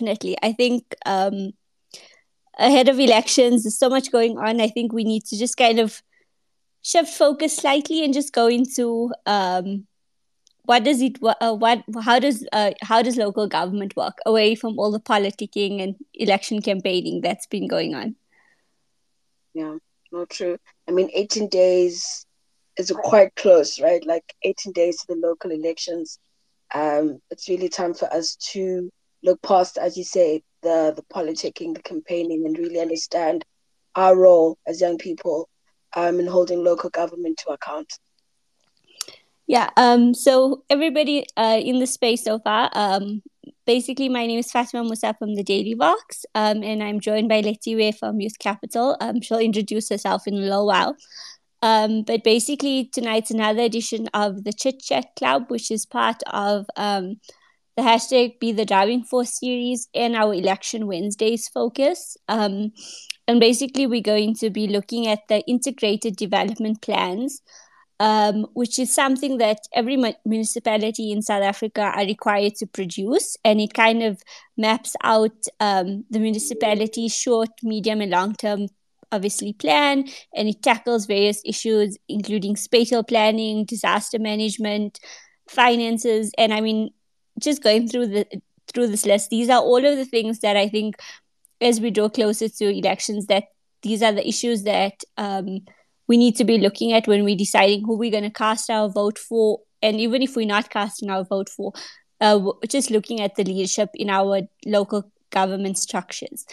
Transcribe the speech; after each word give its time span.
definitely. 0.00 0.36
I 0.42 0.52
think 0.52 0.94
um, 1.06 1.52
ahead 2.58 2.88
of 2.88 2.98
elections, 2.98 3.64
there's 3.64 3.78
so 3.78 3.88
much 3.88 4.10
going 4.10 4.38
on. 4.38 4.60
I 4.60 4.68
think 4.68 4.92
we 4.92 5.04
need 5.04 5.24
to 5.26 5.38
just 5.38 5.56
kind 5.56 5.78
of 5.78 6.02
shift 6.82 7.10
focus 7.10 7.56
slightly 7.56 8.04
and 8.04 8.14
just 8.14 8.32
go 8.32 8.46
into 8.46 9.12
um, 9.26 9.86
what 10.64 10.84
does 10.84 11.02
it 11.02 11.18
uh, 11.22 11.54
what 11.54 11.82
how 12.02 12.18
does 12.18 12.46
uh, 12.52 12.72
how 12.80 13.02
does 13.02 13.16
local 13.16 13.46
government 13.46 13.94
work 13.96 14.18
away 14.24 14.54
from 14.54 14.78
all 14.78 14.90
the 14.90 15.00
politicking 15.00 15.82
and 15.82 15.96
election 16.14 16.62
campaigning 16.62 17.20
that's 17.20 17.46
been 17.46 17.68
going 17.68 17.94
on. 17.94 18.16
Yeah, 19.52 19.76
not 20.12 20.30
true. 20.30 20.58
I 20.88 20.92
mean, 20.92 21.10
18 21.12 21.48
days 21.48 22.24
is 22.76 22.92
quite 23.02 23.34
close, 23.34 23.80
right? 23.80 24.04
Like 24.06 24.34
18 24.44 24.72
days 24.72 24.98
to 25.00 25.06
the 25.08 25.26
local 25.26 25.50
elections. 25.50 26.18
Um, 26.72 27.20
it's 27.30 27.48
really 27.48 27.68
time 27.68 27.94
for 27.94 28.12
us 28.14 28.36
to 28.52 28.90
look 29.22 29.40
past, 29.42 29.78
as 29.78 29.96
you 29.96 30.04
say, 30.04 30.42
the 30.62 30.92
the 30.94 31.02
politicking, 31.02 31.74
the 31.74 31.82
campaigning, 31.82 32.46
and 32.46 32.58
really 32.58 32.80
understand 32.80 33.44
our 33.94 34.16
role 34.16 34.58
as 34.66 34.80
young 34.80 34.98
people 34.98 35.48
um, 35.96 36.20
in 36.20 36.26
holding 36.26 36.62
local 36.62 36.90
government 36.90 37.38
to 37.44 37.50
account. 37.50 37.92
Yeah. 39.46 39.70
Um. 39.76 40.14
So 40.14 40.64
everybody 40.70 41.26
uh, 41.36 41.60
in 41.62 41.78
the 41.78 41.86
space 41.86 42.24
so 42.24 42.38
far. 42.38 42.70
Um. 42.72 43.22
Basically, 43.66 44.08
my 44.08 44.26
name 44.26 44.38
is 44.38 44.50
Fatima 44.50 44.82
Musa 44.82 45.14
from 45.16 45.36
the 45.36 45.44
Daily 45.44 45.74
Vox, 45.74 46.24
um, 46.34 46.64
and 46.64 46.82
I'm 46.82 46.98
joined 46.98 47.28
by 47.28 47.40
Letiwe 47.40 47.96
from 47.96 48.20
Youth 48.20 48.38
Capital. 48.40 48.96
Um, 49.00 49.20
she'll 49.20 49.38
introduce 49.38 49.88
herself 49.88 50.26
in 50.26 50.34
a 50.34 50.38
little 50.38 50.66
while. 50.66 50.96
Um, 51.62 52.02
but 52.02 52.24
basically, 52.24 52.90
tonight's 52.92 53.30
another 53.30 53.62
edition 53.62 54.08
of 54.12 54.44
the 54.44 54.52
Chit 54.52 54.80
Chat 54.80 55.14
Club, 55.14 55.50
which 55.50 55.70
is 55.70 55.86
part 55.86 56.22
of 56.26 56.66
um, 56.76 57.20
the 57.80 57.88
hashtag 57.88 58.38
Be 58.40 58.52
the 58.52 58.66
Driving 58.66 59.02
Force 59.02 59.38
series 59.38 59.88
and 59.94 60.14
our 60.14 60.34
Election 60.34 60.86
Wednesdays 60.86 61.48
focus. 61.48 62.16
Um, 62.28 62.72
and 63.26 63.40
basically, 63.40 63.86
we're 63.86 64.02
going 64.02 64.34
to 64.36 64.50
be 64.50 64.66
looking 64.66 65.06
at 65.06 65.20
the 65.28 65.40
integrated 65.46 66.16
development 66.16 66.82
plans, 66.82 67.40
um, 67.98 68.46
which 68.52 68.78
is 68.78 68.94
something 68.94 69.38
that 69.38 69.60
every 69.72 69.96
municipality 70.26 71.10
in 71.10 71.22
South 71.22 71.42
Africa 71.42 71.92
are 71.96 72.04
required 72.04 72.56
to 72.56 72.66
produce. 72.66 73.36
And 73.46 73.60
it 73.60 73.72
kind 73.72 74.02
of 74.02 74.20
maps 74.58 74.94
out 75.02 75.46
um, 75.58 76.04
the 76.10 76.18
municipality's 76.18 77.16
short, 77.16 77.50
medium, 77.62 78.02
and 78.02 78.10
long 78.10 78.34
term 78.34 78.66
obviously 79.12 79.52
plan 79.52 80.04
and 80.36 80.48
it 80.48 80.62
tackles 80.62 81.04
various 81.04 81.42
issues 81.44 81.98
including 82.08 82.54
spatial 82.54 83.02
planning 83.02 83.64
disaster 83.64 84.20
management 84.20 85.00
finances 85.48 86.30
and 86.38 86.54
i 86.54 86.60
mean 86.60 86.90
just 87.40 87.62
going 87.62 87.88
through 87.88 88.06
the 88.08 88.26
through 88.72 88.86
this 88.88 89.06
list, 89.06 89.30
these 89.30 89.50
are 89.50 89.60
all 89.60 89.84
of 89.84 89.96
the 89.96 90.04
things 90.04 90.40
that 90.40 90.56
I 90.56 90.68
think, 90.68 90.96
as 91.60 91.80
we 91.80 91.90
draw 91.90 92.08
closer 92.08 92.48
to 92.48 92.70
elections, 92.70 93.26
that 93.26 93.44
these 93.82 94.02
are 94.02 94.12
the 94.12 94.26
issues 94.26 94.62
that 94.64 95.02
um, 95.16 95.60
we 96.06 96.16
need 96.16 96.36
to 96.36 96.44
be 96.44 96.58
looking 96.58 96.92
at 96.92 97.06
when 97.06 97.24
we're 97.24 97.36
deciding 97.36 97.84
who 97.84 97.96
we're 97.96 98.10
going 98.10 98.24
to 98.24 98.30
cast 98.30 98.70
our 98.70 98.88
vote 98.88 99.18
for, 99.18 99.60
and 99.82 100.00
even 100.00 100.22
if 100.22 100.36
we're 100.36 100.46
not 100.46 100.70
casting 100.70 101.10
our 101.10 101.24
vote 101.24 101.48
for, 101.48 101.72
uh, 102.20 102.52
just 102.68 102.90
looking 102.90 103.20
at 103.20 103.34
the 103.36 103.44
leadership 103.44 103.90
in 103.94 104.10
our 104.10 104.42
local 104.66 105.10
government 105.30 105.78
structures. 105.78 106.44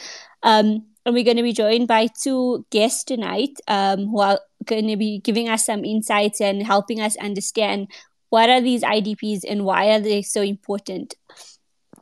Um, 0.43 0.85
and 1.05 1.13
we're 1.13 1.23
going 1.23 1.37
to 1.37 1.43
be 1.43 1.53
joined 1.53 1.87
by 1.87 2.07
two 2.07 2.65
guests 2.69 3.03
tonight 3.03 3.59
um, 3.67 4.07
who 4.07 4.19
are 4.19 4.39
going 4.65 4.87
to 4.87 4.97
be 4.97 5.19
giving 5.19 5.49
us 5.49 5.65
some 5.65 5.85
insights 5.85 6.41
and 6.41 6.61
helping 6.63 6.99
us 6.99 7.15
understand 7.17 7.87
what 8.29 8.49
are 8.49 8.61
these 8.61 8.83
IDPs 8.83 9.41
and 9.47 9.63
why 9.63 9.89
are 9.89 9.99
they 9.99 10.21
so 10.21 10.41
important? 10.41 11.15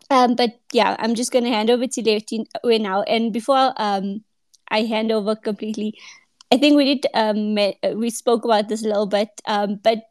Um, 0.10 0.36
but 0.36 0.60
yeah, 0.72 0.96
I'm 1.00 1.16
just 1.16 1.32
going 1.32 1.46
to 1.46 1.52
hand 1.52 1.70
over 1.70 1.88
to 1.88 2.02
Leontine 2.02 2.46
now. 2.64 3.02
And 3.04 3.34
before 3.34 3.74
um, 3.78 4.24
I 4.70 4.82
hand 4.82 5.12
over 5.12 5.36
completely, 5.36 5.98
I 6.52 6.58
think 6.58 6.78
we 6.78 6.96
did 6.96 7.08
um, 7.14 7.56
we 7.98 8.10
spoke 8.10 8.46
about 8.46 8.70
this 8.70 8.84
a 8.84 8.88
little 8.88 9.08
bit, 9.08 9.30
um, 9.48 9.80
but 9.84 10.04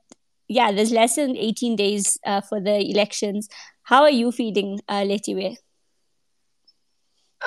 yeah, 0.49 0.73
there's 0.73 0.91
less 0.91 1.17
than 1.17 1.37
18 1.37 1.77
days 1.77 2.19
uh, 2.27 2.41
for 2.41 2.61
the 2.61 2.79
elections. 2.91 3.49
How 3.83 4.03
are 4.03 4.11
you 4.11 4.33
feeling, 4.33 4.81
uh, 4.89 5.03
Letiwe? 5.03 5.57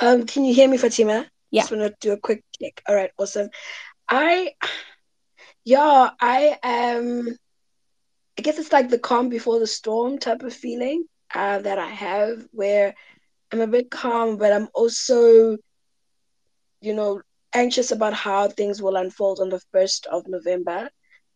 Um, 0.01 0.25
can 0.25 0.45
you 0.45 0.53
hear 0.53 0.67
me, 0.67 0.77
Fatima? 0.77 1.25
Yeah. 1.51 1.61
Just 1.61 1.72
want 1.72 1.83
to 1.83 1.95
do 2.00 2.13
a 2.13 2.17
quick 2.17 2.44
check. 2.59 2.81
All 2.88 2.95
right, 2.95 3.11
awesome. 3.17 3.50
I, 4.09 4.53
yeah, 5.66 6.11
I 6.19 6.57
am 6.63 7.38
I 8.37 8.43
guess 8.43 8.59
it's 8.59 8.71
like 8.71 8.89
the 8.89 8.99
calm 8.99 9.29
before 9.29 9.59
the 9.59 9.67
storm 9.67 10.19
type 10.19 10.43
of 10.43 10.53
feeling 10.53 11.05
uh, 11.33 11.59
that 11.59 11.79
I 11.79 11.89
have, 11.89 12.45
where 12.51 12.93
I'm 13.51 13.61
a 13.61 13.67
bit 13.67 13.89
calm, 13.89 14.37
but 14.37 14.53
I'm 14.53 14.67
also, 14.73 15.57
you 16.81 16.93
know, 16.93 17.21
anxious 17.53 17.91
about 17.91 18.13
how 18.13 18.47
things 18.47 18.81
will 18.81 18.95
unfold 18.95 19.39
on 19.39 19.49
the 19.49 19.61
first 19.71 20.05
of 20.05 20.27
November. 20.27 20.89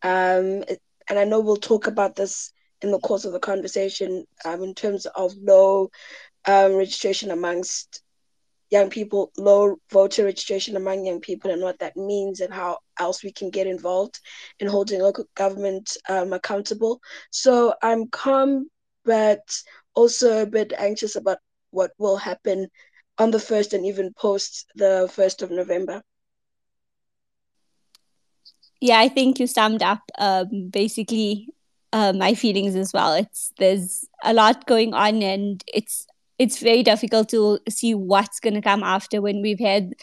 Um, 0.03 0.63
and 1.09 1.19
I 1.19 1.23
know 1.23 1.39
we'll 1.39 1.57
talk 1.57 1.87
about 1.87 2.15
this 2.15 2.53
in 2.81 2.91
the 2.91 2.99
course 2.99 3.25
of 3.25 3.33
the 3.33 3.39
conversation 3.39 4.25
um, 4.45 4.63
in 4.63 4.73
terms 4.73 5.05
of 5.07 5.33
low 5.41 5.89
um, 6.45 6.75
registration 6.75 7.31
amongst 7.31 8.01
young 8.69 8.89
people, 8.89 9.31
low 9.37 9.75
voter 9.91 10.25
registration 10.25 10.75
among 10.75 11.05
young 11.05 11.19
people, 11.19 11.51
and 11.51 11.61
what 11.61 11.79
that 11.79 11.97
means, 11.97 12.39
and 12.39 12.53
how 12.53 12.77
else 13.01 13.23
we 13.23 13.31
can 13.31 13.49
get 13.49 13.67
involved 13.67 14.19
in 14.59 14.67
holding 14.67 15.01
local 15.01 15.25
government 15.35 15.97
um, 16.07 16.33
accountable. 16.33 17.01
So 17.31 17.73
I'm 17.81 18.07
calm, 18.07 18.69
but 19.03 19.43
also 19.93 20.41
a 20.41 20.45
bit 20.45 20.73
anxious 20.77 21.15
about 21.15 21.39
what 21.71 21.91
will 21.97 22.17
happen 22.17 22.67
on 23.17 23.31
the 23.31 23.39
first 23.39 23.73
and 23.73 23.85
even 23.85 24.13
post 24.13 24.65
the 24.75 25.09
first 25.11 25.41
of 25.41 25.51
November. 25.51 26.01
Yeah, 28.79 28.99
I 28.99 29.09
think 29.09 29.39
you 29.39 29.47
summed 29.47 29.83
up 29.83 30.01
um, 30.17 30.69
basically 30.69 31.49
uh, 31.93 32.13
my 32.13 32.33
feelings 32.33 32.75
as 32.75 32.91
well. 32.93 33.13
It's 33.13 33.53
there's 33.59 34.05
a 34.23 34.33
lot 34.33 34.65
going 34.65 34.93
on, 34.93 35.21
and 35.21 35.63
it's 35.67 36.07
it's 36.39 36.57
very 36.57 36.81
difficult 36.81 37.29
to 37.29 37.59
see 37.69 37.93
what's 37.93 38.39
going 38.39 38.55
to 38.55 38.61
come 38.61 38.83
after 38.83 39.21
when 39.21 39.41
we've 39.41 39.59
had 39.59 39.93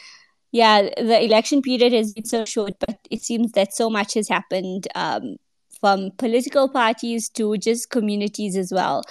yeah 0.52 0.82
the 0.96 1.22
election 1.22 1.62
period 1.62 1.92
has 1.92 2.12
been 2.12 2.24
so 2.24 2.44
short 2.44 2.74
but 2.80 2.98
it 3.10 3.22
seems 3.22 3.52
that 3.52 3.74
so 3.74 3.90
much 3.90 4.14
has 4.14 4.28
happened 4.28 4.88
um, 4.94 5.36
from 5.80 6.10
political 6.18 6.68
parties 6.68 7.28
to 7.28 7.56
just 7.56 7.90
communities 7.90 8.56
as 8.56 8.72
well. 8.72 9.02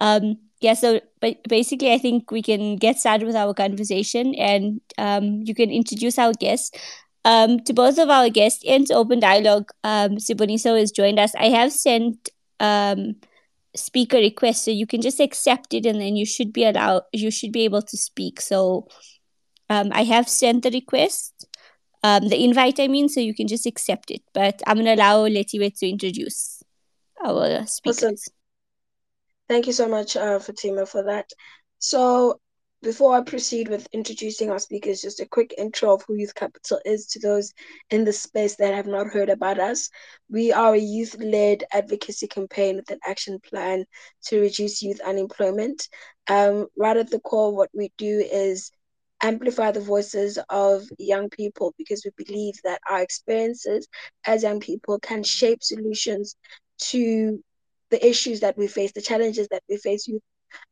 Um, 0.00 0.38
yeah 0.60 0.74
so 0.74 1.00
but 1.20 1.36
basically 1.48 1.92
i 1.92 1.98
think 1.98 2.30
we 2.30 2.40
can 2.40 2.76
get 2.76 2.98
started 2.98 3.26
with 3.26 3.36
our 3.36 3.52
conversation 3.52 4.34
and 4.36 4.80
um, 4.98 5.42
you 5.44 5.54
can 5.54 5.70
introduce 5.70 6.18
our 6.18 6.32
guests 6.32 6.70
um, 7.24 7.60
to 7.60 7.72
both 7.72 7.98
of 7.98 8.10
our 8.10 8.28
guests 8.28 8.64
and 8.66 8.86
to 8.86 8.94
open 8.94 9.20
dialogue 9.20 9.70
um, 9.82 10.16
Siboniso 10.16 10.78
has 10.78 10.90
joined 10.90 11.18
us. 11.18 11.34
I 11.34 11.46
have 11.46 11.72
sent 11.72 12.28
um, 12.60 13.16
speaker 13.74 14.18
request 14.18 14.64
so 14.64 14.70
you 14.70 14.86
can 14.86 15.00
just 15.00 15.20
accept 15.20 15.74
it 15.74 15.86
and 15.86 16.00
then 16.00 16.16
you 16.16 16.26
should 16.26 16.52
be 16.52 16.64
allowed 16.64 17.02
you 17.12 17.30
should 17.30 17.52
be 17.52 17.64
able 17.64 17.82
to 17.82 17.96
speak. 17.96 18.40
So 18.40 18.88
um, 19.70 19.90
i 19.92 20.04
have 20.04 20.28
sent 20.28 20.62
the 20.62 20.70
request 20.70 21.46
um, 22.02 22.28
the 22.28 22.44
invite 22.44 22.78
i 22.80 22.88
mean 22.88 23.08
so 23.08 23.20
you 23.20 23.34
can 23.34 23.48
just 23.48 23.66
accept 23.66 24.10
it 24.10 24.22
but 24.32 24.62
i'm 24.66 24.76
going 24.76 24.86
to 24.86 24.94
allow 24.94 25.26
letiwe 25.26 25.76
to 25.78 25.88
introduce 25.88 26.62
our 27.24 27.66
speakers 27.66 28.02
awesome. 28.02 28.16
thank 29.48 29.66
you 29.66 29.72
so 29.72 29.88
much 29.88 30.16
uh, 30.16 30.38
fatima 30.38 30.86
for 30.86 31.02
that 31.04 31.30
so 31.78 32.40
before 32.84 33.16
I 33.16 33.22
proceed 33.22 33.68
with 33.68 33.88
introducing 33.92 34.50
our 34.50 34.58
speakers, 34.58 35.00
just 35.00 35.18
a 35.18 35.26
quick 35.26 35.54
intro 35.56 35.94
of 35.94 36.02
who 36.06 36.16
Youth 36.16 36.34
Capital 36.34 36.78
is 36.84 37.06
to 37.06 37.18
those 37.18 37.52
in 37.90 38.04
the 38.04 38.12
space 38.12 38.56
that 38.56 38.74
have 38.74 38.86
not 38.86 39.06
heard 39.06 39.30
about 39.30 39.58
us. 39.58 39.88
We 40.28 40.52
are 40.52 40.74
a 40.74 40.78
youth 40.78 41.16
led 41.18 41.64
advocacy 41.72 42.28
campaign 42.28 42.76
with 42.76 42.90
an 42.90 43.00
action 43.04 43.40
plan 43.40 43.86
to 44.26 44.40
reduce 44.40 44.82
youth 44.82 45.00
unemployment. 45.00 45.88
Um, 46.28 46.66
right 46.76 46.96
at 46.96 47.10
the 47.10 47.20
core, 47.20 47.56
what 47.56 47.70
we 47.72 47.90
do 47.96 48.18
is 48.30 48.70
amplify 49.24 49.72
the 49.72 49.80
voices 49.80 50.38
of 50.50 50.84
young 50.98 51.30
people 51.30 51.74
because 51.78 52.04
we 52.04 52.24
believe 52.24 52.54
that 52.64 52.80
our 52.90 53.02
experiences 53.02 53.88
as 54.26 54.44
young 54.44 54.60
people 54.60 54.98
can 55.00 55.24
shape 55.24 55.62
solutions 55.62 56.36
to 56.78 57.42
the 57.90 58.06
issues 58.06 58.40
that 58.40 58.56
we 58.58 58.68
face, 58.68 58.92
the 58.92 59.02
challenges 59.02 59.48
that 59.48 59.62
we 59.68 59.78
face, 59.78 60.08
youth 60.08 60.22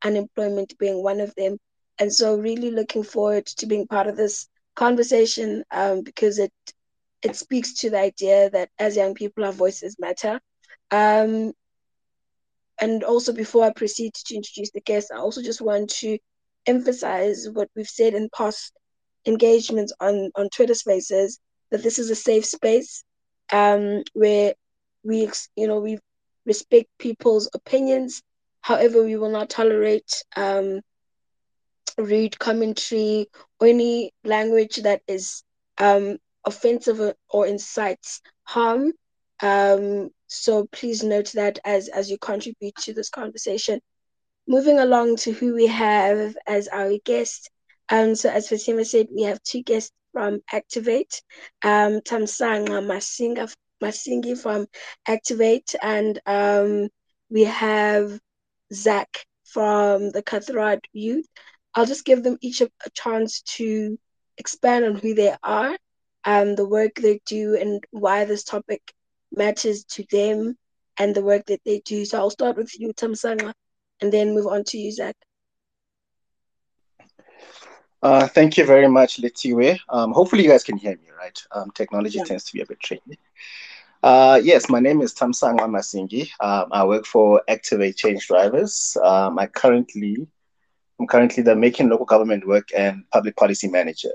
unemployment 0.05 0.79
being 0.79 1.03
one 1.03 1.21
of 1.21 1.35
them. 1.37 1.59
And 1.99 2.13
so 2.13 2.37
really 2.37 2.71
looking 2.71 3.05
forward 3.05 3.47
to 3.47 3.67
being 3.67 3.87
part 3.87 4.07
of 4.07 4.17
this 4.17 4.49
conversation 4.77 5.65
um, 5.71 6.03
because 6.03 6.39
it 6.39 6.53
it 7.23 7.37
speaks 7.37 7.75
to 7.81 7.91
the 7.91 7.99
idea 7.99 8.51
that 8.51 8.71
as 8.79 8.97
young 8.97 9.15
people 9.15 9.45
our 9.45 9.53
voices 9.53 9.97
matter. 9.99 10.41
Um, 10.91 11.53
and 12.81 13.05
also 13.05 13.33
before 13.33 13.65
i 13.65 13.73
proceed 13.73 14.13
to 14.15 14.35
introduce 14.35 14.71
the 14.73 14.81
guests 14.81 15.11
i 15.11 15.19
also 15.19 15.43
just 15.43 15.61
want 15.61 15.91
to 15.91 16.19
emphasize 16.67 17.49
what 17.53 17.69
we've 17.75 17.89
said 17.89 18.15
in 18.15 18.29
past 18.37 18.73
engagements 19.27 19.93
on 20.01 20.31
on 20.35 20.49
twitter 20.49 20.75
spaces 20.75 21.39
that 21.71 21.83
this 21.83 21.99
is 21.99 22.11
a 22.11 22.15
safe 22.15 22.45
space 22.45 23.05
um, 23.53 24.03
where 24.15 24.55
we 25.05 25.31
you 25.57 25.67
know 25.67 25.81
we 25.81 25.99
respect 26.47 26.89
people's 26.99 27.49
opinions 27.55 28.23
however 28.61 29.03
we 29.03 29.17
will 29.17 29.31
not 29.31 29.49
tolerate 29.51 30.25
um, 30.37 30.81
read 31.99 32.39
commentary 32.39 33.29
or 33.61 33.67
any 33.69 34.13
language 34.25 34.77
that 34.77 35.03
is 35.07 35.43
um, 35.79 36.19
offensive 36.45 37.15
or 37.31 37.47
incites 37.47 38.21
harm. 38.45 38.93
Um, 39.41 40.11
so 40.27 40.67
please 40.73 41.03
note 41.03 41.33
that 41.35 41.59
as 41.65 41.89
as 41.89 42.11
you 42.11 42.19
contribute 42.19 42.75
to 42.77 42.95
this 42.95 43.11
conversation. 43.11 43.81
Moving 44.47 44.79
along 44.79 45.17
to 45.19 45.33
who 45.33 45.55
we 45.55 45.67
have 45.69 46.37
as 46.47 46.69
our 46.69 46.99
guest. 47.05 47.51
Um, 47.89 48.15
so 48.15 48.29
as 48.29 48.49
Fatima 48.49 48.85
said, 48.85 49.07
we 49.15 49.23
have 49.23 49.43
two 49.43 49.63
guests 49.63 49.93
from 50.13 50.41
Activate, 50.53 51.23
um, 51.63 52.01
Thamsanqa 52.01 52.85
Masinga, 52.85 53.55
Masingi 53.83 54.37
from 54.37 54.67
Activate, 55.07 55.75
and 55.83 56.21
um, 56.27 56.89
we 57.31 57.45
have 57.45 58.19
Zach 58.73 59.27
from 59.45 60.11
the 60.11 60.23
Kathrada 60.23 60.81
Youth. 60.93 61.27
I'll 61.75 61.87
just 61.87 62.05
give 62.05 62.23
them 62.23 62.37
each 62.41 62.61
a, 62.61 62.71
a 62.85 62.91
chance 62.91 63.43
to 63.57 63.99
expand 64.39 64.85
on 64.85 64.97
who 64.97 65.15
they 65.15 65.35
are, 65.43 65.77
um, 66.25 66.57
the 66.57 66.69
work 66.69 66.97
they 66.97 67.21
do, 67.27 67.57
and 67.57 67.83
why 67.91 68.25
this 68.25 68.45
topic 68.45 68.83
matters 69.31 69.85
to 69.85 70.05
them 70.11 70.57
and 70.99 71.15
the 71.15 71.23
work 71.23 71.47
that 71.47 71.61
they 71.65 71.81
do. 71.85 72.05
So 72.05 72.19
I'll 72.19 72.31
start 72.31 72.57
with 72.57 72.79
you, 72.79 72.93
Thamsanqa, 72.93 73.53
and 74.03 74.13
then 74.13 74.35
move 74.35 74.47
on 74.47 74.65
to 74.65 74.79
you, 74.79 74.93
Zach. 74.93 75.17
Uh, 78.03 78.27
thank 78.27 78.59
you 78.59 78.67
very 78.67 78.89
much, 78.89 79.19
Letiwe. 79.19 79.79
Um, 79.89 80.13
hopefully 80.13 80.43
you 80.43 80.51
guys 80.51 80.65
can 80.65 80.77
hear 80.77 80.97
me, 80.97 81.09
right? 81.17 81.41
Um, 81.53 81.71
technology 81.71 82.19
yeah. 82.19 82.25
tends 82.25 82.45
to 82.45 82.53
be 82.53 82.61
a 82.61 82.67
bit 82.67 82.81
tricky. 82.81 83.17
Uh, 84.03 84.41
yes, 84.43 84.69
my 84.69 84.81
name 84.81 85.01
is 85.01 85.15
Thamsanqa 85.15 85.69
Masingi. 85.71 86.29
Um, 86.41 86.67
I 86.73 86.85
work 86.85 87.07
for 87.07 87.41
Activate 87.47 87.97
Change 87.97 88.27
Drivers. 88.27 88.97
Um, 89.01 89.39
I 89.39 89.47
currently, 89.47 90.27
I'm 90.99 91.07
currently 91.07 91.45
the 91.45 91.55
Making 91.55 91.91
Local 91.91 92.07
Government 92.07 92.45
Work 92.45 92.71
and 92.77 93.05
Public 93.13 93.37
Policy 93.37 93.69
Manager. 93.69 94.11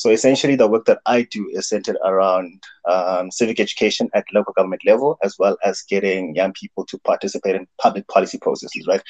So 0.00 0.08
essentially, 0.08 0.56
the 0.56 0.66
work 0.66 0.86
that 0.86 1.02
I 1.04 1.26
do 1.30 1.46
is 1.52 1.68
centered 1.68 1.98
around 2.02 2.62
um, 2.90 3.30
civic 3.30 3.60
education 3.60 4.08
at 4.14 4.24
local 4.32 4.54
government 4.54 4.80
level, 4.86 5.18
as 5.22 5.36
well 5.38 5.58
as 5.62 5.82
getting 5.82 6.34
young 6.34 6.54
people 6.54 6.86
to 6.86 6.98
participate 7.00 7.54
in 7.54 7.66
public 7.78 8.08
policy 8.08 8.38
processes. 8.38 8.86
Right. 8.88 9.02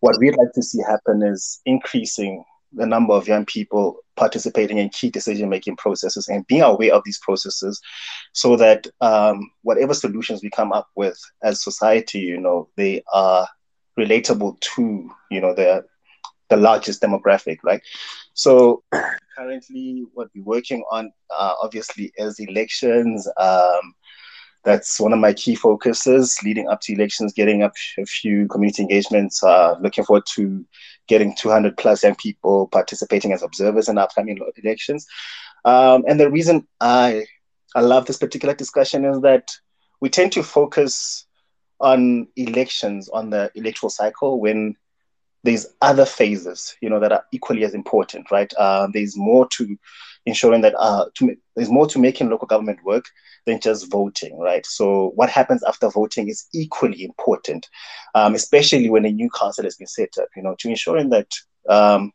What 0.00 0.18
we'd 0.20 0.36
like 0.36 0.52
to 0.54 0.62
see 0.62 0.82
happen 0.86 1.22
is 1.22 1.62
increasing 1.64 2.44
the 2.74 2.84
number 2.84 3.14
of 3.14 3.26
young 3.26 3.46
people 3.46 3.96
participating 4.16 4.76
in 4.76 4.90
key 4.90 5.08
decision 5.08 5.48
making 5.48 5.76
processes 5.76 6.28
and 6.28 6.46
being 6.46 6.60
aware 6.60 6.92
of 6.92 7.02
these 7.06 7.20
processes 7.20 7.80
so 8.34 8.54
that 8.54 8.86
um, 9.00 9.50
whatever 9.62 9.94
solutions 9.94 10.42
we 10.42 10.50
come 10.50 10.72
up 10.72 10.88
with 10.94 11.18
as 11.42 11.62
society 11.62 12.18
you 12.18 12.38
know 12.38 12.68
they 12.76 13.02
are 13.14 13.48
relatable 13.98 14.58
to 14.60 15.08
you 15.30 15.40
know 15.40 15.54
the 15.54 15.84
the 16.50 16.56
largest 16.56 17.00
demographic 17.00 17.58
right 17.62 17.80
so 18.34 18.82
currently 19.36 20.04
what 20.14 20.28
we're 20.34 20.44
working 20.44 20.84
on 20.90 21.12
uh, 21.36 21.54
obviously 21.62 22.12
is 22.16 22.38
elections 22.38 23.28
um, 23.38 23.94
that's 24.64 24.98
one 24.98 25.12
of 25.12 25.18
my 25.18 25.32
key 25.32 25.54
focuses 25.54 26.42
leading 26.42 26.68
up 26.68 26.80
to 26.80 26.94
elections, 26.94 27.34
getting 27.34 27.62
up 27.62 27.74
a 27.98 28.06
few 28.06 28.48
community 28.48 28.82
engagements, 28.82 29.44
uh, 29.44 29.76
looking 29.80 30.04
forward 30.04 30.24
to 30.34 30.64
getting 31.06 31.36
200 31.36 31.76
plus 31.76 32.02
young 32.02 32.14
people 32.16 32.68
participating 32.68 33.32
as 33.32 33.42
observers 33.42 33.88
in 33.88 33.98
upcoming 33.98 34.38
elections. 34.64 35.06
Um, 35.66 36.04
and 36.08 36.18
the 36.18 36.30
reason 36.30 36.66
I, 36.80 37.26
I 37.74 37.82
love 37.82 38.06
this 38.06 38.16
particular 38.16 38.54
discussion 38.54 39.04
is 39.04 39.20
that 39.20 39.54
we 40.00 40.08
tend 40.08 40.32
to 40.32 40.42
focus 40.42 41.26
on 41.80 42.28
elections, 42.36 43.10
on 43.10 43.30
the 43.30 43.50
electoral 43.54 43.90
cycle, 43.90 44.40
when 44.40 44.76
there's 45.44 45.66
other 45.82 46.06
phases, 46.06 46.74
you 46.80 46.88
know, 46.88 46.98
that 46.98 47.12
are 47.12 47.24
equally 47.30 47.64
as 47.64 47.74
important, 47.74 48.30
right? 48.30 48.52
Uh, 48.54 48.88
there's 48.92 49.16
more 49.16 49.46
to 49.50 49.76
ensuring 50.26 50.62
that 50.62 50.74
uh, 50.78 51.04
to, 51.14 51.36
there's 51.54 51.70
more 51.70 51.86
to 51.86 51.98
making 51.98 52.30
local 52.30 52.46
government 52.46 52.82
work 52.82 53.04
than 53.46 53.60
just 53.60 53.90
voting, 53.90 54.38
right? 54.38 54.64
So 54.64 55.12
what 55.14 55.28
happens 55.28 55.62
after 55.62 55.90
voting 55.90 56.28
is 56.28 56.48
equally 56.54 57.04
important, 57.04 57.68
um, 58.14 58.34
especially 58.34 58.88
when 58.88 59.04
a 59.04 59.12
new 59.12 59.28
council 59.30 59.64
has 59.64 59.76
been 59.76 59.86
set 59.86 60.16
up, 60.18 60.28
you 60.34 60.42
know, 60.42 60.56
to 60.60 60.68
ensuring 60.70 61.10
that 61.10 61.28
um, 61.68 62.10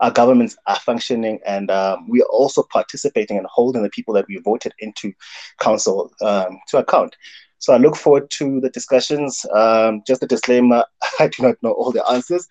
our 0.00 0.10
governments 0.10 0.54
are 0.66 0.78
functioning 0.78 1.40
and 1.46 1.70
um, 1.70 2.06
we 2.10 2.20
are 2.20 2.28
also 2.30 2.62
participating 2.70 3.38
and 3.38 3.46
holding 3.46 3.82
the 3.82 3.90
people 3.90 4.12
that 4.12 4.26
we 4.28 4.36
voted 4.44 4.74
into 4.80 5.10
council 5.58 6.12
um, 6.20 6.58
to 6.68 6.76
account. 6.76 7.16
So 7.64 7.72
I 7.72 7.78
look 7.78 7.96
forward 7.96 8.30
to 8.32 8.60
the 8.60 8.68
discussions. 8.68 9.46
Um, 9.50 10.02
just 10.06 10.22
a 10.22 10.26
disclaimer, 10.26 10.84
I 11.18 11.28
do 11.28 11.44
not 11.44 11.56
know 11.62 11.72
all 11.72 11.92
the 11.92 12.06
answers, 12.10 12.46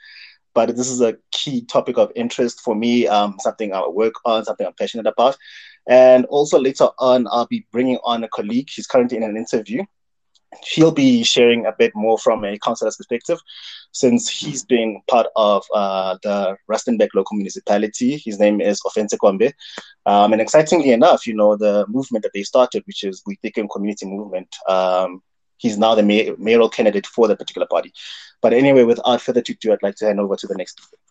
but 0.55 0.75
this 0.75 0.89
is 0.89 1.01
a 1.01 1.15
key 1.31 1.65
topic 1.65 1.99
of 1.99 2.11
interest 2.15 2.61
for 2.61 2.73
me, 2.73 3.07
um, 3.07 3.35
something 3.39 3.75
I 3.75 3.87
work 3.87 4.15
on, 4.25 4.43
something 4.43 4.65
I'm 4.65 4.73
passionate 4.73 5.05
about. 5.05 5.37
And 5.87 6.25
also 6.25 6.59
later 6.59 6.87
on, 6.97 7.27
I'll 7.29 7.45
be 7.45 7.67
bringing 7.71 7.99
on 8.03 8.23
a 8.23 8.27
colleague. 8.27 8.71
She's 8.71 8.87
currently 8.87 9.17
in 9.17 9.21
an 9.21 9.37
interview. 9.37 9.83
She'll 10.63 10.91
be 10.91 11.23
sharing 11.23 11.65
a 11.65 11.73
bit 11.77 11.91
more 11.95 12.17
from 12.17 12.43
a 12.43 12.57
councillor's 12.59 12.97
perspective, 12.97 13.39
since 13.91 14.29
he's 14.29 14.63
been 14.63 15.01
part 15.09 15.27
of 15.35 15.63
uh, 15.73 16.17
the 16.23 16.57
Rustenburg 16.71 17.09
local 17.13 17.37
municipality. 17.37 18.21
His 18.23 18.39
name 18.39 18.61
is 18.61 18.81
Ofentse 18.81 19.17
Kwambe. 19.21 19.51
Um, 20.05 20.33
and 20.33 20.41
excitingly 20.41 20.91
enough, 20.91 21.27
you 21.27 21.33
know, 21.33 21.55
the 21.55 21.85
movement 21.87 22.23
that 22.23 22.31
they 22.33 22.43
started, 22.43 22.83
which 22.85 23.03
is 23.03 23.23
We 23.25 23.35
Thicken 23.35 23.67
Community 23.69 24.05
Movement, 24.05 24.55
um, 24.67 25.21
he's 25.57 25.77
now 25.77 25.95
the 25.95 26.03
may- 26.03 26.33
mayoral 26.37 26.69
candidate 26.69 27.07
for 27.07 27.27
that 27.27 27.39
particular 27.39 27.67
party. 27.67 27.93
But 28.41 28.53
anyway, 28.53 28.83
without 28.83 29.21
further 29.21 29.39
ado, 29.39 29.73
I'd 29.73 29.83
like 29.83 29.95
to 29.95 30.05
hand 30.05 30.19
over 30.19 30.35
to 30.35 30.47
the 30.47 30.55
next 30.55 30.81
speaker. 30.81 31.02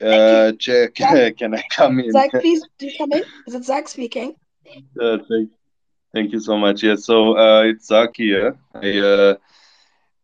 Uh, 0.00 0.52
Jack, 0.52 0.94
can 0.94 1.54
I 1.54 1.64
come 1.70 2.00
in? 2.00 2.12
Zach, 2.12 2.30
please 2.32 2.62
do 2.78 2.90
come 2.98 3.12
in. 3.12 3.24
Is 3.46 3.54
it 3.54 3.64
Zach 3.64 3.88
speaking? 3.88 4.34
Uh, 5.00 5.18
thank, 5.28 5.50
thank 6.12 6.32
you 6.32 6.40
so 6.40 6.56
much. 6.56 6.82
Yeah, 6.82 6.96
so 6.96 7.36
uh, 7.36 7.62
it's 7.62 7.86
Zach 7.86 8.10
here. 8.14 8.56
I, 8.74 8.98
uh, 8.98 9.34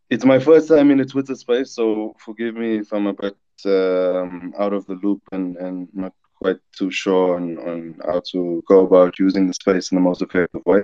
it's 0.09 0.25
my 0.25 0.39
first 0.39 0.69
time 0.69 0.91
in 0.91 1.01
a 1.01 1.05
Twitter 1.05 1.35
space, 1.35 1.73
so 1.73 2.17
forgive 2.19 2.57
me 2.57 2.79
if 2.79 2.93
I'm 2.93 3.07
a 3.07 3.13
bit 3.13 3.37
um, 3.65 4.53
out 4.59 4.73
of 4.73 4.87
the 4.87 4.95
loop 4.95 5.23
and, 5.33 5.57
and 5.57 5.89
not 5.93 6.13
quite 6.35 6.59
too 6.77 6.91
sure 6.91 7.37
on, 7.37 7.59
on 7.59 7.95
how 8.05 8.21
to 8.33 8.63
go 8.67 8.87
about 8.87 9.19
using 9.19 9.47
the 9.47 9.55
space 9.55 9.93
in 9.93 9.97
the 9.97 10.03
most 10.03 10.23
effective 10.23 10.63
way. 10.65 10.83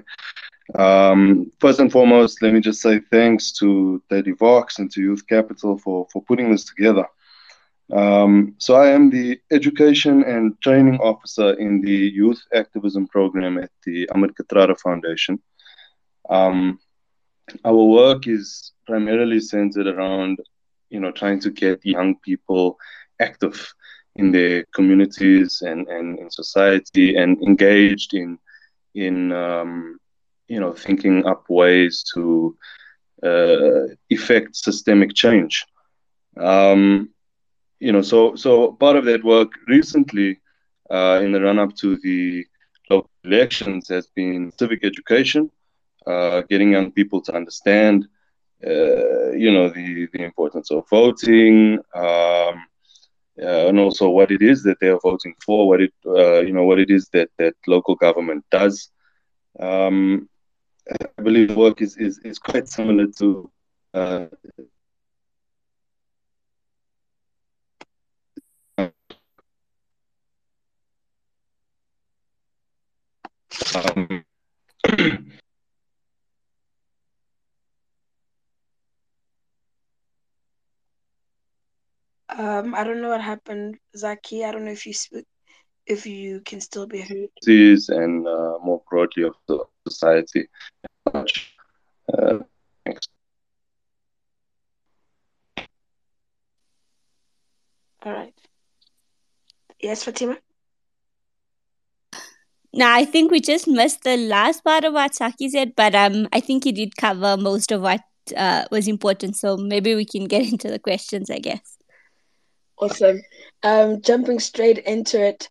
Um, 0.75 1.50
first 1.61 1.81
and 1.81 1.91
foremost, 1.91 2.43
let 2.43 2.53
me 2.53 2.61
just 2.61 2.81
say 2.81 3.00
thanks 3.11 3.53
to 3.53 4.03
Daily 4.11 4.32
Vox 4.32 4.79
and 4.79 4.91
to 4.93 5.00
Youth 5.00 5.27
Capital 5.27 5.79
for, 5.79 6.06
for 6.13 6.22
putting 6.22 6.51
this 6.51 6.65
together. 6.65 7.06
Um, 7.93 8.55
so 8.58 8.74
I 8.74 8.88
am 8.88 9.10
the 9.10 9.38
Education 9.50 10.24
and 10.24 10.60
Training 10.60 10.98
Officer 10.98 11.52
in 11.52 11.81
the 11.81 11.90
Youth 11.90 12.43
Activism 12.52 13.06
Program 13.06 13.58
at 13.58 13.70
the 13.84 14.08
Ahmed 14.10 14.34
Kathrada 14.34 14.78
Foundation. 14.78 15.40
Um, 16.28 16.81
our 17.64 17.84
work 17.84 18.26
is 18.26 18.72
primarily 18.86 19.38
centered 19.38 19.86
around, 19.86 20.38
you 20.90 20.98
know, 20.98 21.12
trying 21.12 21.40
to 21.40 21.50
get 21.50 21.86
young 21.86 22.16
people 22.24 22.76
active 23.20 23.72
in 24.16 24.32
their 24.32 24.64
communities 24.74 25.62
and, 25.64 25.86
and 25.88 26.19
in 26.19 26.31
society 26.31 27.16
and 27.16 27.40
engaged 27.43 28.14
in 28.14 28.38
in 28.94 29.31
um, 29.31 29.98
you 30.48 30.58
know 30.58 30.72
thinking 30.72 31.26
up 31.26 31.44
ways 31.48 32.05
to 32.14 32.56
uh, 33.22 33.86
effect 34.10 34.56
systemic 34.56 35.14
change. 35.14 35.64
Um, 36.36 37.10
you 37.79 37.93
know, 37.93 38.03
so 38.03 38.35
so 38.37 38.73
part 38.73 38.97
of 38.97 39.05
that 39.05 39.25
work 39.25 39.53
recently 39.69 40.41
uh, 40.91 41.21
in 41.23 41.33
the 41.33 41.41
run 41.41 41.59
up 41.59 41.75
to 41.77 41.97
the 41.99 42.45
local 42.91 43.11
elections 43.25 43.89
has 43.89 44.06
been 44.06 44.53
civic 44.59 44.85
education, 44.85 45.51
uh, 46.06 46.43
getting 46.43 46.73
young 46.73 46.91
people 46.93 47.21
to 47.23 47.35
understand, 47.35 48.06
uh, 48.67 49.33
you 49.33 49.53
know, 49.53 49.69
the 49.69 50.09
the 50.13 50.23
importance 50.23 50.71
of 50.71 50.89
voting. 50.89 51.79
Um, 51.95 52.67
uh, 53.39 53.69
and 53.69 53.79
also 53.79 54.09
what 54.09 54.31
it 54.31 54.41
is 54.41 54.63
that 54.63 54.81
they 54.81 54.89
are 54.89 54.99
voting 55.03 55.35
for, 55.45 55.69
what 55.69 55.83
it 55.83 55.93
uh, 56.06 56.41
you 56.41 56.53
know 56.55 56.65
what 56.65 56.79
it 56.79 56.91
is 56.91 57.09
that 57.11 57.29
that 57.37 57.55
local 57.67 57.95
government 57.95 58.43
does. 58.51 58.91
Um, 59.61 60.29
I 61.19 61.23
believe 61.23 61.56
work 61.56 61.83
is, 61.83 61.97
is, 61.97 62.19
is 62.21 62.39
quite 62.39 62.69
similar 62.69 63.09
to 63.19 63.51
Um, 73.85 74.25
Um, 82.29 82.75
I 82.75 82.85
don't 82.85 83.01
know 83.01 83.09
what 83.09 83.21
happened, 83.21 83.79
Zaki. 83.97 84.45
I 84.45 84.51
don't 84.53 84.65
know 84.65 84.73
if 84.73 84.87
you 84.87 84.93
speak, 84.93 85.25
if 85.87 86.06
you 86.06 86.41
can 86.41 86.61
still 86.61 86.87
be 86.87 87.01
heard. 87.01 87.29
And 87.47 88.27
uh, 88.27 88.59
more 88.63 88.83
broadly 88.91 89.23
of 89.25 89.35
the 89.47 89.65
society. 89.89 90.49
Uh, 91.15 91.25
All 98.03 98.13
right. 98.13 98.35
Yes, 99.81 100.05
Fatima. 100.05 100.37
No, 102.77 102.87
I 102.91 103.06
think 103.06 103.31
we 103.31 103.41
just 103.41 103.67
missed 103.67 104.03
the 104.03 104.19
last 104.19 104.63
part 104.63 104.85
of 104.85 104.93
what 104.93 105.15
Zaki 105.15 105.49
said, 105.49 105.75
but 105.75 105.95
um, 105.95 106.29
I 106.31 106.41
think 106.41 106.65
he 106.65 106.73
did 106.73 106.95
cover 106.95 107.39
most 107.39 107.73
of 107.73 107.81
what 107.81 108.03
uh, 108.37 108.67
was 108.71 108.87
important. 108.87 109.35
So 109.37 109.56
maybe 109.56 109.95
we 109.95 110.05
can 110.05 110.27
get 110.27 110.43
into 110.53 110.69
the 110.69 110.79
questions, 110.79 111.31
I 111.31 111.39
guess. 111.39 111.79
Awesome. 112.79 113.23
Um, 113.63 114.03
jumping 114.03 114.39
straight 114.41 114.79
into 114.79 115.25
it, 115.25 115.49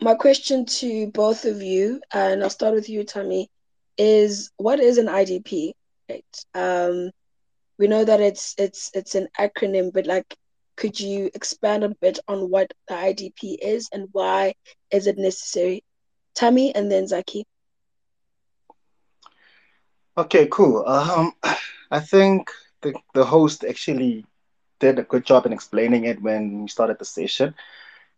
my 0.00 0.14
question 0.14 0.64
to 0.64 1.08
both 1.08 1.44
of 1.44 1.60
you, 1.60 2.00
and 2.14 2.42
I'll 2.42 2.48
start 2.48 2.72
with 2.72 2.88
you, 2.88 3.04
Tommy, 3.04 3.50
is 3.98 4.50
what 4.56 4.80
is 4.80 4.96
an 4.96 5.06
IDP? 5.06 5.72
Right. 6.08 6.44
Um, 6.54 7.10
we 7.78 7.88
know 7.88 8.04
that 8.04 8.20
it's 8.20 8.54
it's 8.56 8.90
it's 8.94 9.14
an 9.14 9.28
acronym, 9.38 9.92
but 9.92 10.06
like, 10.06 10.34
could 10.76 10.98
you 10.98 11.30
expand 11.34 11.84
a 11.84 11.90
bit 11.90 12.18
on 12.26 12.48
what 12.50 12.72
the 12.88 12.94
IDP 12.94 13.56
is 13.60 13.90
and 13.92 14.08
why 14.12 14.54
is 14.90 15.06
it 15.06 15.18
necessary? 15.18 15.84
Tammy 16.38 16.72
and 16.74 16.90
then 16.90 17.08
Zaki. 17.08 17.44
Okay, 20.16 20.46
cool. 20.50 20.86
Um, 20.86 21.32
I 21.90 22.00
think 22.00 22.50
the 22.82 22.94
the 23.14 23.24
host 23.24 23.64
actually 23.64 24.24
did 24.78 24.98
a 24.98 25.02
good 25.02 25.24
job 25.26 25.46
in 25.46 25.52
explaining 25.52 26.04
it 26.04 26.22
when 26.22 26.62
we 26.62 26.68
started 26.68 26.98
the 26.98 27.04
session 27.04 27.54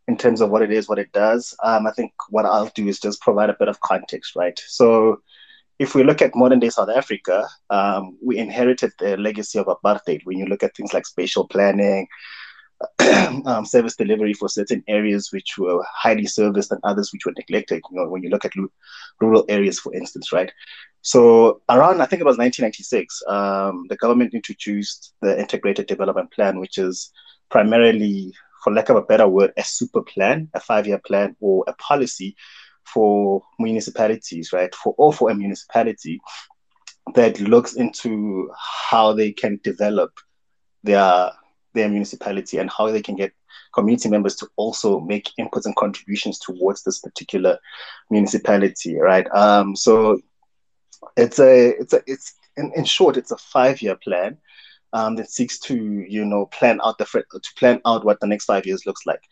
in 0.06 0.18
terms 0.18 0.42
of 0.42 0.50
what 0.50 0.60
it 0.62 0.70
is, 0.70 0.88
what 0.88 0.98
it 0.98 1.10
does. 1.12 1.56
Um, 1.62 1.86
I 1.86 1.92
think 1.92 2.12
what 2.28 2.44
I'll 2.44 2.70
do 2.74 2.86
is 2.88 3.00
just 3.00 3.22
provide 3.22 3.48
a 3.48 3.56
bit 3.58 3.68
of 3.68 3.80
context, 3.80 4.36
right? 4.36 4.58
So, 4.66 5.22
if 5.78 5.94
we 5.94 6.04
look 6.04 6.20
at 6.20 6.36
modern 6.36 6.60
day 6.60 6.68
South 6.68 6.90
Africa, 6.90 7.48
um, 7.70 8.18
we 8.22 8.36
inherited 8.36 8.92
the 8.98 9.16
legacy 9.16 9.58
of 9.58 9.66
apartheid. 9.66 10.20
When 10.24 10.36
you 10.36 10.44
look 10.44 10.62
at 10.62 10.76
things 10.76 10.92
like 10.92 11.06
spatial 11.06 11.48
planning, 11.48 12.06
um, 13.46 13.64
service 13.64 13.96
delivery 13.96 14.32
for 14.32 14.48
certain 14.48 14.82
areas 14.88 15.30
which 15.32 15.58
were 15.58 15.84
highly 15.92 16.26
serviced 16.26 16.72
and 16.72 16.80
others 16.84 17.12
which 17.12 17.26
were 17.26 17.34
neglected. 17.36 17.82
You 17.90 17.96
know, 17.98 18.08
when 18.08 18.22
you 18.22 18.30
look 18.30 18.44
at 18.44 18.52
rural 19.20 19.44
areas, 19.48 19.78
for 19.78 19.94
instance, 19.94 20.32
right? 20.32 20.50
So 21.02 21.62
around, 21.68 22.00
I 22.00 22.06
think 22.06 22.20
it 22.20 22.26
was 22.26 22.38
1996, 22.38 23.22
um, 23.28 23.86
the 23.88 23.96
government 23.96 24.34
introduced 24.34 25.14
the 25.20 25.38
Integrated 25.38 25.86
Development 25.86 26.30
Plan, 26.32 26.58
which 26.58 26.78
is 26.78 27.10
primarily, 27.50 28.32
for 28.62 28.72
lack 28.72 28.88
of 28.88 28.96
a 28.96 29.02
better 29.02 29.28
word, 29.28 29.52
a 29.56 29.64
super 29.64 30.02
plan, 30.02 30.48
a 30.54 30.60
five-year 30.60 31.00
plan, 31.06 31.36
or 31.40 31.64
a 31.66 31.72
policy 31.74 32.36
for 32.84 33.42
municipalities, 33.58 34.52
right? 34.52 34.74
For 34.74 34.94
or 34.98 35.12
for 35.12 35.30
a 35.30 35.34
municipality 35.34 36.20
that 37.14 37.40
looks 37.40 37.74
into 37.74 38.50
how 38.56 39.12
they 39.12 39.32
can 39.32 39.58
develop 39.62 40.12
their 40.82 41.30
their 41.74 41.88
municipality 41.88 42.58
and 42.58 42.70
how 42.70 42.90
they 42.90 43.02
can 43.02 43.16
get 43.16 43.32
community 43.72 44.08
members 44.08 44.36
to 44.36 44.48
also 44.56 45.00
make 45.00 45.30
inputs 45.38 45.66
and 45.66 45.76
contributions 45.76 46.38
towards 46.38 46.82
this 46.82 46.98
particular 46.98 47.58
municipality, 48.10 48.96
right? 48.96 49.26
Um, 49.32 49.76
so 49.76 50.20
it's 51.16 51.38
a 51.38 51.70
it's 51.78 51.92
a 51.92 52.02
it's 52.06 52.34
in, 52.56 52.72
in 52.74 52.84
short 52.84 53.16
it's 53.16 53.30
a 53.30 53.36
five 53.36 53.80
year 53.82 53.96
plan 53.96 54.36
um, 54.92 55.16
that 55.16 55.30
seeks 55.30 55.58
to 55.58 55.76
you 56.08 56.24
know 56.24 56.46
plan 56.46 56.80
out 56.84 56.98
the 56.98 57.04
to 57.04 57.50
plan 57.56 57.80
out 57.86 58.04
what 58.04 58.20
the 58.20 58.26
next 58.26 58.44
five 58.44 58.66
years 58.66 58.86
looks 58.86 59.06
like 59.06 59.22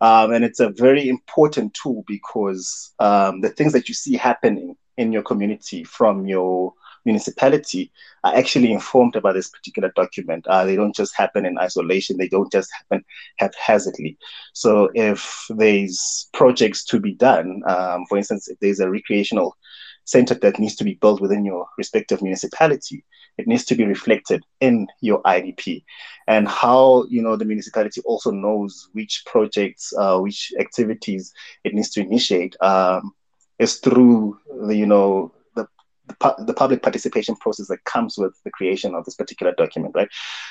um, 0.00 0.32
and 0.32 0.44
it's 0.44 0.60
a 0.60 0.70
very 0.70 1.08
important 1.08 1.74
tool 1.74 2.04
because 2.06 2.92
um, 3.00 3.40
the 3.40 3.50
things 3.50 3.72
that 3.72 3.88
you 3.88 3.94
see 3.94 4.16
happening 4.16 4.76
in 4.96 5.12
your 5.12 5.22
community 5.22 5.84
from 5.84 6.26
your 6.26 6.72
municipality 7.04 7.90
are 8.24 8.34
actually 8.34 8.72
informed 8.72 9.16
about 9.16 9.34
this 9.34 9.48
particular 9.48 9.92
document. 9.96 10.46
Uh, 10.46 10.64
they 10.64 10.76
don't 10.76 10.94
just 10.94 11.16
happen 11.16 11.46
in 11.46 11.58
isolation. 11.58 12.16
They 12.16 12.28
don't 12.28 12.52
just 12.52 12.70
happen 12.72 13.04
haphazardly. 13.38 14.18
So 14.52 14.90
if 14.94 15.46
there's 15.50 16.28
projects 16.32 16.84
to 16.86 17.00
be 17.00 17.14
done, 17.14 17.62
um, 17.66 18.06
for 18.06 18.18
instance, 18.18 18.48
if 18.48 18.58
there's 18.60 18.80
a 18.80 18.90
recreational 18.90 19.56
center 20.04 20.34
that 20.34 20.58
needs 20.58 20.76
to 20.76 20.84
be 20.84 20.94
built 20.94 21.20
within 21.20 21.44
your 21.44 21.66
respective 21.78 22.20
municipality, 22.22 23.04
it 23.38 23.46
needs 23.46 23.64
to 23.64 23.74
be 23.74 23.84
reflected 23.84 24.44
in 24.60 24.86
your 25.00 25.22
IDP. 25.22 25.84
And 26.26 26.46
how 26.46 27.04
you 27.08 27.22
know 27.22 27.36
the 27.36 27.44
municipality 27.44 28.00
also 28.04 28.30
knows 28.30 28.88
which 28.92 29.22
projects, 29.24 29.92
uh, 29.96 30.18
which 30.18 30.52
activities 30.58 31.32
it 31.64 31.74
needs 31.74 31.90
to 31.90 32.00
initiate 32.00 32.56
um, 32.60 33.12
is 33.58 33.76
through 33.76 34.38
the 34.66 34.76
you 34.76 34.86
know 34.86 35.32
the, 36.18 36.44
the, 36.46 36.54
public 36.54 36.82
participation 36.82 37.36
process 37.36 37.68
that 37.68 37.84
comes 37.84 38.18
with 38.18 38.34
the 38.44 38.50
creation 38.50 38.94
of 38.94 39.04
this 39.04 39.14
particular 39.14 39.52
document, 39.52 39.94
right? 39.94 40.08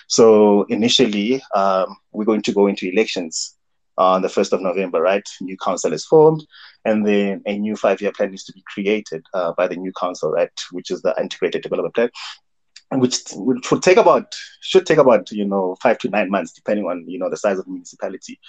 So 0.07 0.63
initially, 0.63 1.41
um, 1.55 1.97
we're 2.11 2.25
going 2.25 2.41
to 2.43 2.53
go 2.53 2.67
into 2.67 2.89
elections 2.89 3.55
on 3.99 4.21
the 4.21 4.29
1st 4.29 4.53
of 4.53 4.61
November, 4.61 5.01
right? 5.01 5.27
New 5.41 5.57
council 5.57 5.93
is 5.93 6.05
formed, 6.05 6.45
and 6.85 7.05
then 7.05 7.43
a 7.45 7.57
new 7.57 7.75
five 7.75 8.01
year 8.01 8.13
plan 8.13 8.31
needs 8.31 8.45
to 8.45 8.53
be 8.53 8.63
created 8.65 9.23
uh, 9.33 9.51
by 9.57 9.67
the 9.67 9.75
new 9.75 9.91
council, 9.91 10.31
right? 10.31 10.49
Which 10.71 10.89
is 10.89 11.01
the 11.01 11.13
integrated 11.19 11.61
development 11.61 11.95
plan. 11.95 12.09
Which, 12.91 13.19
which 13.35 13.69
would 13.69 13.83
take 13.83 13.97
about 13.97 14.33
should 14.61 14.87
take 14.87 14.97
about 14.97 15.29
you 15.29 15.45
know 15.45 15.75
five 15.79 15.99
to 15.99 16.09
nine 16.09 16.31
months 16.31 16.53
depending 16.53 16.85
on 16.85 17.07
you 17.07 17.19
know 17.19 17.29
the 17.29 17.37
size 17.37 17.59
of 17.59 17.65
the 17.65 17.71
municipality 17.71 18.39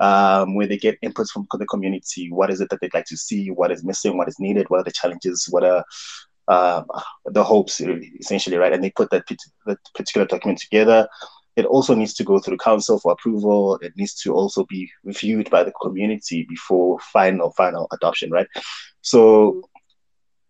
um, 0.00 0.54
where 0.54 0.66
they 0.66 0.78
get 0.78 0.98
inputs 1.02 1.28
from 1.28 1.46
the 1.58 1.66
community 1.66 2.32
what 2.32 2.50
is 2.50 2.62
it 2.62 2.70
that 2.70 2.80
they'd 2.80 2.94
like 2.94 3.04
to 3.04 3.18
see 3.18 3.50
what 3.50 3.70
is 3.70 3.84
missing 3.84 4.16
what 4.16 4.28
is 4.28 4.40
needed 4.40 4.64
what 4.70 4.80
are 4.80 4.84
the 4.84 4.92
challenges 4.92 5.46
what 5.50 5.62
are 5.62 5.84
uh, 6.48 6.82
the 7.26 7.42
hopes 7.42 7.80
essentially 8.20 8.56
right 8.56 8.72
and 8.72 8.82
they 8.82 8.90
put 8.90 9.10
that, 9.10 9.24
that 9.66 9.78
particular 9.94 10.26
document 10.26 10.58
together 10.58 11.08
it 11.56 11.66
also 11.66 11.94
needs 11.94 12.14
to 12.14 12.24
go 12.24 12.38
through 12.38 12.56
council 12.56 12.98
for 12.98 13.12
approval. 13.12 13.78
It 13.82 13.92
needs 13.96 14.14
to 14.22 14.32
also 14.32 14.64
be 14.64 14.90
reviewed 15.04 15.50
by 15.50 15.64
the 15.64 15.72
community 15.82 16.46
before 16.48 16.98
final 17.00 17.52
final 17.52 17.88
adoption, 17.92 18.30
right? 18.30 18.46
So 19.02 19.62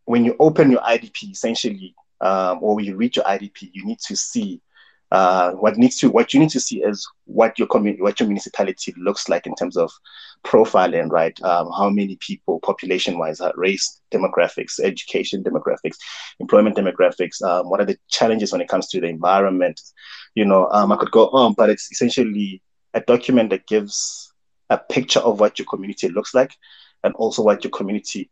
when 0.04 0.24
you 0.24 0.36
open 0.38 0.70
your 0.70 0.80
IDP, 0.80 1.32
essentially, 1.32 1.94
um, 2.20 2.58
or 2.62 2.76
when 2.76 2.84
you 2.84 2.96
read 2.96 3.16
your 3.16 3.24
IDP, 3.24 3.70
you 3.72 3.84
need 3.84 3.98
to 4.06 4.16
see 4.16 4.60
uh, 5.12 5.52
what 5.52 5.76
needs 5.76 5.98
to 5.98 6.08
what 6.08 6.32
you 6.32 6.40
need 6.40 6.48
to 6.48 6.58
see 6.58 6.82
is 6.82 7.06
what 7.26 7.58
your 7.58 7.68
community, 7.68 8.02
what 8.02 8.18
your 8.18 8.26
municipality 8.26 8.94
looks 8.96 9.28
like 9.28 9.46
in 9.46 9.54
terms 9.54 9.76
of 9.76 9.90
profiling, 10.42 11.10
right? 11.10 11.38
Um, 11.42 11.70
how 11.76 11.90
many 11.90 12.16
people, 12.16 12.60
population-wise, 12.60 13.42
race 13.56 14.00
demographics, 14.10 14.80
education 14.82 15.44
demographics, 15.44 15.96
employment 16.40 16.78
demographics. 16.78 17.42
Um, 17.42 17.68
what 17.68 17.78
are 17.82 17.84
the 17.84 17.98
challenges 18.08 18.52
when 18.52 18.62
it 18.62 18.68
comes 18.68 18.88
to 18.88 19.02
the 19.02 19.08
environment? 19.08 19.78
You 20.34 20.46
know, 20.46 20.66
um, 20.70 20.90
I 20.92 20.96
could 20.96 21.10
go 21.10 21.28
on, 21.28 21.52
but 21.52 21.68
it's 21.68 21.92
essentially 21.92 22.62
a 22.94 23.00
document 23.00 23.50
that 23.50 23.66
gives 23.66 24.32
a 24.70 24.78
picture 24.78 25.20
of 25.20 25.40
what 25.40 25.58
your 25.58 25.66
community 25.66 26.08
looks 26.08 26.32
like, 26.32 26.54
and 27.04 27.14
also 27.16 27.42
what 27.42 27.62
your 27.64 27.70
community, 27.70 28.30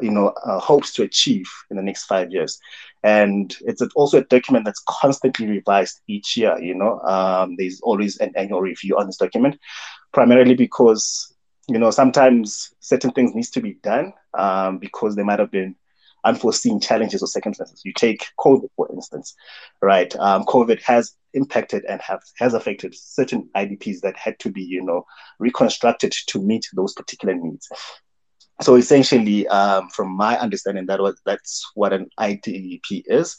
you 0.00 0.10
know, 0.10 0.28
uh, 0.44 0.58
hopes 0.58 0.92
to 0.94 1.02
achieve 1.02 1.48
in 1.70 1.76
the 1.76 1.82
next 1.82 2.04
five 2.04 2.30
years. 2.30 2.58
And 3.02 3.56
it's 3.60 3.82
also 3.94 4.18
a 4.18 4.24
document 4.24 4.64
that's 4.64 4.82
constantly 4.88 5.46
revised 5.46 6.00
each 6.08 6.36
year 6.36 6.58
you 6.60 6.74
know. 6.74 7.00
Um, 7.00 7.56
there's 7.56 7.80
always 7.80 8.18
an 8.18 8.32
annual 8.36 8.60
review 8.60 8.98
on 8.98 9.06
this 9.06 9.16
document 9.16 9.58
primarily 10.12 10.54
because 10.54 11.34
you 11.68 11.78
know 11.78 11.90
sometimes 11.90 12.74
certain 12.80 13.10
things 13.10 13.34
needs 13.34 13.50
to 13.50 13.60
be 13.60 13.74
done 13.82 14.12
um, 14.34 14.78
because 14.78 15.14
there 15.14 15.24
might 15.24 15.38
have 15.38 15.50
been 15.50 15.74
unforeseen 16.24 16.80
challenges 16.80 17.22
or 17.22 17.28
circumstances. 17.28 17.82
You 17.84 17.92
take 17.92 18.26
covid 18.38 18.68
for 18.76 18.90
instance 18.92 19.34
right? 19.80 20.14
Um, 20.16 20.44
covid 20.44 20.82
has 20.82 21.14
impacted 21.34 21.84
and 21.84 22.00
have 22.00 22.22
has 22.38 22.54
affected 22.54 22.94
certain 22.94 23.48
idps 23.54 24.00
that 24.00 24.16
had 24.16 24.38
to 24.40 24.50
be 24.50 24.62
you 24.62 24.82
know 24.82 25.04
reconstructed 25.38 26.12
to 26.26 26.42
meet 26.42 26.66
those 26.74 26.94
particular 26.94 27.34
needs 27.34 27.68
so 28.60 28.74
essentially, 28.74 29.46
um, 29.48 29.88
from 29.88 30.10
my 30.16 30.38
understanding, 30.38 30.86
that 30.86 31.00
was 31.00 31.20
that's 31.24 31.70
what 31.74 31.92
an 31.92 32.08
IDP 32.18 33.04
is. 33.06 33.36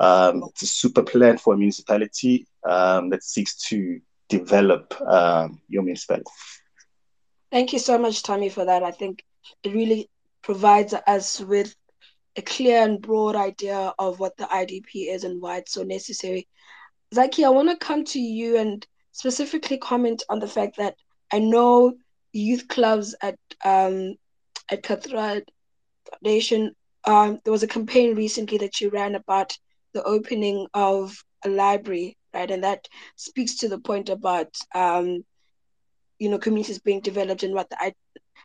Um, 0.00 0.44
it's 0.50 0.62
a 0.62 0.66
super 0.66 1.02
plan 1.02 1.38
for 1.38 1.54
a 1.54 1.56
municipality 1.56 2.46
um, 2.68 3.10
that 3.10 3.24
seeks 3.24 3.56
to 3.68 4.00
develop 4.28 4.94
um, 5.00 5.60
your 5.68 5.82
municipality. 5.82 6.30
Thank 7.50 7.72
you 7.72 7.78
so 7.78 7.98
much, 7.98 8.22
Tommy, 8.22 8.50
for 8.50 8.64
that. 8.64 8.82
I 8.82 8.90
think 8.90 9.24
it 9.62 9.72
really 9.72 10.10
provides 10.42 10.94
us 11.06 11.40
with 11.40 11.74
a 12.36 12.42
clear 12.42 12.82
and 12.82 13.00
broad 13.00 13.34
idea 13.34 13.92
of 13.98 14.20
what 14.20 14.36
the 14.36 14.44
IDP 14.44 15.12
is 15.12 15.24
and 15.24 15.40
why 15.40 15.56
it's 15.56 15.72
so 15.72 15.82
necessary. 15.82 16.46
Zaki, 17.14 17.44
I 17.44 17.48
want 17.48 17.70
to 17.70 17.76
come 17.76 18.04
to 18.04 18.20
you 18.20 18.58
and 18.58 18.86
specifically 19.12 19.78
comment 19.78 20.22
on 20.28 20.38
the 20.38 20.46
fact 20.46 20.76
that 20.76 20.94
I 21.32 21.38
know 21.38 21.94
youth 22.32 22.68
clubs 22.68 23.14
at 23.22 23.38
um, 23.64 24.14
at 24.70 24.82
Kathrada 24.82 25.42
Foundation, 26.10 26.74
um, 27.04 27.38
there 27.44 27.52
was 27.52 27.62
a 27.62 27.68
campaign 27.68 28.14
recently 28.14 28.58
that 28.58 28.80
you 28.80 28.90
ran 28.90 29.14
about 29.14 29.56
the 29.94 30.02
opening 30.02 30.66
of 30.74 31.16
a 31.44 31.48
library, 31.48 32.16
right? 32.34 32.50
And 32.50 32.64
that 32.64 32.86
speaks 33.16 33.56
to 33.56 33.68
the 33.68 33.78
point 33.78 34.08
about, 34.08 34.54
um, 34.74 35.24
you 36.18 36.28
know, 36.28 36.38
communities 36.38 36.78
being 36.78 37.00
developed 37.00 37.42
and 37.42 37.54
what 37.54 37.70
the 37.70 37.92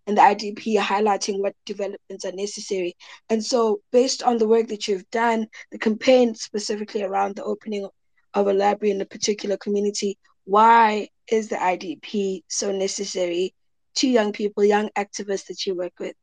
and 0.05 0.17
the 0.17 0.21
IDP 0.21 0.77
highlighting 0.77 1.39
what 1.39 1.55
developments 1.65 2.25
are 2.25 2.31
necessary. 2.33 2.95
And 3.29 3.43
so, 3.43 3.81
based 3.91 4.21
on 4.23 4.37
the 4.37 4.47
work 4.47 4.67
that 4.67 4.87
you've 4.87 5.09
done, 5.11 5.47
the 5.71 5.77
campaign 5.77 6.35
specifically 6.35 7.03
around 7.03 7.35
the 7.35 7.43
opening 7.43 7.87
of 8.33 8.47
a 8.47 8.53
library 8.53 8.91
in 8.91 9.01
a 9.01 9.05
particular 9.05 9.57
community, 9.57 10.17
why 10.45 11.07
is 11.31 11.47
the 11.47 11.55
IDP 11.55 12.43
so 12.49 12.71
necessary 12.71 13.53
to 13.95 14.07
young 14.07 14.31
people, 14.33 14.63
young 14.63 14.89
activists 14.97 15.47
that 15.47 15.65
you 15.65 15.75
work 15.75 15.93
with? 15.99 16.15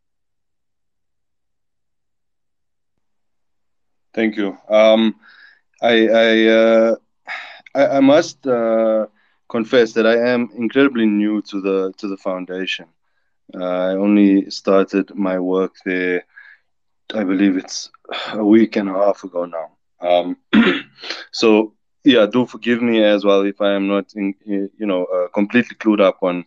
Thank 4.15 4.37
you. 4.37 4.57
Um, 4.69 5.17
I 5.83 6.09
I, 6.09 6.47
uh, 6.47 6.97
I, 7.75 7.87
I 7.99 8.01
must 8.01 8.47
uh, 8.47 9.07
confess 9.49 9.93
that 9.95 10.07
I 10.07 10.17
am 10.33 10.51
incredibly 10.57 11.07
new 11.07 11.43
to 11.43 11.61
the 11.61 11.93
to 11.99 12.09
the 12.09 12.17
foundation. 12.17 12.87
Uh, 13.55 13.65
I 13.65 13.93
only 13.95 14.51
started 14.51 15.15
my 15.15 15.39
work 15.39 15.75
there. 15.85 16.25
I 17.15 17.25
believe 17.25 17.57
it's 17.57 17.91
a 18.33 18.45
week 18.45 18.77
and 18.77 18.89
a 18.89 18.93
half 18.93 19.25
ago 19.25 19.45
now. 19.47 19.71
Um, 20.01 20.37
so 21.33 21.75
yeah, 22.05 22.27
do 22.27 22.47
forgive 22.47 22.83
me 22.83 23.03
as 23.03 23.25
well 23.25 23.43
if 23.43 23.61
I 23.61 23.73
am 23.73 23.87
not, 23.89 24.13
in, 24.15 24.35
you 24.45 24.87
know, 24.87 25.05
uh, 25.05 25.29
completely 25.29 25.77
clued 25.77 26.01
up 26.01 26.19
on 26.23 26.45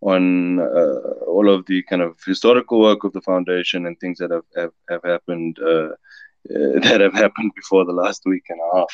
on 0.00 0.60
uh, 0.60 1.00
all 1.26 1.48
of 1.48 1.66
the 1.66 1.82
kind 1.84 2.02
of 2.02 2.16
historical 2.24 2.80
work 2.80 3.04
of 3.04 3.12
the 3.12 3.20
foundation 3.20 3.86
and 3.86 3.98
things 3.98 4.18
that 4.18 4.30
have 4.30 4.44
have, 4.56 4.72
have 4.88 5.02
happened 5.02 5.58
uh, 5.60 5.90
uh 5.90 6.78
that 6.86 7.00
have 7.00 7.14
happened 7.14 7.52
before 7.54 7.84
the 7.84 7.92
last 7.92 8.22
week 8.24 8.44
and 8.48 8.60
a 8.60 8.76
half. 8.76 8.92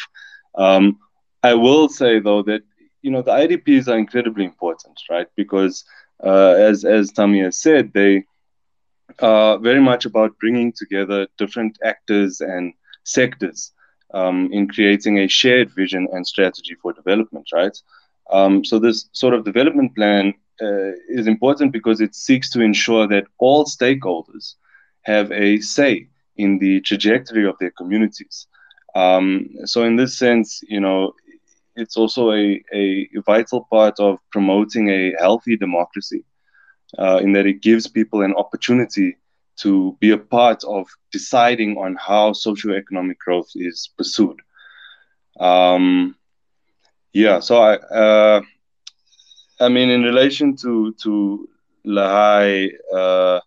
Um, 0.56 0.98
I 1.42 1.54
will 1.54 1.88
say 1.88 2.20
though 2.20 2.42
that 2.44 2.62
you 3.02 3.10
know 3.10 3.22
the 3.22 3.32
IDPs 3.32 3.88
are 3.88 3.98
incredibly 3.98 4.44
important, 4.44 4.98
right? 5.10 5.28
Because 5.36 5.84
uh, 6.22 6.54
as 6.70 6.84
as 6.84 7.12
Tammy 7.12 7.40
has 7.40 7.58
said, 7.60 7.92
they 7.92 8.24
are 9.20 9.58
very 9.58 9.80
much 9.80 10.06
about 10.06 10.38
bringing 10.38 10.72
together 10.72 11.26
different 11.36 11.78
actors 11.84 12.40
and 12.40 12.72
sectors 13.04 13.72
um, 14.14 14.48
in 14.52 14.68
creating 14.68 15.18
a 15.18 15.28
shared 15.28 15.70
vision 15.74 16.08
and 16.12 16.26
strategy 16.26 16.74
for 16.80 16.92
development, 16.92 17.48
right? 17.52 17.76
Um, 18.30 18.64
so 18.64 18.78
this 18.78 19.08
sort 19.12 19.34
of 19.34 19.44
development 19.44 19.94
plan 19.94 20.34
uh, 20.62 20.92
is 21.08 21.26
important 21.26 21.72
because 21.72 22.00
it 22.00 22.14
seeks 22.14 22.50
to 22.50 22.60
ensure 22.60 23.06
that 23.08 23.26
all 23.38 23.64
stakeholders 23.64 24.54
have 25.02 25.30
a 25.32 25.60
say 25.60 26.08
in 26.36 26.58
the 26.58 26.80
trajectory 26.80 27.46
of 27.46 27.56
their 27.58 27.70
communities. 27.70 28.46
Um, 28.94 29.48
so 29.64 29.82
in 29.84 29.96
this 29.96 30.16
sense, 30.18 30.62
you 30.68 30.80
know, 30.80 31.12
it's 31.76 31.96
also 31.96 32.32
a, 32.32 32.62
a 32.72 33.08
vital 33.26 33.66
part 33.70 33.98
of 33.98 34.18
promoting 34.30 34.88
a 34.90 35.12
healthy 35.18 35.56
democracy 35.56 36.24
uh, 36.98 37.18
in 37.22 37.32
that 37.32 37.46
it 37.46 37.62
gives 37.62 37.88
people 37.88 38.22
an 38.22 38.34
opportunity 38.34 39.16
to 39.56 39.96
be 40.00 40.10
a 40.10 40.18
part 40.18 40.62
of 40.64 40.86
deciding 41.12 41.76
on 41.76 41.96
how 41.96 42.32
socioeconomic 42.32 43.18
growth 43.18 43.50
is 43.54 43.90
pursued. 43.96 44.40
Um, 45.38 46.16
yeah, 47.12 47.40
so 47.40 47.58
I, 47.58 47.74
uh, 47.76 48.40
I 49.60 49.68
mean, 49.68 49.90
in 49.90 50.02
relation 50.02 50.56
to 50.56 50.92
to 51.02 51.48
Lehae, 51.86 52.70
uh, 52.94 53.40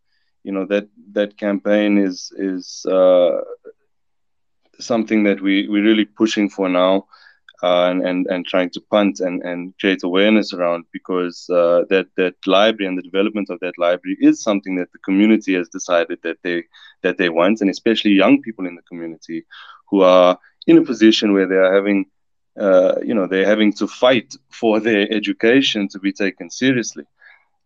you 0.44 0.52
know 0.52 0.66
that 0.68 0.88
that 1.14 1.38
campaign 1.38 1.98
is 1.98 2.32
is 2.38 2.86
uh, 2.90 3.42
something 4.80 5.24
that 5.24 5.42
we 5.42 5.68
we're 5.68 5.84
really 5.84 6.06
pushing 6.06 6.50
for 6.50 6.70
now 6.70 7.06
uh, 7.64 7.88
and, 7.90 8.02
and 8.06 8.28
and 8.28 8.46
trying 8.46 8.70
to 8.72 8.82
punt 8.92 9.20
and, 9.20 9.42
and 9.44 9.74
create 9.80 10.04
awareness 10.04 10.54
around 10.54 10.86
because 10.94 11.48
uh, 11.50 11.84
that 11.90 12.08
that 12.18 12.36
library 12.46 12.88
and 12.88 12.98
the 12.98 13.02
development 13.02 13.50
of 13.50 13.60
that 13.60 13.78
library 13.78 14.18
is 14.22 14.42
something 14.44 14.76
that 14.76 14.92
the 14.92 15.00
community 15.00 15.54
has 15.56 15.68
decided 15.70 16.20
that 16.24 16.38
they 16.44 16.64
that 17.04 17.18
they 17.18 17.30
want 17.30 17.62
and 17.62 17.70
especially 17.70 18.12
young 18.12 18.42
people 18.42 18.66
in 18.66 18.76
the 18.76 18.82
community 18.90 19.46
who 19.90 20.02
are 20.02 20.38
in 20.68 20.78
a 20.78 20.82
position 20.84 21.34
where 21.34 21.48
they 21.48 21.56
are 21.56 21.74
having 21.74 22.06
uh, 22.60 22.96
you 23.04 23.14
know 23.14 23.28
they're 23.28 23.46
having 23.46 23.74
to 23.74 23.88
fight 23.88 24.36
for 24.50 24.80
their 24.88 25.12
education 25.12 25.88
to 25.90 26.00
be 26.00 26.12
taken 26.12 26.50
seriously. 26.50 27.06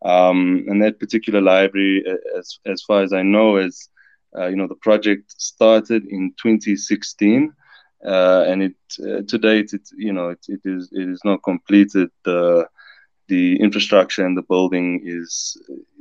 Um, 0.03 0.65
and 0.67 0.81
that 0.81 0.99
particular 0.99 1.41
library 1.41 2.03
as 2.37 2.59
as 2.65 2.81
far 2.81 3.03
as 3.03 3.13
I 3.13 3.21
know 3.21 3.57
is 3.57 3.89
uh, 4.37 4.47
you 4.47 4.55
know 4.55 4.67
the 4.67 4.75
project 4.75 5.31
started 5.39 6.05
in 6.05 6.33
2016 6.41 7.53
uh, 8.05 8.45
and 8.47 8.63
it 8.63 8.75
uh, 8.99 9.21
to 9.27 9.37
date 9.37 9.73
it 9.73 9.89
you 9.95 10.11
know 10.11 10.29
it, 10.29 10.43
it 10.47 10.61
is 10.65 10.89
it 10.91 11.07
is 11.09 11.21
not 11.23 11.43
completed. 11.43 12.09
The 12.25 12.67
the 13.27 13.59
infrastructure 13.61 14.25
and 14.25 14.37
the 14.37 14.41
building 14.41 15.01
is 15.05 15.57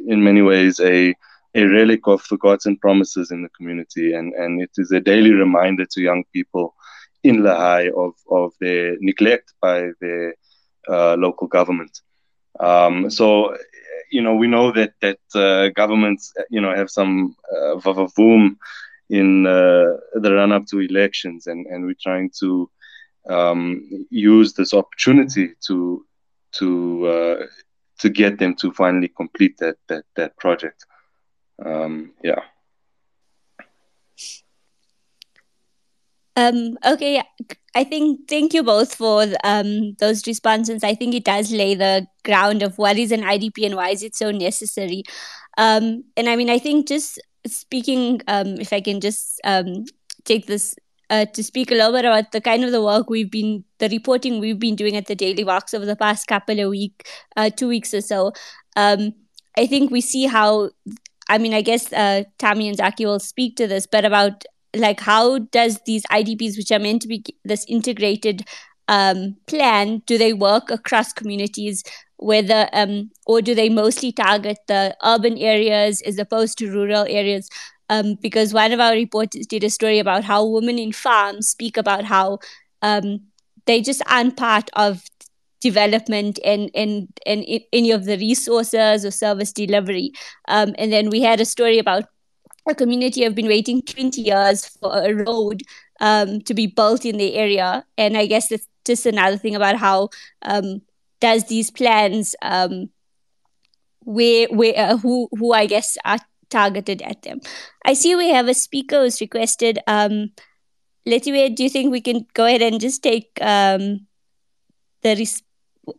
in 0.07 0.25
many 0.25 0.43
ways 0.43 0.81
a 0.81 1.15
a 1.55 1.65
relic 1.65 2.07
of 2.07 2.23
forgotten 2.23 2.77
promises 2.77 3.31
in 3.31 3.43
the 3.43 3.49
community. 3.51 4.15
And 4.15 4.33
and 4.35 4.63
it 4.63 4.71
is 4.79 4.93
a 4.93 5.01
daily 5.01 5.33
reminder 5.33 5.85
to 5.87 6.01
young 6.01 6.25
people 6.33 6.75
in 7.23 7.43
Lehae 7.43 7.91
of 7.93 8.15
of 8.31 8.53
the 8.61 8.97
neglect 9.01 9.53
by 9.61 9.91
the 10.01 10.33
uh, 10.89 11.15
local 11.17 11.47
government 11.47 12.01
um, 12.59 13.11
so 13.11 13.57
you 14.11 14.23
know 14.23 14.35
we 14.35 14.47
know 14.47 14.73
that 14.73 14.93
that 15.01 15.21
uh, 15.35 15.69
governments 15.71 16.33
you 16.51 16.61
know 16.61 16.75
have 16.75 16.91
some 16.91 17.37
uh, 17.53 17.77
vavavoom 17.77 18.57
in 19.11 19.47
uh, 19.47 19.97
the 20.15 20.33
run 20.33 20.53
up 20.53 20.67
to 20.67 20.81
elections, 20.81 21.49
and, 21.49 21.67
and 21.67 21.85
we're 21.85 21.97
trying 22.01 22.31
to 22.39 22.71
um, 23.29 24.07
use 24.11 24.55
this 24.55 24.73
opportunity 24.73 25.51
to 25.67 26.07
to 26.53 27.07
uh, 27.07 27.47
to 27.99 28.09
get 28.09 28.39
them 28.39 28.55
to 28.55 28.73
finally 28.73 29.09
complete 29.09 29.57
that 29.59 29.77
that 29.89 30.05
that 30.17 30.37
project. 30.39 30.87
Um, 31.65 32.13
yeah. 32.23 32.41
Um, 36.37 36.79
okay, 36.87 37.23
I 37.75 37.85
think 37.85 38.29
thank 38.29 38.55
you 38.55 38.63
both 38.63 38.95
for 38.95 39.27
um, 39.45 39.95
those 39.99 40.27
responses. 40.27 40.85
I 40.85 40.95
think 40.95 41.15
it 41.15 41.25
does 41.25 41.53
lay 41.53 41.75
the 41.75 42.07
ground 42.25 42.63
of 42.63 42.79
what 42.79 42.99
is 42.99 43.13
an 43.13 43.23
IDP 43.23 43.67
and 43.67 43.77
why 43.77 43.91
is 43.91 44.03
it 44.03 44.15
so 44.15 44.31
necessary. 44.31 45.03
Um, 45.59 46.05
and 46.17 46.29
I 46.29 46.37
mean, 46.37 46.51
I 46.51 46.59
think 46.59 46.89
just 46.89 47.21
speaking, 47.47 48.21
um, 48.29 48.61
if 48.61 48.73
I 48.73 48.81
can 48.81 49.01
just 49.01 49.41
um, 49.45 49.85
take 50.25 50.47
this 50.47 50.75
uh, 51.11 51.27
to 51.27 51.43
speak 51.43 51.71
a 51.71 51.75
little 51.75 51.93
bit 51.93 52.05
about 52.05 52.33
the 52.33 52.41
kind 52.41 52.65
of 52.65 52.71
the 52.71 52.83
work 52.83 53.11
we've 53.11 53.31
been, 53.31 53.65
the 53.79 53.89
reporting 53.89 54.39
we've 54.39 54.59
been 54.59 54.77
doing 54.77 54.97
at 54.97 55.07
the 55.07 55.17
Daily 55.17 55.43
Vox 55.43 55.75
over 55.75 55.85
the 55.85 55.97
past 55.97 56.29
couple 56.29 56.61
of 56.61 56.71
week, 56.71 57.09
uh, 57.37 57.51
two 57.51 57.69
weeks 57.69 57.93
or 57.93 58.01
so. 58.01 58.33
Um, 58.77 59.13
I 59.59 59.67
think 59.67 59.91
we 59.91 60.01
see 60.01 60.27
how, 60.27 60.71
I 61.29 61.39
mean, 61.39 61.53
I 61.53 61.63
guess 61.63 61.93
uh, 61.93 62.25
Tammy 62.39 62.69
and 62.69 62.77
Zaki 62.77 63.07
will 63.07 63.19
speak 63.19 63.57
to 63.57 63.67
this, 63.67 63.87
but 63.87 64.05
about 64.05 64.45
like 64.75 65.01
how 65.01 65.39
does 65.39 65.81
these 65.87 66.05
IDPs, 66.07 66.57
which 66.57 66.71
are 66.71 66.79
meant 66.79 67.03
to 67.03 67.09
be 67.09 67.25
this 67.45 67.65
integrated 67.69 68.47
um, 68.89 69.37
plan, 69.47 70.03
do 70.07 70.19
they 70.19 70.33
work 70.33 70.71
across 70.71 71.13
communities? 71.13 71.85
whether 72.21 72.69
um, 72.75 73.11
or 73.27 73.41
do 73.41 73.55
they 73.55 73.71
mostly 73.71 74.13
target 74.13 74.59
the 74.69 74.95
urban 75.03 75.39
areas 75.39 76.03
as 76.03 76.19
opposed 76.19 76.59
to 76.59 76.71
rural 76.71 77.07
areas 77.09 77.49
um, 77.89 78.15
because 78.23 78.55
one 78.55 78.73
of 78.73 78.79
our 78.79 78.93
reporters 78.93 79.47
did 79.47 79.65
a 79.65 79.71
story 79.71 79.99
about 79.99 80.23
how 80.23 80.45
women 80.47 80.79
in 80.79 80.93
farms 80.93 81.49
speak 81.49 81.77
about 81.77 82.05
how 82.05 82.39
um, 82.83 83.21
they 83.67 83.81
just 83.81 84.03
aren't 84.07 84.37
part 84.37 84.71
of 84.75 85.03
development 85.61 86.39
and, 86.45 86.71
and, 86.75 87.09
and 87.27 87.45
any 87.73 87.91
of 87.91 88.05
the 88.05 88.17
resources 88.17 89.05
or 89.05 89.11
service 89.11 89.53
delivery. 89.53 90.13
Um, 90.47 90.75
and 90.79 90.93
then 90.93 91.11
we 91.11 91.21
had 91.21 91.41
a 91.41 91.45
story 91.45 91.79
about 91.79 92.05
a 92.69 92.75
community 92.75 93.23
have 93.23 93.35
been 93.35 93.49
waiting 93.49 93.83
20 93.83 94.21
years 94.21 94.67
for 94.67 94.93
a 94.93 95.15
road 95.15 95.63
um, 96.01 96.41
to 96.43 96.55
be 96.55 96.67
built 96.67 97.05
in 97.05 97.17
the 97.17 97.35
area. 97.35 97.85
And 97.97 98.17
I 98.17 98.27
guess 98.27 98.49
that's 98.49 98.67
just 98.85 99.07
another 99.07 99.37
thing 99.37 99.55
about 99.55 99.77
how 99.77 100.11
um, 100.43 100.83
does 101.21 101.45
these 101.47 101.71
plans 101.71 102.35
um, 102.43 102.91
where 104.01 104.49
where 104.49 104.75
uh, 104.77 104.97
who 104.97 105.29
who 105.39 105.53
I 105.53 105.67
guess 105.67 105.97
are 106.05 106.19
targeted 106.49 107.03
at 107.03 107.23
them. 107.23 107.41
I 107.85 107.95
see 107.95 108.15
we 108.15 108.31
have 108.31 108.49
a 108.49 108.55
speaker 108.55 109.03
who's 109.03 109.21
requested. 109.21 109.79
Um, 109.87 110.33
Letiwe, 111.07 111.55
do 111.55 111.63
you 111.63 111.71
think 111.71 111.91
we 111.91 112.01
can 112.01 112.27
go 112.35 112.45
ahead 112.45 112.63
and 112.63 112.81
just 112.81 113.03
take 113.03 113.31
um, 113.41 114.07
the 115.03 115.17
res- 115.17 115.43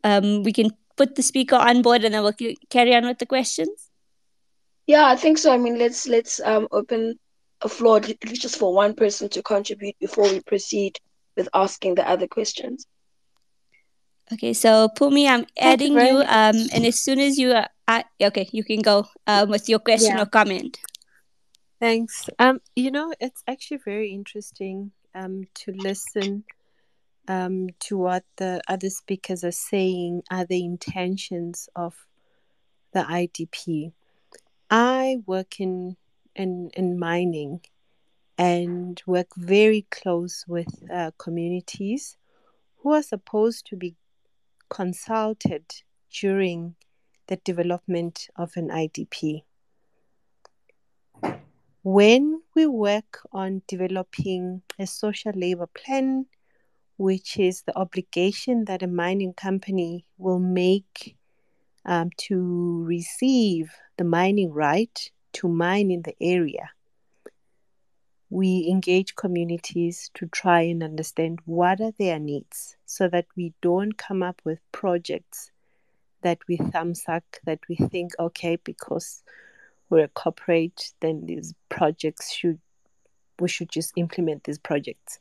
um, 0.04 0.44
we 0.44 0.54
can 0.54 0.72
put 0.98 1.16
the 1.16 1.24
speaker 1.24 1.56
on 1.56 1.82
board 1.82 2.04
and 2.04 2.14
then 2.14 2.22
we'll 2.24 2.56
carry 2.70 2.94
on 2.94 3.06
with 3.06 3.20
the 3.20 3.26
questions? 3.26 3.91
Yeah, 4.92 5.06
I 5.08 5.16
think 5.16 5.38
so. 5.38 5.54
I 5.54 5.58
mean, 5.58 5.80
let's 5.80 6.06
let's 6.06 6.42
um, 6.42 6.68
open 6.70 7.18
a 7.62 7.70
floor 7.70 7.96
at 7.96 8.26
least 8.26 8.42
just 8.42 8.58
for 8.58 8.74
one 8.74 8.94
person 8.94 9.30
to 9.30 9.42
contribute 9.42 9.96
before 10.00 10.26
we 10.30 10.42
proceed 10.42 11.00
with 11.38 11.48
asking 11.54 11.96
the 11.96 12.06
other 12.06 12.28
questions. 12.28 12.86
Okay, 14.34 14.52
so 14.52 14.90
Pumi, 14.90 15.30
I'm 15.30 15.46
adding 15.58 15.94
you, 15.94 16.18
um, 16.28 16.58
and 16.74 16.86
as 16.86 17.00
soon 17.00 17.22
as 17.22 17.38
you 17.38 17.54
are, 17.54 17.70
uh, 17.88 18.04
okay, 18.22 18.50
you 18.52 18.66
can 18.66 18.82
go 18.82 19.08
um, 19.28 19.48
with 19.48 19.70
your 19.70 19.80
question 19.80 20.18
yeah. 20.18 20.24
or 20.24 20.26
comment. 20.26 20.78
Thanks. 21.80 22.30
Um, 22.38 22.60
you 22.76 22.92
know, 22.92 23.14
it's 23.22 23.44
actually 23.48 23.80
very 23.86 24.12
interesting 24.12 24.92
um, 25.16 25.48
to 25.54 25.72
listen 25.72 26.44
um, 27.30 27.70
to 27.88 27.98
what 27.98 28.26
the 28.36 28.62
other 28.68 28.90
speakers 28.90 29.46
are 29.46 29.54
saying 29.54 30.24
are 30.30 30.46
the 30.46 30.66
intentions 30.66 31.70
of 31.78 31.96
the 32.92 33.04
IDP. 33.04 33.94
I 34.72 35.18
work 35.26 35.60
in 35.60 35.98
in, 36.34 36.72
in 36.76 36.98
mining 36.98 37.60
and 38.38 39.02
work 39.06 39.28
very 39.36 39.86
close 39.92 40.46
with 40.48 40.90
uh, 40.90 41.12
communities 41.18 42.16
who 42.78 42.94
are 42.94 43.04
supposed 43.04 43.66
to 43.68 43.76
be 43.76 43.96
consulted 44.70 45.66
during 46.10 46.76
the 47.28 47.36
development 47.36 48.30
of 48.38 48.54
an 48.56 48.70
IDP. 48.70 49.44
When 51.84 52.42
we 52.56 52.66
work 52.66 53.20
on 53.34 53.64
developing 53.68 54.62
a 54.80 54.88
social 54.88 55.34
labor 55.36 55.68
plan, 55.68 56.28
which 56.96 57.38
is 57.38 57.64
the 57.64 57.78
obligation 57.78 58.64
that 58.66 58.84
a 58.84 58.88
mining 58.88 59.34
company 59.34 60.06
will 60.18 60.40
make 60.40 61.18
um, 61.86 62.10
to 62.18 62.84
receive 62.86 63.72
the 64.02 64.06
mining 64.06 64.52
right 64.52 65.12
to 65.32 65.48
mine 65.48 65.92
in 65.92 66.02
the 66.02 66.16
area, 66.20 66.72
we 68.32 68.68
engage 68.68 69.16
communities 69.16 70.10
to 70.16 70.26
try 70.26 70.62
and 70.62 70.82
understand 70.82 71.38
what 71.46 71.80
are 71.80 71.94
their 72.00 72.18
needs 72.18 72.78
so 72.88 73.08
that 73.08 73.28
we 73.38 73.54
don't 73.62 74.00
come 74.00 74.24
up 74.24 74.42
with 74.44 74.60
projects 74.72 75.52
that 76.24 76.40
we 76.48 76.58
thumbsuck 76.58 77.22
that 77.46 77.60
we 77.70 77.76
think 77.76 78.12
okay 78.20 78.56
because 78.64 79.22
we're 79.92 80.06
a 80.06 80.08
corporate, 80.08 80.94
then 81.02 81.28
these 81.28 81.54
projects 81.70 82.34
should 82.34 82.60
we 83.40 83.48
should 83.48 83.70
just 83.70 83.94
implement 83.98 84.46
these 84.46 84.58
projects. 84.58 85.20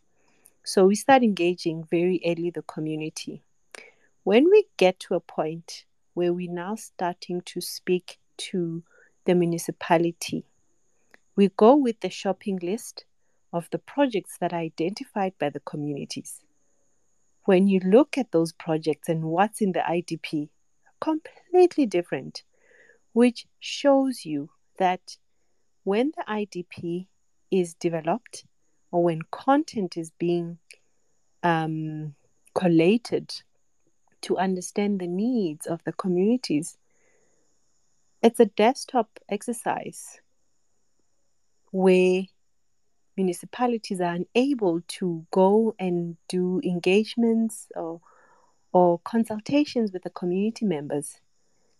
So 0.64 0.86
we 0.86 0.94
start 0.94 1.22
engaging 1.22 1.84
very 1.84 2.18
early 2.24 2.48
the 2.48 2.62
community. 2.62 3.42
When 4.24 4.48
we 4.50 4.64
get 4.78 5.00
to 5.00 5.16
a 5.16 5.20
point 5.20 5.84
where 6.14 6.32
we're 6.32 6.50
now 6.50 6.76
starting 6.76 7.42
to 7.42 7.60
speak 7.60 8.19
to 8.50 8.82
the 9.24 9.34
municipality, 9.34 10.44
we 11.36 11.48
go 11.56 11.76
with 11.76 12.00
the 12.00 12.10
shopping 12.10 12.58
list 12.62 13.04
of 13.52 13.68
the 13.70 13.78
projects 13.78 14.36
that 14.40 14.52
are 14.52 14.60
identified 14.60 15.34
by 15.38 15.50
the 15.50 15.60
communities. 15.60 16.40
When 17.44 17.68
you 17.68 17.80
look 17.80 18.16
at 18.18 18.32
those 18.32 18.52
projects 18.52 19.08
and 19.08 19.24
what's 19.24 19.60
in 19.60 19.72
the 19.72 19.80
IDP, 19.80 20.48
completely 21.00 21.86
different, 21.86 22.42
which 23.12 23.46
shows 23.58 24.24
you 24.24 24.50
that 24.78 25.16
when 25.84 26.12
the 26.16 26.24
IDP 26.28 27.06
is 27.50 27.74
developed 27.74 28.44
or 28.90 29.02
when 29.02 29.22
content 29.30 29.96
is 29.96 30.12
being 30.18 30.58
um, 31.42 32.14
collated 32.54 33.32
to 34.22 34.36
understand 34.36 35.00
the 35.00 35.06
needs 35.06 35.66
of 35.66 35.82
the 35.84 35.92
communities, 35.92 36.76
it's 38.22 38.40
a 38.40 38.46
desktop 38.46 39.08
exercise 39.28 40.20
where 41.70 42.22
municipalities 43.16 44.00
are 44.00 44.16
unable 44.16 44.80
to 44.88 45.26
go 45.30 45.74
and 45.78 46.16
do 46.28 46.60
engagements 46.64 47.68
or 47.74 48.00
or 48.72 49.00
consultations 49.00 49.92
with 49.92 50.02
the 50.02 50.10
community 50.10 50.64
members 50.64 51.20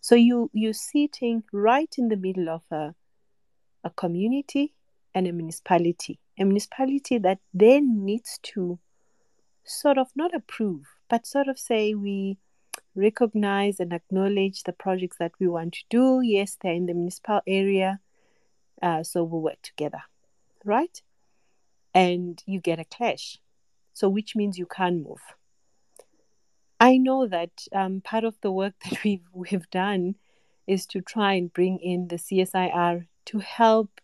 so 0.01 0.15
you 0.15 0.49
you're 0.51 0.73
sitting 0.73 1.43
right 1.53 1.93
in 1.97 2.09
the 2.09 2.17
middle 2.17 2.49
of 2.49 2.63
a, 2.71 2.95
a 3.83 3.89
community 3.91 4.73
and 5.13 5.27
a 5.27 5.31
municipality. 5.31 6.19
A 6.39 6.43
municipality 6.43 7.19
that 7.19 7.37
then 7.53 8.03
needs 8.03 8.39
to 8.43 8.79
sort 9.63 9.99
of 9.99 10.07
not 10.15 10.33
approve, 10.33 10.87
but 11.07 11.27
sort 11.27 11.47
of 11.47 11.59
say 11.59 11.93
we 11.93 12.39
recognize 12.95 13.79
and 13.79 13.93
acknowledge 13.93 14.63
the 14.63 14.73
projects 14.73 15.17
that 15.17 15.33
we 15.39 15.47
want 15.47 15.73
to 15.73 15.83
do. 15.89 16.21
Yes, 16.21 16.57
they're 16.61 16.73
in 16.73 16.85
the 16.85 16.93
municipal 16.93 17.41
area, 17.47 17.99
uh, 18.81 19.03
so 19.03 19.23
we'll 19.23 19.41
work 19.41 19.61
together, 19.61 20.03
right? 20.65 21.01
And 21.93 22.41
you 22.45 22.59
get 22.59 22.79
a 22.79 22.85
clash, 22.85 23.37
so 23.93 24.09
which 24.09 24.35
means 24.35 24.57
you 24.57 24.65
can't 24.65 25.03
move. 25.03 25.21
I 26.79 26.97
know 26.97 27.27
that 27.27 27.67
um, 27.73 28.01
part 28.01 28.23
of 28.23 28.35
the 28.41 28.51
work 28.51 28.73
that 28.83 29.03
we've 29.03 29.27
we've 29.33 29.69
done 29.69 30.15
is 30.67 30.85
to 30.87 31.01
try 31.01 31.33
and 31.33 31.53
bring 31.53 31.79
in 31.79 32.07
the 32.07 32.15
CSIR 32.15 33.07
to 33.25 33.39
help 33.39 34.01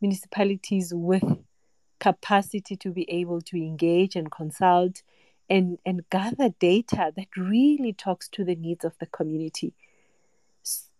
municipalities 0.00 0.92
with 0.94 1.24
capacity 1.98 2.76
to 2.76 2.90
be 2.90 3.08
able 3.10 3.40
to 3.42 3.56
engage 3.56 4.16
and 4.16 4.30
consult 4.30 5.02
and, 5.50 5.78
and 5.84 6.08
gather 6.08 6.50
data 6.60 7.12
that 7.16 7.36
really 7.36 7.92
talks 7.92 8.28
to 8.28 8.44
the 8.44 8.54
needs 8.54 8.84
of 8.84 8.96
the 9.00 9.06
community. 9.06 9.74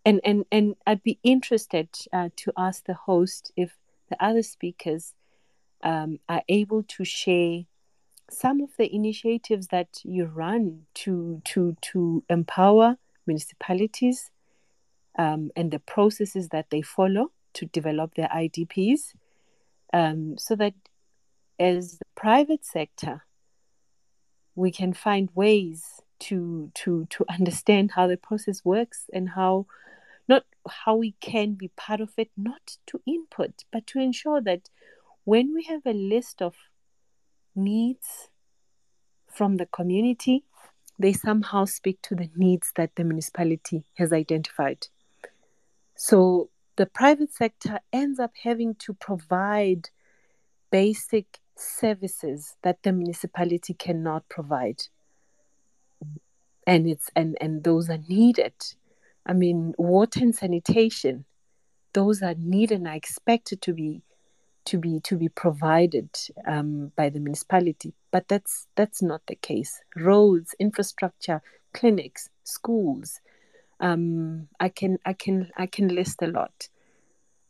And, 0.05 0.21
and, 0.25 0.45
and 0.51 0.75
I'd 0.87 1.03
be 1.03 1.19
interested 1.23 1.89
uh, 2.13 2.31
to 2.37 2.53
ask 2.57 2.85
the 2.85 2.95
host 2.95 3.53
if 3.57 3.79
the 4.11 4.23
other 4.23 4.43
speakers 4.43 5.15
um, 5.83 6.19
are 6.29 6.43
able 6.49 6.83
to 6.83 7.05
share 7.05 7.65
some 8.31 8.61
of 8.61 8.71
the 8.77 8.93
initiatives 8.95 9.69
that 9.69 10.01
you 10.05 10.25
run 10.25 10.83
to 10.95 11.43
to 11.45 11.77
to 11.81 12.23
empower 12.29 12.97
municipalities 13.27 14.31
um, 15.19 15.51
and 15.57 15.71
the 15.71 15.81
processes 15.81 16.49
that 16.51 16.71
they 16.71 16.81
follow 16.81 17.33
to 17.55 17.67
develop 17.67 18.15
their 18.15 18.29
IDPs, 18.29 19.15
um, 19.93 20.39
so 20.39 20.55
that 20.55 20.75
as 21.59 21.99
the 21.99 22.05
private 22.15 22.65
sector, 22.65 23.25
we 24.55 24.71
can 24.71 24.93
find 24.93 25.29
ways 25.35 26.03
to 26.21 26.71
to 26.75 27.07
to 27.11 27.25
understand 27.29 27.93
how 27.93 28.07
the 28.07 28.17
process 28.17 28.65
works 28.65 29.07
and 29.13 29.31
how 29.31 29.67
not 30.29 30.45
how 30.69 30.97
we 30.97 31.13
can 31.21 31.55
be 31.55 31.69
part 31.69 32.01
of 32.01 32.11
it, 32.17 32.31
not 32.37 32.77
to 32.87 33.01
input, 33.07 33.65
but 33.73 33.87
to 33.89 33.99
ensure 33.99 34.41
that 34.41 34.69
when 35.25 35.53
we 35.55 35.65
have 35.65 35.85
a 35.87 35.93
list 35.93 36.41
of 36.41 36.55
needs 37.55 38.29
from 39.27 39.57
the 39.57 39.67
community, 39.67 40.45
they 40.99 41.13
somehow 41.13 41.65
speak 41.65 42.01
to 42.03 42.15
the 42.15 42.31
needs 42.37 42.73
that 42.77 42.95
the 42.97 43.05
municipality 43.05 43.85
has 43.95 44.13
identified. 44.13 44.87
So 45.97 46.51
the 46.77 46.87
private 46.87 47.33
sector 47.33 47.81
ends 47.93 48.21
up 48.21 48.33
having 48.43 48.75
to 48.77 48.95
provide 48.95 49.91
basic 50.71 51.39
services 51.61 52.57
that 52.63 52.83
the 52.83 52.93
municipality 52.93 53.75
cannot 53.75 54.29
provide. 54.29 54.83
And 56.67 56.89
it's 56.89 57.11
and, 57.17 57.37
and 57.41 57.65
those 57.65 57.91
are 57.91 58.03
needed. 58.09 58.55
I 59.27 59.33
mean, 59.33 59.75
water 59.77 60.21
and 60.21 60.35
sanitation, 60.35 61.25
those 61.93 62.23
are 62.23 62.35
needed 62.35 62.79
and 62.79 62.89
are 62.89 62.95
expected 62.95 63.61
to 63.63 63.73
be 63.73 64.03
to 64.67 64.79
be 64.79 65.01
to 65.01 65.17
be 65.17 65.29
provided 65.29 66.11
um, 66.47 66.93
by 66.97 67.09
the 67.09 67.19
municipality 67.19 67.95
but 68.11 68.29
that's 68.29 68.67
that's 68.77 69.03
not 69.03 69.23
the 69.27 69.35
case 69.35 69.81
roads 69.97 70.55
infrastructure 70.59 71.41
clinics 71.73 72.29
schools 72.45 73.21
um, 73.81 74.49
i 74.59 74.69
can 74.69 74.99
i 75.07 75.13
can 75.13 75.51
i 75.57 75.67
can 75.67 75.89
list 75.89 76.23
a 76.23 76.27
lot 76.27 76.69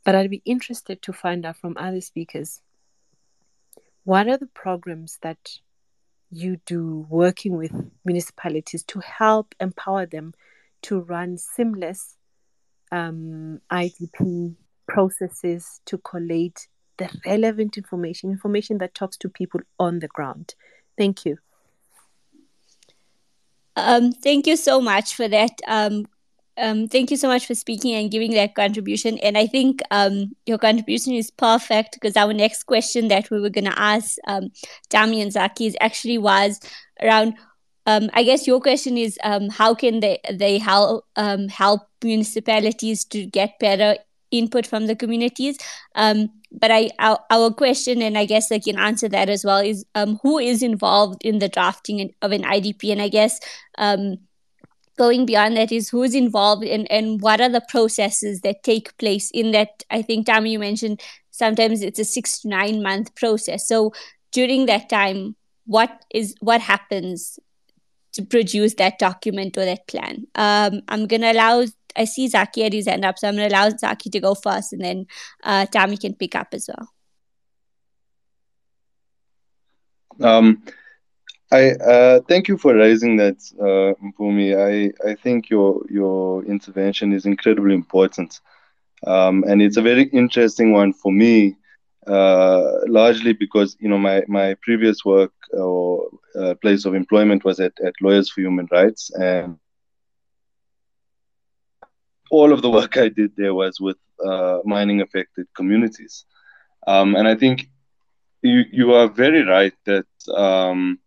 but 0.04 0.14
i'd 0.14 0.30
be 0.30 0.42
interested 0.44 1.02
to 1.02 1.12
find 1.12 1.44
out 1.44 1.56
from 1.56 1.76
other 1.76 2.00
speakers 2.00 2.62
what 4.04 4.28
are 4.28 4.38
the 4.38 4.46
programs 4.46 5.18
that 5.22 5.58
you 6.30 6.58
do 6.64 7.06
working 7.08 7.56
with 7.56 7.72
municipalities 8.04 8.82
to 8.84 9.00
help 9.00 9.54
empower 9.60 10.06
them 10.06 10.32
to 10.82 11.00
run 11.00 11.36
seamless 11.36 12.16
um, 12.92 13.60
idp 13.70 14.54
processes 14.86 15.80
to 15.86 15.98
collate 15.98 16.68
the 17.00 17.08
relevant 17.24 17.78
information, 17.78 18.30
information 18.30 18.78
that 18.78 18.94
talks 18.94 19.16
to 19.16 19.28
people 19.28 19.60
on 19.78 20.00
the 20.00 20.08
ground. 20.08 20.54
Thank 20.98 21.24
you. 21.24 21.38
Um, 23.74 24.12
thank 24.12 24.46
you 24.46 24.56
so 24.56 24.80
much 24.80 25.14
for 25.14 25.26
that. 25.26 25.52
Um, 25.66 26.06
um, 26.60 26.88
thank 26.88 27.10
you 27.10 27.16
so 27.16 27.28
much 27.28 27.46
for 27.46 27.54
speaking 27.54 27.94
and 27.94 28.10
giving 28.10 28.32
that 28.32 28.54
contribution. 28.54 29.18
And 29.18 29.36
I 29.36 29.46
think 29.46 29.80
um, 29.90 30.36
your 30.46 30.58
contribution 30.58 31.14
is 31.14 31.30
perfect 31.30 31.94
because 31.94 32.16
our 32.16 32.32
next 32.32 32.64
question 32.64 33.08
that 33.08 33.30
we 33.30 33.40
were 33.40 33.50
going 33.50 33.64
to 33.64 33.78
ask 33.78 34.16
um, 34.26 34.50
Tami 34.90 35.22
and 35.22 35.32
Zaki 35.32 35.66
is 35.66 35.76
actually 35.80 36.18
was 36.18 36.60
around. 37.02 37.34
Um, 37.86 38.10
I 38.12 38.22
guess 38.22 38.46
your 38.46 38.60
question 38.60 38.98
is 38.98 39.18
um, 39.24 39.48
how 39.48 39.74
can 39.74 40.00
they 40.00 40.20
they 40.30 40.58
help 40.58 41.06
um, 41.16 41.48
help 41.48 41.88
municipalities 42.02 43.04
to 43.06 43.26
get 43.26 43.58
better 43.58 43.96
input 44.30 44.66
from 44.66 44.86
the 44.86 44.96
communities. 44.96 45.58
Um, 45.94 46.30
but 46.52 46.70
I 46.70 46.90
our, 46.98 47.18
our, 47.30 47.50
question, 47.50 48.02
and 48.02 48.18
I 48.18 48.24
guess 48.24 48.50
I 48.50 48.58
can 48.58 48.78
answer 48.78 49.08
that 49.08 49.28
as 49.28 49.44
well, 49.44 49.58
is 49.58 49.84
um, 49.94 50.18
who 50.22 50.38
is 50.38 50.62
involved 50.62 51.22
in 51.24 51.38
the 51.38 51.48
drafting 51.48 52.12
of 52.22 52.32
an 52.32 52.42
IDP? 52.42 52.92
And 52.92 53.00
I 53.00 53.08
guess 53.08 53.40
um, 53.78 54.16
going 55.00 55.24
beyond 55.24 55.56
that 55.56 55.72
is 55.72 55.88
who's 55.88 56.14
involved 56.14 56.62
and, 56.62 56.86
and 56.92 57.22
what 57.22 57.40
are 57.40 57.48
the 57.48 57.64
processes 57.68 58.42
that 58.42 58.62
take 58.62 58.94
place 58.98 59.30
in 59.30 59.52
that. 59.52 59.82
I 59.90 60.02
think, 60.02 60.26
Tami, 60.26 60.50
you 60.50 60.58
mentioned 60.58 61.00
sometimes 61.30 61.80
it's 61.80 61.98
a 61.98 62.04
six 62.04 62.40
to 62.40 62.48
nine 62.48 62.82
month 62.82 63.14
process. 63.14 63.66
So 63.66 63.94
during 64.30 64.66
that 64.66 64.90
time, 64.90 65.36
what 65.64 66.04
is 66.12 66.34
what 66.40 66.60
happens 66.60 67.38
to 68.12 68.22
produce 68.22 68.74
that 68.74 68.98
document 68.98 69.56
or 69.56 69.64
that 69.64 69.86
plan? 69.86 70.26
Um, 70.34 70.82
I'm 70.88 71.06
going 71.06 71.22
to 71.22 71.32
allow 71.32 71.64
I 71.96 72.04
see 72.04 72.28
Zaki 72.28 72.62
had 72.62 72.74
his 72.74 72.86
hand 72.86 73.04
up, 73.04 73.18
so 73.18 73.26
I'm 73.26 73.36
going 73.36 73.48
to 73.48 73.56
allow 73.56 73.70
Zaki 73.70 74.10
to 74.10 74.20
go 74.20 74.34
first, 74.34 74.74
and 74.74 74.84
then 74.84 75.06
uh, 75.42 75.64
Tami 75.66 75.98
can 75.98 76.14
pick 76.14 76.34
up 76.34 76.48
as 76.52 76.68
well. 76.68 76.88
Um, 80.20 80.62
I 81.52 81.70
uh, 81.72 82.20
thank 82.28 82.48
you 82.48 82.56
for 82.56 82.74
raising 82.74 83.16
that, 83.16 83.38
uh, 83.60 83.94
Mpumi. 84.04 84.48
I, 84.56 85.08
I 85.10 85.14
think 85.14 85.50
your 85.50 85.82
your 85.90 86.44
intervention 86.44 87.12
is 87.12 87.26
incredibly 87.26 87.74
important, 87.74 88.40
um, 89.06 89.44
and 89.46 89.60
it's 89.62 89.76
a 89.76 89.82
very 89.82 90.04
interesting 90.04 90.72
one 90.72 90.92
for 90.92 91.12
me, 91.12 91.56
uh, 92.06 92.62
largely 92.86 93.32
because 93.32 93.76
you 93.80 93.88
know 93.88 93.98
my 93.98 94.22
my 94.28 94.54
previous 94.62 95.04
work 95.04 95.32
or 95.52 96.08
uh, 96.38 96.54
place 96.62 96.84
of 96.84 96.94
employment 96.94 97.44
was 97.44 97.60
at, 97.60 97.72
at 97.84 97.94
Lawyers 98.00 98.30
for 98.30 98.40
Human 98.42 98.68
Rights, 98.70 99.10
and 99.18 99.58
all 102.30 102.52
of 102.52 102.62
the 102.62 102.70
work 102.70 102.96
I 102.96 103.08
did 103.08 103.32
there 103.36 103.54
was 103.54 103.80
with 103.80 103.96
uh, 104.24 104.58
mining 104.64 105.00
affected 105.00 105.46
communities, 105.56 106.24
um, 106.86 107.14
and 107.16 107.26
I 107.28 107.34
think 107.34 107.68
you 108.42 108.64
you 108.72 108.92
are 108.94 109.08
very 109.08 109.44
right 109.44 109.74
that. 109.86 110.06
Um, 110.34 110.98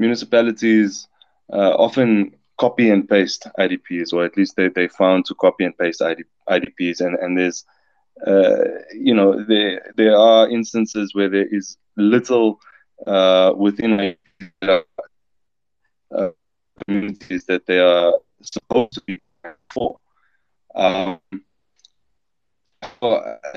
municipalities 0.00 1.06
uh, 1.52 1.74
often 1.76 2.34
copy 2.58 2.90
and 2.90 3.08
paste 3.08 3.46
IDPs, 3.58 4.12
or 4.12 4.24
at 4.24 4.36
least 4.36 4.56
they, 4.56 4.68
they 4.68 4.88
found 4.88 5.24
to 5.26 5.34
copy 5.34 5.64
and 5.64 5.76
paste 5.78 6.02
ID, 6.02 6.24
IDPs. 6.48 7.00
And, 7.00 7.16
and 7.16 7.38
there's, 7.38 7.64
uh, 8.26 8.64
you 8.92 9.14
know, 9.14 9.44
there, 9.44 9.92
there 9.96 10.16
are 10.16 10.48
instances 10.48 11.14
where 11.14 11.28
there 11.28 11.46
is 11.46 11.76
little 11.96 12.58
uh, 13.06 13.52
within 13.56 14.16
uh, 14.62 14.80
communities 16.86 17.44
that 17.46 17.66
they 17.66 17.78
are 17.78 18.12
supposed 18.42 18.92
to 18.92 19.02
be 19.06 19.18
for. 19.72 19.98
Um, 20.74 21.20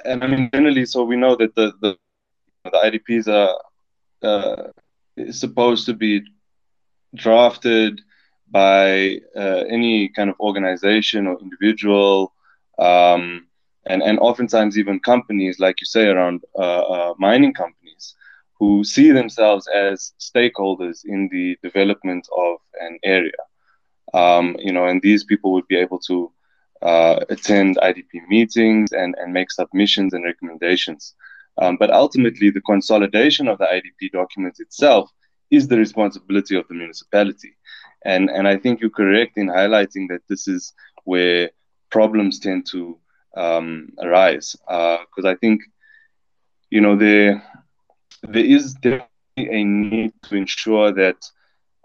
and 0.06 0.23
I 0.23 0.27
mean, 0.27 0.49
generally, 0.53 0.86
so 0.86 1.03
we 1.03 1.15
know 1.15 1.36
that 1.36 1.56
the, 1.56 1.73
the, 1.82 1.97
the 2.63 2.71
IDPs 2.71 3.27
are 3.27 3.60
uh, 5.19 5.32
supposed 5.32 5.86
to 5.86 5.93
be 5.93 6.21
drafted 7.15 8.02
by 8.49 9.19
uh, 9.36 9.63
any 9.69 10.10
kind 10.10 10.30
of 10.30 10.39
organization 10.39 11.28
or 11.28 11.39
individual, 11.39 12.34
um, 12.80 13.47
and 13.86 14.02
and 14.04 14.19
oftentimes 14.19 14.78
even 14.78 14.99
companies, 14.99 15.60
like 15.60 15.82
you 15.82 15.86
say, 15.86 16.08
around 16.08 16.43
uh, 16.58 16.84
uh, 16.95 17.13
mining 17.17 17.54
companies, 17.54 18.15
who 18.60 18.84
see 18.84 19.12
themselves 19.12 19.67
as 19.67 20.13
stakeholders 20.19 21.02
in 21.06 21.28
the 21.32 21.58
development 21.63 22.28
of 22.38 22.58
an 22.80 22.99
area. 23.04 23.41
Um, 24.13 24.56
you 24.60 24.71
know, 24.71 24.86
and 24.86 25.02
these 25.02 25.23
people 25.23 25.52
would 25.54 25.67
be 25.67 25.78
able 25.78 25.99
to 26.08 26.32
uh, 26.84 27.19
attend 27.30 27.78
IDP 27.78 28.28
meetings 28.30 28.91
and 28.91 29.15
and 29.17 29.34
make 29.34 29.52
submissions 29.52 30.13
and 30.13 30.23
recommendations. 30.23 31.15
Um, 31.61 31.77
but 31.77 31.91
ultimately, 31.91 32.49
the 32.49 32.61
consolidation 32.61 33.47
of 33.47 33.57
the 33.59 33.65
IDP 33.65 34.11
documents 34.11 34.59
itself 34.59 35.09
is 35.51 35.67
the 35.67 35.77
responsibility 35.77 36.55
of 36.55 36.67
the 36.67 36.73
municipality. 36.73 37.55
And, 38.05 38.29
and 38.29 38.47
I 38.47 38.57
think 38.57 38.81
you're 38.81 38.89
correct 38.89 39.37
in 39.37 39.47
highlighting 39.47 40.07
that 40.09 40.21
this 40.27 40.47
is 40.47 40.73
where 41.03 41.51
problems 41.91 42.39
tend 42.39 42.65
to 42.71 42.97
um, 43.37 43.89
arise. 44.01 44.55
Because 44.67 45.25
uh, 45.25 45.29
I 45.29 45.35
think, 45.35 45.61
you 46.69 46.81
know, 46.81 46.95
there, 46.95 47.43
there 48.23 48.45
is 48.45 48.73
definitely 48.73 49.07
a 49.37 49.63
need 49.63 50.13
to 50.23 50.35
ensure 50.35 50.91
that 50.91 51.17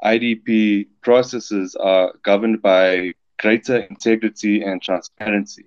IDP 0.03 0.89
processes 1.03 1.75
are 1.75 2.13
governed 2.23 2.63
by 2.63 3.13
greater 3.39 3.79
integrity 3.79 4.63
and 4.63 4.83
transparency. 4.83 5.67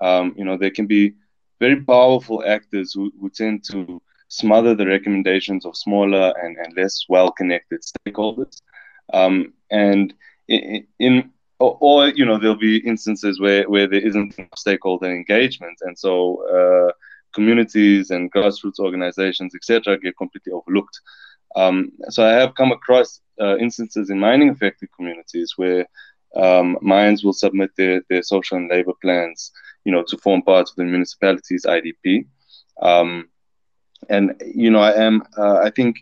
Um, 0.00 0.34
you 0.36 0.44
know, 0.44 0.56
there 0.56 0.70
can 0.70 0.86
be 0.86 1.14
very 1.60 1.80
powerful 1.82 2.42
actors 2.44 2.92
who, 2.92 3.12
who 3.20 3.30
tend 3.30 3.62
to 3.70 4.02
smother 4.28 4.74
the 4.74 4.86
recommendations 4.86 5.64
of 5.66 5.76
smaller 5.76 6.32
and, 6.42 6.56
and 6.56 6.76
less 6.76 7.04
well 7.08 7.30
connected 7.30 7.82
stakeholders. 7.82 8.62
Um, 9.12 9.52
and 9.70 10.14
in, 10.48 10.86
in 10.98 11.30
or, 11.58 11.76
or, 11.80 12.08
you 12.08 12.24
know 12.24 12.38
there'll 12.38 12.56
be 12.56 12.78
instances 12.78 13.38
where, 13.38 13.68
where 13.68 13.86
there 13.86 14.00
isn't 14.00 14.34
stakeholder 14.56 15.10
engagement 15.10 15.78
and 15.82 15.98
so 15.98 16.42
uh, 16.48 16.92
communities 17.34 18.10
and 18.10 18.32
grassroots 18.32 18.80
organizations 18.80 19.54
etc 19.54 19.98
get 19.98 20.16
completely 20.16 20.52
overlooked 20.52 20.98
um, 21.56 21.92
so 22.08 22.26
i 22.26 22.32
have 22.32 22.54
come 22.54 22.72
across 22.72 23.20
uh, 23.40 23.56
instances 23.58 24.10
in 24.10 24.18
mining 24.18 24.48
affected 24.48 24.88
communities 24.96 25.54
where 25.56 25.86
um, 26.36 26.78
mines 26.80 27.24
will 27.24 27.32
submit 27.32 27.70
their, 27.76 28.02
their 28.08 28.22
social 28.22 28.56
and 28.56 28.70
labor 28.70 28.92
plans 29.02 29.52
you 29.84 29.92
know 29.92 30.02
to 30.06 30.16
form 30.18 30.42
part 30.42 30.68
of 30.68 30.76
the 30.76 30.84
municipality's 30.84 31.64
idp 31.66 32.24
um, 32.82 33.28
and 34.08 34.40
you 34.54 34.70
know, 34.70 34.80
I 34.80 34.92
am. 34.92 35.22
Uh, 35.36 35.58
I 35.58 35.70
think 35.70 35.96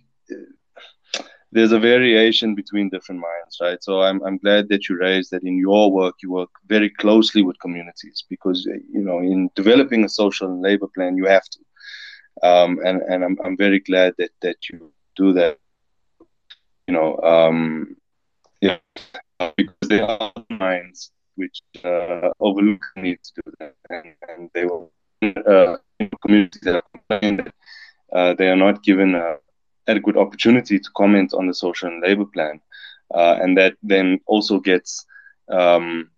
there's 1.50 1.72
a 1.72 1.78
variation 1.80 2.54
between 2.54 2.90
different 2.90 3.20
minds, 3.20 3.58
right? 3.60 3.82
So 3.82 4.02
I'm 4.02 4.22
I'm 4.22 4.38
glad 4.38 4.68
that 4.68 4.88
you 4.88 4.98
raised 4.98 5.30
that 5.32 5.42
in 5.42 5.58
your 5.58 5.90
work 5.90 6.14
you 6.22 6.30
work 6.30 6.50
very 6.66 6.90
closely 6.90 7.42
with 7.42 7.58
communities 7.60 8.24
because 8.28 8.64
you 8.64 9.02
know 9.02 9.18
in 9.18 9.50
developing 9.54 10.04
a 10.04 10.08
social 10.08 10.48
and 10.48 10.62
labor 10.62 10.88
plan 10.94 11.16
you 11.16 11.26
have 11.26 11.44
to, 11.44 12.48
um, 12.48 12.78
and 12.84 13.02
and 13.02 13.24
I'm 13.24 13.36
I'm 13.44 13.56
very 13.56 13.80
glad 13.80 14.14
that 14.18 14.30
that 14.42 14.68
you 14.70 14.92
do 15.16 15.32
that. 15.32 15.58
You 16.86 16.94
know, 16.94 17.18
um, 17.18 17.96
yeah, 18.60 18.78
because 19.56 19.88
there 19.88 20.08
are 20.08 20.32
mines 20.48 21.10
which 21.38 21.62
uh, 21.84 22.28
overlook 22.40 22.82
the 22.94 23.02
need 23.02 23.18
to 23.22 23.32
do 23.40 23.52
that, 23.60 23.74
and, 23.90 24.14
and 24.28 24.50
they 24.54 24.64
will 24.64 24.92
uh, 25.22 25.76
communities 26.22 26.60
that 26.62 26.76
are 26.76 26.82
complaining 26.92 27.36
that 27.38 27.54
uh, 28.12 28.34
they 28.34 28.48
are 28.48 28.56
not 28.56 28.82
given 28.82 29.14
a 29.14 29.36
adequate 29.88 30.16
opportunity 30.16 30.78
to 30.78 30.90
comment 30.96 31.32
on 31.32 31.46
the 31.46 31.54
social 31.54 31.88
and 31.88 32.02
labor 32.02 32.26
plan, 32.26 32.60
uh, 33.14 33.38
and 33.40 33.56
that 33.56 33.74
then 33.82 34.20
also 34.26 34.60
gets, 34.60 35.06
um, 35.50 36.10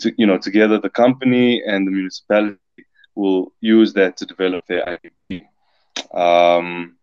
to, 0.00 0.12
you 0.16 0.26
know, 0.26 0.38
together 0.38 0.78
the 0.78 0.90
company 0.90 1.62
and 1.62 1.86
the 1.86 1.90
municipality 1.90 2.58
will 3.14 3.52
use 3.60 3.92
that 3.92 4.16
to 4.16 4.24
develop 4.26 4.64
their 4.66 4.98
IDP. 5.30 5.42
Um, 6.14 6.96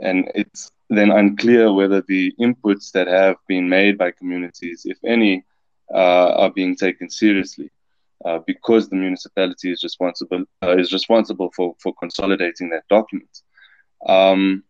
and 0.00 0.30
it's 0.34 0.70
then 0.90 1.10
unclear 1.10 1.72
whether 1.72 2.02
the 2.02 2.32
inputs 2.40 2.92
that 2.92 3.08
have 3.08 3.36
been 3.46 3.68
made 3.68 3.98
by 3.98 4.10
communities, 4.10 4.82
if 4.84 4.98
any, 5.04 5.38
uh, 5.38 5.57
are 5.94 6.50
being 6.50 6.76
taken 6.76 7.10
seriously. 7.10 7.70
Uh, 8.24 8.40
because 8.48 8.88
the 8.88 8.96
municipality 8.96 9.70
is 9.70 9.84
responsible 9.84 10.42
uh, 10.64 10.76
is 10.76 10.92
responsible 10.92 11.52
for, 11.54 11.76
for 11.80 11.94
consolidating 12.00 12.68
that 12.68 12.82
document. 12.90 13.30
Um, 14.04 14.64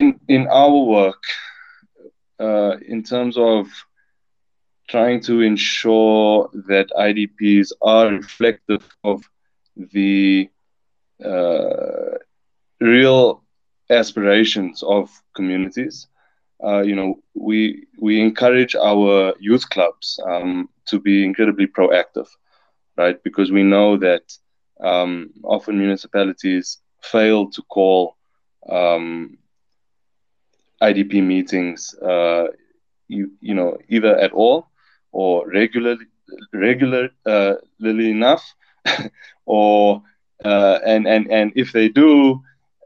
in, 0.00 0.18
in 0.28 0.48
our 0.48 0.76
work, 0.84 1.22
uh, 2.40 2.76
in 2.88 3.04
terms 3.04 3.36
of 3.38 3.68
trying 4.88 5.20
to 5.22 5.40
ensure 5.40 6.50
that 6.68 6.88
IDPs 6.98 7.72
are 7.82 8.08
reflective 8.08 8.86
of 9.04 9.22
the 9.76 10.48
uh, 11.24 12.18
real 12.80 13.42
aspirations 13.90 14.82
of 14.82 15.10
communities. 15.34 16.08
Uh, 16.64 16.80
you 16.82 16.94
know, 16.94 17.14
we 17.34 17.86
we 18.00 18.20
encourage 18.20 18.74
our 18.76 19.34
youth 19.40 19.68
clubs 19.70 20.18
um, 20.26 20.68
to 20.86 21.00
be 21.00 21.24
incredibly 21.24 21.66
proactive, 21.66 22.28
right? 22.96 23.22
Because 23.22 23.50
we 23.52 23.62
know 23.62 23.96
that 23.98 24.22
um, 24.82 25.30
often 25.44 25.78
municipalities 25.78 26.78
fail 27.02 27.48
to 27.50 27.62
call 27.62 28.16
um, 28.70 29.38
IDP 30.82 31.20
meetings, 31.20 31.94
uh, 32.02 32.46
you, 33.08 33.30
you 33.40 33.54
know, 33.54 33.76
either 33.88 34.16
at 34.18 34.32
all 34.32 34.68
or 35.12 35.48
regularly, 35.50 36.06
regularly 36.52 37.10
uh, 37.26 37.54
enough, 37.80 38.54
or 39.46 40.02
uh, 40.44 40.78
and 40.86 41.06
and 41.06 41.30
and 41.30 41.52
if 41.56 41.72
they 41.72 41.88
do, 41.88 42.40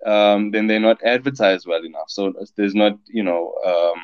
um, 0.06 0.50
then 0.50 0.66
they're 0.66 0.80
not 0.80 1.02
advertised 1.04 1.66
well 1.66 1.84
enough. 1.84 2.08
So 2.08 2.32
there's 2.56 2.74
not, 2.74 2.98
you 3.06 3.22
know, 3.22 3.54
um, 3.66 4.00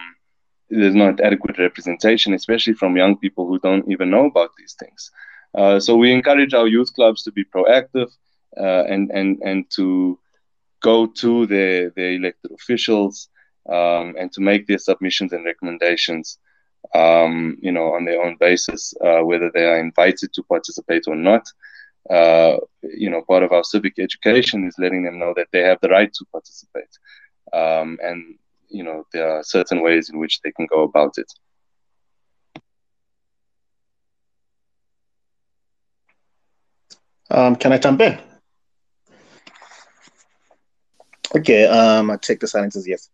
there's 0.71 0.95
not 0.95 1.21
adequate 1.21 1.59
representation, 1.59 2.35
especially 2.35 2.75
from 2.75 2.97
young 2.97 3.17
people 3.17 3.47
who 3.47 3.59
don't 3.59 3.91
even 3.91 4.11
know 4.11 4.27
about 4.27 4.51
these 4.59 4.75
things. 4.79 5.11
Uh, 5.55 5.79
so 5.79 5.97
we 5.97 6.13
encourage 6.13 6.53
our 6.55 6.67
youth 6.67 6.93
clubs 6.95 7.23
to 7.23 7.33
be 7.33 7.45
proactive 7.45 8.11
uh, 8.59 8.85
and 8.85 9.11
and 9.11 9.39
and 9.43 9.71
to 9.71 10.19
go 10.81 11.07
to 11.07 11.47
their 11.47 11.91
their 11.91 12.13
elected 12.13 12.51
officials 12.53 13.29
um, 13.69 14.15
and 14.19 14.33
to 14.33 14.41
make 14.41 14.67
their 14.67 14.79
submissions 14.79 15.33
and 15.33 15.45
recommendations, 15.45 16.39
um, 16.95 17.57
you 17.61 17.73
know, 17.73 17.93
on 17.95 18.05
their 18.05 18.23
own 18.23 18.37
basis, 18.39 18.93
uh, 19.03 19.21
whether 19.21 19.51
they 19.55 19.65
are 19.65 19.79
invited 19.79 20.33
to 20.33 20.43
participate 20.43 21.05
or 21.07 21.17
not. 21.17 21.47
Uh, 22.11 22.57
you 22.83 23.09
know, 23.11 23.23
part 23.23 23.43
of 23.43 23.53
our 23.53 23.64
civic 23.64 23.99
education 23.99 24.67
is 24.67 24.75
letting 24.79 25.05
them 25.05 25.19
know 25.19 25.33
that 25.37 25.49
they 25.53 25.61
have 25.61 25.79
the 25.81 25.88
right 25.88 26.12
to 26.12 26.25
participate, 26.33 26.99
um, 27.53 27.99
and 28.03 28.37
you 28.69 28.83
know, 28.83 29.07
there 29.12 29.31
are 29.31 29.43
certain 29.43 29.83
ways 29.83 30.11
in 30.11 30.19
which 30.19 30.40
they 30.43 30.53
can 30.53 30.67
go 30.67 30.83
about 30.83 31.17
it. 31.17 31.33
Um, 37.31 37.57
can 37.57 37.73
I 37.73 37.79
jump 37.79 38.01
in? 38.01 38.19
Okay, 41.37 41.67
um, 41.67 42.11
I 42.11 42.17
check 42.17 42.38
the 42.38 42.47
silence 42.47 42.77
as 42.77 42.87
yes. 42.87 43.11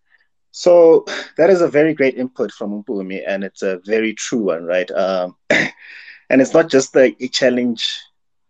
So 0.51 1.07
that 1.37 1.49
is 1.49 1.63
a 1.63 1.69
very 1.69 1.95
great 1.95 2.17
input 2.17 2.53
from 2.53 2.83
Mpumi, 2.83 3.23
and 3.27 3.45
it's 3.45 3.63
a 3.63 3.81
very 3.87 4.15
true 4.15 4.45
one, 4.47 4.65
right? 4.65 4.91
Um, 4.91 5.37
and 5.51 6.43
it's 6.43 6.53
not 6.53 6.69
just 6.69 6.95
a, 6.97 7.15
a, 7.21 7.29
challenge 7.29 7.99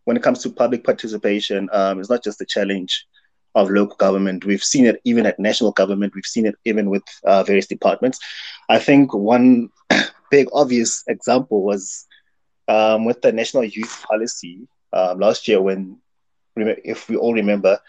when 0.04 0.16
it 0.16 0.22
comes 0.22 0.42
to 0.42 0.50
public 0.50 0.84
participation. 0.84 1.68
Um, 1.72 2.00
it's 2.00 2.10
not 2.10 2.24
just 2.24 2.40
a 2.40 2.46
challenge 2.46 3.06
of 3.54 3.70
local 3.70 3.96
government. 3.96 4.44
We've 4.44 4.62
seen 4.62 4.86
it 4.86 5.00
even 5.04 5.26
at 5.26 5.38
national 5.38 5.72
government. 5.72 6.14
We've 6.14 6.24
seen 6.24 6.46
it 6.46 6.54
even 6.64 6.90
with 6.90 7.02
uh, 7.24 7.42
various 7.42 7.66
departments. 7.66 8.18
I 8.68 8.78
think 8.78 9.12
one 9.12 9.70
big 10.30 10.48
obvious 10.52 11.02
example 11.08 11.62
was 11.62 12.06
um, 12.68 13.04
with 13.04 13.20
the 13.22 13.32
national 13.32 13.64
youth 13.64 14.04
policy 14.08 14.68
um, 14.92 15.18
last 15.18 15.48
year 15.48 15.60
when, 15.60 15.98
if 16.56 17.08
we 17.08 17.16
all 17.16 17.34
remember, 17.34 17.80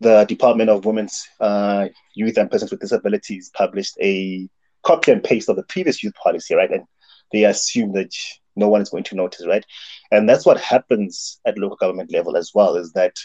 the 0.00 0.24
Department 0.24 0.70
of 0.70 0.84
Women's 0.84 1.28
uh, 1.40 1.88
Youth 2.14 2.38
and 2.38 2.50
Persons 2.50 2.70
with 2.70 2.80
Disabilities 2.80 3.50
published 3.52 3.96
a 4.00 4.48
copy 4.82 5.10
and 5.10 5.22
paste 5.22 5.48
of 5.48 5.56
the 5.56 5.64
previous 5.64 6.02
youth 6.02 6.14
policy, 6.14 6.54
right? 6.54 6.70
And 6.70 6.84
they 7.32 7.44
assume 7.44 7.92
that 7.92 8.14
no 8.56 8.68
one 8.68 8.82
is 8.82 8.90
going 8.90 9.04
to 9.04 9.16
notice, 9.16 9.46
right? 9.46 9.64
And 10.10 10.28
that's 10.28 10.44
what 10.44 10.60
happens 10.60 11.40
at 11.46 11.58
local 11.58 11.76
government 11.76 12.12
level 12.12 12.36
as 12.36 12.52
well, 12.54 12.76
is 12.76 12.92
that 12.92 13.16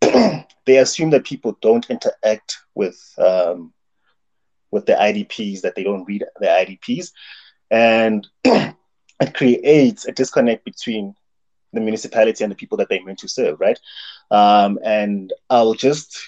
they 0.66 0.78
assume 0.78 1.10
that 1.10 1.24
people 1.24 1.56
don't 1.60 1.88
interact 1.88 2.58
with 2.74 2.98
um, 3.18 3.72
with 4.70 4.84
the 4.86 4.92
IDPs, 4.92 5.62
that 5.62 5.74
they 5.74 5.82
don't 5.84 6.04
read 6.04 6.24
the 6.40 6.46
IDPs, 6.46 7.12
and 7.70 8.26
it 8.44 9.34
creates 9.34 10.06
a 10.06 10.12
disconnect 10.12 10.64
between 10.64 11.14
the 11.72 11.80
municipality 11.80 12.44
and 12.44 12.50
the 12.50 12.56
people 12.56 12.78
that 12.78 12.88
they're 12.88 13.04
meant 13.04 13.18
to 13.20 13.28
serve, 13.28 13.60
right? 13.60 13.78
Um, 14.30 14.78
and 14.84 15.32
I'll 15.50 15.74
just 15.74 16.18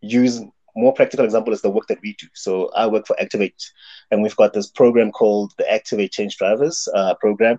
use 0.00 0.40
more 0.76 0.92
practical 0.92 1.24
example 1.24 1.52
is 1.52 1.62
the 1.62 1.70
work 1.70 1.86
that 1.88 2.00
we 2.02 2.14
do. 2.14 2.26
So 2.34 2.70
I 2.74 2.86
work 2.86 3.06
for 3.06 3.18
Activate, 3.20 3.72
and 4.10 4.22
we've 4.22 4.36
got 4.36 4.52
this 4.52 4.68
program 4.68 5.12
called 5.12 5.52
the 5.58 5.70
Activate 5.70 6.12
Change 6.12 6.36
Drivers 6.36 6.88
uh, 6.94 7.14
program, 7.14 7.58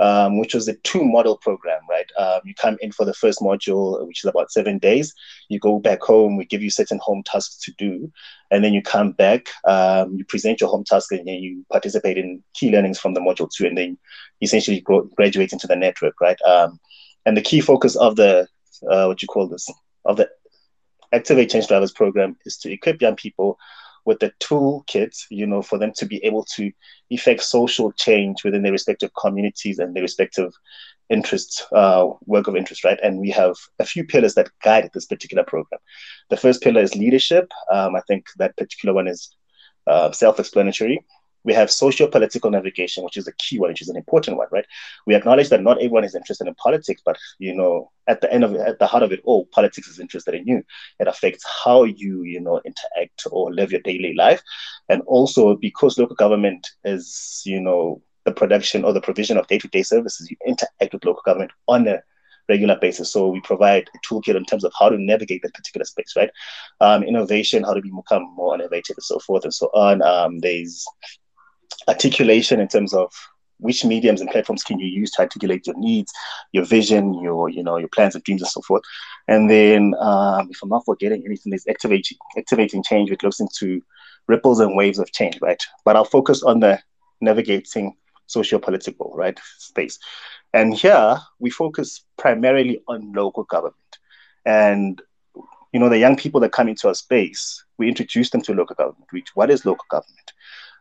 um, 0.00 0.38
which 0.38 0.54
was 0.54 0.68
a 0.68 0.74
two 0.76 1.04
model 1.04 1.36
program, 1.38 1.80
right? 1.88 2.10
Um, 2.18 2.40
you 2.44 2.54
come 2.54 2.76
in 2.80 2.92
for 2.92 3.04
the 3.04 3.14
first 3.14 3.40
module, 3.40 4.06
which 4.06 4.24
is 4.24 4.28
about 4.28 4.52
seven 4.52 4.78
days. 4.78 5.14
You 5.48 5.58
go 5.58 5.78
back 5.78 6.02
home, 6.02 6.36
we 6.36 6.44
give 6.44 6.62
you 6.62 6.70
certain 6.70 7.00
home 7.02 7.22
tasks 7.24 7.58
to 7.64 7.72
do. 7.78 8.10
And 8.50 8.62
then 8.62 8.74
you 8.74 8.82
come 8.82 9.12
back, 9.12 9.48
um, 9.64 10.14
you 10.16 10.24
present 10.24 10.60
your 10.60 10.70
home 10.70 10.84
task, 10.84 11.12
and 11.12 11.26
then 11.26 11.36
you 11.36 11.64
participate 11.70 12.18
in 12.18 12.42
key 12.54 12.70
learnings 12.70 12.98
from 12.98 13.14
the 13.14 13.20
module 13.20 13.50
two, 13.50 13.66
and 13.66 13.76
then 13.76 13.98
essentially 14.40 14.80
graduate 15.16 15.52
into 15.52 15.66
the 15.66 15.76
network, 15.76 16.20
right? 16.20 16.40
Um, 16.42 16.78
and 17.24 17.36
the 17.36 17.42
key 17.42 17.60
focus 17.60 17.96
of 17.96 18.16
the, 18.16 18.46
uh, 18.90 19.06
what 19.06 19.20
you 19.20 19.28
call 19.28 19.48
this, 19.48 19.66
of 20.04 20.16
the 20.16 20.28
Activate 21.12 21.50
Change 21.50 21.68
Drivers 21.68 21.92
program 21.92 22.36
is 22.44 22.56
to 22.58 22.72
equip 22.72 23.00
young 23.00 23.16
people 23.16 23.58
with 24.04 24.20
the 24.20 24.32
toolkit, 24.40 25.16
you 25.30 25.46
know, 25.46 25.62
for 25.62 25.78
them 25.78 25.92
to 25.96 26.06
be 26.06 26.24
able 26.24 26.44
to 26.44 26.70
effect 27.10 27.42
social 27.42 27.92
change 27.92 28.44
within 28.44 28.62
their 28.62 28.72
respective 28.72 29.10
communities 29.18 29.78
and 29.78 29.94
their 29.94 30.02
respective 30.02 30.52
interests, 31.10 31.66
uh, 31.72 32.08
work 32.24 32.46
of 32.46 32.56
interest, 32.56 32.84
right? 32.84 32.98
And 33.02 33.18
we 33.18 33.30
have 33.30 33.56
a 33.78 33.84
few 33.84 34.04
pillars 34.04 34.34
that 34.34 34.50
guide 34.62 34.90
this 34.94 35.06
particular 35.06 35.44
program. 35.44 35.80
The 36.30 36.36
first 36.36 36.62
pillar 36.62 36.82
is 36.82 36.94
leadership. 36.94 37.50
Um, 37.70 37.96
I 37.96 38.00
think 38.06 38.26
that 38.36 38.56
particular 38.56 38.94
one 38.94 39.08
is 39.08 39.30
uh, 39.86 40.12
self-explanatory. 40.12 41.04
We 41.46 41.54
have 41.54 41.70
socio-political 41.70 42.50
navigation, 42.50 43.04
which 43.04 43.16
is 43.16 43.26
a 43.26 43.32
key 43.32 43.58
one, 43.58 43.70
which 43.70 43.80
is 43.80 43.88
an 43.88 43.96
important 43.96 44.36
one, 44.36 44.48
right? 44.50 44.66
We 45.06 45.14
acknowledge 45.14 45.48
that 45.50 45.62
not 45.62 45.78
everyone 45.78 46.04
is 46.04 46.14
interested 46.14 46.46
in 46.46 46.54
politics, 46.56 47.00
but 47.04 47.16
you 47.38 47.54
know, 47.54 47.90
at 48.06 48.20
the 48.20 48.30
end 48.32 48.44
of 48.44 48.54
at 48.56 48.78
the 48.78 48.86
heart 48.86 49.02
of 49.02 49.12
it 49.12 49.20
all, 49.24 49.46
politics 49.46 49.88
is 49.88 50.00
interested 50.00 50.34
in 50.34 50.46
you. 50.46 50.62
It 51.00 51.08
affects 51.08 51.44
how 51.64 51.84
you, 51.84 52.24
you 52.24 52.40
know, 52.40 52.60
interact 52.64 53.22
or 53.30 53.54
live 53.54 53.72
your 53.72 53.80
daily 53.80 54.12
life, 54.14 54.42
and 54.90 55.02
also 55.06 55.56
because 55.56 55.98
local 55.98 56.16
government 56.16 56.66
is, 56.84 57.42
you 57.46 57.60
know, 57.60 58.02
the 58.24 58.32
production 58.32 58.84
or 58.84 58.92
the 58.92 59.00
provision 59.00 59.38
of 59.38 59.46
day-to-day 59.46 59.82
services, 59.82 60.28
you 60.30 60.36
interact 60.46 60.92
with 60.92 61.04
local 61.04 61.22
government 61.24 61.52
on 61.68 61.86
a 61.86 62.02
regular 62.48 62.76
basis. 62.80 63.12
So 63.12 63.28
we 63.28 63.40
provide 63.40 63.88
a 63.94 63.98
toolkit 64.06 64.36
in 64.36 64.44
terms 64.44 64.64
of 64.64 64.72
how 64.78 64.88
to 64.88 64.98
navigate 64.98 65.42
that 65.42 65.54
particular 65.54 65.84
space, 65.84 66.14
right? 66.16 66.30
Um, 66.80 67.02
innovation, 67.02 67.64
how 67.64 67.74
to 67.74 67.82
become 67.82 68.34
more 68.34 68.54
innovative, 68.54 68.96
and 68.96 69.04
so 69.04 69.18
forth 69.20 69.44
and 69.44 69.54
so 69.54 69.66
on. 69.74 70.02
Um, 70.02 70.38
there's 70.40 70.84
articulation 71.88 72.60
in 72.60 72.68
terms 72.68 72.92
of 72.92 73.12
which 73.58 73.84
mediums 73.84 74.20
and 74.20 74.30
platforms 74.30 74.62
can 74.62 74.78
you 74.78 74.86
use 74.86 75.10
to 75.12 75.22
articulate 75.22 75.66
your 75.66 75.78
needs, 75.78 76.12
your 76.52 76.64
vision, 76.64 77.14
your 77.22 77.48
you 77.48 77.62
know 77.62 77.78
your 77.78 77.88
plans 77.88 78.14
and 78.14 78.24
dreams 78.24 78.42
and 78.42 78.50
so 78.50 78.60
forth. 78.62 78.82
And 79.28 79.48
then, 79.48 79.94
um, 79.98 80.48
if 80.50 80.62
I'm 80.62 80.68
not 80.68 80.84
forgetting 80.84 81.22
anything, 81.24 81.50
there's 81.50 81.66
activating 81.66 82.18
activating 82.36 82.82
change, 82.82 83.10
which 83.10 83.22
looks 83.22 83.40
into 83.40 83.82
ripples 84.26 84.60
and 84.60 84.76
waves 84.76 84.98
of 84.98 85.10
change, 85.12 85.38
right? 85.40 85.62
But 85.84 85.96
I'll 85.96 86.04
focus 86.04 86.42
on 86.42 86.60
the 86.60 86.80
navigating 87.20 87.96
socio-political 88.26 89.12
right 89.14 89.38
space. 89.58 89.98
And 90.52 90.74
here 90.74 91.18
we 91.38 91.50
focus 91.50 92.04
primarily 92.18 92.80
on 92.88 93.12
local 93.12 93.44
government. 93.44 93.76
And 94.44 95.00
you 95.72 95.80
know, 95.80 95.88
the 95.88 95.98
young 95.98 96.16
people 96.16 96.40
that 96.40 96.52
come 96.52 96.68
into 96.68 96.88
our 96.88 96.94
space, 96.94 97.64
we 97.78 97.88
introduce 97.88 98.30
them 98.30 98.40
to 98.42 98.54
local 98.54 98.76
government. 98.76 99.06
Which 99.10 99.28
what 99.34 99.50
is 99.50 99.64
local 99.64 99.84
government? 99.90 100.32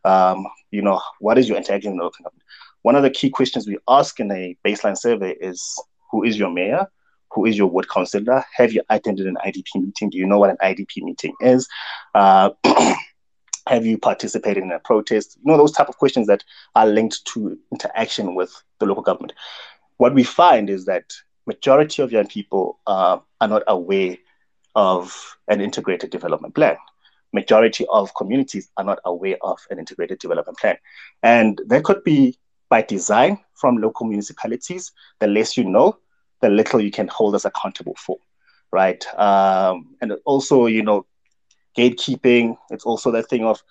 Um, 0.06 0.46
you 0.72 0.82
know, 0.82 1.02
what 1.20 1.38
is 1.38 1.50
your 1.50 1.58
interaction 1.58 1.94
with 1.94 2.02
local 2.02 2.24
government? 2.24 2.44
One 2.84 2.96
of 2.96 3.04
the 3.04 3.10
key 3.10 3.30
questions 3.30 3.68
we 3.68 3.78
ask 3.88 4.20
in 4.20 4.32
a 4.32 4.56
baseline 4.66 4.98
survey 4.98 5.36
is 5.42 5.82
who 6.12 6.24
is 6.24 6.38
your 6.38 6.52
mayor? 6.52 6.88
Who 7.32 7.46
is 7.46 7.58
your 7.58 7.68
ward 7.68 7.90
councillor? 7.90 8.46
Have 8.56 8.72
you 8.72 8.84
attended 8.90 9.26
an 9.26 9.38
IDP 9.46 9.82
meeting? 9.82 10.12
Do 10.12 10.18
you 10.18 10.28
know 10.28 10.38
what 10.38 10.52
an 10.52 10.58
IDP 10.62 11.02
meeting 11.02 11.34
is? 11.42 11.68
Uh, 12.14 12.52
have 13.68 13.86
you 13.86 13.98
participated 13.98 14.64
in 14.64 14.72
a 14.72 14.80
protest? 14.80 15.38
You 15.44 15.52
know, 15.52 15.58
those 15.58 15.72
type 15.72 15.90
of 15.90 15.98
questions 15.98 16.28
that 16.28 16.44
are 16.76 16.86
linked 16.86 17.26
to 17.34 17.58
interaction 17.72 18.36
with 18.36 18.54
the 18.80 18.86
local 18.86 19.04
government. 19.04 19.34
What 19.98 20.14
we 20.14 20.24
find 20.24 20.70
is 20.70 20.86
that 20.86 21.12
majority 21.48 22.04
of 22.04 22.12
young 22.12 22.28
people 22.28 22.80
uh, 22.86 23.18
are 23.42 23.48
not 23.48 23.64
aware 23.68 24.18
of 24.76 25.38
an 25.48 25.62
integrated 25.62 26.12
development 26.12 26.54
plan 26.54 26.78
majority 27.36 27.86
of 27.92 28.16
communities 28.16 28.72
are 28.78 28.84
not 28.84 29.00
aware 29.06 29.38
of 29.42 29.60
an 29.70 29.78
integrated 29.78 30.20
development 30.20 30.58
plan. 30.58 30.78
And 31.22 31.62
that 31.68 31.84
could 31.84 32.04
be 32.04 32.40
by 32.70 32.82
design 32.82 33.38
from 33.54 33.78
local 33.78 34.08
municipalities. 34.08 34.92
The 35.20 35.28
less 35.28 35.56
you 35.58 35.66
know, 35.66 36.00
the 36.42 36.50
little 36.50 36.82
you 36.82 36.92
can 36.92 37.08
hold 37.08 37.36
us 37.36 37.46
accountable 37.46 37.96
for, 37.96 38.18
right? 38.72 39.06
Um, 39.16 39.96
and 40.02 40.14
also, 40.26 40.66
you 40.66 40.82
know, 40.82 41.06
gatekeeping. 41.78 42.58
It's 42.72 42.86
also 42.86 43.12
that 43.12 43.30
thing 43.30 43.46
of 43.46 43.62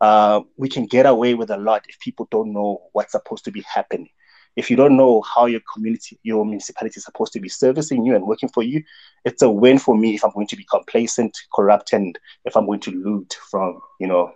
uh, 0.00 0.42
we 0.56 0.68
can 0.68 0.86
get 0.86 1.06
away 1.06 1.34
with 1.34 1.50
a 1.50 1.56
lot 1.56 1.86
if 1.88 1.98
people 1.98 2.28
don't 2.30 2.52
know 2.52 2.82
what's 2.92 3.12
supposed 3.12 3.44
to 3.46 3.50
be 3.50 3.62
happening 3.62 4.10
if 4.56 4.70
you 4.70 4.76
don't 4.76 4.96
know 4.96 5.22
how 5.22 5.46
your 5.46 5.60
community, 5.72 6.18
your 6.22 6.44
municipality 6.44 6.98
is 6.98 7.04
supposed 7.04 7.32
to 7.34 7.40
be 7.40 7.48
servicing 7.48 8.04
you 8.04 8.16
and 8.16 8.26
working 8.26 8.48
for 8.48 8.62
you, 8.62 8.82
it's 9.24 9.42
a 9.42 9.50
win 9.50 9.78
for 9.78 9.96
me 9.96 10.14
if 10.14 10.24
I'm 10.24 10.32
going 10.32 10.46
to 10.48 10.56
be 10.56 10.64
complacent, 10.64 11.36
corrupt, 11.54 11.92
and 11.92 12.18
if 12.44 12.56
I'm 12.56 12.66
going 12.66 12.80
to 12.80 12.90
loot 12.90 13.36
from, 13.50 13.80
you 14.00 14.06
know, 14.06 14.32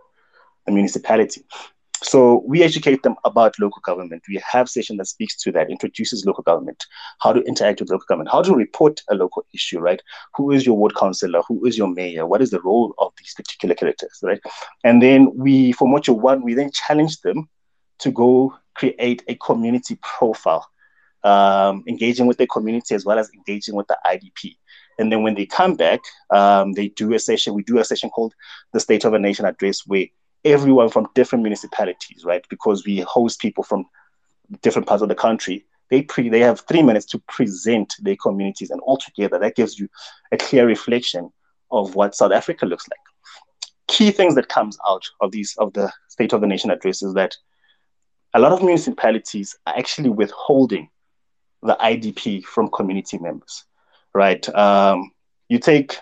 the 0.66 0.72
municipality. 0.72 1.44
So 2.02 2.42
we 2.46 2.62
educate 2.62 3.02
them 3.02 3.16
about 3.24 3.59
local 3.59 3.80
government. 3.85 4.22
We 4.26 4.40
have 4.50 4.70
session 4.70 4.96
that 4.96 5.06
speaks 5.06 5.37
to 5.42 5.52
that, 5.52 5.70
introduces 5.70 6.24
local 6.24 6.42
government, 6.42 6.87
how 7.20 7.33
to 7.33 7.42
interact 7.42 7.80
with 7.80 7.90
local 7.90 8.06
government, 8.09 8.30
how 8.30 8.42
to 8.42 8.54
report 8.54 9.02
a 9.11 9.14
local 9.14 9.44
issue, 9.52 9.80
right? 9.80 10.00
Who 10.37 10.50
is 10.50 10.64
your 10.64 10.78
ward 10.78 10.94
councillor? 10.96 11.42
Who 11.46 11.66
is 11.66 11.76
your 11.76 11.88
mayor? 11.88 12.26
What 12.26 12.40
is 12.40 12.50
the 12.50 12.61
role 12.62 12.94
of 12.98 13.12
these 13.18 13.35
particular 13.35 13.74
characters, 13.74 14.18
right? 14.22 14.40
And 14.83 15.02
then 15.02 15.30
we, 15.35 15.72
for 15.72 15.87
module 15.87 16.18
one, 16.18 16.42
we 16.42 16.54
then 16.54 16.70
challenge 16.72 17.20
them 17.20 17.48
to 17.98 18.11
go 18.11 18.54
create 18.80 19.22
a 19.28 19.34
community 19.34 19.98
profile, 20.02 20.66
um, 21.22 21.84
engaging 21.86 22.26
with 22.26 22.38
the 22.38 22.46
community 22.46 22.94
as 22.94 23.04
well 23.04 23.18
as 23.18 23.30
engaging 23.34 23.74
with 23.74 23.86
the 23.88 23.98
IDP. 24.06 24.56
And 24.98 25.12
then 25.12 25.22
when 25.22 25.34
they 25.34 25.44
come 25.44 25.76
back, 25.76 26.00
um, 26.30 26.72
they 26.72 26.88
do 26.88 27.12
a 27.12 27.18
session. 27.18 27.52
We 27.55 27.62
do 27.62 27.78
a 27.78 27.84
session 27.84 28.09
called 28.09 28.34
the 28.72 28.80
State 28.80 29.05
of 29.05 29.12
a 29.12 29.18
Nation 29.18 29.44
Address, 29.44 29.86
where 29.86 30.07
everyone 30.46 30.88
from 30.88 31.09
different 31.14 31.42
municipalities, 31.42 32.24
right? 32.24 32.44
Because 32.48 32.86
we 32.86 33.00
host 33.00 33.38
people 33.38 33.64
from 33.64 33.84
different 34.62 34.88
parts 34.88 35.02
of 35.02 35.11
the 35.11 35.14
country. 35.14 35.66
They 35.90 36.02
pre 36.02 36.30
they 36.30 36.40
have 36.40 36.61
three 36.61 36.82
minutes 36.82 37.07
to 37.07 37.18
present 37.28 37.94
their 38.00 38.16
communities, 38.16 38.70
and 38.70 38.80
altogether 38.86 39.38
that 39.38 39.57
gives 39.57 39.78
you 39.78 39.88
a 40.32 40.38
clear 40.38 40.66
reflection 40.66 41.30
of 41.70 41.94
what 41.94 42.14
South 42.14 42.32
Africa 42.32 42.64
looks 42.64 42.86
like. 42.88 43.00
Key 43.88 44.11
things 44.11 44.36
that 44.36 44.48
comes 44.48 44.78
out 44.88 45.05
of 45.20 45.32
these 45.32 45.55
of 45.59 45.72
the 45.74 45.92
State 46.09 46.32
of 46.32 46.40
the 46.40 46.46
Nation 46.46 46.70
address 46.70 47.02
is 47.02 47.12
that 47.14 47.36
a 48.35 48.39
lot 48.39 48.53
of 48.53 48.62
municipalities 48.62 49.57
are 49.66 49.76
actually 49.76 50.11
withholding 50.11 50.89
the 51.62 51.76
IDP 51.81 52.45
from 52.45 52.68
community 52.68 53.18
members, 53.18 53.64
right? 54.14 54.49
Um, 54.55 55.11
you 55.49 55.59
take 55.59 55.99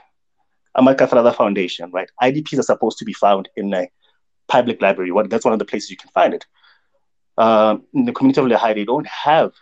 Ahmed 0.74 0.98
Kathrada 0.98 1.34
Foundation, 1.34 1.90
right? 1.90 2.08
IDPs 2.22 2.58
are 2.58 2.62
supposed 2.62 2.98
to 2.98 3.04
be 3.04 3.12
found 3.12 3.48
in 3.56 3.72
a 3.74 3.88
public 4.46 4.80
library. 4.82 5.10
What, 5.10 5.30
that's 5.30 5.44
one 5.44 5.52
of 5.52 5.58
the 5.58 5.64
places 5.64 5.90
you 5.90 5.96
can 5.96 6.10
find 6.10 6.34
it. 6.34 6.46
Um, 7.38 7.84
in 7.94 8.04
the 8.04 8.12
community 8.12 8.40
of 8.40 8.46
Lehae, 8.46 8.74
they 8.74 8.84
don't 8.84 9.06
have 9.06 9.52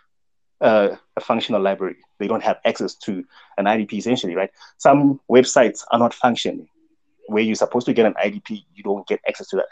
uh, 0.61 0.95
a 1.15 1.21
functional 1.21 1.61
library. 1.61 1.97
They 2.19 2.27
don't 2.27 2.43
have 2.43 2.57
access 2.65 2.95
to 2.95 3.23
an 3.57 3.65
IDP 3.65 3.93
essentially, 3.93 4.35
right? 4.35 4.49
Some 4.77 5.19
websites 5.29 5.83
are 5.91 5.99
not 5.99 6.13
functioning. 6.13 6.67
where 7.27 7.43
you're 7.43 7.55
supposed 7.55 7.85
to 7.85 7.93
get 7.93 8.05
an 8.05 8.13
IDP, 8.13 8.63
you 8.73 8.83
don't 8.83 9.05
get 9.07 9.19
access 9.27 9.47
to 9.49 9.57
that. 9.57 9.67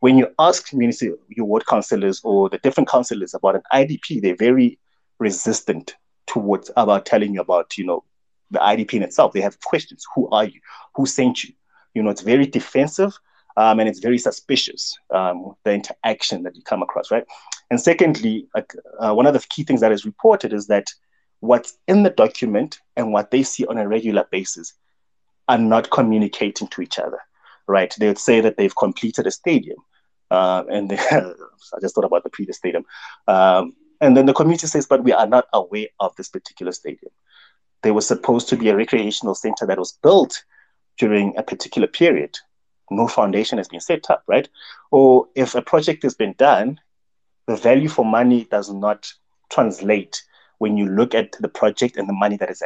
When 0.00 0.18
you 0.18 0.28
ask 0.38 0.72
municipal, 0.72 1.18
your 1.28 1.46
ward 1.46 1.66
councillors 1.66 2.20
or 2.24 2.48
the 2.48 2.58
different 2.58 2.88
councillors 2.88 3.34
about 3.34 3.56
an 3.56 3.62
IDP, 3.72 4.20
they're 4.20 4.36
very 4.36 4.78
resistant 5.18 5.94
towards 6.26 6.70
about 6.76 7.06
telling 7.06 7.34
you 7.34 7.40
about, 7.40 7.76
you 7.76 7.84
know, 7.84 8.04
the 8.50 8.58
IDP 8.58 8.94
in 8.94 9.02
itself. 9.02 9.32
They 9.32 9.40
have 9.40 9.60
questions. 9.60 10.04
Who 10.14 10.28
are 10.30 10.44
you? 10.44 10.60
Who 10.96 11.06
sent 11.06 11.44
you? 11.44 11.54
You 11.94 12.02
know, 12.02 12.10
it's 12.10 12.22
very 12.22 12.46
defensive 12.46 13.18
um, 13.56 13.80
and 13.80 13.88
it's 13.88 13.98
very 13.98 14.18
suspicious, 14.18 14.96
um, 15.10 15.54
the 15.64 15.74
interaction 15.74 16.42
that 16.44 16.56
you 16.56 16.62
come 16.62 16.82
across, 16.82 17.10
right? 17.10 17.24
And 17.70 17.80
secondly, 17.80 18.48
uh, 18.54 19.12
one 19.12 19.26
of 19.26 19.34
the 19.34 19.44
key 19.48 19.64
things 19.64 19.80
that 19.80 19.92
is 19.92 20.04
reported 20.04 20.52
is 20.52 20.66
that 20.68 20.86
what's 21.40 21.78
in 21.88 22.02
the 22.02 22.10
document 22.10 22.80
and 22.96 23.12
what 23.12 23.30
they 23.30 23.42
see 23.42 23.66
on 23.66 23.78
a 23.78 23.88
regular 23.88 24.24
basis 24.30 24.74
are 25.48 25.58
not 25.58 25.90
communicating 25.90 26.68
to 26.68 26.80
each 26.80 26.98
other, 26.98 27.18
right? 27.66 27.94
They 27.98 28.06
would 28.06 28.18
say 28.18 28.40
that 28.40 28.56
they've 28.56 28.76
completed 28.76 29.26
a 29.26 29.30
stadium. 29.30 29.78
Uh, 30.30 30.64
and 30.70 30.90
they, 30.90 30.98
I 31.10 31.80
just 31.80 31.94
thought 31.94 32.04
about 32.04 32.24
the 32.24 32.30
previous 32.30 32.58
stadium. 32.58 32.84
Um, 33.26 33.74
and 34.00 34.16
then 34.16 34.26
the 34.26 34.34
community 34.34 34.66
says, 34.66 34.86
but 34.86 35.04
we 35.04 35.12
are 35.12 35.26
not 35.26 35.46
aware 35.52 35.88
of 35.98 36.14
this 36.16 36.28
particular 36.28 36.72
stadium. 36.72 37.12
There 37.82 37.94
was 37.94 38.06
supposed 38.06 38.48
to 38.50 38.56
be 38.56 38.68
a 38.68 38.76
recreational 38.76 39.34
center 39.34 39.66
that 39.66 39.78
was 39.78 39.92
built 40.02 40.44
during 40.98 41.36
a 41.36 41.42
particular 41.42 41.88
period. 41.88 42.38
No 42.90 43.08
foundation 43.08 43.58
has 43.58 43.68
been 43.68 43.80
set 43.80 44.10
up, 44.10 44.24
right? 44.26 44.48
Or 44.90 45.26
if 45.34 45.54
a 45.54 45.62
project 45.62 46.02
has 46.02 46.14
been 46.14 46.34
done, 46.36 46.80
the 47.46 47.56
value 47.56 47.88
for 47.88 48.04
money 48.04 48.44
does 48.50 48.72
not 48.72 49.12
translate 49.50 50.22
when 50.58 50.76
you 50.76 50.86
look 50.86 51.14
at 51.14 51.32
the 51.40 51.48
project 51.48 51.96
and 51.96 52.08
the 52.08 52.12
money 52.12 52.36
that 52.36 52.50
is 52.50 52.62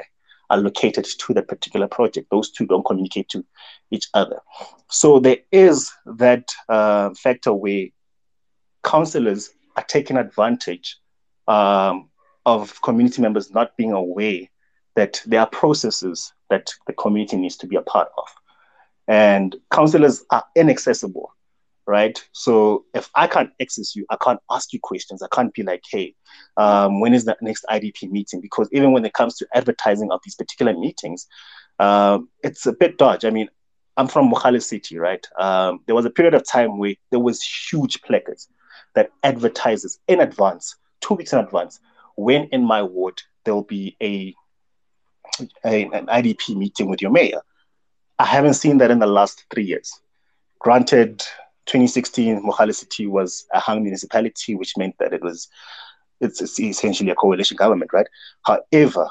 allocated 0.55 1.05
to 1.19 1.35
the 1.35 1.43
particular 1.43 1.89
project. 1.89 2.29
Those 2.31 2.51
two 2.51 2.67
don't 2.67 2.85
communicate 2.85 3.29
to 3.31 3.45
each 3.91 4.09
other. 4.15 4.41
So 4.89 5.19
there 5.19 5.39
is 5.51 5.93
that 6.07 6.55
uh, 6.69 7.11
factor 7.15 7.53
where 7.53 7.87
councillors 8.83 9.51
are 9.77 9.85
taking 9.85 10.17
advantage 10.17 10.99
um, 11.49 12.09
of 12.47 12.81
community 12.83 13.21
members 13.21 13.51
not 13.51 13.77
being 13.77 13.93
aware 13.93 14.43
that 14.95 15.21
there 15.27 15.41
are 15.41 15.49
processes 15.49 16.33
that 16.51 16.73
the 16.87 16.93
community 16.93 17.37
needs 17.37 17.57
to 17.57 17.67
be 17.67 17.77
a 17.77 17.83
part 17.83 18.09
of. 18.17 18.29
And 19.09 19.57
councillors 19.71 20.25
are 20.31 20.45
inaccessible 20.55 21.35
right? 21.87 22.22
So 22.32 22.85
if 22.95 23.11
I 23.14 23.26
can't 23.26 23.51
access 23.61 23.95
you, 23.95 24.07
I 24.11 24.16
can't 24.22 24.41
ask 24.51 24.72
you 24.72 24.80
questions. 24.82 25.22
I 25.22 25.28
can't 25.32 25.53
be 25.53 25.62
like, 25.62 25.82
hey, 25.91 26.14
um, 26.57 27.01
when 27.01 27.14
is 27.14 27.24
the 27.24 27.37
next 27.41 27.64
IDP 27.70 28.11
meeting? 28.11 28.41
Because 28.41 28.68
even 28.72 28.93
when 28.93 29.05
it 29.05 29.12
comes 29.12 29.37
to 29.37 29.47
advertising 29.55 30.11
of 30.11 30.20
these 30.24 30.35
particular 30.35 30.72
meetings, 30.72 31.26
um, 31.78 32.28
it's 32.43 32.66
a 32.66 32.72
bit 32.72 32.99
dodge. 32.99 33.24
I 33.24 33.30
mean, 33.30 33.49
I'm 33.97 34.09
from 34.09 34.30
Mogale 34.30 34.62
City, 34.62 34.99
right? 34.99 35.24
Um, 35.39 35.80
there 35.87 35.95
was 35.95 36.05
a 36.05 36.11
period 36.11 36.35
of 36.35 36.47
time 36.47 36.78
where 36.78 36.95
there 37.11 37.20
was 37.20 37.43
huge 37.43 38.03
placards 38.03 38.49
that 38.95 39.11
advertises 39.22 39.99
in 40.09 40.20
advance, 40.20 40.76
two 41.01 41.14
weeks 41.14 41.32
in 41.32 41.39
advance, 41.39 41.80
when 42.16 42.45
in 42.45 42.64
my 42.64 42.82
ward 42.82 43.20
there'll 43.45 43.62
be 43.62 43.97
a, 44.03 44.35
a 45.64 45.85
an 45.85 46.07
IDP 46.07 46.57
meeting 46.57 46.89
with 46.89 47.03
your 47.03 47.11
mayor. 47.11 47.41
I 48.18 48.24
haven't 48.24 48.55
seen 48.55 48.78
that 48.78 48.91
in 48.91 49.01
the 49.01 49.07
last 49.07 49.45
three 49.53 49.64
years. 49.64 50.01
Granted, 50.61 51.24
2016, 51.67 52.43
Mogale 52.43 52.75
City 52.75 53.07
was 53.07 53.47
a 53.53 53.61
hung 53.61 53.83
municipality, 53.83 54.55
which 54.55 54.77
meant 54.77 54.95
that 54.99 55.12
it 55.12 55.23
was 55.23 55.49
it's, 56.21 56.41
it's 56.41 56.61
essentially 56.61 57.11
a 57.11 57.15
coalition 57.15 57.57
government, 57.57 57.93
right? 57.93 58.07
However, 58.45 59.09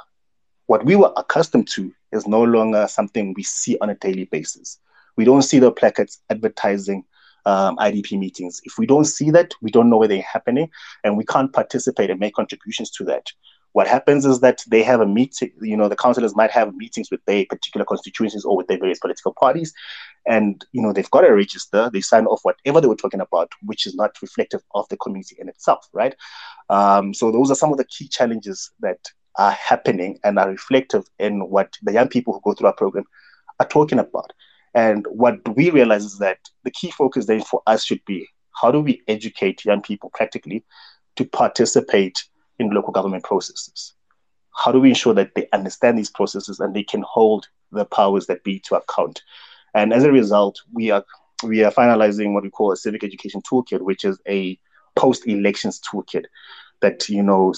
what 0.67 0.85
we 0.85 0.95
were 0.95 1.11
accustomed 1.17 1.67
to 1.69 1.93
is 2.11 2.27
no 2.27 2.43
longer 2.43 2.87
something 2.87 3.33
we 3.35 3.43
see 3.43 3.77
on 3.81 3.89
a 3.89 3.95
daily 3.95 4.25
basis. 4.25 4.79
We 5.17 5.25
don't 5.25 5.41
see 5.41 5.59
the 5.59 5.71
placards 5.71 6.21
advertising 6.29 7.03
um, 7.45 7.77
IDP 7.77 8.17
meetings. 8.17 8.61
If 8.63 8.77
we 8.77 8.85
don't 8.85 9.05
see 9.05 9.29
that, 9.31 9.53
we 9.61 9.69
don't 9.69 9.89
know 9.89 9.97
where 9.97 10.07
they're 10.07 10.21
happening, 10.21 10.69
and 11.03 11.17
we 11.17 11.25
can't 11.25 11.51
participate 11.51 12.09
and 12.09 12.19
make 12.19 12.35
contributions 12.35 12.89
to 12.91 13.03
that. 13.05 13.31
What 13.73 13.87
happens 13.87 14.25
is 14.25 14.39
that 14.39 14.63
they 14.67 14.83
have 14.83 15.01
a 15.01 15.05
meeting, 15.05 15.51
you 15.61 15.75
know, 15.75 15.89
the 15.89 15.95
councillors 15.95 16.35
might 16.35 16.51
have 16.51 16.75
meetings 16.75 17.09
with 17.11 17.23
their 17.25 17.45
particular 17.45 17.85
constituencies 17.85 18.45
or 18.45 18.55
with 18.55 18.67
their 18.67 18.77
various 18.77 18.99
political 18.99 19.33
parties. 19.33 19.73
And, 20.27 20.63
you 20.71 20.81
know, 20.81 20.93
they've 20.93 21.09
got 21.09 21.27
a 21.27 21.33
register, 21.33 21.89
they 21.91 22.01
sign 22.01 22.25
off 22.25 22.39
whatever 22.43 22.79
they 22.79 22.87
were 22.87 22.95
talking 22.95 23.19
about, 23.19 23.51
which 23.63 23.85
is 23.85 23.95
not 23.95 24.21
reflective 24.21 24.61
of 24.73 24.87
the 24.89 24.97
community 24.97 25.35
in 25.39 25.49
itself, 25.49 25.87
right? 25.91 26.15
Um, 26.69 27.13
so 27.13 27.31
those 27.31 27.51
are 27.51 27.55
some 27.55 27.71
of 27.71 27.77
the 27.77 27.85
key 27.85 28.07
challenges 28.07 28.71
that 28.79 28.99
are 29.37 29.51
happening 29.51 30.19
and 30.23 30.37
are 30.37 30.49
reflective 30.49 31.05
in 31.19 31.49
what 31.49 31.75
the 31.81 31.93
young 31.93 32.07
people 32.07 32.33
who 32.33 32.41
go 32.43 32.53
through 32.53 32.67
our 32.67 32.75
program 32.75 33.05
are 33.59 33.67
talking 33.67 33.99
about. 33.99 34.31
And 34.75 35.05
what 35.09 35.39
we 35.55 35.69
realize 35.69 36.03
is 36.03 36.19
that 36.19 36.39
the 36.63 36.71
key 36.71 36.91
focus 36.91 37.25
then 37.25 37.41
for 37.41 37.61
us 37.67 37.83
should 37.83 38.03
be 38.05 38.27
how 38.61 38.71
do 38.71 38.79
we 38.79 39.01
educate 39.07 39.65
young 39.65 39.81
people 39.81 40.11
practically 40.13 40.63
to 41.15 41.25
participate 41.25 42.23
in 42.59 42.69
local 42.69 42.91
government 42.91 43.23
processes? 43.23 43.93
How 44.55 44.71
do 44.71 44.79
we 44.79 44.89
ensure 44.89 45.13
that 45.15 45.33
they 45.35 45.47
understand 45.51 45.97
these 45.97 46.11
processes 46.11 46.59
and 46.59 46.75
they 46.75 46.83
can 46.83 47.01
hold 47.01 47.47
the 47.71 47.85
powers 47.85 48.27
that 48.27 48.43
be 48.43 48.59
to 48.61 48.75
account? 48.75 49.23
And 49.73 49.91
as 49.93 50.03
a 50.03 50.11
result, 50.11 50.61
we 50.71 50.91
are 50.91 51.03
we 51.43 51.63
are 51.63 51.71
finalizing 51.71 52.33
what 52.33 52.43
we 52.43 52.49
call 52.49 52.71
a 52.71 52.77
civic 52.77 53.03
education 53.03 53.41
toolkit, 53.41 53.81
which 53.81 54.05
is 54.05 54.19
a 54.27 54.57
post-elections 54.95 55.81
toolkit 55.81 56.25
that 56.81 57.09
you 57.09 57.23
know 57.23 57.53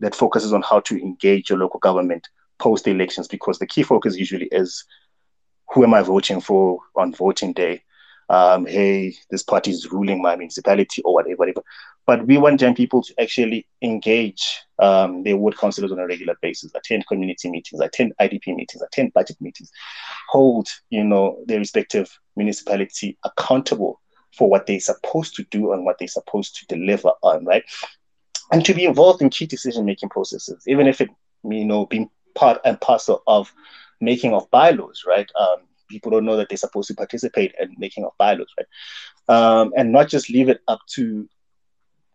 that 0.00 0.14
focuses 0.14 0.52
on 0.52 0.62
how 0.62 0.80
to 0.80 0.96
engage 1.02 1.50
your 1.50 1.58
local 1.58 1.80
government 1.80 2.28
post-elections, 2.58 3.28
because 3.28 3.58
the 3.58 3.66
key 3.66 3.82
focus 3.82 4.16
usually 4.16 4.46
is 4.46 4.84
who 5.72 5.82
am 5.82 5.92
I 5.92 6.02
voting 6.02 6.40
for 6.40 6.78
on 6.94 7.12
voting 7.12 7.52
day? 7.52 7.82
Um, 8.28 8.66
hey, 8.66 9.14
this 9.30 9.42
party 9.42 9.70
is 9.70 9.90
ruling 9.90 10.20
my 10.20 10.36
municipality 10.36 11.02
or 11.02 11.14
whatever, 11.14 11.36
whatever. 11.36 11.62
But 12.06 12.26
we 12.26 12.38
want 12.38 12.60
young 12.60 12.74
people 12.74 13.02
to 13.02 13.14
actually 13.20 13.66
engage 13.82 14.60
um, 14.78 15.22
their 15.22 15.36
ward 15.36 15.56
councillors 15.56 15.92
on 15.92 15.98
a 15.98 16.06
regular 16.06 16.36
basis, 16.40 16.72
attend 16.74 17.06
community 17.06 17.50
meetings, 17.50 17.80
attend 17.80 18.12
IDP 18.20 18.54
meetings, 18.54 18.82
attend 18.82 19.12
budget 19.12 19.36
meetings, 19.40 19.70
hold, 20.28 20.68
you 20.90 21.04
know, 21.04 21.38
their 21.46 21.58
respective 21.58 22.18
municipality 22.36 23.18
accountable 23.24 24.00
for 24.36 24.50
what 24.50 24.66
they're 24.66 24.80
supposed 24.80 25.34
to 25.36 25.44
do 25.44 25.72
and 25.72 25.84
what 25.84 25.98
they're 25.98 26.08
supposed 26.08 26.56
to 26.56 26.66
deliver 26.66 27.10
on, 27.22 27.44
right? 27.44 27.64
And 28.52 28.64
to 28.64 28.74
be 28.74 28.84
involved 28.84 29.22
in 29.22 29.30
key 29.30 29.46
decision-making 29.46 30.10
processes, 30.10 30.62
even 30.66 30.86
if 30.86 31.00
it, 31.00 31.10
you 31.42 31.64
know, 31.64 31.86
being 31.86 32.10
part 32.34 32.60
and 32.64 32.80
parcel 32.80 33.22
of 33.26 33.52
making 34.00 34.34
of 34.34 34.48
bylaws, 34.50 35.04
right? 35.06 35.28
Um, 35.38 35.58
people 35.88 36.10
don't 36.10 36.24
know 36.24 36.36
that 36.36 36.48
they're 36.48 36.56
supposed 36.56 36.88
to 36.88 36.94
participate 36.94 37.54
in 37.60 37.74
making 37.78 38.04
of 38.04 38.12
bylaws, 38.18 38.52
right? 38.58 38.66
Um, 39.28 39.72
and 39.76 39.92
not 39.92 40.08
just 40.08 40.30
leave 40.30 40.48
it 40.48 40.60
up 40.68 40.80
to, 40.94 41.28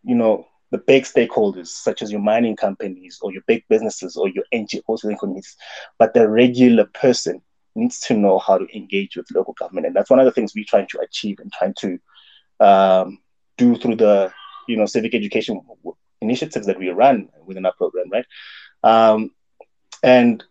you 0.04 0.14
know, 0.14 0.46
the 0.70 0.78
big 0.78 1.04
stakeholders, 1.04 1.68
such 1.68 2.00
as 2.00 2.10
your 2.10 2.20
mining 2.20 2.56
companies 2.56 3.18
or 3.20 3.32
your 3.32 3.42
big 3.46 3.62
businesses 3.68 4.16
or 4.16 4.28
your 4.28 4.44
NGOs 4.54 5.02
within 5.02 5.18
communities, 5.18 5.56
but 5.98 6.14
the 6.14 6.28
regular 6.28 6.86
person 6.86 7.42
needs 7.74 8.00
to 8.00 8.14
know 8.14 8.38
how 8.38 8.58
to 8.58 8.66
engage 8.76 9.16
with 9.16 9.30
local 9.34 9.54
government, 9.54 9.86
and 9.86 9.94
that's 9.94 10.10
one 10.10 10.18
of 10.18 10.24
the 10.24 10.32
things 10.32 10.52
we're 10.54 10.64
trying 10.66 10.88
to 10.88 11.00
achieve 11.00 11.38
and 11.40 11.52
trying 11.52 11.74
to 11.74 11.98
um, 12.60 13.18
do 13.58 13.76
through 13.76 13.96
the, 13.96 14.32
you 14.66 14.76
know, 14.76 14.86
civic 14.86 15.14
education 15.14 15.60
initiatives 16.22 16.66
that 16.66 16.78
we 16.78 16.88
run 16.88 17.28
within 17.44 17.66
our 17.66 17.74
program, 17.74 18.08
right? 18.10 18.26
Um, 18.82 19.30
and 20.02 20.42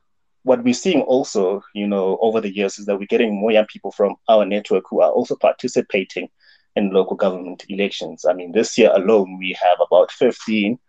what 0.44 0.64
we're 0.64 0.74
seeing 0.74 1.02
also, 1.02 1.64
you 1.74 1.88
know, 1.88 2.18
over 2.22 2.42
the 2.42 2.54
years 2.54 2.80
is 2.80 2.86
that 2.86 2.98
we're 2.98 3.06
getting 3.06 3.40
more 3.40 3.52
young 3.52 3.66
people 3.68 3.92
from 3.92 4.16
our 4.28 4.46
network 4.46 4.86
who 4.90 5.02
are 5.02 5.12
also 5.12 5.36
participating 5.36 6.30
in 6.76 6.92
local 6.92 7.16
government 7.16 7.66
elections. 7.70 8.26
I 8.26 8.34
mean, 8.34 8.52
this 8.52 8.78
year 8.78 8.92
alone, 8.94 9.38
we 9.38 9.56
have 9.62 9.78
about 9.86 10.12
15 10.12 10.80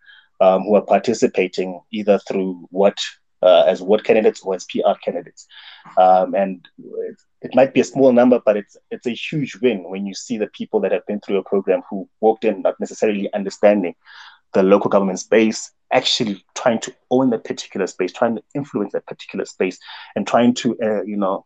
um, 0.41 0.63
who 0.63 0.75
are 0.75 0.81
participating 0.81 1.79
either 1.91 2.19
through 2.19 2.67
what 2.71 2.97
uh, 3.43 3.63
as 3.67 3.81
ward 3.81 4.03
candidates 4.03 4.41
or 4.41 4.55
as 4.55 4.65
PR 4.65 4.93
candidates. 5.03 5.45
Um, 5.97 6.33
and 6.33 6.65
it, 6.79 7.17
it, 7.41 7.55
might 7.55 7.73
be 7.73 7.81
a 7.81 7.83
small 7.83 8.13
number, 8.13 8.39
but 8.43 8.55
it's 8.55 8.77
it's 8.89 9.05
a 9.05 9.13
huge 9.13 9.57
win 9.61 9.83
when 9.89 10.05
you 10.05 10.13
see 10.13 10.37
the 10.37 10.47
people 10.47 10.79
that 10.79 10.93
have 10.93 11.05
been 11.05 11.19
through 11.19 11.37
a 11.37 11.43
program 11.43 11.81
who 11.89 12.07
walked 12.21 12.45
in 12.45 12.61
not 12.61 12.79
necessarily 12.79 13.31
understanding 13.33 13.95
the 14.53 14.63
local 14.63 14.89
government 14.89 15.19
space 15.19 15.71
actually 15.93 16.43
trying 16.55 16.79
to 16.81 16.93
own 17.11 17.29
that 17.29 17.43
particular 17.43 17.87
space, 17.87 18.11
trying 18.11 18.35
to 18.35 18.43
influence 18.55 18.93
that 18.93 19.05
particular 19.05 19.45
space, 19.45 19.77
and 20.15 20.27
trying 20.27 20.53
to, 20.55 20.77
uh, 20.81 21.03
you 21.03 21.17
know, 21.17 21.45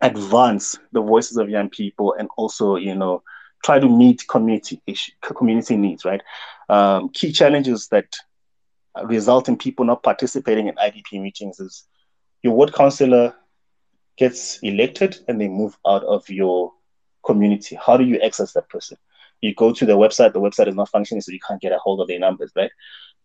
advance 0.00 0.78
the 0.92 1.00
voices 1.00 1.36
of 1.36 1.48
young 1.48 1.70
people 1.70 2.14
and 2.18 2.28
also, 2.36 2.76
you 2.76 2.94
know, 2.94 3.22
try 3.64 3.78
to 3.78 3.88
meet 3.88 4.22
community 4.28 4.80
issue, 4.86 5.12
community 5.22 5.76
needs, 5.76 6.04
right? 6.04 6.22
Um, 6.68 7.08
key 7.08 7.32
challenges 7.32 7.88
that 7.88 8.14
result 9.04 9.48
in 9.48 9.56
people 9.56 9.84
not 9.84 10.02
participating 10.02 10.68
in 10.68 10.74
IDP 10.74 11.20
meetings 11.20 11.58
is 11.58 11.86
your 12.42 12.54
ward 12.54 12.72
councillor 12.74 13.34
gets 14.16 14.58
elected 14.58 15.18
and 15.26 15.40
they 15.40 15.48
move 15.48 15.76
out 15.86 16.04
of 16.04 16.28
your 16.28 16.72
community. 17.24 17.78
How 17.84 17.96
do 17.96 18.04
you 18.04 18.20
access 18.20 18.52
that 18.52 18.68
person? 18.68 18.98
You 19.40 19.54
go 19.54 19.72
to 19.72 19.86
the 19.86 19.94
website, 19.94 20.32
the 20.32 20.40
website 20.40 20.68
is 20.68 20.74
not 20.74 20.90
functioning, 20.90 21.20
so 21.20 21.32
you 21.32 21.40
can't 21.46 21.60
get 21.60 21.72
a 21.72 21.78
hold 21.78 22.00
of 22.00 22.08
their 22.08 22.18
numbers, 22.18 22.52
right? 22.54 22.70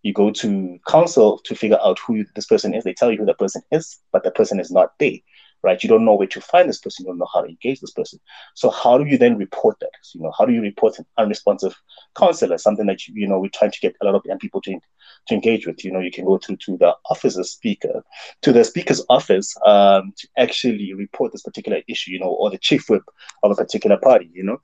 You 0.04 0.14
go 0.14 0.32
to 0.32 0.80
council 0.88 1.40
to 1.46 1.56
figure 1.56 1.80
out 1.84 2.00
who 2.00 2.26
this 2.36 2.46
person 2.46 2.74
is. 2.74 2.84
They 2.84 2.94
tell 2.94 3.12
you 3.12 3.18
who 3.18 3.26
the 3.26 3.34
person 3.34 3.62
is, 3.72 4.00
but 4.12 4.24
the 4.24 4.32
person 4.32 4.60
is 4.60 4.72
not 4.72 4.94
there. 5.00 5.18
right? 5.64 5.82
You 5.84 5.90
don't 5.90 6.06
know 6.06 6.16
where 6.16 6.28
to 6.28 6.42
find 6.42 6.70
this 6.70 6.80
person. 6.80 7.06
You 7.06 7.12
don't 7.12 7.20
know 7.20 7.28
how 7.34 7.42
to 7.42 7.50
engage 7.50 7.82
this 7.82 7.92
person. 7.92 8.20
So 8.56 8.70
how 8.70 8.98
do 8.98 9.06
you 9.06 9.18
then 9.18 9.38
report 9.38 9.78
that? 9.82 9.92
So, 10.02 10.20
you 10.20 10.24
know, 10.24 10.34
how 10.38 10.46
do 10.46 10.54
you 10.54 10.62
report 10.62 11.00
an 11.00 11.06
unresponsive 11.18 11.76
counselor? 12.18 12.58
Something 12.58 12.88
that 12.88 13.08
you, 13.08 13.14
you 13.16 13.28
know 13.28 13.40
we're 13.40 13.50
trying 13.50 13.72
to 13.72 13.80
get 13.82 13.96
a 14.02 14.06
lot 14.06 14.16
of 14.16 14.24
young 14.26 14.40
people 14.40 14.62
to 14.62 14.80
to 15.28 15.34
engage 15.36 15.68
with. 15.68 15.84
You 15.84 15.92
know, 15.92 16.00
you 16.00 16.12
can 16.12 16.26
go 16.26 16.38
through 16.38 16.58
to 16.58 16.78
the 16.78 16.96
office 17.10 17.38
of 17.38 17.48
speaker, 17.48 18.04
to 18.42 18.52
the 18.54 18.64
speaker's 18.64 19.04
office 19.10 19.56
um, 19.66 20.14
to 20.18 20.28
actually 20.38 20.94
report 20.94 21.32
this 21.32 21.44
particular 21.44 21.82
issue. 21.88 22.12
You 22.12 22.20
know, 22.20 22.30
or 22.30 22.50
the 22.50 22.58
chief 22.58 22.90
whip 22.90 23.04
of 23.44 23.52
a 23.52 23.56
particular 23.56 23.98
party. 23.98 24.30
You 24.34 24.44
know, 24.44 24.58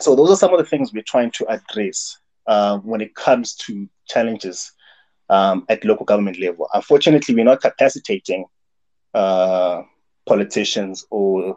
so 0.00 0.14
those 0.14 0.30
are 0.30 0.36
some 0.36 0.52
of 0.52 0.58
the 0.58 0.66
things 0.66 0.92
we're 0.92 1.02
trying 1.02 1.30
to 1.32 1.46
address 1.48 2.18
uh, 2.46 2.78
when 2.78 3.00
it 3.00 3.14
comes 3.14 3.54
to 3.54 3.88
challenges 4.06 4.72
um, 5.30 5.64
at 5.68 5.84
local 5.84 6.04
government 6.06 6.38
level. 6.38 6.68
Unfortunately, 6.74 7.34
we're 7.34 7.44
not 7.44 7.60
capacitating 7.60 8.44
uh, 9.14 9.82
politicians 10.26 11.06
or 11.10 11.56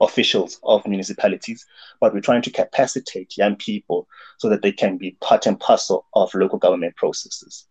officials 0.00 0.58
of 0.64 0.86
municipalities, 0.86 1.64
but 2.00 2.12
we're 2.12 2.20
trying 2.20 2.42
to 2.42 2.50
capacitate 2.50 3.36
young 3.36 3.56
people 3.56 4.06
so 4.38 4.48
that 4.48 4.62
they 4.62 4.72
can 4.72 4.98
be 4.98 5.16
part 5.20 5.46
and 5.46 5.58
parcel 5.60 6.06
of 6.14 6.34
local 6.34 6.58
government 6.58 6.96
processes. 6.96 7.66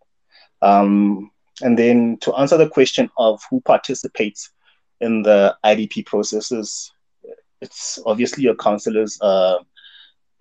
Um, 0.61 1.31
and 1.61 1.77
then 1.77 2.17
to 2.21 2.33
answer 2.35 2.57
the 2.57 2.69
question 2.69 3.09
of 3.17 3.41
who 3.49 3.61
participates 3.61 4.51
in 4.99 5.23
the 5.23 5.55
IDP 5.65 6.05
processes, 6.05 6.91
it's 7.61 7.99
obviously 8.05 8.43
your 8.43 8.55
councillors, 8.55 9.19
uh, 9.21 9.57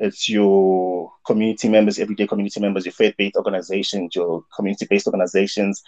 it's 0.01 0.29
your 0.29 1.13
community 1.27 1.69
members, 1.69 1.99
everyday 1.99 2.27
community 2.27 2.59
members, 2.59 2.87
your 2.87 2.93
faith-based 2.93 3.37
organizations, 3.37 4.17
your 4.17 4.45
community-based 4.57 5.07
organizations, 5.07 5.83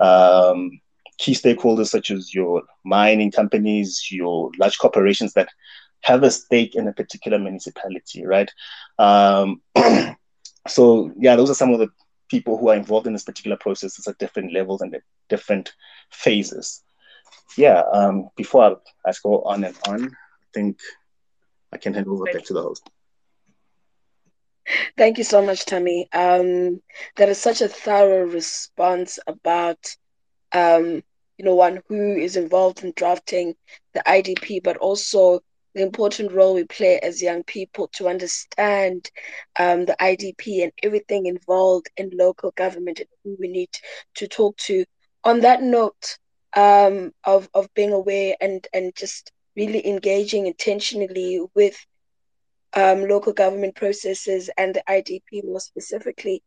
um, 0.00 0.70
key 1.18 1.32
stakeholders 1.32 1.88
such 1.88 2.10
as 2.10 2.34
your 2.34 2.62
mining 2.84 3.30
companies, 3.30 4.08
your 4.10 4.50
large 4.58 4.78
corporations 4.78 5.32
that 5.32 5.48
have 6.02 6.22
a 6.22 6.30
stake 6.30 6.74
in 6.74 6.86
a 6.86 6.92
particular 6.92 7.38
municipality, 7.38 8.26
right? 8.26 8.50
Um, 8.98 9.62
so 10.68 11.12
yeah, 11.18 11.34
those 11.34 11.50
are 11.50 11.54
some 11.54 11.72
of 11.72 11.78
the 11.78 11.88
people 12.28 12.58
who 12.58 12.68
are 12.68 12.76
involved 12.76 13.06
in 13.06 13.14
this 13.14 13.24
particular 13.24 13.56
process 13.56 14.06
at 14.06 14.18
different 14.18 14.52
levels 14.52 14.82
and 14.82 14.94
at 14.94 15.02
different 15.30 15.72
phases. 16.10 16.82
Yeah, 17.56 17.82
um, 17.92 18.28
before 18.36 18.64
I, 18.64 19.08
I 19.08 19.12
go 19.22 19.40
on 19.42 19.64
and 19.64 19.76
on, 19.88 20.06
I 20.08 20.46
think 20.52 20.78
I 21.72 21.78
can 21.78 21.94
hand 21.94 22.08
over 22.08 22.24
back 22.24 22.44
to 22.44 22.52
the 22.52 22.62
host. 22.62 22.90
Thank 24.96 25.18
you 25.18 25.24
so 25.24 25.42
much, 25.42 25.64
Tammy. 25.66 26.08
Um, 26.12 26.80
that 27.16 27.28
is 27.28 27.38
such 27.40 27.60
a 27.60 27.68
thorough 27.68 28.26
response 28.26 29.18
about 29.26 29.78
um, 30.52 31.02
you 31.38 31.44
know, 31.44 31.54
one 31.54 31.82
who 31.88 32.16
is 32.16 32.36
involved 32.36 32.82
in 32.84 32.92
drafting 32.96 33.54
the 33.94 34.02
IDP, 34.06 34.60
but 34.60 34.76
also 34.76 35.40
the 35.74 35.82
important 35.82 36.32
role 36.32 36.54
we 36.54 36.64
play 36.64 36.98
as 37.00 37.22
young 37.22 37.42
people 37.44 37.88
to 37.94 38.08
understand 38.08 39.10
um, 39.58 39.84
the 39.86 39.96
IDP 40.00 40.62
and 40.62 40.72
everything 40.82 41.26
involved 41.26 41.88
in 41.96 42.10
local 42.14 42.52
government 42.52 43.00
and 43.00 43.08
who 43.24 43.36
we 43.38 43.48
need 43.48 43.70
to 44.14 44.26
talk 44.28 44.56
to. 44.58 44.84
On 45.24 45.40
that 45.40 45.62
note 45.62 46.18
um, 46.56 47.12
of, 47.24 47.48
of 47.54 47.72
being 47.74 47.92
aware 47.92 48.34
and, 48.40 48.66
and 48.72 48.94
just 48.94 49.32
really 49.56 49.86
engaging 49.86 50.46
intentionally 50.46 51.40
with 51.54 51.76
um, 52.74 53.06
local 53.08 53.32
government 53.32 53.74
processes 53.76 54.50
and 54.56 54.74
the 54.74 54.82
IDP 54.88 55.44
more 55.44 55.60
specifically, 55.60 56.42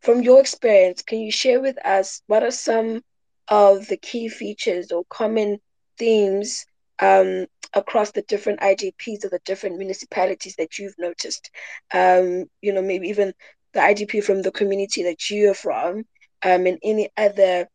from 0.00 0.22
your 0.22 0.40
experience, 0.40 1.02
can 1.02 1.18
you 1.20 1.32
share 1.32 1.60
with 1.60 1.76
us 1.84 2.22
what 2.26 2.42
are 2.42 2.50
some 2.50 3.02
of 3.48 3.86
the 3.88 3.96
key 3.96 4.28
features 4.28 4.92
or 4.92 5.04
common 5.08 5.58
themes 5.98 6.64
um, 7.00 7.46
across 7.74 8.12
the 8.12 8.22
different 8.22 8.60
IDPs 8.60 9.24
of 9.24 9.30
the 9.30 9.40
different 9.44 9.78
municipalities 9.78 10.56
that 10.56 10.78
you've 10.78 10.98
noticed. 10.98 11.50
Um, 11.92 12.44
you 12.62 12.72
know, 12.72 12.82
maybe 12.82 13.08
even 13.08 13.32
the 13.72 13.80
IDP 13.80 14.24
from 14.24 14.42
the 14.42 14.52
community 14.52 15.02
that 15.04 15.30
you 15.30 15.50
are 15.50 15.54
from, 15.54 16.04
um, 16.42 16.66
and 16.66 16.78
any 16.82 17.10
other 17.16 17.68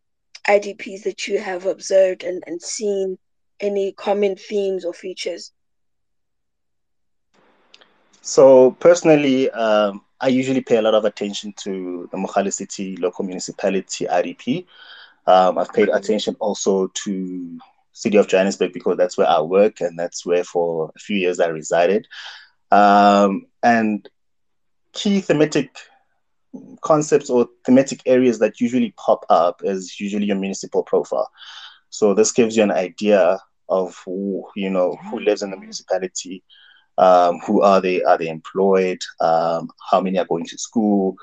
IDPs 0.47 1.03
that 1.03 1.27
you 1.27 1.39
have 1.39 1.65
observed 1.65 2.23
and, 2.23 2.43
and 2.47 2.61
seen 2.61 3.17
any 3.59 3.93
common 3.93 4.35
themes 4.35 4.85
or 4.85 4.93
features. 4.93 5.51
So 8.23 8.71
personally, 8.79 9.51
um, 9.51 10.01
I 10.21 10.29
usually 10.29 10.61
pay 10.61 10.77
a 10.77 10.81
lot 10.81 10.93
of 10.93 11.03
attention 11.03 11.53
to 11.57 12.07
the 12.09 12.17
Mogale 12.17 12.53
City 12.53 12.95
local 12.95 13.25
municipality 13.25 14.05
IDP. 14.05 14.65
Um, 15.27 15.57
I've 15.57 15.73
paid 15.73 15.89
attention 15.89 16.37
also 16.39 16.87
to 16.87 17.59
city 17.91 18.15
of 18.15 18.29
Johannesburg 18.29 18.71
because 18.71 18.95
that's 18.95 19.17
where 19.17 19.27
I 19.27 19.41
work 19.41 19.81
and 19.81 19.99
that's 19.99 20.25
where 20.25 20.45
for 20.45 20.89
a 20.95 20.99
few 20.99 21.17
years 21.17 21.41
I 21.41 21.47
resided. 21.47 22.07
Um, 22.71 23.47
and 23.61 24.07
key 24.93 25.19
thematic 25.19 25.75
concepts 26.81 27.29
or 27.29 27.49
thematic 27.65 28.03
areas 28.05 28.39
that 28.39 28.61
usually 28.61 28.93
pop 28.95 29.25
up 29.29 29.61
is 29.65 29.99
usually 29.99 30.27
your 30.27 30.37
municipal 30.37 30.83
profile. 30.83 31.29
So 31.89 32.13
this 32.13 32.31
gives 32.31 32.55
you 32.55 32.63
an 32.63 32.71
idea 32.71 33.37
of 33.67 34.01
who 34.05 34.45
you 34.55 34.69
know 34.69 34.97
who 35.09 35.19
lives 35.19 35.41
in 35.41 35.51
the 35.51 35.57
municipality, 35.57 36.41
um, 36.97 37.39
who 37.39 37.61
are 37.61 37.81
they? 37.81 38.03
Are 38.03 38.17
they 38.17 38.27
employed? 38.27 38.99
Um, 39.19 39.69
how 39.91 40.01
many 40.01 40.17
are 40.17 40.25
going 40.25 40.45
to 40.45 40.57
school? 40.57 41.15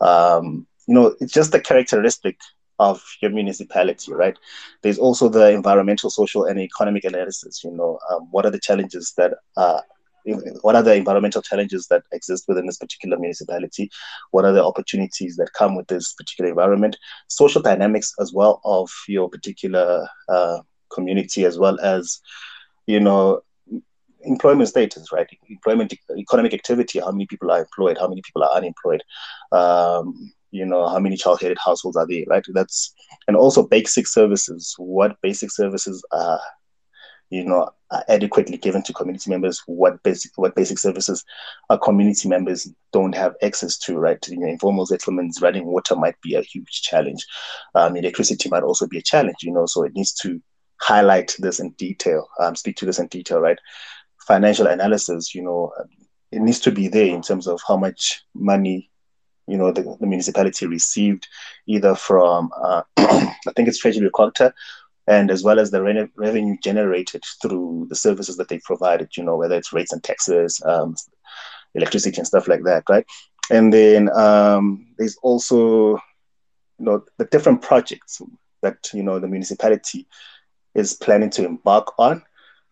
Um, 0.00 0.66
you 0.86 0.94
know, 0.94 1.14
it's 1.20 1.32
just 1.32 1.52
the 1.52 1.60
characteristic 1.60 2.38
of 2.78 3.04
your 3.20 3.30
municipality, 3.30 4.12
right? 4.12 4.36
There's 4.82 4.98
also 4.98 5.28
the 5.28 5.50
environmental, 5.50 6.08
social, 6.08 6.46
and 6.46 6.58
economic 6.58 7.04
analysis. 7.04 7.62
You 7.62 7.72
know, 7.72 7.98
um, 8.10 8.28
what 8.30 8.46
are 8.46 8.50
the 8.50 8.58
challenges 8.58 9.12
that 9.18 9.34
uh, 9.56 9.80
what 10.62 10.76
are 10.76 10.82
the 10.82 10.94
environmental 10.94 11.42
challenges 11.42 11.86
that 11.88 12.02
exist 12.12 12.44
within 12.48 12.66
this 12.66 12.78
particular 12.78 13.18
municipality? 13.18 13.90
What 14.30 14.44
are 14.44 14.52
the 14.52 14.64
opportunities 14.64 15.36
that 15.36 15.52
come 15.52 15.76
with 15.76 15.86
this 15.88 16.12
particular 16.14 16.50
environment? 16.50 16.96
Social 17.28 17.62
dynamics 17.62 18.14
as 18.20 18.32
well 18.32 18.60
of 18.64 18.90
your 19.08 19.28
particular 19.28 20.08
uh, 20.28 20.60
community, 20.92 21.44
as 21.44 21.58
well 21.58 21.78
as, 21.80 22.20
you 22.86 23.00
know, 23.00 23.42
employment 24.22 24.68
status, 24.68 25.12
right? 25.12 25.28
Employment, 25.48 25.94
economic 26.16 26.54
activity, 26.54 27.00
how 27.00 27.10
many 27.10 27.26
people 27.26 27.50
are 27.50 27.60
employed, 27.60 27.98
how 27.98 28.08
many 28.08 28.22
people 28.22 28.42
are 28.42 28.52
unemployed. 28.52 29.02
Um, 29.52 30.32
you 30.50 30.66
know 30.66 30.88
how 30.88 30.98
many 30.98 31.16
child-headed 31.16 31.58
households 31.64 31.96
are 31.96 32.06
there 32.06 32.24
right 32.26 32.44
that's 32.48 32.92
and 33.28 33.36
also 33.36 33.66
basic 33.66 34.06
services 34.06 34.74
what 34.78 35.16
basic 35.22 35.50
services 35.50 36.04
are 36.12 36.40
you 37.30 37.44
know 37.44 37.70
are 37.92 38.04
adequately 38.08 38.56
given 38.56 38.82
to 38.82 38.92
community 38.92 39.30
members 39.30 39.62
what 39.66 40.02
basic 40.02 40.32
what 40.36 40.54
basic 40.54 40.78
services 40.78 41.24
our 41.70 41.78
community 41.78 42.28
members 42.28 42.68
don't 42.92 43.14
have 43.14 43.34
access 43.42 43.78
to 43.78 43.96
right 43.96 44.26
you 44.28 44.38
know 44.38 44.48
informal 44.48 44.86
settlements 44.86 45.40
running 45.40 45.64
water 45.64 45.96
might 45.96 46.20
be 46.20 46.34
a 46.34 46.42
huge 46.42 46.82
challenge 46.82 47.24
um, 47.74 47.96
electricity 47.96 48.48
might 48.48 48.62
also 48.64 48.86
be 48.86 48.98
a 48.98 49.02
challenge 49.02 49.36
you 49.42 49.52
know 49.52 49.66
so 49.66 49.84
it 49.84 49.94
needs 49.94 50.12
to 50.12 50.40
highlight 50.80 51.36
this 51.38 51.60
in 51.60 51.70
detail 51.72 52.28
um, 52.40 52.56
speak 52.56 52.76
to 52.76 52.86
this 52.86 52.98
in 52.98 53.06
detail 53.08 53.40
right 53.40 53.58
financial 54.30 54.66
analysis 54.66 55.34
you 55.34 55.42
know 55.42 55.72
it 56.30 56.40
needs 56.40 56.60
to 56.60 56.70
be 56.70 56.86
there 56.88 57.06
in 57.16 57.22
terms 57.22 57.46
of 57.46 57.60
how 57.66 57.76
much 57.76 58.22
money 58.34 58.90
you 59.46 59.58
know 59.58 59.72
the, 59.72 59.82
the 60.00 60.06
municipality 60.06 60.66
received 60.66 61.26
either 61.66 61.94
from 61.94 62.50
uh, 62.56 62.82
I 62.96 63.52
think 63.54 63.68
it's 63.68 63.78
Treasury 63.78 64.10
Quanta 64.10 64.54
and 65.10 65.30
as 65.30 65.42
well 65.42 65.58
as 65.58 65.70
the 65.70 65.82
re- 65.82 66.08
revenue 66.16 66.56
generated 66.62 67.24
through 67.42 67.86
the 67.88 67.96
services 67.96 68.36
that 68.36 68.48
they 68.48 68.60
provided, 68.60 69.16
you 69.16 69.24
know, 69.24 69.36
whether 69.36 69.56
it's 69.56 69.72
rates 69.72 69.92
and 69.92 70.02
taxes, 70.04 70.62
um, 70.64 70.94
electricity 71.74 72.18
and 72.18 72.26
stuff 72.26 72.46
like 72.46 72.62
that, 72.62 72.84
right? 72.88 73.04
And 73.50 73.72
then 73.72 74.08
um, 74.16 74.86
there's 74.98 75.16
also, 75.22 75.94
you 76.78 76.86
know, 76.86 77.04
the 77.18 77.24
different 77.24 77.60
projects 77.60 78.22
that, 78.62 78.88
you 78.94 79.02
know, 79.02 79.18
the 79.18 79.26
municipality 79.26 80.06
is 80.76 80.94
planning 80.94 81.30
to 81.30 81.44
embark 81.44 81.92
on, 81.98 82.22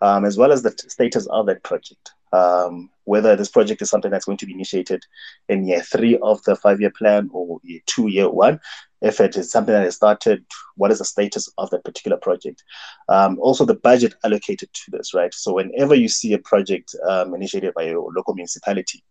um, 0.01 0.25
as 0.25 0.37
well 0.37 0.53
as 0.53 0.63
the 0.63 0.75
status 0.89 1.27
of 1.27 1.47
that 1.47 1.63
project 1.63 2.13
um, 2.33 2.91
whether 3.05 3.37
this 3.37 3.49
project 3.49 3.83
is 3.83 3.91
something 3.91 4.11
that's 4.11 4.27
going 4.27 4.39
to 4.39 4.47
be 4.47 4.53
initiated 4.53 5.05
in 5.49 5.67
year 5.67 5.83
three 5.83 6.19
of 6.19 6.43
the 6.45 6.57
five 6.57 6.81
year 6.81 6.93
plan 6.97 7.29
or 7.33 7.59
year 7.63 7.81
two, 7.87 8.09
year 8.09 8.29
one. 8.29 8.61
If 9.01 9.21
it 9.21 9.37
is 9.37 9.51
something 9.51 9.73
that 9.73 9.85
has 9.85 9.97
started, 9.97 10.45
what 10.77 10.91
is 10.91 10.99
the 10.99 11.05
status 11.05 11.49
of 11.57 11.71
that 11.71 11.85
particular 11.85 12.17
project? 12.17 12.65
Um, 13.09 13.39
also, 13.39 13.65
the 13.65 13.77
budget 13.77 14.15
allocated 14.25 14.71
to 14.73 14.91
this, 14.91 15.15
right? 15.15 15.33
So, 15.33 15.55
whenever 15.55 15.95
you 15.95 16.09
see 16.09 16.33
a 16.33 16.39
project 16.39 16.95
um, 17.09 17.35
initiated 17.35 17.75
by 17.75 17.85
your 17.85 18.11
local 18.15 18.35
municipality, 18.35 19.05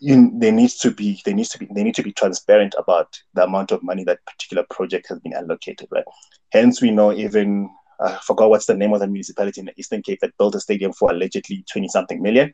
you, 0.00 0.32
there 0.38 0.52
needs 0.52 0.78
to 0.78 0.90
be 0.90 1.20
they 1.24 1.34
needs 1.34 1.50
to 1.50 1.58
be 1.58 1.68
they 1.72 1.84
need 1.84 1.94
to 1.94 2.02
be 2.02 2.12
transparent 2.12 2.74
about 2.78 3.20
the 3.34 3.44
amount 3.44 3.70
of 3.70 3.82
money 3.82 4.02
that 4.04 4.24
particular 4.26 4.64
project 4.70 5.08
has 5.08 5.20
been 5.20 5.34
allocated, 5.34 5.86
right? 5.90 6.04
Hence, 6.50 6.80
we 6.80 6.90
know 6.90 7.12
even 7.12 7.68
I 8.00 8.18
forgot 8.22 8.50
what's 8.50 8.66
the 8.66 8.76
name 8.76 8.92
of 8.92 9.00
the 9.00 9.06
municipality 9.06 9.60
in 9.60 9.66
the 9.66 9.74
Eastern 9.76 10.02
Cape 10.02 10.20
that 10.20 10.36
built 10.38 10.54
a 10.54 10.60
stadium 10.60 10.92
for 10.92 11.10
allegedly 11.10 11.64
20 11.70 11.88
something 11.88 12.22
million. 12.22 12.52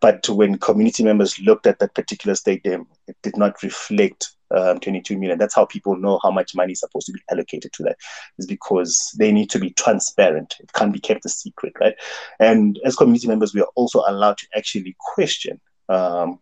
But 0.00 0.28
when 0.28 0.58
community 0.58 1.04
members 1.04 1.38
looked 1.40 1.66
at 1.66 1.78
that 1.78 1.94
particular 1.94 2.34
stadium, 2.34 2.86
it 3.06 3.16
did 3.22 3.36
not 3.36 3.62
reflect 3.62 4.30
um, 4.50 4.80
22 4.80 5.18
million. 5.18 5.38
That's 5.38 5.54
how 5.54 5.66
people 5.66 5.96
know 5.96 6.18
how 6.22 6.30
much 6.30 6.54
money 6.54 6.72
is 6.72 6.80
supposed 6.80 7.06
to 7.06 7.12
be 7.12 7.20
allocated 7.30 7.72
to 7.74 7.82
that, 7.84 7.96
is 8.38 8.46
because 8.46 9.14
they 9.18 9.30
need 9.30 9.50
to 9.50 9.58
be 9.58 9.70
transparent. 9.70 10.56
It 10.60 10.72
can't 10.72 10.92
be 10.92 11.00
kept 11.00 11.26
a 11.26 11.28
secret, 11.28 11.74
right? 11.80 11.94
And 12.38 12.80
as 12.84 12.96
community 12.96 13.28
members, 13.28 13.54
we 13.54 13.60
are 13.60 13.70
also 13.74 14.02
allowed 14.06 14.38
to 14.38 14.46
actually 14.56 14.96
question, 14.98 15.60
um, 15.88 16.40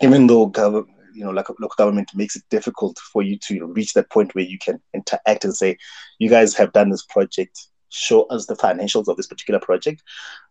even 0.00 0.26
though 0.26 0.50
gov- 0.50 0.86
you 1.16 1.24
know, 1.24 1.30
like 1.30 1.48
local 1.48 1.74
government 1.76 2.10
makes 2.14 2.36
it 2.36 2.42
difficult 2.50 2.98
for 2.98 3.22
you 3.22 3.38
to 3.38 3.66
reach 3.66 3.94
that 3.94 4.10
point 4.10 4.34
where 4.34 4.44
you 4.44 4.58
can 4.58 4.80
interact 4.94 5.44
and 5.44 5.56
say, 5.56 5.76
you 6.18 6.28
guys 6.28 6.54
have 6.54 6.72
done 6.72 6.90
this 6.90 7.04
project, 7.04 7.68
show 7.88 8.24
us 8.24 8.46
the 8.46 8.54
financials 8.54 9.08
of 9.08 9.16
this 9.16 9.26
particular 9.26 9.58
project. 9.58 10.02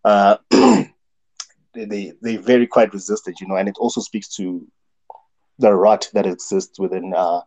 Uh, 0.04 0.38
they 1.74 2.14
they 2.22 2.38
very 2.38 2.66
quite 2.66 2.94
resistant, 2.94 3.40
you 3.40 3.48
know, 3.48 3.56
and 3.56 3.70
it 3.70 3.78
also 3.78 4.02
speaks 4.02 4.28
to 4.36 4.66
the 5.60 5.72
rot 5.72 6.10
that 6.14 6.26
exists 6.26 6.80
within 6.80 7.14
uh, 7.14 7.42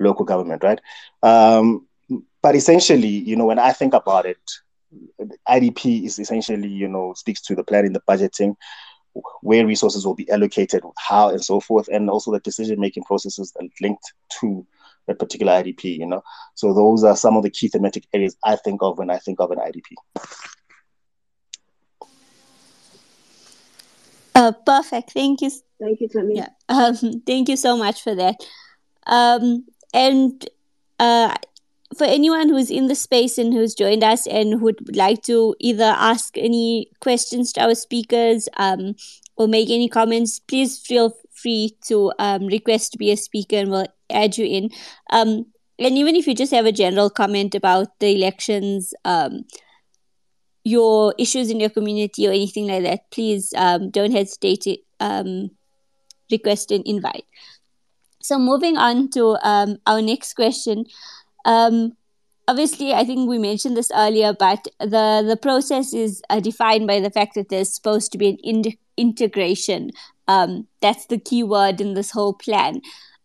local 0.00 0.24
government, 0.24 0.62
right? 0.64 0.80
Um, 1.22 1.86
but 2.42 2.56
essentially, 2.56 3.08
you 3.08 3.36
know, 3.36 3.46
when 3.46 3.58
I 3.58 3.72
think 3.72 3.92
about 3.92 4.24
it, 4.24 4.38
IDP 5.48 6.04
is 6.04 6.18
essentially, 6.18 6.68
you 6.68 6.88
know, 6.88 7.12
speaks 7.14 7.42
to 7.42 7.54
the 7.54 7.64
planning, 7.64 7.92
the 7.92 8.02
budgeting, 8.08 8.56
where 9.42 9.66
resources 9.66 10.06
will 10.06 10.14
be 10.14 10.30
allocated, 10.30 10.82
how, 10.96 11.30
and 11.30 11.44
so 11.44 11.60
forth, 11.60 11.88
and 11.88 12.10
also 12.10 12.32
the 12.32 12.40
decision 12.40 12.80
making 12.80 13.04
processes 13.04 13.52
that 13.52 13.68
linked 13.80 14.12
to 14.40 14.66
a 15.08 15.14
particular 15.14 15.52
IDP. 15.52 15.98
You 15.98 16.06
know, 16.06 16.22
so 16.54 16.74
those 16.74 17.04
are 17.04 17.16
some 17.16 17.36
of 17.36 17.42
the 17.42 17.50
key 17.50 17.68
thematic 17.68 18.04
areas 18.12 18.36
I 18.44 18.56
think 18.56 18.82
of 18.82 18.98
when 18.98 19.10
I 19.10 19.18
think 19.18 19.40
of 19.40 19.50
an 19.50 19.58
IDP. 19.58 19.94
Uh, 24.34 24.52
perfect. 24.52 25.12
Thank 25.12 25.40
you. 25.40 25.50
Thank 25.80 26.00
you, 26.00 26.08
Tammy. 26.08 26.36
Yeah. 26.36 26.48
Um, 26.68 27.22
thank 27.24 27.48
you 27.48 27.56
so 27.56 27.76
much 27.76 28.02
for 28.02 28.14
that. 28.16 28.44
Um, 29.06 29.64
and 29.94 30.46
uh, 30.98 31.34
for 31.94 32.04
anyone 32.04 32.48
who's 32.48 32.70
in 32.70 32.88
the 32.88 32.94
space 32.94 33.38
and 33.38 33.52
who's 33.52 33.74
joined 33.74 34.02
us 34.02 34.26
and 34.26 34.60
would 34.60 34.96
like 34.96 35.22
to 35.22 35.54
either 35.60 35.94
ask 35.96 36.36
any 36.36 36.90
questions 37.00 37.52
to 37.52 37.62
our 37.62 37.74
speakers 37.74 38.48
um, 38.56 38.96
or 39.36 39.46
make 39.46 39.70
any 39.70 39.88
comments, 39.88 40.40
please 40.40 40.78
feel 40.78 41.16
free 41.32 41.76
to 41.86 42.12
um, 42.18 42.46
request 42.46 42.92
to 42.92 42.98
be 42.98 43.10
a 43.10 43.16
speaker 43.16 43.56
and 43.56 43.70
we'll 43.70 43.86
add 44.10 44.36
you 44.36 44.46
in. 44.46 44.70
Um, 45.10 45.46
and 45.78 45.96
even 45.98 46.16
if 46.16 46.26
you 46.26 46.34
just 46.34 46.52
have 46.52 46.66
a 46.66 46.72
general 46.72 47.10
comment 47.10 47.54
about 47.54 48.00
the 48.00 48.16
elections, 48.16 48.94
um, 49.04 49.44
your 50.64 51.14
issues 51.18 51.50
in 51.50 51.60
your 51.60 51.70
community 51.70 52.26
or 52.26 52.32
anything 52.32 52.66
like 52.66 52.82
that, 52.82 53.10
please 53.12 53.54
um, 53.56 53.90
don't 53.90 54.10
hesitate 54.10 54.62
to 54.62 54.76
um, 54.98 55.50
request 56.30 56.72
an 56.72 56.82
invite. 56.84 57.24
So, 58.20 58.38
moving 58.38 58.76
on 58.76 59.08
to 59.10 59.38
um, 59.46 59.78
our 59.86 60.02
next 60.02 60.34
question. 60.34 60.86
Um, 61.46 61.96
obviously, 62.46 62.92
I 62.92 63.04
think 63.04 63.28
we 63.28 63.38
mentioned 63.38 63.76
this 63.76 63.90
earlier, 63.94 64.34
but 64.38 64.66
the, 64.78 65.24
the 65.26 65.38
process 65.40 65.94
is 65.94 66.22
uh, 66.28 66.40
defined 66.40 66.86
by 66.86 67.00
the 67.00 67.10
fact 67.10 67.34
that 67.36 67.48
there's 67.48 67.74
supposed 67.74 68.12
to 68.12 68.18
be 68.18 68.28
an 68.28 68.36
in- 68.44 68.78
integration. 68.98 69.92
Um, 70.28 70.66
that's 70.82 71.06
the 71.06 71.18
key 71.18 71.42
word 71.42 71.80
in 71.80 71.94
this 71.94 72.10
whole 72.10 72.34
plan. 72.34 72.82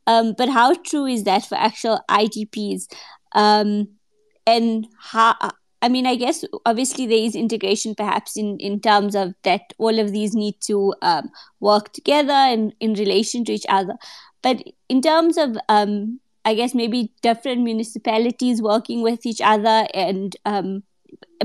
Um, 0.08 0.34
but 0.38 0.48
how 0.48 0.74
true 0.76 1.06
is 1.06 1.26
that 1.26 1.46
for 1.46 1.56
actual 1.56 2.00
IDPs? 2.10 2.88
and 4.48 4.88
how 5.00 5.36
I 5.82 5.90
mean, 5.90 6.06
I 6.06 6.16
guess 6.16 6.46
obviously 6.66 7.08
there 7.08 7.18
is 7.18 7.36
integration 7.36 7.96
perhaps 7.96 8.38
in, 8.38 8.60
in 8.60 8.80
terms 8.80 9.16
of 9.16 9.34
that 9.44 9.74
all 9.80 9.98
of 9.98 10.12
these 10.12 10.36
need 10.36 10.62
to 10.62 10.94
um, 11.02 11.32
work 11.60 11.92
together 11.92 12.34
and 12.34 12.74
in 12.80 12.94
relation 12.94 13.44
to 13.46 13.54
each 13.54 13.66
other. 13.68 13.96
But 14.44 14.64
in 14.90 15.02
terms 15.02 15.38
of, 15.38 15.58
um, 15.70 16.20
I 16.46 16.56
guess, 16.56 16.74
maybe 16.74 17.14
different 17.22 17.62
municipalities 17.62 18.62
working 18.62 19.02
with 19.02 19.26
each 19.26 19.42
other 19.42 19.88
and, 19.94 20.36
um, 20.46 20.84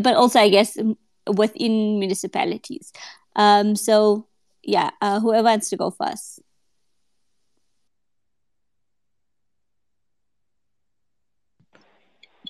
but 0.01 0.15
also, 0.15 0.41
I 0.41 0.49
guess, 0.49 0.79
within 1.27 1.99
municipalities. 1.99 2.93
Um, 3.35 3.77
so, 3.77 4.27
yeah, 4.63 4.91
uh, 5.01 5.21
whoever 5.21 5.45
wants 5.45 5.69
to 5.71 5.77
go 5.77 5.91
first. 5.91 6.41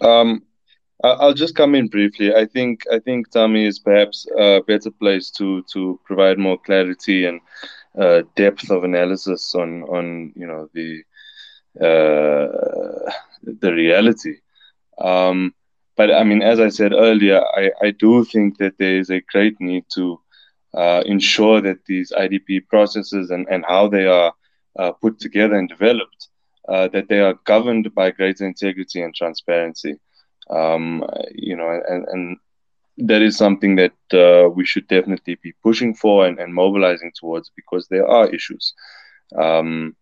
Um, 0.01 0.43
I'll 1.05 1.35
just 1.35 1.55
come 1.55 1.75
in 1.75 1.89
briefly. 1.89 2.35
I 2.35 2.47
think 2.47 2.85
I 2.93 2.99
think 2.99 3.31
Tommy 3.31 3.67
is 3.67 3.79
perhaps 3.79 4.27
a 4.39 4.61
better 4.67 4.91
place 4.91 5.31
to 5.33 5.63
to 5.73 6.01
provide 6.05 6.39
more 6.39 6.59
clarity 6.59 7.27
and 7.27 7.41
uh, 7.99 8.23
depth 8.35 8.71
of 8.71 8.85
analysis 8.85 9.55
on 9.55 9.83
on 9.85 10.33
you 10.35 10.47
know 10.47 10.69
the 10.73 11.03
the 11.79 13.73
reality. 13.73 14.37
Um, 14.99 15.55
but 15.97 16.13
I 16.13 16.25
mean, 16.25 16.43
as 16.43 16.61
I 16.61 16.69
said 16.69 16.93
earlier, 16.93 17.43
I, 17.55 17.71
I 17.83 17.91
do 17.91 18.25
think 18.25 18.59
that 18.59 18.79
there 18.79 18.99
is 18.99 19.11
a 19.11 19.21
great 19.21 19.61
need 19.61 19.85
to 19.95 20.21
uh, 20.75 21.03
ensure 21.07 21.61
that 21.63 21.85
these 21.87 22.13
IDP 22.13 22.69
processes 22.69 23.31
and, 23.31 23.47
and 23.49 23.65
how 23.67 23.89
they 23.89 24.07
are 24.07 24.35
uh, 24.79 24.93
put 24.93 25.19
together 25.19 25.55
and 25.55 25.69
developed, 25.69 26.29
uh, 26.69 26.89
that 26.89 27.09
they 27.09 27.21
are 27.21 27.35
governed 27.45 27.95
by 27.95 28.11
greater 28.11 28.45
integrity 28.45 29.01
and 29.01 29.15
transparency 29.15 29.99
um, 30.51 31.05
you 31.33 31.57
know, 31.57 31.81
and, 31.89 32.07
and 32.09 32.39
that 32.99 33.23
is 33.23 33.37
something 33.37 33.77
that 33.77 33.93
uh, 34.13 34.49
we 34.49 34.65
should 34.65 34.87
definitely 34.89 35.37
be 35.43 35.53
pushing 35.63 35.95
for 35.95 36.27
and, 36.27 36.39
and 36.39 36.55
mobilizing 36.55 37.13
towards 37.19 37.51
because 37.55 37.89
there 37.89 38.07
are 38.07 38.29
issues. 38.29 38.75
Um, 39.37 39.97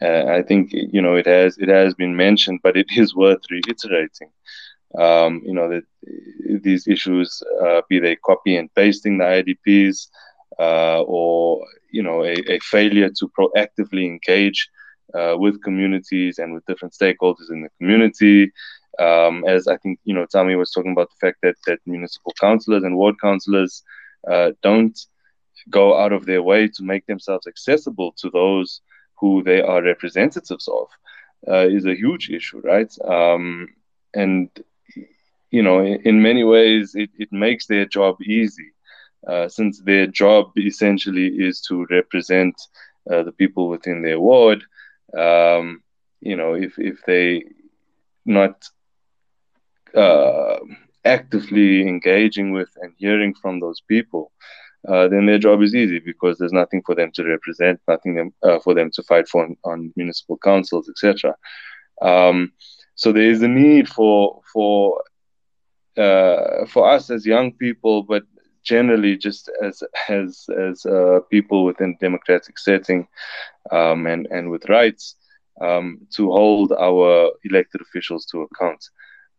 I 0.00 0.42
think 0.42 0.70
you 0.72 1.02
know 1.02 1.16
it 1.16 1.26
has 1.26 1.58
it 1.58 1.68
has 1.68 1.94
been 1.94 2.16
mentioned, 2.16 2.60
but 2.62 2.76
it 2.76 2.86
is 2.96 3.14
worth 3.14 3.42
reiterating. 3.50 4.30
Um, 4.98 5.42
you 5.44 5.52
know 5.52 5.68
that 5.68 5.84
these 6.62 6.88
issues, 6.88 7.42
uh, 7.62 7.82
be 7.88 7.98
they 7.98 8.16
copy 8.16 8.56
and 8.56 8.72
pasting 8.74 9.18
the 9.18 9.24
IDPs, 9.24 10.08
uh, 10.58 11.02
or 11.02 11.66
you 11.90 12.02
know 12.02 12.24
a, 12.24 12.34
a, 12.48 12.58
failure 12.60 13.10
to 13.10 13.30
proactively 13.38 14.06
engage 14.06 14.68
uh, 15.14 15.34
with 15.38 15.62
communities 15.62 16.38
and 16.38 16.54
with 16.54 16.64
different 16.66 16.94
stakeholders 16.94 17.50
in 17.50 17.62
the 17.62 17.70
community, 17.78 18.50
um, 18.98 19.44
as 19.46 19.68
I 19.68 19.76
think 19.76 20.00
you 20.04 20.14
know, 20.14 20.26
Tommy 20.26 20.56
was 20.56 20.70
talking 20.70 20.92
about 20.92 21.10
the 21.10 21.26
fact 21.26 21.38
that 21.42 21.56
that 21.66 21.80
municipal 21.86 22.32
councillors 22.40 22.82
and 22.82 22.96
ward 22.96 23.16
councillors 23.20 23.82
uh, 24.30 24.52
don't 24.62 24.98
go 25.70 25.98
out 25.98 26.12
of 26.12 26.26
their 26.26 26.42
way 26.42 26.68
to 26.68 26.82
make 26.82 27.06
themselves 27.06 27.46
accessible 27.46 28.12
to 28.18 28.30
those 28.30 28.80
who 29.20 29.42
they 29.42 29.60
are 29.60 29.82
representatives 29.82 30.68
of 30.68 30.88
uh, 31.46 31.66
is 31.68 31.86
a 31.86 31.94
huge 31.94 32.30
issue, 32.30 32.60
right? 32.64 32.92
Um, 33.04 33.68
and 34.14 34.50
you 35.50 35.62
know, 35.62 35.82
in, 35.84 36.22
many 36.22 36.44
ways, 36.44 36.94
it, 36.94 37.10
it 37.18 37.32
makes 37.32 37.66
their 37.66 37.86
job 37.86 38.20
easy, 38.22 38.72
uh, 39.26 39.48
since 39.48 39.80
their 39.80 40.06
job 40.06 40.52
essentially 40.58 41.28
is 41.28 41.62
to 41.62 41.86
represent 41.90 42.54
uh, 43.10 43.22
the 43.22 43.32
people 43.32 43.68
within 43.68 44.02
their 44.02 44.20
ward. 44.20 44.62
Um, 45.16 45.82
you 46.20 46.36
know, 46.36 46.54
if 46.54 46.78
if 46.78 47.02
they 47.06 47.44
not 48.26 48.62
uh, 49.94 50.58
actively 51.04 51.88
engaging 51.88 52.52
with 52.52 52.68
and 52.82 52.92
hearing 52.98 53.32
from 53.34 53.60
those 53.60 53.80
people, 53.80 54.32
uh, 54.86 55.08
then 55.08 55.26
their 55.26 55.38
job 55.38 55.62
is 55.62 55.74
easy 55.74 55.98
because 55.98 56.38
there's 56.38 56.52
nothing 56.52 56.82
for 56.86 56.94
them 56.94 57.10
to 57.12 57.24
represent, 57.24 57.80
nothing 57.88 58.32
uh, 58.42 58.58
for 58.60 58.74
them 58.74 58.90
to 58.92 59.02
fight 59.02 59.28
for 59.28 59.44
on, 59.44 59.56
on 59.64 59.92
municipal 59.96 60.38
councils, 60.38 60.88
etc. 60.88 61.34
Um, 62.00 62.52
so 62.94 63.12
there 63.12 63.30
is 63.30 63.42
a 63.42 63.48
need 63.48 63.88
for 63.88 64.40
for 64.52 65.02
uh, 65.96 66.66
for 66.66 66.88
us 66.88 67.10
as 67.10 67.26
young 67.26 67.52
people, 67.52 68.04
but 68.04 68.22
generally 68.62 69.16
just 69.16 69.50
as 69.62 69.82
as 70.08 70.46
as 70.56 70.86
uh, 70.86 71.20
people 71.30 71.64
within 71.64 71.96
democratic 72.00 72.58
setting 72.58 73.08
um, 73.72 74.06
and 74.06 74.26
and 74.30 74.50
with 74.50 74.68
rights 74.68 75.16
um, 75.60 76.06
to 76.14 76.30
hold 76.30 76.72
our 76.72 77.32
elected 77.44 77.80
officials 77.80 78.26
to 78.26 78.42
account. 78.42 78.84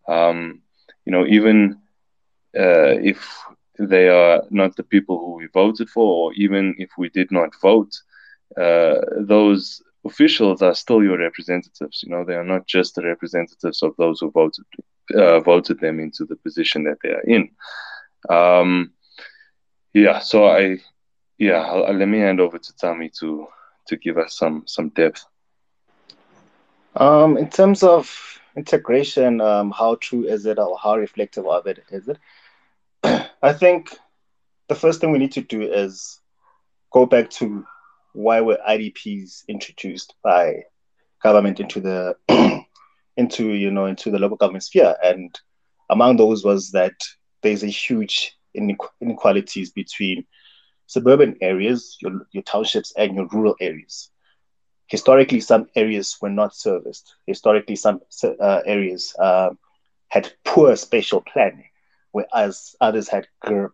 Um, 0.07 0.61
you 1.05 1.13
know, 1.13 1.25
even 1.25 1.79
uh, 2.57 2.97
if 2.99 3.39
they 3.79 4.09
are 4.09 4.43
not 4.49 4.75
the 4.75 4.83
people 4.83 5.17
who 5.19 5.35
we 5.35 5.47
voted 5.47 5.89
for, 5.89 6.29
or 6.29 6.33
even 6.33 6.75
if 6.77 6.89
we 6.97 7.09
did 7.09 7.31
not 7.31 7.49
vote, 7.61 7.95
uh, 8.57 8.95
those 9.17 9.81
officials 10.05 10.61
are 10.61 10.75
still 10.75 11.03
your 11.03 11.17
representatives. 11.17 12.03
You 12.03 12.11
know, 12.11 12.25
they 12.25 12.35
are 12.35 12.43
not 12.43 12.67
just 12.67 12.95
the 12.95 13.03
representatives 13.03 13.81
of 13.81 13.95
those 13.97 14.19
who 14.19 14.31
voted 14.31 14.65
uh, 15.15 15.39
voted 15.39 15.79
them 15.79 15.99
into 15.99 16.25
the 16.25 16.35
position 16.35 16.83
that 16.83 16.97
they 17.01 17.09
are 17.09 17.21
in. 17.21 17.49
Um, 18.29 18.91
yeah, 19.93 20.19
so 20.19 20.45
I, 20.45 20.77
yeah, 21.37 21.61
I'll, 21.61 21.85
I'll, 21.85 21.93
let 21.93 22.07
me 22.07 22.19
hand 22.19 22.39
over 22.39 22.59
to 22.59 22.75
Tommy 22.77 23.09
to 23.19 23.47
to 23.87 23.97
give 23.97 24.17
us 24.17 24.37
some 24.37 24.63
some 24.67 24.89
depth. 24.89 25.25
Um, 26.95 27.37
in 27.37 27.49
terms 27.49 27.81
of 27.81 28.39
integration, 28.55 29.41
um, 29.41 29.71
how 29.71 29.95
true 29.95 30.25
is 30.25 30.45
it 30.45 30.59
or 30.59 30.77
how 30.77 30.97
reflective 30.97 31.47
of 31.47 31.65
it 31.65 31.83
is 31.89 32.07
it? 32.07 32.19
I 33.41 33.53
think 33.53 33.95
the 34.67 34.75
first 34.75 35.01
thing 35.01 35.11
we 35.11 35.19
need 35.19 35.33
to 35.33 35.41
do 35.41 35.61
is 35.61 36.19
go 36.91 37.05
back 37.05 37.29
to 37.31 37.65
why 38.13 38.41
were 38.41 38.59
IDPs 38.67 39.47
introduced 39.47 40.15
by 40.23 40.63
government 41.21 41.59
into 41.59 41.79
the 41.79 42.15
into 43.17 43.49
you 43.49 43.71
know 43.71 43.85
into 43.85 44.11
the 44.11 44.19
local 44.19 44.37
government 44.37 44.63
sphere, 44.63 44.95
and 45.03 45.37
among 45.89 46.17
those 46.17 46.43
was 46.43 46.71
that 46.71 46.93
there's 47.41 47.63
a 47.63 47.67
huge 47.67 48.35
inequalities 48.53 49.71
between 49.71 50.25
suburban 50.87 51.37
areas, 51.41 51.97
your, 52.01 52.27
your 52.31 52.43
townships, 52.43 52.93
and 52.97 53.15
your 53.15 53.27
rural 53.27 53.55
areas. 53.61 54.09
Historically, 54.87 55.39
some 55.39 55.67
areas 55.75 56.17
were 56.19 56.31
not 56.31 56.55
serviced. 56.55 57.15
Historically, 57.27 57.75
some 57.75 58.01
uh, 58.23 58.61
areas 58.65 59.15
um, 59.19 59.57
had 60.07 60.31
poor 60.43 60.75
spatial 60.75 61.21
planning, 61.21 61.68
whereas 62.11 62.75
others 62.81 63.07
had 63.07 63.27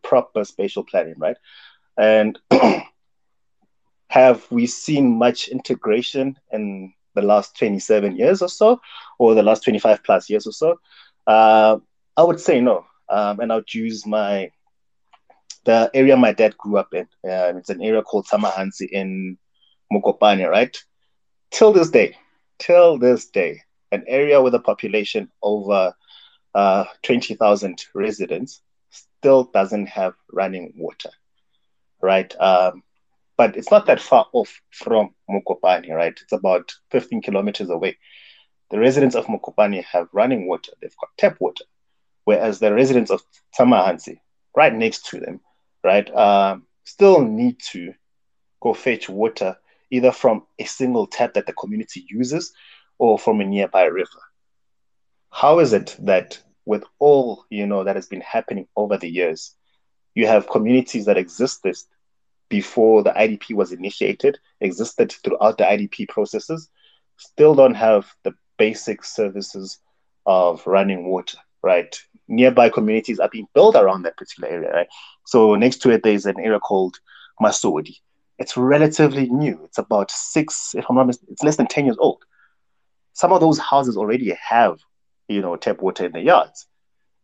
proper 0.04 0.44
spatial 0.44 0.84
planning, 0.84 1.16
right? 1.18 1.38
And 1.98 2.38
have 4.10 4.46
we 4.52 4.68
seen 4.68 5.18
much 5.18 5.48
integration 5.48 6.38
in 6.52 6.94
the 7.16 7.22
last 7.22 7.58
27 7.58 8.16
years 8.16 8.42
or 8.42 8.50
so, 8.50 8.80
or 9.20 9.36
the 9.36 9.44
last 9.44 9.64
25 9.64 10.04
plus 10.04 10.30
years 10.30 10.46
or 10.46 10.52
so? 10.52 10.80
Uh, 11.26 11.78
I 12.18 12.24
would 12.24 12.40
say 12.40 12.62
no. 12.62 12.86
Um, 13.10 13.40
and 13.40 13.52
I 13.52 13.56
would 13.56 13.74
use 13.74 14.06
my 14.06 14.52
the 15.66 15.90
area 15.94 16.16
my 16.16 16.32
dad 16.32 16.58
grew 16.58 16.78
up 16.78 16.94
in. 16.94 17.06
Uh, 17.28 17.54
it's 17.58 17.70
an 17.70 17.82
area 17.82 18.02
called 18.02 18.28
Samahansi 18.28 18.88
in 18.92 19.38
Mokopane, 19.92 20.48
right? 20.50 20.78
Till 21.52 21.74
this 21.74 21.90
day, 21.90 22.16
till 22.60 22.98
this 22.98 23.28
day, 23.28 23.62
an 23.92 24.04
area 24.08 24.42
with 24.42 24.54
a 24.54 24.60
population 24.60 25.30
over 25.42 25.94
uh, 26.56 26.86
20,000 27.03 27.86
residents 27.93 28.62
still 28.89 29.43
doesn't 29.43 29.88
have 29.88 30.14
running 30.32 30.74
water, 30.78 31.10
right? 32.01 32.34
Um, 32.39 32.82
but 33.38 33.58
it's 33.58 33.70
not 33.70 33.88
that 33.88 33.99
far 33.99 34.28
off 34.32 34.62
from 34.72 35.14
Mokopane, 35.30 35.89
right? 35.89 36.18
It's 36.20 36.32
about 36.32 36.74
15 36.91 37.22
kilometers 37.22 37.70
away. 37.70 37.97
The 38.72 38.80
residents 38.80 39.16
of 39.16 39.26
Mokopane 39.26 39.84
have 39.84 40.08
running 40.14 40.47
water, 40.47 40.72
they've 40.82 40.95
got 40.99 41.10
tap 41.18 41.38
water, 41.41 41.66
whereas 42.24 42.60
the 42.60 42.74
residents 42.74 43.12
of 43.12 43.22
Tamahansi, 43.60 44.20
right 44.56 44.74
next 44.74 45.08
to 45.08 45.20
them, 45.20 45.41
right, 45.84 46.10
um, 46.16 46.66
still 46.86 47.22
need 47.22 47.60
to 47.72 47.93
go 48.62 48.74
fetch 48.74 49.10
water 49.10 49.58
either 49.91 50.14
from 50.14 50.43
a 50.58 50.64
single 50.64 51.06
tap 51.06 51.34
that 51.34 51.45
the 51.45 51.53
community 51.53 52.06
uses 52.10 52.53
or 52.97 53.20
from 53.20 53.41
a 53.41 53.45
nearby 53.45 53.84
river. 53.84 54.22
How 55.32 55.59
is 55.59 55.73
it 55.73 55.95
that 55.99 56.41
with 56.65 56.84
all 56.99 57.45
you 57.49 57.67
know 57.67 57.84
that 57.84 57.95
has 57.95 58.07
been 58.07 58.21
happening 58.21 58.67
over 58.76 58.97
the 58.97 59.09
years, 59.09 59.55
you 60.13 60.28
have 60.28 60.49
communities 60.49 61.05
that 61.05 61.17
existed 61.17 61.76
before 62.49 63.03
the 63.03 63.11
IDP 63.11 63.55
was 63.55 63.71
initiated, 63.71 64.39
existed 64.61 65.13
throughout 65.23 65.57
the 65.57 65.63
IDP 65.63 66.07
processes, 66.07 66.69
still 67.17 67.55
don't 67.55 67.76
have 67.76 68.07
the 68.23 68.34
basic 68.57 69.03
services 69.03 69.80
of 70.26 70.65
running 70.65 71.07
water, 71.07 71.38
right? 71.61 71.99
Nearby 72.28 72.69
communities 72.69 73.19
are 73.19 73.30
being 73.30 73.47
built 73.53 73.76
around 73.76 74.03
that 74.03 74.17
particular 74.17 74.49
area, 74.49 74.71
right? 74.71 74.88
So 75.26 75.55
next 75.55 75.78
to 75.80 75.91
it, 75.91 76.03
there's 76.03 76.26
an 76.26 76.39
area 76.39 76.59
called 76.59 76.97
Masodi. 77.41 77.97
It's 78.38 78.57
relatively 78.57 79.30
new. 79.30 79.61
It's 79.63 79.78
about 79.78 80.11
six, 80.11 80.76
if 80.76 80.86
I'm 80.89 80.95
not 80.95 81.07
mistaken, 81.07 81.34
it's 81.34 81.43
less 81.43 81.57
than 81.57 81.67
10 81.67 81.86
years 81.86 81.97
old. 81.99 82.23
Some 83.13 83.32
of 83.32 83.39
those 83.39 83.57
houses 83.57 83.97
already 83.97 84.36
have 84.49 84.80
you 85.28 85.41
know, 85.41 85.55
tap 85.55 85.82
water 85.82 86.05
in 86.05 86.11
the 86.11 86.21
yards. 86.21 86.67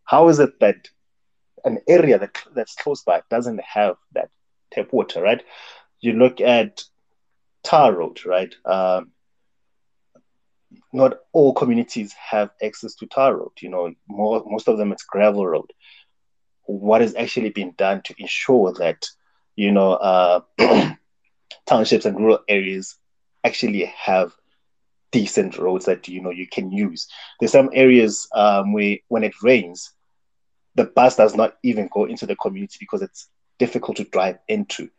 How 0.05 0.27
is 0.29 0.39
it 0.39 0.59
that 0.59 0.75
an 1.63 1.79
area 1.87 2.17
that 2.19 2.37
that's 2.55 2.75
close 2.75 3.03
by 3.03 3.21
doesn't 3.29 3.61
have 3.61 3.95
that 4.13 4.29
tap 4.71 4.91
water, 4.91 5.21
right? 5.21 5.43
You 5.99 6.13
look 6.13 6.41
at 6.41 6.83
tar 7.63 7.93
road, 7.93 8.25
right? 8.25 8.53
Um, 8.65 9.11
not 10.93 11.13
all 11.33 11.53
communities 11.53 12.13
have 12.13 12.49
access 12.63 12.95
to 12.95 13.05
tar 13.07 13.35
road. 13.35 13.51
You 13.61 13.69
know, 13.69 13.93
more, 14.07 14.43
most 14.45 14.67
of 14.67 14.77
them 14.77 14.91
it's 14.91 15.03
gravel 15.03 15.45
road. 15.45 15.71
What 16.63 17.01
is 17.01 17.15
actually 17.15 17.49
being 17.49 17.73
done 17.77 18.01
to 18.05 18.15
ensure 18.17 18.73
that, 18.73 19.05
you 19.55 19.71
know, 19.71 19.93
uh, 19.93 20.41
townships 21.65 22.05
and 22.05 22.17
rural 22.17 22.39
areas 22.47 22.97
actually 23.43 23.85
have 23.85 24.31
decent 25.12 25.57
roads 25.57 25.86
that 25.86 26.07
you 26.07 26.22
know 26.22 26.32
you 26.32 26.47
can 26.47 26.72
use. 26.72 27.07
There's 27.39 27.51
some 27.51 27.70
areas 27.74 28.28
um, 28.34 28.74
where 28.74 28.97
when 29.09 29.24
it 29.24 29.34
rains, 29.41 29.91
the 30.76 30.86
bus 30.86 31.16
does 31.18 31.36
not 31.36 31.55
even 31.64 31.89
go 31.91 32.05
into 32.05 32.26
the 32.26 32.36
community 32.36 32.78
because 32.80 33.01
it's 33.01 33.30
difficult 33.59 33.97
to 33.97 34.05
drive 34.05 34.38
into. 34.47 34.89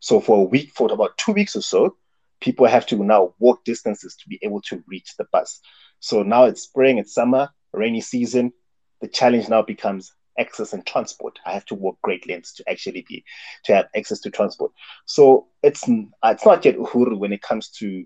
So 0.00 0.20
for 0.20 0.38
a 0.38 0.44
week, 0.44 0.70
for 0.74 0.92
about 0.92 1.18
two 1.18 1.32
weeks 1.32 1.56
or 1.56 1.62
so, 1.62 1.96
people 2.40 2.66
have 2.66 2.86
to 2.86 2.96
now 3.04 3.34
walk 3.38 3.64
distances 3.64 4.16
to 4.16 4.28
be 4.28 4.38
able 4.42 4.60
to 4.62 4.82
reach 4.86 5.16
the 5.16 5.26
bus. 5.32 5.60
So 6.00 6.22
now 6.22 6.44
it's 6.44 6.62
spring, 6.62 6.98
it's 6.98 7.14
summer, 7.14 7.50
rainy 7.72 8.00
season. 8.00 8.52
The 9.00 9.08
challenge 9.08 9.48
now 9.48 9.62
becomes 9.62 10.12
access 10.38 10.72
and 10.72 10.86
transport. 10.86 11.38
I 11.44 11.52
have 11.52 11.64
to 11.66 11.74
walk 11.74 11.98
great 12.02 12.28
lengths 12.28 12.54
to 12.54 12.70
actually 12.70 13.04
be 13.08 13.24
to 13.64 13.74
have 13.74 13.86
access 13.96 14.20
to 14.20 14.30
transport. 14.30 14.72
So 15.06 15.48
it's 15.62 15.84
it's 15.88 16.46
not 16.46 16.64
yet 16.64 16.76
uhuru 16.76 17.18
when 17.18 17.32
it 17.32 17.42
comes 17.42 17.68
to 17.78 18.04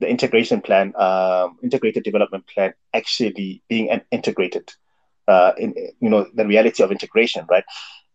the 0.00 0.08
integration 0.08 0.60
plan, 0.60 0.92
um, 0.96 1.58
integrated 1.62 2.02
development 2.02 2.46
plan, 2.46 2.74
actually 2.92 3.62
being 3.68 3.90
an 3.90 4.02
integrated, 4.10 4.72
uh, 5.28 5.52
in 5.56 5.74
you 6.00 6.10
know 6.10 6.26
the 6.34 6.46
reality 6.46 6.82
of 6.82 6.90
integration, 6.90 7.46
right? 7.48 7.64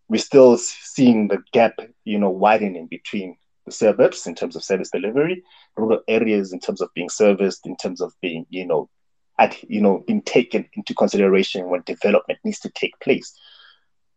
We're 0.07 0.17
still 0.17 0.57
seeing 0.57 1.27
the 1.27 1.39
gap, 1.53 1.79
you 2.03 2.19
know, 2.19 2.29
widening 2.29 2.87
between 2.87 3.37
the 3.65 3.71
suburbs 3.71 4.27
in 4.27 4.35
terms 4.35 4.55
of 4.55 4.63
service 4.63 4.89
delivery, 4.89 5.43
rural 5.77 6.01
areas 6.07 6.51
in 6.51 6.59
terms 6.59 6.81
of 6.81 6.89
being 6.95 7.09
serviced, 7.09 7.65
in 7.65 7.75
terms 7.77 8.01
of 8.01 8.13
being, 8.21 8.45
you 8.49 8.65
know, 8.65 8.89
at 9.37 9.57
you 9.69 9.81
know, 9.81 10.03
being 10.05 10.21
taken 10.21 10.67
into 10.73 10.93
consideration 10.93 11.69
when 11.69 11.81
development 11.85 12.39
needs 12.43 12.59
to 12.59 12.69
take 12.69 12.99
place. 12.99 13.33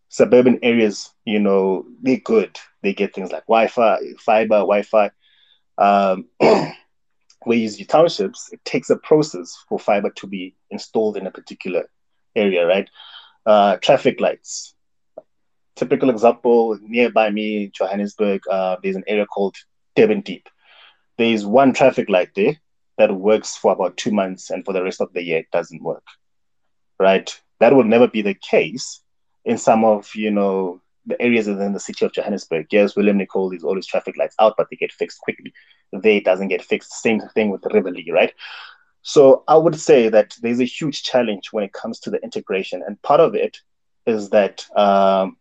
Suburban 0.09 0.59
areas, 0.63 1.11
you 1.25 1.39
know, 1.39 1.87
they're 2.03 2.19
good. 2.19 2.59
They 2.83 2.93
get 2.93 3.15
things 3.15 3.33
like 3.33 3.47
Wi-Fi, 3.47 3.99
fiber, 4.19 4.59
Wi-Fi. 4.59 5.11
Um, 5.79 6.29
where 7.45 7.57
you 7.57 7.64
use 7.64 7.86
townships, 7.86 8.51
it 8.53 8.64
takes 8.64 8.90
a 8.90 8.97
process 8.97 9.57
for 9.68 9.78
fiber 9.78 10.11
to 10.11 10.26
be 10.26 10.55
installed 10.70 11.16
in 11.16 11.26
a 11.26 11.30
particular 11.30 11.88
area, 12.34 12.66
right? 12.66 12.88
Uh, 13.45 13.76
traffic 13.78 14.20
lights. 14.20 14.74
Typical 15.74 16.11
example 16.11 16.78
nearby 16.82 17.30
me, 17.30 17.68
Johannesburg, 17.68 18.43
uh, 18.51 18.76
there's 18.82 18.97
an 18.97 19.05
area 19.07 19.26
called 19.26 19.57
Durban 19.97 20.20
Deep. 20.20 20.49
There's 21.18 21.45
one 21.45 21.72
traffic 21.72 22.09
light 22.09 22.30
there 22.34 22.57
that 22.99 23.14
works 23.14 23.57
for 23.57 23.72
about 23.72 23.97
two 23.97 24.11
months, 24.11 24.51
and 24.51 24.64
for 24.64 24.72
the 24.72 24.82
rest 24.82 25.01
of 25.01 25.12
the 25.12 25.22
year, 25.22 25.38
it 25.38 25.51
doesn't 25.51 25.82
work, 25.82 26.05
right? 26.99 27.40
That 27.61 27.74
will 27.74 27.84
never 27.84 28.09
be 28.09 28.22
the 28.22 28.34
case 28.34 29.03
in 29.45 29.59
some 29.59 29.84
of 29.84 30.14
you 30.14 30.30
know 30.30 30.80
the 31.07 31.20
areas 31.20 31.49
within 31.49 31.72
the 31.72 31.80
city 31.80 32.05
of 32.05 32.12
Johannesburg. 32.12 32.66
Yes, 32.70 32.95
Willem 32.95 33.18
Nicole, 33.18 33.51
there's 33.51 33.64
always 33.64 33.86
traffic 33.86 34.16
lights 34.16 34.36
out, 34.38 34.55
but 34.57 34.68
they 34.70 34.76
get 34.76 34.93
fixed 34.93 35.20
quickly. 35.20 35.53
There 35.93 36.20
doesn't 36.20 36.49
get 36.49 36.64
fixed. 36.64 36.93
Same 37.03 37.20
thing 37.34 37.51
with 37.51 37.62
the 37.62 37.70
Rivoli, 37.70 38.11
right? 38.11 38.32
So 39.03 39.45
I 39.49 39.57
would 39.57 39.78
say 39.78 40.09
that 40.09 40.36
there's 40.40 40.61
a 40.61 40.64
huge 40.64 41.03
challenge 41.03 41.49
when 41.53 41.64
it 41.64 41.72
comes 41.72 41.99
to 42.01 42.11
the 42.11 42.22
integration, 42.22 42.82
and 42.86 43.01
part 43.03 43.20
of 43.20 43.34
it 43.34 43.59
is 44.07 44.30
that 44.30 44.64
um, 44.76 45.36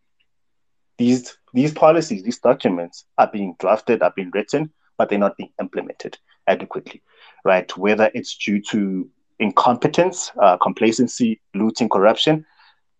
these 0.97 1.37
these 1.53 1.73
policies, 1.73 2.23
these 2.23 2.39
documents 2.39 3.05
are 3.17 3.29
being 3.31 3.55
drafted, 3.59 4.01
are 4.01 4.13
being 4.15 4.31
written, 4.33 4.71
but 4.97 5.09
they're 5.09 5.19
not 5.19 5.37
being 5.37 5.51
implemented 5.59 6.17
adequately, 6.47 7.01
right? 7.45 7.75
Whether 7.77 8.09
it's 8.13 8.35
due 8.37 8.61
to 8.71 9.09
incompetence, 9.39 10.31
uh, 10.41 10.57
complacency, 10.57 11.41
looting, 11.53 11.89
corruption, 11.89 12.45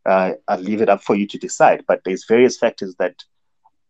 uh, 0.05 0.33
I'll 0.47 0.59
leave 0.59 0.81
it 0.81 0.89
up 0.89 1.03
for 1.03 1.15
you 1.15 1.27
to 1.27 1.37
decide. 1.37 1.85
But 1.87 2.01
there's 2.03 2.25
various 2.27 2.57
factors 2.57 2.95
that 2.99 3.23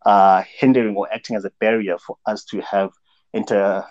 are 0.06 0.44
hindering 0.44 0.96
or 0.96 1.12
acting 1.12 1.36
as 1.36 1.46
a 1.46 1.52
barrier 1.60 1.98
for 1.98 2.18
us 2.26 2.44
to 2.46 2.62
have 2.62 2.92
inter 3.34 3.86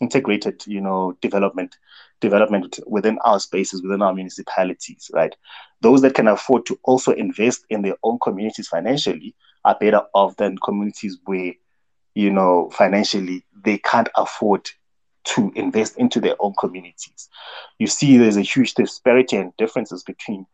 integrated, 0.00 0.66
you 0.66 0.80
know, 0.80 1.16
development 1.20 1.76
development 2.20 2.78
within 2.86 3.18
our 3.24 3.38
spaces, 3.38 3.82
within 3.82 4.02
our 4.02 4.14
municipalities, 4.14 5.10
right? 5.12 5.34
Those 5.80 6.02
that 6.02 6.14
can 6.14 6.28
afford 6.28 6.66
to 6.66 6.78
also 6.84 7.12
invest 7.12 7.64
in 7.68 7.82
their 7.82 7.96
own 8.02 8.18
communities 8.22 8.68
financially 8.68 9.34
are 9.64 9.76
better 9.78 10.02
off 10.14 10.36
than 10.36 10.56
communities 10.58 11.18
where, 11.24 11.52
you 12.14 12.30
know, 12.30 12.70
financially 12.70 13.44
they 13.64 13.78
can't 13.78 14.08
afford 14.16 14.68
to 15.24 15.52
invest 15.54 15.96
into 15.98 16.20
their 16.20 16.36
own 16.40 16.54
communities. 16.58 17.28
You 17.78 17.86
see, 17.86 18.16
there's 18.16 18.36
a 18.36 18.42
huge 18.42 18.74
disparity 18.74 19.36
and 19.36 19.56
differences 19.56 20.02
between 20.02 20.46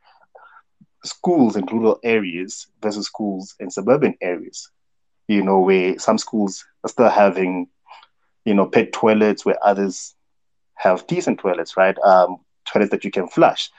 schools 1.04 1.56
in 1.56 1.64
rural 1.66 1.98
areas 2.02 2.66
versus 2.82 3.06
schools 3.06 3.54
in 3.60 3.70
suburban 3.70 4.14
areas. 4.20 4.70
You 5.26 5.42
know, 5.42 5.60
where 5.60 5.98
some 5.98 6.18
schools 6.18 6.64
are 6.84 6.88
still 6.88 7.10
having, 7.10 7.68
you 8.44 8.54
know, 8.54 8.66
pet 8.66 8.92
toilets, 8.92 9.44
where 9.44 9.58
others 9.64 10.14
have 10.74 11.06
decent 11.06 11.40
toilets, 11.40 11.76
right? 11.76 11.98
Um, 12.04 12.38
toilets 12.64 12.90
that 12.90 13.04
you 13.04 13.10
can 13.10 13.28
flush. 13.28 13.70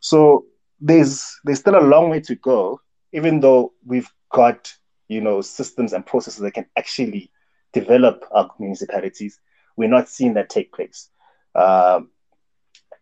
So 0.00 0.46
there's 0.80 1.38
there's 1.44 1.60
still 1.60 1.78
a 1.78 1.80
long 1.86 2.10
way 2.10 2.20
to 2.20 2.34
go, 2.34 2.80
even 3.12 3.40
though 3.40 3.72
we've 3.86 4.10
got 4.30 4.72
you 5.08 5.20
know 5.20 5.40
systems 5.40 5.92
and 5.92 6.04
processes 6.04 6.40
that 6.40 6.54
can 6.54 6.66
actually 6.76 7.30
develop 7.72 8.24
our 8.32 8.50
municipalities. 8.58 9.38
We're 9.76 9.88
not 9.88 10.08
seeing 10.08 10.34
that 10.34 10.50
take 10.50 10.72
place. 10.72 11.08
Um, 11.54 12.10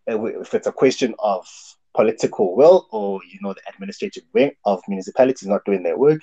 if 0.07 0.55
it's 0.55 0.67
a 0.67 0.73
question 0.73 1.15
of 1.19 1.47
political 1.95 2.55
will 2.55 2.87
or 2.91 3.21
you 3.25 3.39
know 3.41 3.53
the 3.53 3.63
administrative 3.73 4.23
wing 4.33 4.53
of 4.65 4.81
municipalities 4.87 5.49
not 5.49 5.65
doing 5.65 5.83
their 5.83 5.99
work, 5.99 6.21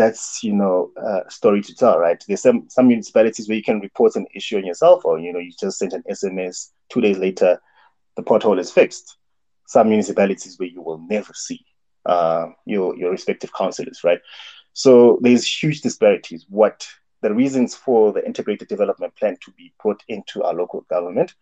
that's 0.00 0.42
you 0.42 0.52
know 0.54 0.90
a 0.96 1.30
story 1.30 1.62
to 1.62 1.74
tell, 1.74 1.98
right? 1.98 2.22
There's 2.26 2.42
some 2.42 2.68
some 2.68 2.88
municipalities 2.88 3.48
where 3.48 3.56
you 3.56 3.62
can 3.62 3.80
report 3.80 4.16
an 4.16 4.26
issue 4.34 4.56
on 4.56 4.64
yourself, 4.64 5.04
or 5.04 5.18
you 5.18 5.32
know 5.32 5.38
you 5.38 5.52
just 5.58 5.78
send 5.78 5.92
an 5.92 6.02
SMS. 6.10 6.70
Two 6.88 7.00
days 7.00 7.18
later, 7.18 7.60
the 8.16 8.22
pothole 8.22 8.58
is 8.58 8.70
fixed. 8.70 9.16
Some 9.66 9.88
municipalities 9.88 10.58
where 10.58 10.68
you 10.68 10.82
will 10.82 10.98
never 11.08 11.32
see 11.34 11.64
uh, 12.06 12.46
your 12.64 12.96
your 12.96 13.10
respective 13.10 13.52
councillors, 13.52 14.00
right? 14.02 14.20
So 14.72 15.18
there's 15.20 15.46
huge 15.46 15.82
disparities. 15.82 16.46
What 16.48 16.86
the 17.22 17.34
reasons 17.34 17.74
for 17.74 18.12
the 18.12 18.24
integrated 18.24 18.68
development 18.68 19.14
plan 19.16 19.36
to 19.44 19.50
be 19.52 19.72
brought 19.82 20.02
into 20.08 20.42
our 20.42 20.54
local 20.54 20.80
government 20.88 21.34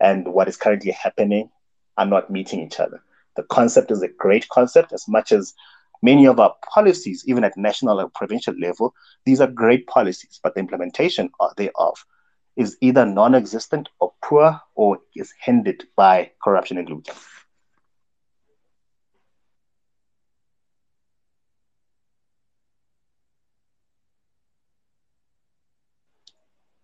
and 0.00 0.28
what 0.28 0.48
is 0.48 0.56
currently 0.56 0.92
happening 0.92 1.50
are 1.96 2.06
not 2.06 2.30
meeting 2.30 2.60
each 2.60 2.78
other. 2.78 3.02
The 3.34 3.42
concept 3.44 3.90
is 3.90 4.02
a 4.02 4.08
great 4.08 4.48
concept, 4.48 4.92
as 4.92 5.08
much 5.08 5.32
as 5.32 5.54
many 6.02 6.26
of 6.26 6.38
our 6.40 6.54
policies, 6.72 7.24
even 7.26 7.44
at 7.44 7.56
national 7.56 8.00
or 8.00 8.08
provincial 8.14 8.54
level, 8.58 8.94
these 9.24 9.40
are 9.40 9.46
great 9.46 9.86
policies, 9.86 10.40
but 10.42 10.54
the 10.54 10.60
implementation 10.60 11.30
thereof 11.56 12.04
is 12.56 12.76
either 12.80 13.06
non 13.06 13.34
existent 13.34 13.88
or 14.00 14.12
poor 14.22 14.60
or 14.74 14.98
is 15.14 15.32
hindered 15.40 15.84
by 15.96 16.30
corruption 16.42 16.78
and 16.78 16.88
looting. 16.88 17.14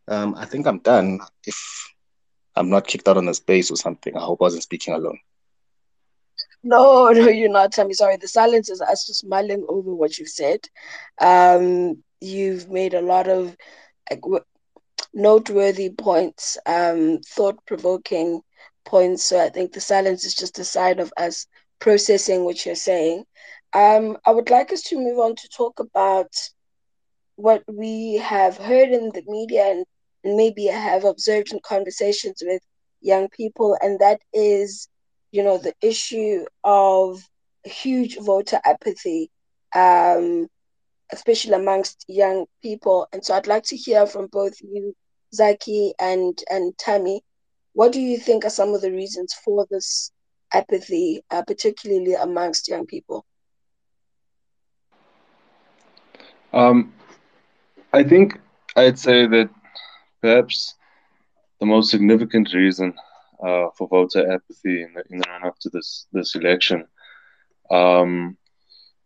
Um, 0.07 0.35
I 0.37 0.45
think 0.45 0.67
I'm 0.67 0.81
done. 0.81 1.21
If 1.47 1.93
I'm 2.55 2.69
not 2.69 2.87
kicked 2.87 3.09
out 3.09 3.17
on 3.17 3.25
the 3.25 3.35
space 3.35 3.71
or 3.71 3.77
something, 3.77 4.17
I 4.17 4.21
hope 4.21 4.41
I 4.43 4.45
wasn't 4.45 4.62
speaking 4.62 4.95
alone. 4.95 5.19
No, 6.65 7.09
no, 7.11 7.29
you're 7.29 7.51
not, 7.51 7.73
Tammy. 7.73 7.95
Sorry. 7.95 8.17
The 8.17 8.29
silence 8.29 8.71
is 8.71 8.83
us 8.83 9.07
just 9.07 9.27
mulling 9.27 9.65
over 9.69 9.95
what 9.95 10.19
you've 10.19 10.29
said. 10.31 10.61
Um, 11.21 12.03
you've 12.21 12.71
made 12.71 12.95
a 12.95 13.03
lot 13.03 13.29
of 13.29 13.57
like, 14.11 14.23
noteworthy 15.15 15.91
points, 15.91 16.59
um, 16.67 17.21
thought 17.21 17.65
provoking 17.67 18.43
points. 18.85 19.25
So 19.25 19.41
I 19.45 19.51
think 19.51 19.73
the 19.73 19.81
silence 19.81 20.25
is 20.25 20.35
just 20.35 20.59
a 20.59 20.65
sign 20.65 21.01
of 21.01 21.12
us 21.19 21.47
processing 21.81 22.45
what 22.45 22.67
you're 22.67 22.75
saying. 22.77 23.25
Um, 23.75 24.19
I 24.27 24.33
would 24.33 24.51
like 24.51 24.73
us 24.73 24.83
to 24.85 24.99
move 24.99 25.19
on 25.21 25.37
to 25.37 25.49
talk 25.49 25.81
about 25.81 26.33
what 27.37 27.62
we 27.69 28.17
have 28.17 28.57
heard 28.59 28.91
in 28.91 29.11
the 29.15 29.23
media 29.27 29.65
and 29.71 29.87
maybe 30.37 30.67
have 30.67 31.05
observed 31.05 31.53
in 31.53 31.61
conversations 31.65 32.43
with 32.45 32.62
young 33.01 33.29
people, 33.29 33.77
and 33.81 34.01
that 34.01 34.21
is, 34.33 34.89
you 35.35 35.43
know, 35.43 35.59
the 35.59 35.74
issue 35.82 36.47
of 36.64 37.20
huge 37.64 38.18
voter 38.20 38.61
apathy, 38.64 39.30
um, 39.74 40.49
especially 41.12 41.55
amongst 41.55 42.05
young 42.09 42.47
people. 42.62 43.09
And 43.12 43.24
so 43.24 43.35
I'd 43.35 43.47
like 43.49 43.64
to 43.64 43.76
hear 43.76 44.07
from 44.07 44.28
both 44.28 44.55
you, 44.62 44.95
Zaki 45.35 45.95
and 46.01 46.39
and 46.51 46.76
Tammy. 46.78 47.22
What 47.72 47.93
do 47.93 48.01
you 48.01 48.18
think 48.18 48.45
are 48.45 48.51
some 48.51 48.74
of 48.74 48.82
the 48.82 48.93
reasons 48.93 49.35
for 49.45 49.66
this 49.70 50.12
apathy, 50.53 51.22
uh, 51.30 51.43
particularly 51.43 52.14
amongst 52.14 52.68
young 52.68 52.87
people? 52.87 53.24
Um, 56.53 56.93
I 57.93 58.03
think 58.05 58.39
I'd 58.76 58.99
say 58.99 59.26
that 59.26 59.49
perhaps 60.20 60.74
the 61.61 61.66
most 61.66 61.91
significant 61.91 62.53
reason 62.55 62.95
uh, 63.45 63.66
for 63.76 63.88
voter 63.88 64.32
apathy 64.32 64.82
in 64.82 64.95
the, 64.95 65.03
in 65.11 65.18
the 65.18 65.28
run 65.28 65.45
up 65.47 65.59
to 65.61 65.70
this 65.70 66.07
this 66.12 66.34
election. 66.34 66.86
Um, 67.70 68.36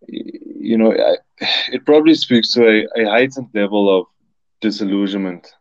you 0.07 0.78
know, 0.78 0.93
I, 0.93 1.16
it 1.72 1.84
probably 1.84 2.14
speaks 2.14 2.53
to 2.53 2.66
a, 2.66 3.03
a 3.03 3.11
heightened 3.11 3.49
level 3.55 3.99
of 3.99 4.07
disillusionment 4.61 5.53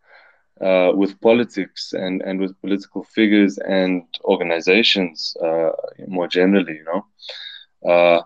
uh, 0.62 0.92
with 0.94 1.20
politics 1.22 1.94
and, 1.94 2.22
and 2.22 2.40
with 2.40 2.60
political 2.62 3.04
figures 3.04 3.58
and 3.58 4.04
organizations 4.24 5.36
uh, 5.44 5.70
more 6.08 6.28
generally. 6.28 6.74
You 6.74 6.86
know, 6.86 7.92
uh, 7.92 8.22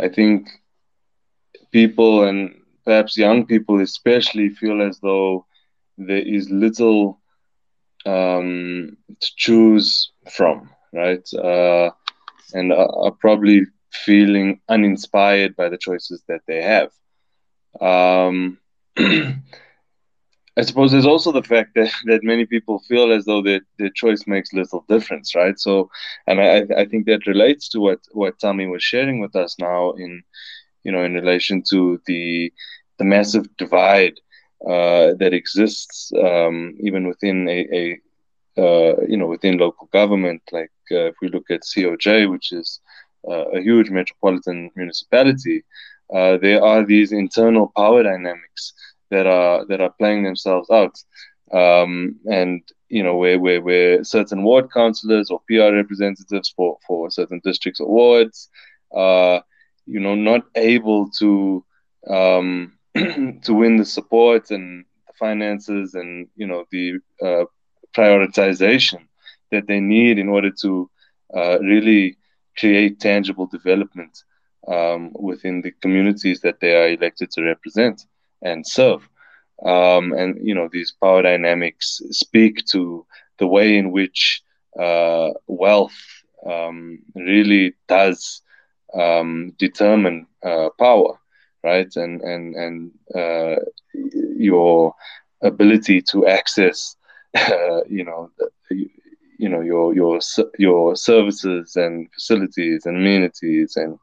I 0.00 0.08
think 0.08 0.48
people 1.72 2.24
and 2.24 2.54
perhaps 2.84 3.16
young 3.16 3.46
people 3.46 3.80
especially 3.80 4.48
feel 4.50 4.82
as 4.82 4.98
though 5.00 5.46
there 5.98 6.22
is 6.22 6.50
little 6.50 7.20
um, 8.06 8.96
to 9.20 9.32
choose 9.36 10.12
from, 10.30 10.70
right? 10.92 11.26
Uh, 11.34 11.90
and 12.52 12.72
are, 12.72 13.10
probably 13.12 13.62
feeling 13.92 14.60
uninspired 14.68 15.56
by 15.56 15.68
the 15.68 15.78
choices 15.78 16.22
that 16.28 16.40
they 16.46 16.62
have. 16.62 16.90
Um, 17.80 18.58
I 20.58 20.62
suppose 20.62 20.90
there's 20.90 21.06
also 21.06 21.32
the 21.32 21.42
fact 21.42 21.74
that, 21.74 21.90
that 22.06 22.24
many 22.24 22.46
people 22.46 22.78
feel 22.88 23.12
as 23.12 23.24
though 23.24 23.42
their, 23.42 23.60
their 23.78 23.90
choice 23.90 24.26
makes 24.26 24.52
little 24.52 24.84
difference, 24.88 25.34
right? 25.34 25.58
So, 25.58 25.90
and 26.26 26.40
I, 26.40 26.64
I 26.76 26.86
think 26.86 27.06
that 27.06 27.26
relates 27.26 27.68
to 27.70 27.80
what, 27.80 28.00
what 28.12 28.38
Tammy 28.38 28.66
was 28.66 28.82
sharing 28.82 29.20
with 29.20 29.36
us 29.36 29.56
now 29.58 29.92
in, 29.92 30.22
you 30.84 30.92
know, 30.92 31.02
in 31.02 31.14
relation 31.14 31.62
to 31.70 32.00
the 32.06 32.52
the 32.98 33.04
massive 33.04 33.44
divide 33.56 34.14
uh, 34.64 35.14
that 35.18 35.32
exists 35.32 36.12
um, 36.22 36.74
even 36.80 37.06
within 37.06 37.48
a, 37.48 37.66
a 37.72 37.98
uh, 38.60 38.94
you 39.08 39.16
know 39.16 39.26
within 39.26 39.58
local 39.58 39.88
government. 39.92 40.42
Like 40.52 40.70
uh, 40.90 41.06
if 41.10 41.14
we 41.20 41.28
look 41.28 41.50
at 41.50 41.64
COJ, 41.64 42.26
which 42.30 42.52
is 42.52 42.80
uh, 43.28 43.44
a 43.56 43.60
huge 43.60 43.90
metropolitan 43.90 44.70
municipality, 44.76 45.64
uh, 46.14 46.36
there 46.38 46.62
are 46.62 46.84
these 46.84 47.12
internal 47.12 47.72
power 47.76 48.02
dynamics 48.02 48.72
that 49.10 49.26
are 49.26 49.64
that 49.66 49.80
are 49.80 49.92
playing 49.98 50.22
themselves 50.24 50.68
out. 50.70 50.94
Um, 51.52 52.16
and 52.26 52.62
you 52.88 53.02
know 53.02 53.16
where, 53.16 53.38
where 53.38 53.60
where 53.60 54.04
certain 54.04 54.42
ward 54.42 54.72
councillors 54.72 55.30
or 55.30 55.40
PR 55.48 55.72
representatives 55.74 56.52
for 56.56 56.78
for 56.86 57.10
certain 57.10 57.40
districts 57.44 57.80
or 57.80 57.88
wards 57.88 58.48
you 59.86 60.00
know 60.00 60.14
not 60.14 60.42
able 60.56 61.10
to 61.18 61.64
um, 62.08 62.75
to 63.42 63.54
win 63.54 63.76
the 63.76 63.84
support 63.84 64.50
and 64.50 64.84
the 65.06 65.12
finances 65.18 65.94
and 65.94 66.28
you 66.36 66.46
know 66.46 66.64
the 66.70 66.94
uh, 67.22 67.44
prioritization 67.96 69.00
that 69.50 69.66
they 69.66 69.80
need 69.80 70.18
in 70.18 70.28
order 70.28 70.50
to 70.62 70.90
uh, 71.36 71.58
really 71.60 72.16
create 72.58 73.00
tangible 73.00 73.46
development 73.46 74.22
um, 74.68 75.10
within 75.18 75.60
the 75.62 75.72
communities 75.82 76.40
that 76.40 76.60
they 76.60 76.74
are 76.74 76.88
elected 76.88 77.30
to 77.30 77.42
represent 77.42 78.02
and 78.42 78.66
serve. 78.66 79.08
Um, 79.64 80.12
and 80.12 80.36
you 80.46 80.54
know 80.54 80.68
these 80.70 80.92
power 81.02 81.22
dynamics 81.22 82.00
speak 82.10 82.64
to 82.72 83.06
the 83.38 83.46
way 83.46 83.76
in 83.76 83.90
which 83.92 84.42
uh, 84.78 85.30
wealth 85.46 85.98
um, 86.48 86.98
really 87.14 87.74
does 87.88 88.42
um, 88.94 89.52
determine 89.58 90.26
uh, 90.44 90.68
power 90.78 91.18
right? 91.66 91.92
And 91.96 92.22
and 92.22 92.54
and 92.54 92.92
uh, 93.14 93.56
your 94.38 94.94
ability 95.42 96.02
to 96.12 96.26
access, 96.26 96.96
uh, 97.36 97.82
you 97.88 98.04
know, 98.04 98.30
you 99.38 99.48
know 99.48 99.60
your 99.60 99.94
your 99.94 100.20
your 100.58 100.96
services 100.96 101.76
and 101.76 102.08
facilities 102.14 102.86
and 102.86 102.96
amenities 102.96 103.76
and 103.76 103.98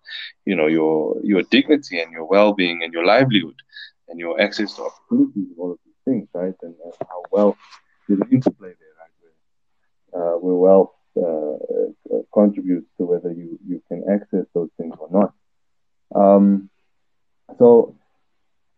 you 0.46 0.56
know 0.56 0.68
your 0.68 1.16
your 1.24 1.44
dignity 1.44 2.00
and 2.02 2.12
your 2.12 2.26
well-being 2.26 2.82
and 2.84 2.94
your 2.94 3.06
livelihood 3.06 3.56
and 4.10 4.20
your 4.20 4.40
access 4.42 4.74
to 4.76 4.84
opportunities 4.84 5.50
all 5.58 5.72
of 5.72 5.80
these 5.86 6.02
things 6.06 6.28
right? 6.34 6.56
And, 6.62 6.76
and 6.84 6.94
how 7.10 7.24
well 7.32 7.58
an 8.10 8.22
interplay 8.32 8.74
there 8.82 8.96
right? 9.02 9.14
Uh, 10.14 10.38
where 10.40 10.56
wealth 10.56 10.94
uh, 11.18 11.58
contributes 12.34 12.88
to 12.98 13.06
whether 13.06 13.32
you 13.32 13.60
you 13.68 13.82
can 13.88 14.04
access 14.12 14.46
those 14.54 14.70
things 14.78 14.96
or 15.00 15.10
not. 15.12 15.34
Um, 16.16 16.70
so, 17.58 17.96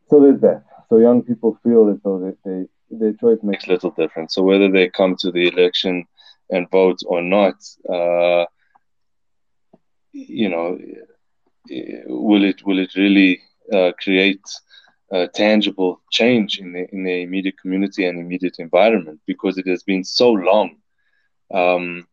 so 0.09 0.21
there's 0.21 0.41
that. 0.41 0.63
So 0.89 0.97
young 0.97 1.23
people 1.23 1.57
feel 1.63 1.89
as 1.89 1.97
though 2.03 2.19
they, 2.19 2.49
they 2.49 2.65
their 2.91 3.13
choice 3.13 3.39
makes 3.43 3.67
little 3.67 3.91
difference. 3.91 4.35
So 4.35 4.43
whether 4.43 4.69
they 4.71 4.89
come 4.89 5.15
to 5.19 5.31
the 5.31 5.47
election 5.47 6.05
and 6.49 6.69
vote 6.69 6.99
or 7.05 7.21
not, 7.21 7.55
uh, 7.91 8.45
you 10.13 10.49
know, 10.49 10.77
will 12.07 12.43
it 12.43 12.65
will 12.65 12.79
it 12.79 12.95
really 12.95 13.41
uh, 13.73 13.91
create 14.01 14.41
a 15.11 15.27
tangible 15.27 16.01
change 16.11 16.59
in 16.59 16.73
the 16.73 16.87
in 16.91 17.03
the 17.03 17.21
immediate 17.23 17.55
community 17.61 18.05
and 18.05 18.19
immediate 18.19 18.55
environment? 18.59 19.19
Because 19.27 19.57
it 19.57 19.67
has 19.67 19.83
been 19.83 20.03
so 20.03 20.31
long 20.31 20.75
um, 21.53 22.05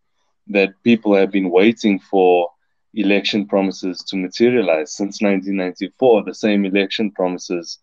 that 0.48 0.70
people 0.84 1.14
have 1.14 1.30
been 1.30 1.50
waiting 1.50 1.98
for 1.98 2.48
election 2.95 3.47
promises 3.47 3.99
to 4.09 4.16
materialize. 4.16 4.95
Since 4.95 5.22
1994, 5.22 6.24
the 6.24 6.34
same 6.34 6.64
election 6.64 7.11
promises, 7.11 7.78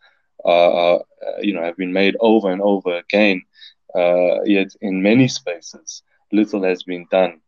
uh, 0.45 0.95
uh, 0.95 0.99
you 1.41 1.53
know, 1.53 1.63
have 1.63 1.77
been 1.77 1.93
made 1.93 2.15
over 2.19 2.51
and 2.51 2.61
over 2.61 2.97
again. 2.97 3.41
Uh, 3.95 4.43
yet, 4.45 4.69
in 4.81 5.01
many 5.01 5.27
spaces, 5.27 6.03
little 6.31 6.63
has 6.63 6.83
been 6.83 7.05
done 7.11 7.39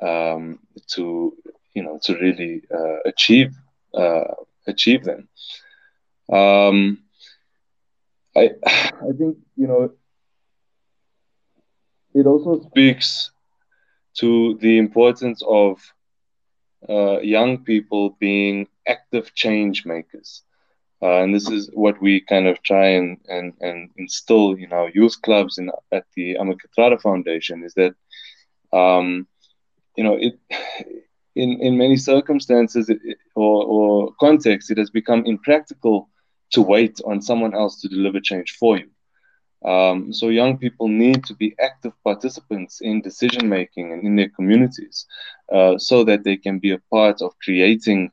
um, 0.00 0.58
to 0.88 1.34
you 1.74 1.82
know 1.82 1.98
to 2.04 2.14
really 2.14 2.62
uh, 2.72 2.98
achieve 3.06 3.54
uh, 3.94 4.34
achieve 4.66 5.04
them. 5.04 5.28
Um, 6.32 6.98
I 8.36 8.50
I 8.64 9.12
think 9.18 9.38
you 9.56 9.66
know 9.66 9.90
it 12.14 12.26
also 12.26 12.60
speaks 12.68 13.30
to 14.18 14.56
the 14.60 14.78
importance 14.78 15.42
of 15.46 15.78
uh, 16.88 17.20
young 17.20 17.58
people 17.58 18.16
being 18.20 18.66
active 18.86 19.34
change 19.34 19.84
makers. 19.84 20.42
Uh, 21.02 21.22
and 21.22 21.34
this 21.34 21.48
is 21.48 21.70
what 21.72 22.00
we 22.02 22.20
kind 22.20 22.46
of 22.46 22.62
try 22.62 22.88
and, 22.88 23.18
and, 23.28 23.54
and 23.60 23.90
instill 23.96 24.52
in 24.52 24.72
our 24.72 24.90
youth 24.90 25.20
clubs 25.22 25.58
in, 25.58 25.70
at 25.92 26.04
the 26.14 26.36
Ahmed 26.36 26.58
Kathrada 26.58 27.00
Foundation 27.00 27.64
is 27.64 27.74
that, 27.74 27.94
um, 28.72 29.26
you 29.96 30.04
know, 30.04 30.16
it, 30.20 30.38
in, 31.34 31.58
in 31.60 31.78
many 31.78 31.96
circumstances 31.96 32.90
it, 32.90 32.98
or, 33.34 33.64
or 33.64 34.12
contexts, 34.20 34.70
it 34.70 34.78
has 34.78 34.90
become 34.90 35.24
impractical 35.24 36.10
to 36.50 36.60
wait 36.60 37.00
on 37.06 37.22
someone 37.22 37.54
else 37.54 37.80
to 37.80 37.88
deliver 37.88 38.20
change 38.20 38.56
for 38.58 38.76
you. 38.76 38.90
Um, 39.64 40.12
so 40.12 40.28
young 40.28 40.56
people 40.56 40.88
need 40.88 41.24
to 41.24 41.34
be 41.34 41.54
active 41.62 41.92
participants 42.02 42.80
in 42.80 43.02
decision 43.02 43.48
making 43.48 43.92
and 43.92 44.04
in 44.04 44.16
their 44.16 44.30
communities, 44.30 45.06
uh, 45.52 45.76
so 45.78 46.04
that 46.04 46.24
they 46.24 46.36
can 46.36 46.58
be 46.58 46.72
a 46.72 46.78
part 46.90 47.20
of 47.20 47.38
creating, 47.44 48.10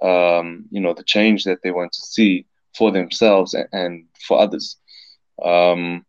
um, 0.00 0.64
you 0.70 0.80
know, 0.80 0.94
the 0.94 1.04
change 1.04 1.44
that 1.44 1.62
they 1.62 1.70
want 1.70 1.92
to 1.92 2.00
see 2.00 2.46
for 2.74 2.90
themselves 2.90 3.54
and, 3.72 4.04
for 4.26 4.38
others. 4.38 4.78
Um, 5.42 6.06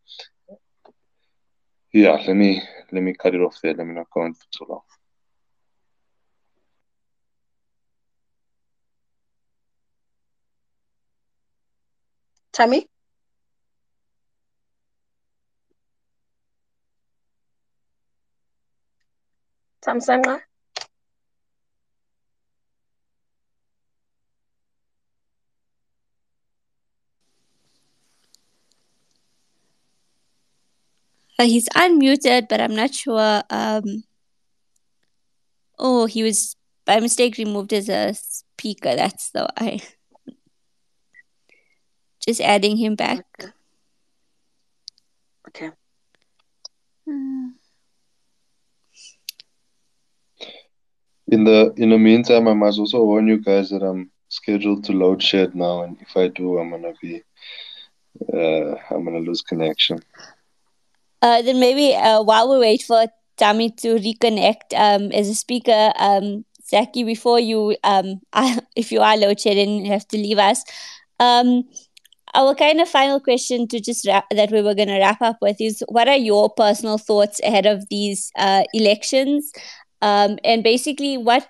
yeah, 1.92 2.22
let 2.28 2.36
me 2.36 2.62
let 2.92 3.04
me 3.04 3.14
cut 3.14 3.36
it 3.36 3.42
off 3.42 3.60
there. 3.62 3.74
Let 3.74 3.88
me 3.88 3.94
not 3.94 4.10
go 4.14 4.22
on 4.22 4.34
for 4.34 4.46
too 4.52 4.66
long. 4.70 4.82
Tammy? 12.54 12.88
Thamsanqa? 19.88 20.42
Uh, 31.40 31.46
he's 31.46 31.70
unmuted, 31.70 32.50
but 32.50 32.60
I'm 32.60 32.76
not 32.76 32.94
sure. 32.94 33.44
Um, 33.50 34.04
oh, 35.80 36.06
he 36.06 36.24
was 36.24 36.56
by 36.86 37.00
mistake 37.00 37.38
removed 37.38 37.74
as 37.74 37.90
a 37.90 38.14
speaker. 38.14 38.96
That's 38.96 39.32
the 39.32 39.48
I. 39.58 39.82
Just 42.28 42.42
adding 42.42 42.78
him 42.78 42.96
back. 42.96 43.26
Okay. 45.48 45.72
Uh, 47.10 47.50
In 51.30 51.44
the 51.44 51.74
in 51.78 51.90
the 51.90 51.98
meantime, 51.98 52.48
I 52.48 52.54
must 52.54 52.80
also 52.80 53.04
warn 53.04 53.28
you 53.28 53.40
guys 53.42 53.70
that 53.70 53.84
I'm 53.84 54.12
scheduled 54.30 54.84
to 54.86 54.94
load 54.94 55.22
shed 55.22 55.56
now, 55.56 55.84
and 55.84 55.98
if 56.02 56.16
I 56.16 56.28
do, 56.30 56.58
I'm 56.58 56.70
gonna 56.72 56.94
be 57.02 57.22
uh, 58.34 58.76
I'm 58.90 59.04
gonna 59.04 59.20
lose 59.20 59.42
connection. 59.42 60.00
Uh, 61.22 61.42
then 61.42 61.60
maybe 61.60 61.96
uh, 61.96 62.22
while 62.22 62.50
we 62.50 62.60
wait 62.60 62.84
for 62.84 63.08
Tammy 63.38 63.72
to 63.72 63.96
reconnect 63.96 64.74
um, 64.76 65.12
as 65.12 65.28
a 65.28 65.36
speaker, 65.36 65.92
um, 66.00 66.46
Zaki, 66.70 67.04
before 67.04 67.40
you, 67.40 67.76
um, 67.84 68.22
if 68.76 68.92
you 68.92 69.02
are 69.02 69.18
load 69.18 69.40
shedding, 69.40 69.86
you 69.86 69.92
have 69.92 70.08
to 70.10 70.18
leave 70.18 70.38
us. 70.38 70.64
Um, 71.20 71.64
our 72.36 72.54
kind 72.54 72.80
of 72.82 72.90
final 72.90 73.20
question 73.20 73.68
to 73.70 73.80
just 73.80 74.06
wrap, 74.06 74.26
that 74.30 74.52
we 74.52 74.62
were 74.62 74.76
going 74.76 74.90
to 74.90 75.00
wrap 75.00 75.22
up 75.22 75.38
with 75.42 75.58
is 75.60 75.84
what 75.88 76.08
are 76.08 76.18
your 76.18 76.50
personal 76.50 76.98
thoughts 76.98 77.40
ahead 77.44 77.66
of 77.66 77.88
these 77.90 78.32
uh, 78.38 78.64
elections? 78.74 79.52
Um, 80.02 80.38
and 80.44 80.64
basically, 80.64 81.18
what 81.18 81.48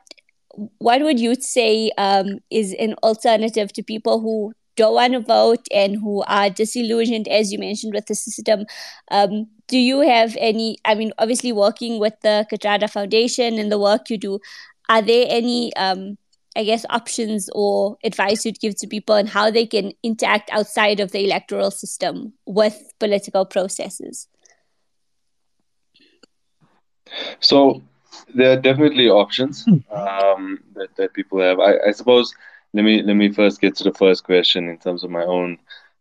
what 0.79 1.01
would 1.01 1.19
you 1.19 1.35
say 1.35 1.91
um, 1.97 2.39
is 2.49 2.73
an 2.79 2.95
alternative 3.03 3.71
to 3.73 3.83
people 3.83 4.19
who 4.19 4.53
don't 4.75 4.93
want 4.93 5.13
to 5.13 5.19
vote 5.19 5.65
and 5.71 5.95
who 5.95 6.23
are 6.23 6.49
disillusioned, 6.49 7.27
as 7.27 7.51
you 7.51 7.59
mentioned, 7.59 7.93
with 7.93 8.07
the 8.07 8.15
system? 8.15 8.65
Um, 9.11 9.47
do 9.67 9.77
you 9.77 10.01
have 10.01 10.35
any? 10.39 10.77
I 10.85 10.95
mean, 10.95 11.11
obviously, 11.17 11.51
working 11.51 11.99
with 11.99 12.13
the 12.21 12.47
Kathrada 12.51 12.89
Foundation 12.89 13.59
and 13.59 13.71
the 13.71 13.79
work 13.79 14.09
you 14.09 14.17
do, 14.17 14.39
are 14.89 15.01
there 15.01 15.25
any? 15.29 15.75
Um, 15.75 16.17
I 16.55 16.63
guess 16.63 16.87
options 16.89 17.51
or 17.53 17.97
advice 18.03 18.43
you'd 18.43 18.59
give 18.59 18.75
to 18.77 18.87
people 18.87 19.13
on 19.13 19.27
how 19.27 19.51
they 19.51 19.67
can 19.67 19.91
interact 20.01 20.49
outside 20.49 20.99
of 20.99 21.11
the 21.11 21.23
electoral 21.23 21.69
system 21.69 22.33
with 22.47 22.81
political 22.99 23.45
processes? 23.45 24.27
So 27.39 27.83
there 28.33 28.51
are 28.51 28.61
definitely 28.61 29.09
options 29.09 29.67
um, 29.91 30.59
that, 30.75 30.89
that 30.97 31.13
people 31.13 31.39
have. 31.39 31.59
I, 31.59 31.73
I 31.87 31.91
suppose 31.91 32.33
let 32.73 32.83
me 32.83 33.01
let 33.03 33.15
me 33.15 33.31
first 33.31 33.61
get 33.61 33.75
to 33.77 33.83
the 33.83 33.93
first 33.93 34.23
question 34.23 34.67
in 34.69 34.77
terms 34.77 35.03
of 35.03 35.09
my 35.11 35.23
own 35.23 35.57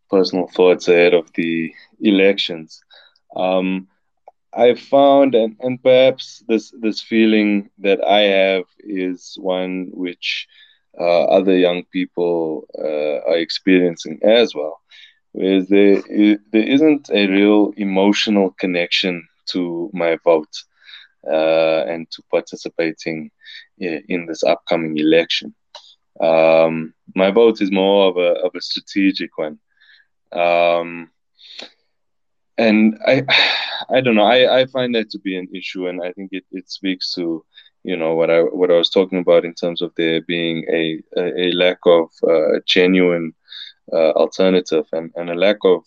personal 0.09 0.47
thoughts 0.47 0.87
ahead 0.87 1.13
of 1.13 1.31
the 1.33 1.73
elections. 2.01 2.81
Um, 3.35 3.87
I 4.53 4.73
found, 4.75 5.35
and, 5.35 5.55
and 5.59 5.81
perhaps 5.81 6.43
this 6.47 6.73
this 6.81 7.01
feeling 7.01 7.69
that 7.79 8.03
I 8.03 8.21
have 8.21 8.63
is 8.79 9.35
one 9.39 9.89
which 9.93 10.47
uh, 10.99 11.23
other 11.25 11.55
young 11.57 11.83
people 11.91 12.65
uh, 12.77 13.29
are 13.31 13.37
experiencing 13.37 14.19
as 14.23 14.53
well, 14.55 14.79
whereas 15.33 15.67
there 15.67 16.01
there 16.51 16.67
isn't 16.75 17.09
a 17.13 17.27
real 17.27 17.71
emotional 17.77 18.51
connection 18.59 19.27
to 19.51 19.89
my 19.93 20.17
vote 20.23 20.53
and 21.27 22.09
to 22.11 22.23
participating 22.31 23.31
in 23.77 24.25
this 24.25 24.43
upcoming 24.43 24.97
election. 24.97 25.53
Um, 26.19 26.93
my 27.15 27.31
vote 27.31 27.61
is 27.61 27.71
more 27.71 28.09
of 28.09 28.17
a 28.17 28.41
of 28.45 28.51
a 28.55 28.61
strategic 28.61 29.37
one. 29.37 29.59
Um, 30.31 31.11
and 32.57 32.97
I, 33.05 33.23
I 33.89 34.01
don't 34.01 34.15
know. 34.15 34.23
I, 34.23 34.61
I 34.61 34.65
find 34.65 34.95
that 34.95 35.09
to 35.11 35.19
be 35.19 35.37
an 35.37 35.47
issue, 35.53 35.87
and 35.87 36.01
I 36.01 36.11
think 36.13 36.29
it, 36.33 36.43
it 36.51 36.69
speaks 36.69 37.13
to, 37.13 37.45
you 37.83 37.95
know, 37.95 38.15
what 38.15 38.29
I 38.31 38.41
what 38.41 38.71
I 38.71 38.77
was 38.77 38.89
talking 38.89 39.19
about 39.19 39.45
in 39.45 39.53
terms 39.53 39.81
of 39.81 39.91
there 39.95 40.21
being 40.21 40.65
a 40.69 41.01
a, 41.15 41.49
a 41.49 41.51
lack 41.51 41.79
of 41.85 42.09
uh, 42.27 42.59
genuine 42.65 43.33
uh, 43.93 44.11
alternative 44.11 44.85
and, 44.91 45.11
and 45.15 45.29
a 45.29 45.35
lack 45.35 45.57
of 45.63 45.83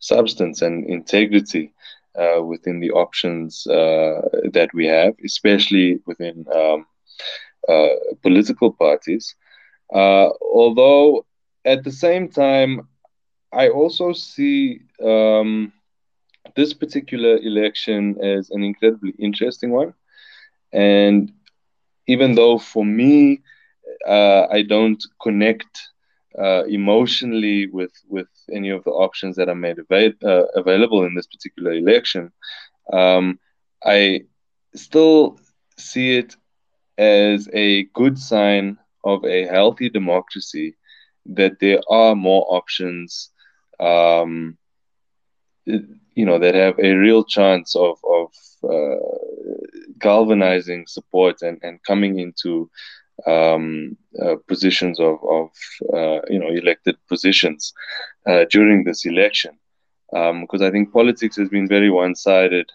substance 0.00 0.62
and 0.62 0.88
integrity 0.88 1.72
uh, 2.18 2.42
within 2.42 2.80
the 2.80 2.90
options 2.90 3.66
uh, 3.66 4.20
that 4.52 4.70
we 4.74 4.86
have, 4.86 5.14
especially 5.24 5.98
within 6.06 6.44
um, 6.54 6.86
uh, 7.68 7.88
political 8.22 8.72
parties. 8.72 9.34
Uh, 9.92 10.28
although 10.54 11.24
at 11.64 11.84
the 11.84 11.92
same 11.92 12.28
time, 12.28 12.88
I 13.52 13.68
also 13.68 14.12
see. 14.12 14.80
Um, 15.02 15.72
this 16.56 16.72
particular 16.74 17.36
election 17.38 18.16
as 18.22 18.50
an 18.50 18.62
incredibly 18.64 19.12
interesting 19.18 19.70
one. 19.70 19.92
And 20.72 21.30
even 22.06 22.34
though 22.34 22.58
for 22.58 22.84
me, 22.84 23.40
uh, 24.06 24.46
I 24.50 24.62
don't 24.62 25.02
connect 25.22 25.88
uh, 26.36 26.64
emotionally 26.68 27.66
with, 27.66 27.92
with 28.08 28.28
any 28.52 28.70
of 28.70 28.84
the 28.84 28.90
options 28.90 29.36
that 29.36 29.48
are 29.48 29.54
made 29.54 29.78
uh, 30.24 30.44
available 30.54 31.04
in 31.04 31.14
this 31.14 31.26
particular 31.26 31.72
election, 31.72 32.30
um, 32.92 33.38
I 33.84 34.22
still 34.74 35.38
see 35.78 36.16
it 36.18 36.34
as 36.98 37.48
a 37.52 37.84
good 37.94 38.18
sign 38.18 38.78
of 39.04 39.24
a 39.24 39.46
healthy 39.46 39.88
democracy 39.88 40.76
that 41.26 41.58
there 41.60 41.80
are 41.90 42.14
more 42.14 42.46
options 42.48 43.30
um, 43.80 44.56
you 45.66 46.24
know 46.26 46.38
that 46.38 46.54
have 46.54 46.78
a 46.78 46.92
real 46.94 47.24
chance 47.24 47.74
of 47.76 47.98
of 48.04 48.28
uh, 48.64 48.96
galvanizing 49.98 50.86
support 50.86 51.42
and 51.42 51.58
and 51.62 51.78
coming 51.86 52.18
into 52.18 52.70
um, 53.26 53.96
uh, 54.22 54.36
positions 54.46 55.00
of 55.00 55.18
of 55.24 55.50
uh, 55.92 56.20
you 56.28 56.38
know 56.38 56.48
elected 56.48 56.96
positions 57.08 57.72
uh, 58.26 58.44
during 58.50 58.84
this 58.84 59.04
election. 59.06 59.58
Because 60.10 60.62
um, 60.62 60.66
I 60.66 60.70
think 60.70 60.92
politics 60.92 61.36
has 61.36 61.48
been 61.50 61.68
very 61.68 61.90
one 61.90 62.14
sided 62.14 62.70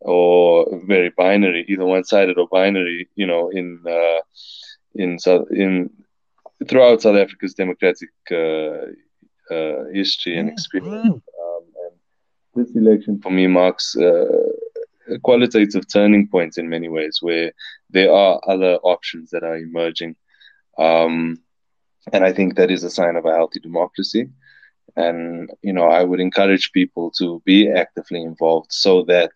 or 0.00 0.66
very 0.86 1.10
binary 1.16 1.64
either 1.68 1.86
one 1.86 2.04
sided 2.04 2.36
or 2.36 2.46
binary 2.48 3.08
you 3.14 3.26
know 3.26 3.48
in 3.50 3.82
uh, 3.88 4.20
in 4.94 5.18
South 5.18 5.46
in 5.50 5.90
throughout 6.68 7.02
South 7.02 7.16
Africa's 7.16 7.54
democratic 7.54 8.10
uh, 9.50 9.84
history 9.92 10.38
and 10.38 10.48
experience. 10.48 11.06
Um, 11.06 11.64
and 11.84 11.94
this 12.54 12.74
election 12.76 13.20
for 13.20 13.30
me 13.30 13.46
marks 13.46 13.96
uh, 13.96 14.50
qualitative 15.22 15.86
turning 15.92 16.28
points 16.28 16.58
in 16.58 16.68
many 16.68 16.88
ways 16.88 17.18
where 17.20 17.52
there 17.90 18.12
are 18.12 18.40
other 18.46 18.76
options 18.82 19.30
that 19.30 19.42
are 19.42 19.56
emerging. 19.56 20.16
Um, 20.78 21.38
and 22.12 22.24
I 22.24 22.32
think 22.32 22.56
that 22.56 22.70
is 22.70 22.84
a 22.84 22.90
sign 22.90 23.16
of 23.16 23.24
a 23.24 23.32
healthy 23.32 23.60
democracy. 23.60 24.28
And, 24.96 25.50
you 25.62 25.72
know, 25.72 25.88
I 25.88 26.04
would 26.04 26.20
encourage 26.20 26.72
people 26.72 27.10
to 27.18 27.42
be 27.44 27.70
actively 27.70 28.22
involved 28.22 28.72
so 28.72 29.02
that 29.04 29.32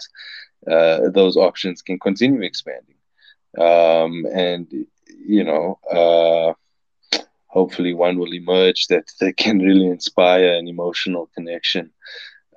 uh, 0.71 1.11
those 1.11 1.37
options 1.37 1.83
can 1.83 1.99
continue 1.99 2.43
expanding. 2.43 2.97
Um, 3.59 4.27
and, 4.33 4.71
you 5.27 5.45
know, 5.45 5.79
uh, 5.91 6.53
hopefully 7.47 7.95
one 7.95 8.19
will 8.19 8.35
emerge 8.35 8.87
that 8.89 9.11
they 9.21 9.33
can 9.33 9.59
really 9.59 9.87
inspire 9.87 10.53
an 10.55 10.69
emotional 10.69 11.31
connection 11.35 11.91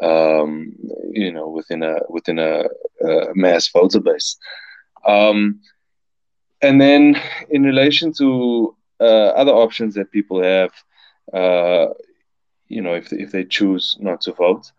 um, 0.01 0.73
you 1.11 1.31
know, 1.31 1.49
within 1.49 1.83
a 1.83 1.95
within 2.09 2.39
a, 2.39 2.63
a 3.05 3.27
mass 3.35 3.69
voter 3.69 3.99
base. 3.99 4.37
Um, 5.05 5.61
and 6.61 6.79
then, 6.81 7.15
in 7.49 7.63
relation 7.63 8.13
to 8.19 8.75
uh, 8.99 9.29
other 9.41 9.51
options 9.51 9.95
that 9.95 10.11
people 10.11 10.41
have, 10.43 10.71
uh, 11.33 11.87
you 12.67 12.81
know, 12.81 12.93
if 12.95 13.11
if 13.13 13.31
they 13.31 13.43
choose 13.45 13.97
not 13.99 14.21
to 14.21 14.33
vote, 14.33 14.71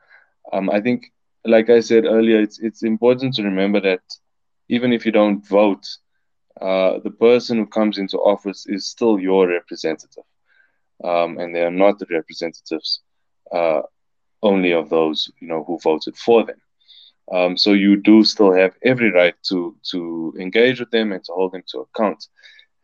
um, 0.53 0.71
I 0.71 0.81
think, 0.81 1.13
like 1.45 1.71
I 1.71 1.81
said 1.81 2.05
earlier, 2.05 2.41
it's 2.41 2.59
it's 2.61 2.83
important 2.83 3.35
to 3.35 3.43
remember 3.43 3.81
that 3.81 4.03
even 4.69 4.93
if 4.93 5.05
you 5.07 5.13
don't 5.13 5.47
vote, 5.47 5.87
uh, 6.61 6.99
the 7.05 7.11
person 7.11 7.59
who 7.59 7.67
comes 7.67 7.99
into 7.99 8.19
office 8.19 8.67
is 8.67 8.87
still 8.87 9.19
your 9.19 9.49
representative, 9.49 10.25
um, 11.05 11.39
and 11.39 11.55
they 11.55 11.63
are 11.63 11.71
not 11.71 11.99
the 11.99 12.07
representatives 12.11 13.01
uh, 13.53 13.83
only 14.43 14.73
of 14.73 14.89
those 14.89 15.31
you 15.41 15.49
know 15.49 15.65
who 15.65 15.79
voted 15.79 16.17
for 16.17 16.45
them. 16.45 16.61
Um, 17.33 17.57
so 17.57 17.73
you 17.73 17.97
do 17.97 18.25
still 18.25 18.53
have 18.53 18.77
every 18.83 19.11
right 19.11 19.35
to 19.49 19.77
to 19.91 20.35
engage 20.39 20.81
with 20.81 20.91
them 20.91 21.13
and 21.13 21.23
to 21.25 21.33
hold 21.33 21.53
them 21.53 21.65
to 21.69 21.81
account. 21.81 22.27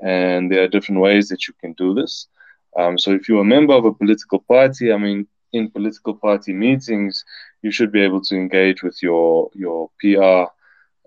And 0.01 0.51
there 0.51 0.63
are 0.63 0.69
different 0.69 1.01
ways 1.01 1.29
that 1.29 1.49
you 1.49 1.55
can 1.61 1.73
do 1.73 1.95
this. 1.95 2.29
Um, 2.79 2.97
so 2.99 3.11
if 3.13 3.29
you're 3.29 3.41
a 3.43 3.55
member 3.57 3.75
of 3.75 3.85
a 3.85 3.93
political 3.93 4.39
party, 4.39 4.93
I 4.93 4.97
mean, 4.97 5.27
in 5.53 5.71
political 5.71 6.15
party 6.15 6.53
meetings, 6.53 7.25
you 7.63 7.73
should 7.73 7.91
be 7.91 8.03
able 8.03 8.21
to 8.23 8.37
engage 8.37 8.83
with 8.83 9.03
your 9.03 9.51
your 9.55 9.91
PR 10.01 10.45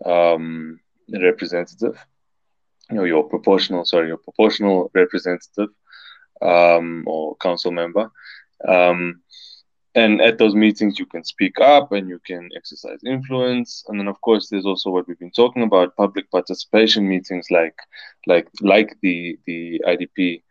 um, 0.09 0.79
representative, 1.11 1.97
you 2.89 2.97
know, 2.97 3.03
your 3.03 3.23
proportional, 3.23 3.85
sorry, 3.85 4.07
your 4.07 4.17
proportional 4.17 4.91
representative 4.93 5.69
um, 6.41 7.03
or 7.07 7.35
council 7.37 7.71
member. 7.71 8.11
Um, 8.67 9.21
and 9.95 10.21
at 10.21 10.37
those 10.37 10.55
meetings 10.55 10.97
you 10.99 11.05
can 11.05 11.23
speak 11.23 11.59
up 11.59 11.91
and 11.91 12.07
you 12.07 12.19
can 12.25 12.49
exercise 12.55 12.99
influence. 13.05 13.83
And 13.87 13.99
then 13.99 14.07
of 14.07 14.19
course 14.21 14.49
there's 14.49 14.65
also 14.65 14.89
what 14.89 15.07
we've 15.07 15.19
been 15.19 15.31
talking 15.31 15.63
about 15.63 15.95
public 15.95 16.29
participation 16.31 17.07
meetings 17.07 17.47
like 17.51 17.75
like 18.25 18.47
like 18.61 18.95
the 19.01 19.37
the 19.45 19.81
idp 19.85 20.43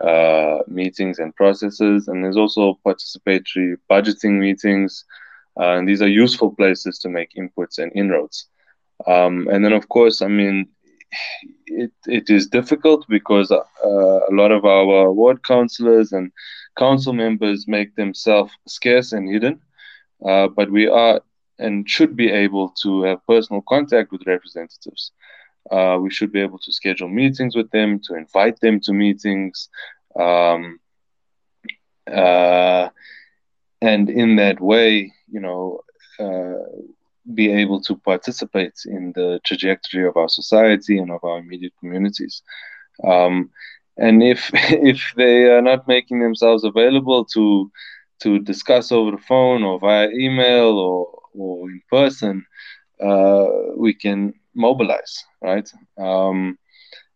uh, 0.00 0.62
meetings 0.68 1.18
and 1.18 1.34
processes. 1.36 2.08
And 2.08 2.24
there's 2.24 2.36
also 2.36 2.78
participatory 2.86 3.76
budgeting 3.90 4.38
meetings. 4.38 5.04
Uh, 5.58 5.78
and 5.78 5.88
these 5.88 6.02
are 6.02 6.08
useful 6.08 6.54
places 6.54 6.98
to 7.00 7.08
make 7.08 7.34
inputs 7.34 7.78
and 7.78 7.92
inroads. 7.94 8.46
Um, 9.06 9.48
and 9.50 9.62
then 9.64 9.74
of 9.74 9.88
course 9.90 10.22
i 10.22 10.28
mean 10.28 10.68
it, 11.66 11.92
it 12.06 12.30
is 12.30 12.48
difficult 12.48 13.06
because 13.08 13.50
uh, 13.50 13.60
a 13.84 14.32
lot 14.32 14.52
of 14.52 14.64
our 14.64 15.12
ward 15.12 15.44
councillors 15.44 16.12
and 16.12 16.32
council 16.76 17.12
members 17.12 17.66
make 17.66 17.94
themselves 17.94 18.52
scarce 18.66 19.12
and 19.12 19.28
hidden, 19.28 19.60
uh, 20.24 20.48
but 20.48 20.70
we 20.70 20.86
are 20.88 21.20
and 21.58 21.88
should 21.88 22.16
be 22.16 22.30
able 22.30 22.68
to 22.82 23.02
have 23.02 23.26
personal 23.26 23.62
contact 23.62 24.12
with 24.12 24.26
representatives. 24.26 25.12
Uh, 25.70 25.98
we 26.00 26.10
should 26.10 26.30
be 26.30 26.40
able 26.40 26.58
to 26.58 26.72
schedule 26.72 27.08
meetings 27.08 27.56
with 27.56 27.70
them, 27.70 27.98
to 27.98 28.14
invite 28.14 28.60
them 28.60 28.78
to 28.80 28.92
meetings. 28.92 29.68
Um, 30.18 30.78
uh, 32.06 32.88
and 33.80 34.08
in 34.10 34.36
that 34.36 34.60
way, 34.60 35.12
you 35.28 35.40
know, 35.40 35.80
uh, 36.18 36.62
be 37.34 37.50
able 37.50 37.80
to 37.80 37.96
participate 37.96 38.74
in 38.86 39.12
the 39.14 39.40
trajectory 39.44 40.06
of 40.06 40.16
our 40.16 40.28
society 40.28 40.98
and 40.98 41.10
of 41.10 41.24
our 41.24 41.38
immediate 41.38 41.72
communities. 41.80 42.42
Um, 43.02 43.50
and 43.96 44.22
if 44.22 44.50
if 44.54 45.12
they 45.16 45.44
are 45.44 45.62
not 45.62 45.86
making 45.88 46.20
themselves 46.20 46.64
available 46.64 47.24
to 47.34 47.70
to 48.22 48.38
discuss 48.40 48.92
over 48.92 49.12
the 49.12 49.22
phone 49.28 49.62
or 49.62 49.78
via 49.78 50.08
email 50.10 50.78
or, 50.78 51.06
or 51.34 51.68
in 51.70 51.80
person, 51.90 52.44
uh, 53.02 53.44
we 53.76 53.92
can 53.94 54.32
mobilize, 54.54 55.24
right? 55.42 55.68
Um, 55.98 56.58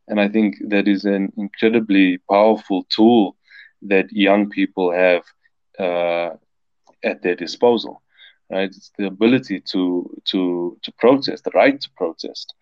and 0.08 0.20
I 0.20 0.28
think 0.28 0.56
that 0.68 0.88
is 0.88 1.04
an 1.04 1.32
incredibly 1.36 2.18
powerful 2.30 2.84
tool 2.90 3.36
that 3.82 4.06
young 4.12 4.48
people 4.50 4.92
have 4.92 5.22
uh, 5.78 6.30
at 7.04 7.22
their 7.22 7.34
disposal, 7.36 8.02
right? 8.50 8.64
It's 8.68 8.90
the 8.98 9.06
ability 9.06 9.60
to 9.72 10.10
to 10.30 10.76
to 10.82 10.92
protest, 10.98 11.44
the 11.44 11.50
right 11.54 11.80
to 11.80 11.90
protest, 11.96 12.54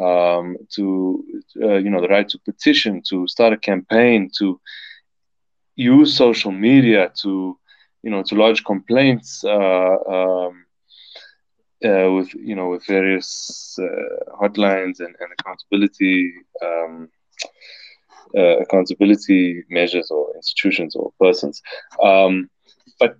um, 0.00 0.56
to 0.74 1.24
uh, 1.62 1.76
you 1.76 1.90
know 1.90 2.00
the 2.00 2.08
right 2.08 2.28
to 2.28 2.38
petition, 2.44 3.02
to 3.08 3.26
start 3.26 3.52
a 3.52 3.56
campaign, 3.56 4.30
to 4.38 4.60
use 5.76 6.16
social 6.16 6.52
media 6.52 7.12
to 7.22 7.58
you 8.02 8.10
know 8.10 8.22
to 8.22 8.34
lodge 8.34 8.64
complaints 8.64 9.44
uh, 9.44 9.96
um, 10.08 10.64
uh, 11.84 12.10
with 12.12 12.34
you 12.34 12.54
know 12.54 12.68
with 12.68 12.84
various 12.86 13.76
uh, 13.80 14.36
hotlines 14.40 15.00
and, 15.00 15.14
and 15.20 15.30
accountability 15.38 16.32
um, 16.64 17.08
uh, 18.36 18.58
accountability 18.58 19.64
measures 19.70 20.10
or 20.10 20.34
institutions 20.36 20.94
or 20.94 21.12
persons. 21.20 21.62
Um, 22.02 22.50
but 23.00 23.16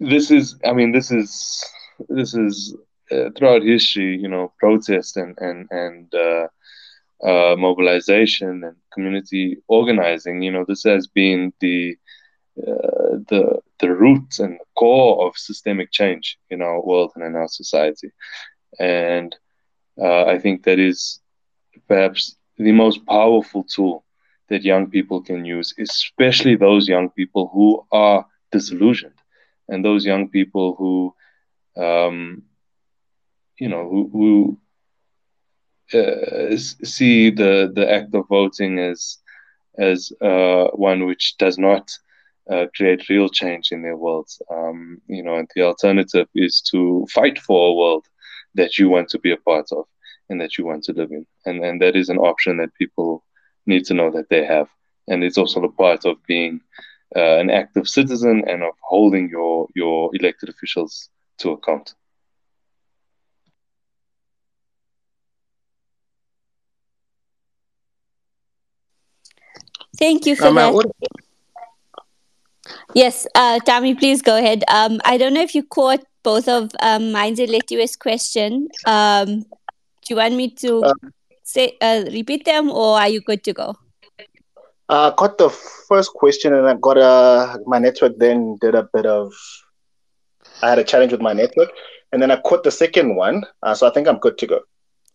this 0.00 0.30
is, 0.30 0.58
I 0.64 0.72
mean, 0.72 0.92
this 0.92 1.10
is 1.10 1.64
this 2.08 2.34
is 2.34 2.76
uh, 3.12 3.30
throughout 3.36 3.62
history, 3.62 4.16
you 4.22 4.28
know, 4.28 4.52
protest 4.58 5.16
and 5.16 5.36
and 5.38 5.66
and 5.70 6.14
uh, 6.14 6.46
uh, 7.26 7.56
mobilization 7.56 8.62
and 8.64 8.76
community 8.92 9.58
organizing, 9.68 10.42
you 10.42 10.52
know, 10.52 10.64
this 10.66 10.84
has 10.84 11.06
been 11.06 11.52
the 11.60 11.96
uh, 12.58 13.16
the 13.30 13.60
the 13.80 13.90
root 13.90 14.38
and 14.38 14.54
the 14.60 14.66
core 14.76 15.26
of 15.26 15.36
systemic 15.36 15.90
change 15.92 16.38
in 16.50 16.62
our 16.62 16.80
world 16.84 17.12
and 17.16 17.24
in 17.24 17.34
our 17.36 17.48
society, 17.48 18.10
and 18.78 19.34
uh, 20.00 20.24
I 20.24 20.38
think 20.38 20.64
that 20.64 20.78
is 20.78 21.20
perhaps 21.88 22.36
the 22.58 22.72
most 22.72 23.04
powerful 23.06 23.64
tool 23.64 24.04
that 24.48 24.64
young 24.64 24.90
people 24.90 25.22
can 25.22 25.44
use, 25.44 25.74
especially 25.78 26.56
those 26.56 26.88
young 26.88 27.10
people 27.10 27.50
who 27.52 27.84
are 27.92 28.26
disillusioned. 28.52 29.14
And 29.68 29.84
those 29.84 30.04
young 30.04 30.28
people 30.28 30.74
who 30.78 31.14
um, 31.82 32.42
you 33.58 33.68
know 33.68 33.88
who, 33.88 34.10
who 34.12 34.58
uh, 35.98 36.56
see 36.56 37.30
the 37.30 37.70
the 37.74 37.90
act 37.90 38.14
of 38.14 38.26
voting 38.28 38.78
as 38.78 39.18
as 39.78 40.12
uh, 40.20 40.66
one 40.74 41.06
which 41.06 41.36
does 41.38 41.58
not 41.58 41.90
uh, 42.50 42.66
create 42.76 43.08
real 43.08 43.28
change 43.28 43.72
in 43.72 43.82
their 43.82 43.96
worlds. 43.96 44.40
Um, 44.50 45.00
you 45.06 45.22
know, 45.22 45.36
and 45.36 45.48
the 45.54 45.62
alternative 45.62 46.28
is 46.34 46.60
to 46.70 47.06
fight 47.12 47.38
for 47.38 47.68
a 47.68 47.74
world 47.74 48.06
that 48.54 48.78
you 48.78 48.88
want 48.88 49.08
to 49.10 49.18
be 49.18 49.32
a 49.32 49.36
part 49.36 49.66
of 49.72 49.86
and 50.28 50.40
that 50.40 50.58
you 50.58 50.64
want 50.64 50.84
to 50.84 50.92
live 50.92 51.10
in, 51.10 51.26
and 51.46 51.64
and 51.64 51.80
that 51.82 51.96
is 51.96 52.08
an 52.08 52.18
option 52.18 52.56
that 52.58 52.74
people 52.74 53.24
need 53.66 53.84
to 53.84 53.94
know 53.94 54.10
that 54.10 54.28
they 54.28 54.44
have, 54.44 54.68
and 55.08 55.22
it's 55.22 55.38
also 55.38 55.62
a 55.62 55.72
part 55.72 56.04
of 56.04 56.16
being 56.26 56.60
uh, 57.14 57.36
an 57.38 57.50
active 57.50 57.88
citizen 57.88 58.42
and 58.48 58.62
of 58.62 58.74
holding 58.80 59.28
your 59.28 59.68
your 59.74 60.10
elected 60.14 60.48
officials 60.48 61.08
to 61.38 61.50
account. 61.50 61.94
Thank 70.02 70.26
you 70.26 70.34
for 70.34 70.48
um, 70.48 70.56
that. 70.56 70.90
Yes, 72.92 73.24
uh, 73.36 73.60
Tammy, 73.60 73.94
please 73.94 74.20
go 74.20 74.36
ahead. 74.36 74.64
Um, 74.66 75.00
I 75.04 75.16
don't 75.16 75.32
know 75.32 75.42
if 75.42 75.54
you 75.54 75.62
caught 75.62 76.04
both 76.24 76.48
of 76.48 76.72
um, 76.80 77.12
mine's 77.12 77.38
and 77.38 77.48
Letiwe's 77.48 77.94
question. 77.94 78.68
Um, 78.84 79.42
do 79.42 80.08
you 80.10 80.16
want 80.16 80.34
me 80.34 80.50
to 80.62 80.82
uh, 80.82 80.94
say 81.44 81.76
uh, 81.80 82.02
repeat 82.10 82.44
them, 82.44 82.68
or 82.68 82.98
are 82.98 83.08
you 83.08 83.20
good 83.20 83.44
to 83.44 83.52
go? 83.52 83.76
I 84.88 85.06
uh, 85.06 85.10
caught 85.12 85.38
the 85.38 85.50
first 85.50 86.12
question, 86.14 86.52
and 86.52 86.66
I 86.66 86.74
got 86.74 86.98
a 86.98 87.60
my 87.64 87.78
network. 87.78 88.18
Then 88.18 88.58
did 88.60 88.74
a 88.74 88.88
bit 88.92 89.06
of. 89.06 89.32
I 90.62 90.70
had 90.70 90.80
a 90.80 90.84
challenge 90.84 91.12
with 91.12 91.20
my 91.20 91.32
network, 91.32 91.70
and 92.10 92.20
then 92.20 92.32
I 92.32 92.40
caught 92.40 92.64
the 92.64 92.72
second 92.72 93.14
one. 93.14 93.44
Uh, 93.62 93.74
so 93.74 93.86
I 93.86 93.92
think 93.92 94.08
I'm 94.08 94.18
good 94.18 94.36
to 94.38 94.46
go. 94.48 94.60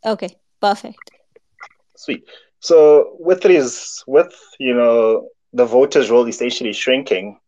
Okay, 0.05 0.33
perfect. 0.61 1.11
Sweet. 1.97 2.23
So 2.59 3.15
with 3.19 3.41
these, 3.43 4.03
with 4.07 4.33
you 4.59 4.73
know 4.73 5.29
the 5.53 5.65
voters' 5.65 6.09
role 6.09 6.27
essentially 6.27 6.73
shrinking, 6.73 7.39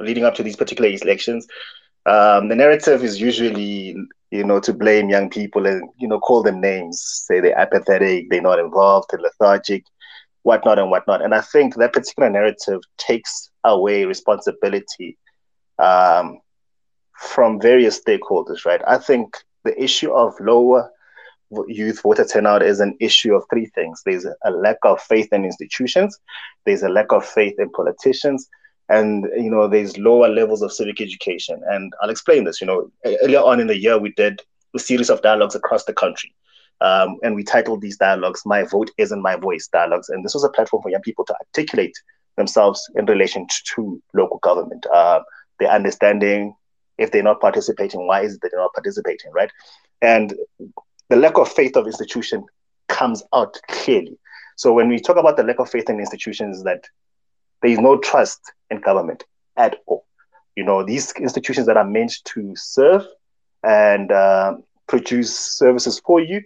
leading 0.00 0.24
up 0.24 0.34
to 0.36 0.42
these 0.42 0.56
particular 0.56 0.90
elections, 0.90 1.46
um, 2.06 2.48
the 2.48 2.54
narrative 2.54 3.02
is 3.02 3.20
usually 3.20 3.96
you 4.30 4.44
know, 4.44 4.60
to 4.60 4.72
blame 4.72 5.08
young 5.08 5.30
people 5.30 5.66
and, 5.66 5.88
you 5.98 6.06
know, 6.06 6.20
call 6.20 6.42
them 6.42 6.60
names, 6.60 7.02
say 7.26 7.40
they're 7.40 7.58
apathetic, 7.58 8.28
they're 8.28 8.42
not 8.42 8.58
involved, 8.58 9.08
they're 9.10 9.20
lethargic, 9.20 9.84
whatnot 10.42 10.78
and 10.78 10.90
whatnot. 10.90 11.22
And 11.22 11.34
I 11.34 11.40
think 11.40 11.76
that 11.76 11.92
particular 11.92 12.28
narrative 12.28 12.80
takes 12.98 13.50
away 13.64 14.04
responsibility 14.04 15.16
um, 15.78 16.40
from 17.16 17.60
various 17.60 18.00
stakeholders, 18.02 18.66
right? 18.66 18.82
I 18.86 18.98
think 18.98 19.36
the 19.64 19.82
issue 19.82 20.12
of 20.12 20.34
lower 20.40 20.90
youth 21.66 22.02
voter 22.02 22.24
turnout 22.24 22.62
is 22.62 22.80
an 22.80 22.96
issue 23.00 23.34
of 23.34 23.44
three 23.50 23.66
things. 23.66 24.02
There's 24.04 24.26
a 24.44 24.50
lack 24.50 24.78
of 24.84 25.00
faith 25.00 25.28
in 25.32 25.44
institutions, 25.44 26.18
there's 26.64 26.82
a 26.82 26.88
lack 26.88 27.12
of 27.12 27.24
faith 27.24 27.54
in 27.58 27.70
politicians, 27.70 28.48
and 28.88 29.26
you 29.36 29.50
know 29.50 29.68
there's 29.68 29.98
lower 29.98 30.28
levels 30.28 30.62
of 30.62 30.72
civic 30.72 31.00
education. 31.00 31.60
And 31.68 31.92
I'll 32.02 32.10
explain 32.10 32.44
this. 32.44 32.60
You 32.60 32.66
know, 32.66 32.90
earlier 33.22 33.40
on 33.40 33.60
in 33.60 33.66
the 33.66 33.78
year 33.78 33.98
we 33.98 34.12
did 34.12 34.40
a 34.74 34.78
series 34.78 35.10
of 35.10 35.22
dialogues 35.22 35.54
across 35.54 35.84
the 35.84 35.94
country. 35.94 36.34
Um, 36.80 37.16
and 37.22 37.34
we 37.34 37.42
titled 37.42 37.80
these 37.80 37.96
dialogues 37.96 38.42
"My 38.44 38.62
Vote 38.62 38.90
Isn't 38.98 39.22
My 39.22 39.36
Voice" 39.36 39.68
dialogues, 39.68 40.08
and 40.10 40.24
this 40.24 40.34
was 40.34 40.44
a 40.44 40.50
platform 40.50 40.82
for 40.82 40.90
young 40.90 41.02
people 41.02 41.24
to 41.24 41.34
articulate 41.40 41.96
themselves 42.36 42.88
in 42.94 43.04
relation 43.06 43.46
to 43.74 44.00
local 44.14 44.38
government, 44.38 44.86
uh, 44.94 45.20
their 45.58 45.70
understanding. 45.70 46.54
If 46.96 47.12
they're 47.12 47.22
not 47.22 47.40
participating, 47.40 48.06
why 48.06 48.22
is 48.22 48.34
it 48.34 48.40
that 48.42 48.50
they're 48.50 48.60
not 48.60 48.74
participating, 48.74 49.32
right? 49.32 49.50
And 50.02 50.34
the 51.08 51.16
lack 51.16 51.38
of 51.38 51.50
faith 51.50 51.76
of 51.76 51.86
institution 51.86 52.44
comes 52.88 53.22
out 53.32 53.58
clearly. 53.68 54.18
So 54.56 54.72
when 54.72 54.88
we 54.88 54.98
talk 54.98 55.16
about 55.16 55.36
the 55.36 55.42
lack 55.44 55.58
of 55.58 55.70
faith 55.70 55.88
in 55.88 56.00
institutions, 56.00 56.64
that 56.64 56.84
there 57.62 57.70
is 57.70 57.78
no 57.78 57.98
trust 57.98 58.40
in 58.70 58.80
government 58.80 59.24
at 59.56 59.76
all. 59.86 60.04
You 60.56 60.64
know, 60.64 60.82
these 60.82 61.12
institutions 61.12 61.66
that 61.66 61.76
are 61.76 61.84
meant 61.84 62.18
to 62.24 62.52
serve 62.56 63.06
and 63.62 64.10
uh, 64.10 64.56
produce 64.86 65.38
services 65.38 66.00
for 66.00 66.20
you, 66.20 66.42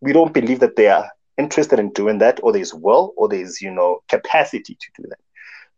we 0.00 0.12
don't 0.12 0.32
believe 0.32 0.60
that 0.60 0.76
they 0.76 0.88
are 0.88 1.10
interested 1.38 1.78
in 1.78 1.90
doing 1.92 2.18
that, 2.18 2.40
or 2.42 2.52
there's 2.52 2.72
will, 2.72 3.12
or 3.16 3.28
there's 3.28 3.60
you 3.60 3.70
know 3.70 4.00
capacity 4.08 4.74
to 4.74 5.02
do 5.02 5.08
that. 5.08 5.18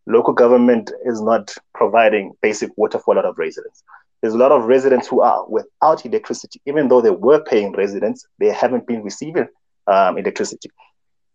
Local 0.06 0.32
government 0.32 0.93
is 1.05 1.20
not 1.20 1.55
providing 1.74 2.32
basic 2.43 2.70
water 2.77 2.98
for 2.98 3.15
a 3.15 3.16
lot 3.16 3.24
of 3.24 3.39
residents. 3.39 3.82
There's 4.20 4.35
a 4.35 4.39
lot 4.39 4.53
of 4.53 4.65
residents 4.65 5.07
who 5.07 5.20
are 5.20 5.49
without 5.49 6.05
electricity, 6.05 6.61
even 6.66 6.89
though 6.89 7.01
they 7.01 7.11
were 7.11 7.43
paying 7.43 7.73
residents, 7.73 8.27
they 8.39 8.49
haven't 8.49 8.86
been 8.86 9.03
receiving 9.03 9.47
um, 9.86 10.19
electricity. 10.19 10.70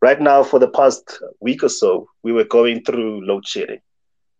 Right 0.02 0.20
now, 0.20 0.44
for 0.44 0.60
the 0.60 0.68
past 0.68 1.20
week 1.40 1.64
or 1.64 1.70
so, 1.70 2.08
we 2.24 2.34
were 2.34 2.44
going 2.44 2.84
through 2.84 3.26
load 3.26 3.48
shedding. 3.48 3.80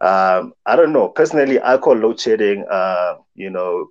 Um, 0.02 0.54
I 0.66 0.76
don't 0.76 0.92
know. 0.92 1.08
Personally, 1.08 1.62
I 1.62 1.78
call 1.78 1.96
load 1.96 2.20
shedding, 2.20 2.66
uh, 2.70 3.16
you 3.36 3.50
know, 3.50 3.88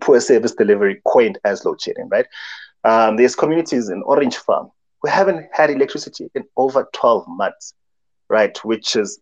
poor 0.00 0.20
service 0.20 0.54
delivery 0.54 1.00
quaint 1.04 1.38
as 1.44 1.64
load 1.64 1.80
shedding, 1.80 2.08
right? 2.10 2.26
Um, 2.84 3.16
there's 3.16 3.34
communities 3.34 3.88
in 3.88 4.02
Orange 4.02 4.36
Farm 4.36 4.70
who 5.00 5.08
haven't 5.08 5.46
had 5.52 5.70
electricity 5.70 6.30
in 6.34 6.44
over 6.56 6.88
12 6.92 7.24
months, 7.28 7.72
right? 8.28 8.56
Which 8.64 8.96
is 8.96 9.18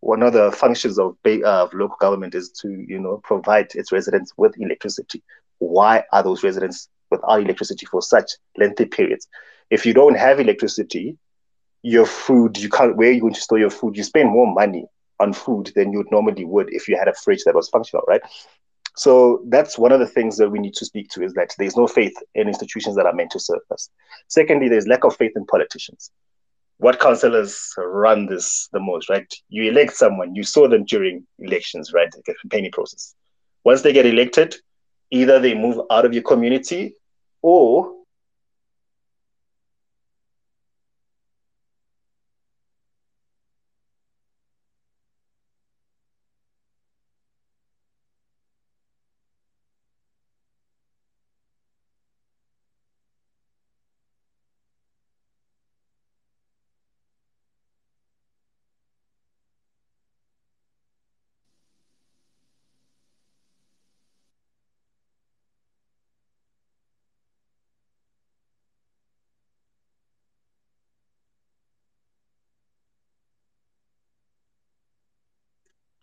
one 0.00 0.22
of 0.22 0.32
the 0.32 0.50
functions 0.52 0.98
of, 0.98 1.16
uh, 1.26 1.40
of 1.44 1.74
local 1.74 1.96
government 2.00 2.34
is 2.34 2.50
to 2.50 2.68
you 2.88 2.98
know 2.98 3.20
provide 3.22 3.74
its 3.74 3.92
residents 3.92 4.32
with 4.36 4.54
electricity. 4.58 5.22
Why 5.58 6.04
are 6.12 6.22
those 6.22 6.42
residents 6.42 6.88
without 7.10 7.40
electricity 7.40 7.86
for 7.86 8.02
such 8.02 8.32
lengthy 8.56 8.86
periods? 8.86 9.28
If 9.70 9.84
you 9.84 9.94
don't 9.94 10.16
have 10.16 10.40
electricity, 10.40 11.16
your 11.82 12.06
food 12.06 12.58
you 12.58 12.68
can't. 12.68 12.96
Where 12.96 13.10
are 13.10 13.12
you 13.12 13.20
going 13.20 13.34
to 13.34 13.40
store 13.40 13.58
your 13.58 13.70
food? 13.70 13.96
You 13.96 14.02
spend 14.02 14.30
more 14.30 14.52
money 14.52 14.86
on 15.18 15.34
food 15.34 15.70
than 15.76 15.92
you 15.92 16.04
normally 16.10 16.44
would 16.44 16.72
if 16.72 16.88
you 16.88 16.96
had 16.96 17.08
a 17.08 17.14
fridge 17.14 17.44
that 17.44 17.54
was 17.54 17.68
functional, 17.68 18.04
right? 18.08 18.22
So 18.96 19.42
that's 19.48 19.78
one 19.78 19.92
of 19.92 20.00
the 20.00 20.06
things 20.06 20.36
that 20.38 20.50
we 20.50 20.58
need 20.58 20.74
to 20.74 20.84
speak 20.84 21.08
to 21.10 21.22
is 21.22 21.32
that 21.34 21.54
there's 21.58 21.76
no 21.76 21.86
faith 21.86 22.14
in 22.34 22.48
institutions 22.48 22.96
that 22.96 23.06
are 23.06 23.12
meant 23.12 23.30
to 23.32 23.38
serve 23.38 23.60
us. 23.70 23.88
Secondly, 24.28 24.68
there's 24.68 24.86
lack 24.86 25.04
of 25.04 25.16
faith 25.16 25.32
in 25.36 25.46
politicians 25.46 26.10
what 26.80 26.98
councillors 26.98 27.74
run 27.76 28.26
this 28.26 28.68
the 28.72 28.80
most, 28.80 29.10
right? 29.10 29.30
You 29.50 29.70
elect 29.70 29.94
someone, 29.94 30.34
you 30.34 30.42
saw 30.42 30.66
them 30.66 30.84
during 30.84 31.26
elections, 31.38 31.92
right? 31.92 32.10
The 32.10 32.34
campaigning 32.42 32.72
process. 32.72 33.14
Once 33.64 33.82
they 33.82 33.92
get 33.92 34.06
elected, 34.06 34.56
either 35.10 35.38
they 35.38 35.54
move 35.54 35.78
out 35.90 36.06
of 36.06 36.14
your 36.14 36.22
community 36.22 36.94
or 37.42 37.92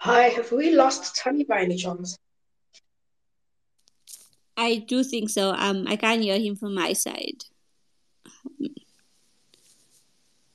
Hi, 0.08 0.30
have 0.30 0.54
we 0.54 0.74
lost 0.74 1.18
Tammy 1.18 1.44
by 1.44 1.64
any 1.64 1.76
chance? 1.76 2.18
I 4.56 4.78
do 4.88 5.04
think 5.04 5.30
so. 5.30 5.50
Um, 5.52 5.86
I 5.86 5.98
can't 5.98 6.22
hear 6.22 6.40
him 6.40 6.56
from 6.56 6.76
my 6.76 6.94
side. 6.94 7.44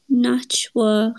Not 0.08 0.50
sure. 0.50 1.12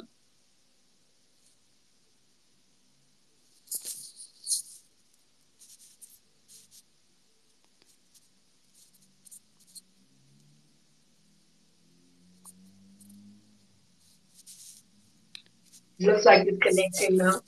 Looks 15.99 16.25
like 16.25 16.47
it's 16.47 16.57
connecting 16.57 17.17
now. 17.17 17.41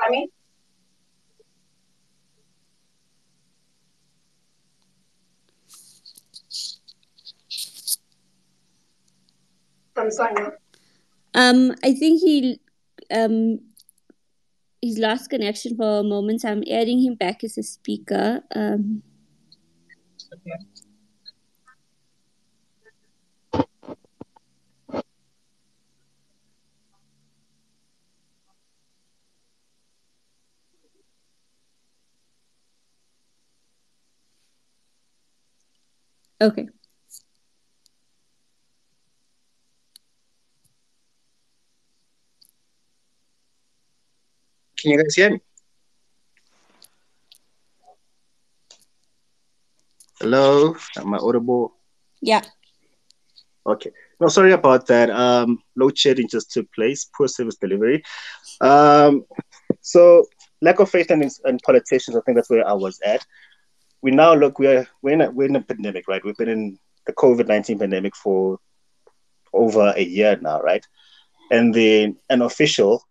Tammy? 0.00 0.30
Thamsanqa. 9.94 10.52
Um, 11.34 11.74
I 11.82 11.92
think 11.92 12.20
he 12.20 12.60
um 13.12 13.60
he's 14.80 14.98
lost 14.98 15.30
connection 15.30 15.76
for 15.76 16.00
a 16.00 16.02
moment. 16.02 16.42
So 16.42 16.50
I'm 16.50 16.62
adding 16.70 17.00
him 17.00 17.14
back 17.14 17.44
as 17.44 17.58
a 17.58 17.62
speaker. 17.62 18.42
Um. 18.54 19.02
Okay. 36.40 36.68
Can 44.78 44.92
you 44.92 45.02
guys 45.02 45.14
hear 45.16 45.30
me? 45.30 45.40
Hello, 50.20 50.76
am 50.96 51.14
I 51.14 51.18
audible? 51.18 51.74
Yeah. 52.20 52.42
Okay. 53.66 53.90
No, 54.20 54.28
sorry 54.28 54.52
about 54.52 54.86
that. 54.86 55.10
Um, 55.10 55.60
load 55.76 55.98
shedding 55.98 56.28
just 56.28 56.52
took 56.52 56.72
place. 56.72 57.08
Poor 57.16 57.26
service 57.26 57.56
delivery. 57.56 58.02
Um, 58.60 59.24
so 59.80 60.24
lack 60.62 60.78
of 60.78 60.90
faith 60.90 61.10
in, 61.10 61.22
in 61.22 61.58
politicians. 61.64 62.16
I 62.16 62.20
think 62.20 62.36
that's 62.36 62.50
where 62.50 62.66
I 62.66 62.72
was 62.72 63.00
at. 63.04 63.26
We 64.02 64.10
now 64.10 64.34
look. 64.34 64.58
We're 64.58 64.86
we're 65.02 65.14
in 65.14 65.20
a, 65.20 65.30
we're 65.30 65.48
in 65.48 65.56
a 65.56 65.62
pandemic, 65.62 66.06
right? 66.08 66.24
We've 66.24 66.36
been 66.36 66.48
in 66.48 66.78
the 67.06 67.12
COVID 67.12 67.48
nineteen 67.48 67.78
pandemic 67.78 68.14
for 68.14 68.58
over 69.52 69.92
a 69.96 70.02
year 70.02 70.38
now, 70.40 70.60
right? 70.60 70.86
And 71.50 71.74
the 71.74 72.14
an 72.28 72.42
official 72.42 73.02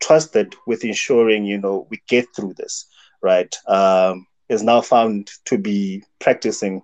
trusted 0.00 0.54
with 0.66 0.84
ensuring, 0.84 1.44
you 1.44 1.58
know, 1.58 1.86
we 1.90 2.00
get 2.08 2.26
through 2.34 2.54
this, 2.54 2.86
right, 3.22 3.54
um, 3.66 4.26
is 4.48 4.62
now 4.62 4.80
found 4.80 5.30
to 5.46 5.58
be 5.58 6.04
practicing, 6.20 6.82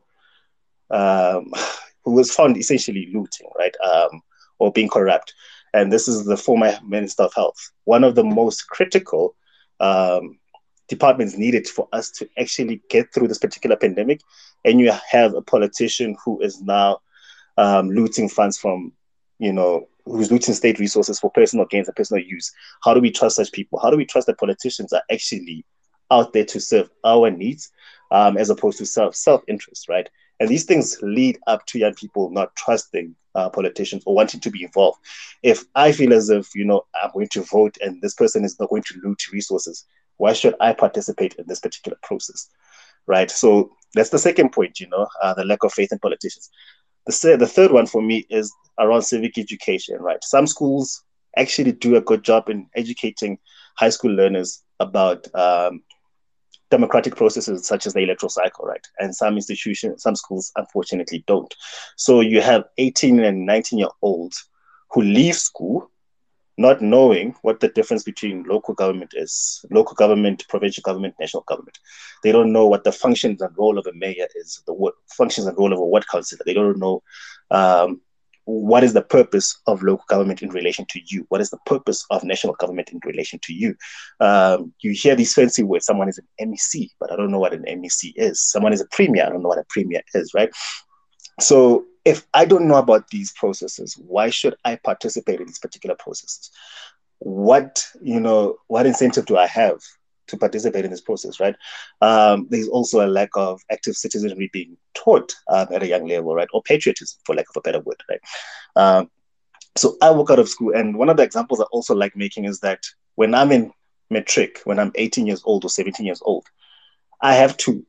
um, 0.91 1.53
who 2.05 2.13
was 2.13 2.35
found 2.35 2.57
essentially 2.57 3.11
looting, 3.13 3.49
right, 3.59 3.75
um, 3.85 4.21
or 4.59 4.73
being 4.73 4.89
corrupt. 4.89 5.33
And 5.73 5.93
this 5.93 6.09
is 6.09 6.25
the 6.25 6.37
former 6.37 6.79
Minister 6.87 7.25
of 7.25 7.35
Health, 7.35 7.71
one 7.85 8.05
of 8.05 8.15
the 8.15 8.25
most 8.25 8.69
critical 8.69 9.35
um, 9.81 10.39
departments 10.89 11.37
needed 11.37 11.67
for 11.67 11.89
us 11.93 12.11
to 12.11 12.29
actually 12.39 12.83
get 12.91 13.13
through 13.13 13.29
this 13.29 13.39
particular 13.39 13.77
pandemic. 13.77 14.21
And 14.65 14.81
you 14.81 14.93
have 15.11 15.35
a 15.35 15.43
politician 15.43 16.17
who 16.25 16.41
is 16.41 16.61
now 16.61 17.01
um, 17.57 17.91
looting 17.91 18.29
funds 18.29 18.59
from, 18.59 18.93
you 19.39 19.53
know, 19.53 19.89
who's 20.07 20.31
looting 20.31 20.55
state 20.55 20.79
resources 20.79 21.19
for 21.19 21.31
personal 21.31 21.67
gains 21.67 21.89
and 21.89 21.97
personal 21.97 22.23
use. 22.23 22.53
How 22.83 22.95
do 22.95 23.01
we 23.01 23.11
trust 23.11 23.37
such 23.37 23.53
people? 23.53 23.79
How 23.79 23.91
do 23.91 23.97
we 23.97 24.05
trust 24.05 24.27
that 24.27 24.39
politicians 24.39 24.93
are 24.93 25.03
actually 25.11 25.65
out 26.11 26.33
there 26.33 26.45
to 26.45 26.61
serve 26.61 26.91
our 27.05 27.31
needs 27.31 27.71
um, 28.11 28.37
as 28.37 28.51
opposed 28.51 28.79
to 28.79 28.87
self 28.87 29.15
self 29.15 29.43
interest, 29.49 29.89
right? 29.89 30.09
And 30.41 30.49
these 30.49 30.65
things 30.65 30.99
lead 31.03 31.39
up 31.47 31.65
to 31.67 31.79
young 31.79 31.95
people 31.95 32.31
not 32.31 32.55
trusting 32.57 33.15
uh, 33.35 33.49
politicians 33.49 34.03
or 34.07 34.15
wanting 34.15 34.41
to 34.41 34.51
be 34.51 34.63
involved. 34.65 34.99
If 35.43 35.65
I 35.75 35.93
feel 35.93 36.13
as 36.13 36.29
if 36.31 36.55
you 36.55 36.65
know 36.65 36.85
I'm 37.01 37.11
going 37.13 37.29
to 37.29 37.43
vote 37.43 37.77
and 37.81 38.01
this 38.03 38.15
person 38.15 38.45
is 38.45 38.59
not 38.59 38.71
going 38.71 38.83
to 38.85 39.01
loot 39.03 39.33
resources, 39.33 39.87
why 40.17 40.33
should 40.33 40.55
I 40.61 40.73
participate 40.73 41.35
in 41.35 41.45
this 41.47 41.61
particular 41.61 41.99
process, 42.03 42.49
right? 43.07 43.31
So 43.31 43.71
that's 43.95 44.11
the 44.11 44.19
second 44.19 44.53
point. 44.53 44.81
You 44.81 44.89
know, 44.89 45.07
uh, 45.23 45.35
the 45.35 45.45
lack 45.45 45.65
of 45.65 45.73
faith 45.73 45.93
in 45.93 45.99
politicians. 45.99 46.51
The, 47.07 47.37
the 47.39 47.47
third 47.47 47.71
one 47.71 47.87
for 47.87 48.03
me 48.03 48.27
is 48.31 48.53
around 48.79 49.03
civic 49.03 49.39
education, 49.39 49.99
right? 50.01 50.23
Some 50.23 50.47
schools 50.47 51.03
actually 51.37 51.73
do 51.73 51.97
a 51.97 52.01
good 52.01 52.23
job 52.23 52.49
in 52.49 52.69
educating 52.75 53.39
high 53.77 53.91
school 53.91 54.13
learners 54.13 54.63
about 54.81 55.27
um, 55.35 55.83
democratic 56.71 57.17
processes 57.17 57.67
such 57.67 57.87
as 57.87 57.93
the 57.93 58.01
electoral 58.01 58.31
cycle, 58.31 58.65
right? 58.65 58.87
And 58.99 59.15
some 59.15 59.37
institutions, 59.37 60.03
some 60.03 60.17
schools, 60.17 60.51
unfortunately, 60.57 61.25
don't. 61.27 61.55
So 61.97 62.21
you 62.21 62.41
have 62.41 62.65
18 62.79 63.21
and 63.21 63.47
19 63.47 63.79
year 63.79 63.89
olds 64.03 64.49
who 64.91 65.03
leave 65.03 65.37
school 65.37 65.91
not 66.57 66.81
knowing 66.81 67.35
what 67.43 67.61
the 67.61 67.69
difference 67.69 68.03
between 68.03 68.45
local 68.45 68.75
government 68.75 69.13
is 69.15 69.65
local 69.71 69.95
government 69.95 70.45
provincial 70.49 70.83
government 70.83 71.15
national 71.19 71.43
government. 71.45 71.79
They 72.23 72.33
don't 72.33 72.53
know 72.53 72.67
what 72.67 72.85
the 72.85 72.93
functions 72.93 73.43
and 73.43 73.57
role 73.59 73.79
of 73.79 73.87
a 73.87 73.93
mayor 73.95 74.29
is 74.37 74.63
the 74.67 74.73
what 74.73 74.95
functions 75.09 75.47
and 75.47 75.59
role 75.59 75.73
of 75.73 75.79
a 75.79 75.85
ward 75.85 76.07
councillor. 76.09 76.43
They 76.47 76.55
don't 76.55 76.79
know 76.79 77.03
um, 77.51 78.01
what 78.47 78.85
is 78.85 78.93
the 78.93 79.03
purpose 79.03 79.59
of 79.67 79.83
local 79.83 80.05
government 80.09 80.43
in 80.43 80.51
relation 80.51 80.85
to 80.91 81.01
you? 81.07 81.25
What 81.31 81.41
is 81.41 81.51
the 81.51 81.59
purpose 81.67 82.05
of 82.11 82.25
national 82.25 82.55
government 82.55 82.91
in 82.91 83.01
relation 83.05 83.39
to 83.43 83.55
you? 83.55 83.75
Um, 84.21 84.75
you 84.81 84.93
hear 84.93 85.17
these 85.17 85.35
fancy 85.35 85.63
words 85.63 85.87
someone 85.87 86.09
is 86.09 86.19
an 86.19 86.51
mec 86.51 86.91
but 87.01 87.11
i 87.11 87.17
don't 87.17 87.31
know 87.31 87.39
what 87.39 87.55
an 87.55 87.63
mec 87.63 87.91
is. 88.17 88.41
Someone 88.41 88.73
is 88.73 88.81
a 88.81 88.87
premier 88.93 89.25
i 89.25 89.29
don't 89.29 89.43
know 89.43 89.49
what 89.49 89.59
a 89.59 89.65
premier 89.69 90.03
is 90.15 90.33
right? 90.35 90.51
So 91.41 91.85
if 92.05 92.27
I 92.35 92.45
don't 92.45 92.69
know 92.69 92.77
about 92.77 93.09
these 93.09 93.33
processes, 93.33 93.95
why 93.95 94.31
should 94.31 94.55
I 94.65 94.77
participate 94.77 95.41
in 95.41 95.47
these 95.47 95.59
particular 95.59 95.97
processes? 95.99 96.51
What 97.19 97.87
you 98.03 98.21
know, 98.21 98.57
what 98.67 98.87
incentive 98.87 99.27
do 99.27 99.37
I 99.37 99.47
have 99.47 99.81
to 100.29 100.37
participate 100.37 100.85
in 100.85 100.91
this 100.91 101.01
process? 101.01 101.41
Right? 101.41 101.57
Um, 102.01 102.47
there's 102.51 102.69
also 102.69 103.05
a 103.05 103.09
lack 103.09 103.31
of 103.35 103.61
active 103.71 103.97
citizenry 103.97 104.51
being 104.53 104.77
taught 104.95 105.35
um, 105.49 105.69
at 105.73 105.83
a 105.83 105.89
young 105.89 106.07
level, 106.07 106.35
right? 106.35 106.49
Or 106.53 106.63
patriotism, 106.63 107.19
for 107.25 107.35
lack 107.35 107.47
of 107.51 107.57
a 107.57 107.63
better 107.63 107.81
word, 107.81 108.03
right? 108.11 108.21
Um, 108.77 109.11
so 109.77 109.97
I 110.03 110.11
walk 110.11 110.31
out 110.31 110.39
of 110.39 110.49
school, 110.49 110.75
and 110.75 110.97
one 110.97 111.09
of 111.09 111.17
the 111.17 111.23
examples 111.23 111.61
I 111.61 111.65
also 111.73 111.95
like 111.95 112.17
making 112.17 112.45
is 112.45 112.61
that 112.61 112.85
when 113.17 113.35
I'm 113.35 113.51
in 113.51 113.73
matric, 114.11 114.61
when 114.65 114.79
I'm 114.79 114.93
18 114.95 115.27
years 115.27 115.43
old 115.45 115.65
or 115.65 115.69
17 115.69 116.05
years 116.05 116.23
old, 116.25 116.47
I 117.21 117.35
have 117.35 117.57
to 117.59 117.85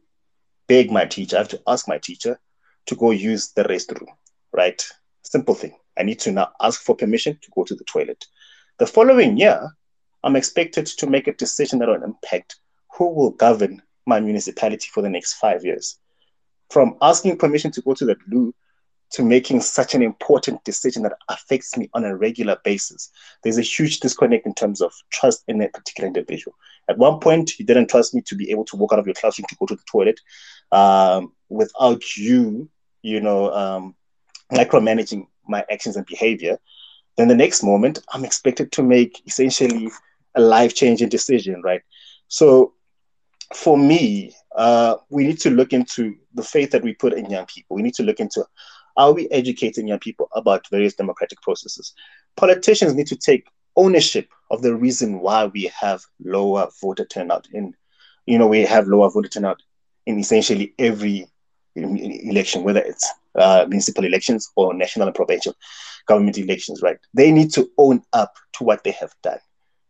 beg 0.68 0.92
my 0.92 1.06
teacher, 1.06 1.36
I 1.36 1.40
have 1.40 1.50
to 1.50 1.62
ask 1.68 1.88
my 1.88 1.98
teacher 1.98 2.40
to 2.88 2.96
go 2.96 3.12
use 3.12 3.52
the 3.52 3.64
restroom, 3.64 4.08
right? 4.52 4.86
Simple 5.24 5.56
thing. 5.56 5.76
I 5.98 6.04
need 6.04 6.20
to 6.22 6.32
now 6.32 6.52
ask 6.62 6.82
for 6.82 6.96
permission 6.96 7.38
to 7.42 7.52
go 7.56 7.64
to 7.64 7.76
the 7.76 7.84
toilet. 7.86 8.26
The 8.80 8.88
following 8.88 9.38
year, 9.38 9.70
I'm 10.24 10.36
expected 10.36 10.86
to 10.86 11.08
make 11.08 11.28
a 11.28 11.34
decision 11.34 11.80
that 11.80 11.88
will 11.88 12.04
impact 12.04 12.58
who 12.98 13.14
will 13.14 13.32
govern 13.32 13.82
my 14.06 14.20
municipality 14.20 14.90
for 14.94 15.02
the 15.02 15.10
next 15.10 15.34
five 15.34 15.64
years. 15.64 15.98
From 16.70 16.98
asking 17.02 17.38
permission 17.38 17.72
to 17.72 17.82
go 17.82 17.94
to 17.94 18.06
the 18.06 18.18
loo 18.28 18.54
to 19.12 19.24
making 19.24 19.62
such 19.62 19.94
an 19.94 20.02
important 20.02 20.64
decision 20.64 21.04
that 21.04 21.14
affects 21.30 21.78
me 21.78 21.90
on 21.94 22.04
a 22.04 22.16
regular 22.16 22.58
basis. 22.64 23.12
There's 23.44 23.58
a 23.58 23.62
huge 23.62 24.00
disconnect 24.00 24.46
in 24.46 24.54
terms 24.54 24.82
of 24.82 24.94
trust 25.12 25.44
in 25.48 25.62
a 25.62 25.70
particular 25.70 26.08
individual. 26.08 26.56
At 26.90 26.98
one 26.98 27.20
point, 27.20 27.58
you 27.58 27.66
didn't 27.66 27.90
trust 27.90 28.14
me 28.14 28.22
to 28.24 28.36
be 28.36 28.52
able 28.52 28.66
to 28.66 28.76
walk 28.76 28.94
out 28.94 29.00
of 29.00 29.06
your 29.06 29.16
classroom 29.16 29.46
to 29.50 29.56
go 29.56 29.68
to 29.68 29.76
the 29.76 29.84
toilet 29.90 30.20
um, 30.72 31.34
without 31.50 32.18
you 32.18 32.70
you 33.06 33.22
know, 33.22 33.52
um, 33.52 33.96
micromanaging 34.52 35.28
my 35.48 35.64
actions 35.70 35.96
and 35.96 36.06
behavior, 36.08 36.58
then 37.18 37.28
the 37.28 37.36
next 37.36 37.64
moment 37.64 38.00
I'm 38.12 38.26
expected 38.26 38.72
to 38.74 38.84
make 38.84 39.22
essentially 39.28 39.92
a 40.34 40.42
life 40.42 40.74
changing 40.74 41.10
decision, 41.10 41.62
right? 41.64 41.82
So 42.30 42.74
for 43.54 43.78
me, 43.78 44.36
uh, 44.56 44.96
we 45.10 45.28
need 45.28 45.40
to 45.42 45.52
look 45.52 45.72
into 45.72 46.16
the 46.34 46.42
faith 46.42 46.72
that 46.72 46.84
we 46.84 46.96
put 46.96 47.14
in 47.14 47.30
young 47.30 47.46
people. 47.46 47.76
We 47.76 47.84
need 47.84 47.94
to 47.96 48.04
look 48.04 48.20
into 48.20 48.44
are 48.98 49.14
we 49.14 49.30
educating 49.30 49.88
young 49.88 50.00
people 50.00 50.28
about 50.34 50.68
various 50.72 50.96
democratic 50.96 51.42
processes? 51.42 51.94
Politicians 52.38 52.96
need 52.96 53.08
to 53.08 53.16
take 53.16 53.46
ownership 53.76 54.30
of 54.50 54.64
the 54.64 54.74
reason 54.74 55.20
why 55.20 55.46
we 55.46 55.72
have 55.80 56.02
lower 56.24 56.70
voter 56.82 57.06
turnout 57.06 57.48
in, 57.52 57.74
you 58.26 58.40
know, 58.40 58.48
we 58.48 58.62
have 58.62 58.88
lower 58.88 59.12
voter 59.12 59.28
turnout 59.28 59.62
in 60.08 60.18
essentially 60.18 60.74
every 60.80 61.28
election, 61.76 62.64
whether 62.64 62.82
it's 62.82 63.12
uh, 63.36 63.66
municipal 63.68 64.06
elections 64.06 64.52
or 64.56 64.74
national 64.74 65.08
and 65.08 65.16
provincial 65.16 65.56
government 66.08 66.38
elections, 66.38 66.82
right? 66.82 66.98
They 67.14 67.32
need 67.32 67.52
to 67.54 67.70
own 67.78 68.02
up 68.14 68.36
to 68.54 68.64
what 68.64 68.84
they 68.84 68.92
have 68.92 69.14
done. 69.24 69.40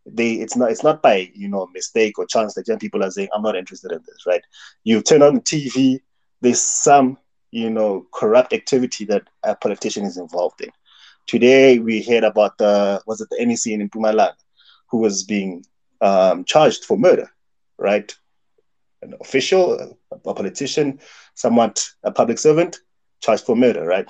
They 0.05 0.33
it's 0.33 0.55
not 0.55 0.71
it's 0.71 0.83
not 0.83 1.01
by 1.01 1.31
you 1.33 1.47
know 1.47 1.67
mistake 1.73 2.19
or 2.19 2.25
chance 2.27 2.53
that 2.53 2.67
young 2.67 2.79
people 2.79 3.03
are 3.03 3.09
saying 3.09 3.29
I'm 3.33 3.41
not 3.41 3.55
interested 3.55 3.91
in 3.91 3.99
this, 4.05 4.25
right? 4.27 4.41
You 4.83 5.01
turn 5.01 5.23
on 5.23 5.35
the 5.35 5.41
TV, 5.41 6.01
there's 6.41 6.61
some 6.61 7.17
you 7.51 7.69
know 7.69 8.05
corrupt 8.13 8.53
activity 8.53 9.05
that 9.05 9.23
a 9.43 9.55
politician 9.55 10.05
is 10.05 10.17
involved 10.17 10.61
in. 10.61 10.69
Today 11.25 11.79
we 11.79 12.03
heard 12.03 12.23
about 12.23 12.57
the 12.59 13.01
was 13.07 13.21
it 13.21 13.29
the 13.31 13.43
NEC 13.43 13.67
in 13.67 13.89
Mpumalanga 13.89 14.33
who 14.89 14.99
was 14.99 15.23
being 15.23 15.65
um, 16.01 16.45
charged 16.45 16.85
for 16.85 16.97
murder, 16.97 17.29
right? 17.79 18.15
An 19.05 19.13
official, 19.21 19.95
a 20.11 20.33
politician 20.33 20.99
somewhat 21.35 21.87
a 22.03 22.11
public 22.11 22.39
servant 22.39 22.79
charged 23.21 23.45
for 23.45 23.55
murder, 23.55 23.85
right? 23.85 24.09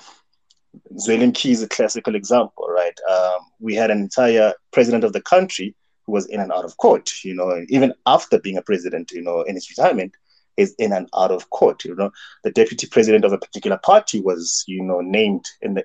Zweli 0.94 1.30
Mkhize 1.30 1.50
is 1.50 1.62
a 1.62 1.68
classical 1.68 2.14
example, 2.14 2.66
right? 2.68 2.98
Um, 3.10 3.40
we 3.60 3.74
had 3.74 3.90
an 3.90 4.00
entire 4.00 4.54
president 4.72 5.04
of 5.04 5.12
the 5.12 5.20
country 5.20 5.74
who 6.04 6.12
was 6.12 6.26
in 6.26 6.40
and 6.40 6.50
out 6.50 6.64
of 6.64 6.76
court, 6.78 7.10
you 7.24 7.34
know, 7.34 7.64
even 7.68 7.92
after 8.06 8.38
being 8.38 8.56
a 8.56 8.62
president, 8.62 9.10
you 9.10 9.22
know, 9.22 9.42
in 9.42 9.54
his 9.54 9.68
retirement, 9.68 10.12
is 10.56 10.74
in 10.78 10.92
and 10.92 11.08
out 11.14 11.30
of 11.30 11.50
court. 11.50 11.84
You 11.84 11.94
know, 11.94 12.10
the 12.42 12.50
deputy 12.50 12.86
president 12.86 13.24
of 13.24 13.32
a 13.32 13.38
particular 13.38 13.78
party 13.78 14.20
was, 14.20 14.64
you 14.66 14.82
know, 14.82 15.00
named 15.00 15.44
in 15.60 15.74
the 15.74 15.84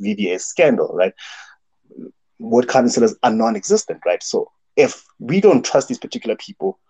VBS 0.00 0.40
scandal, 0.40 0.90
right? 0.94 1.12
Ward 2.40 2.68
councillors 2.68 3.14
are 3.22 3.30
non-existent, 3.30 4.00
right? 4.04 4.22
So 4.22 4.50
if 4.76 5.04
we 5.18 5.40
don't 5.40 5.64
trust 5.64 5.88
these 5.88 5.98
particular 5.98 6.36
people, 6.36 6.80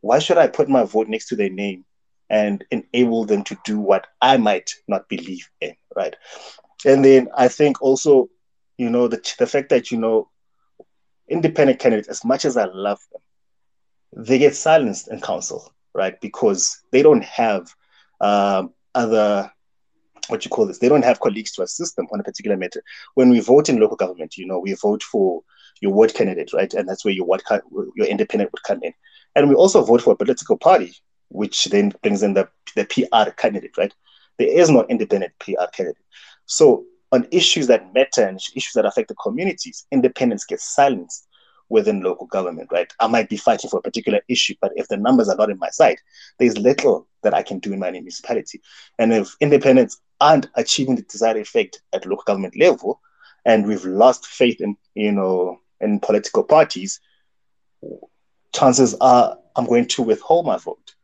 why 0.00 0.18
should 0.18 0.38
I 0.38 0.46
put 0.46 0.68
my 0.68 0.84
vote 0.84 1.08
next 1.08 1.28
to 1.28 1.36
their 1.36 1.50
name 1.50 1.84
and 2.28 2.64
enable 2.70 3.24
them 3.24 3.42
to 3.44 3.58
do 3.64 3.78
what 3.78 4.06
I 4.20 4.36
might 4.36 4.74
not 4.88 5.08
believe 5.08 5.50
in, 5.60 5.74
right? 5.96 6.14
And 6.84 7.04
then 7.04 7.28
I 7.36 7.48
think 7.48 7.82
also, 7.82 8.30
you 8.78 8.88
know, 8.88 9.08
the, 9.08 9.20
the 9.38 9.46
fact 9.46 9.68
that, 9.70 9.90
you 9.90 9.98
know, 9.98 10.30
independent 11.28 11.78
candidates, 11.80 12.08
as 12.08 12.24
much 12.24 12.44
as 12.44 12.56
I 12.56 12.64
love 12.64 13.00
them, 13.12 14.24
they 14.24 14.38
get 14.38 14.56
silenced 14.56 15.08
in 15.08 15.20
council, 15.20 15.72
right? 15.94 16.20
Because 16.20 16.80
they 16.92 17.02
don't 17.02 17.24
have 17.24 17.74
um, 18.20 18.72
other, 18.94 19.52
what 20.28 20.44
you 20.44 20.50
call 20.50 20.66
this, 20.66 20.78
they 20.78 20.88
don't 20.88 21.04
have 21.04 21.20
colleagues 21.20 21.52
to 21.52 21.62
assist 21.62 21.96
them 21.96 22.06
on 22.12 22.20
a 22.20 22.24
particular 22.24 22.56
matter. 22.56 22.82
When 23.14 23.30
we 23.30 23.40
vote 23.40 23.68
in 23.68 23.80
local 23.80 23.96
government, 23.96 24.36
you 24.36 24.46
know, 24.46 24.58
we 24.58 24.74
vote 24.74 25.02
for 25.02 25.42
your 25.80 25.92
ward 25.92 26.14
candidate, 26.14 26.52
right? 26.52 26.72
And 26.74 26.88
that's 26.88 27.04
where 27.04 27.14
your 27.14 27.26
ward, 27.26 27.42
your 27.96 28.06
independent 28.06 28.52
would 28.52 28.62
come 28.62 28.82
in. 28.82 28.92
And 29.36 29.48
we 29.48 29.54
also 29.54 29.82
vote 29.82 30.02
for 30.02 30.12
a 30.12 30.16
political 30.16 30.56
party 30.56 30.94
which 31.28 31.66
then 31.66 31.92
brings 32.02 32.22
in 32.22 32.34
the, 32.34 32.48
the 32.74 32.84
PR 32.84 33.30
candidate, 33.30 33.76
right? 33.78 33.94
There 34.38 34.48
is 34.48 34.70
no 34.70 34.84
independent 34.88 35.32
PR 35.38 35.66
candidate. 35.72 36.02
So 36.46 36.84
on 37.12 37.26
issues 37.30 37.66
that 37.68 37.94
matter 37.94 38.22
and 38.22 38.38
issues 38.54 38.72
that 38.74 38.86
affect 38.86 39.08
the 39.08 39.14
communities, 39.14 39.86
independence 39.90 40.44
gets 40.44 40.74
silenced 40.74 41.28
within 41.68 42.02
local 42.02 42.26
government, 42.26 42.68
right? 42.72 42.92
I 42.98 43.06
might 43.06 43.28
be 43.28 43.36
fighting 43.36 43.70
for 43.70 43.78
a 43.78 43.82
particular 43.82 44.20
issue, 44.28 44.54
but 44.60 44.72
if 44.74 44.88
the 44.88 44.96
numbers 44.96 45.28
are 45.28 45.36
not 45.36 45.50
in 45.50 45.58
my 45.58 45.70
side, 45.70 45.98
there's 46.38 46.58
little 46.58 47.06
that 47.22 47.32
I 47.32 47.42
can 47.42 47.60
do 47.60 47.72
in 47.72 47.78
my 47.78 47.90
municipality. 47.90 48.60
And 48.98 49.12
if 49.12 49.36
independents 49.40 50.00
aren't 50.20 50.48
achieving 50.56 50.96
the 50.96 51.02
desired 51.02 51.36
effect 51.36 51.80
at 51.92 52.06
local 52.06 52.24
government 52.24 52.56
level, 52.58 53.00
and 53.44 53.66
we've 53.66 53.84
lost 53.84 54.26
faith 54.26 54.60
in, 54.60 54.76
you 54.94 55.12
know, 55.12 55.60
in 55.80 56.00
political 56.00 56.42
parties, 56.42 57.00
chances 58.54 58.94
are 59.00 59.36
I'm 59.56 59.66
going 59.66 59.86
to 59.88 60.02
withhold 60.02 60.46
my 60.46 60.56
vote 60.56 60.94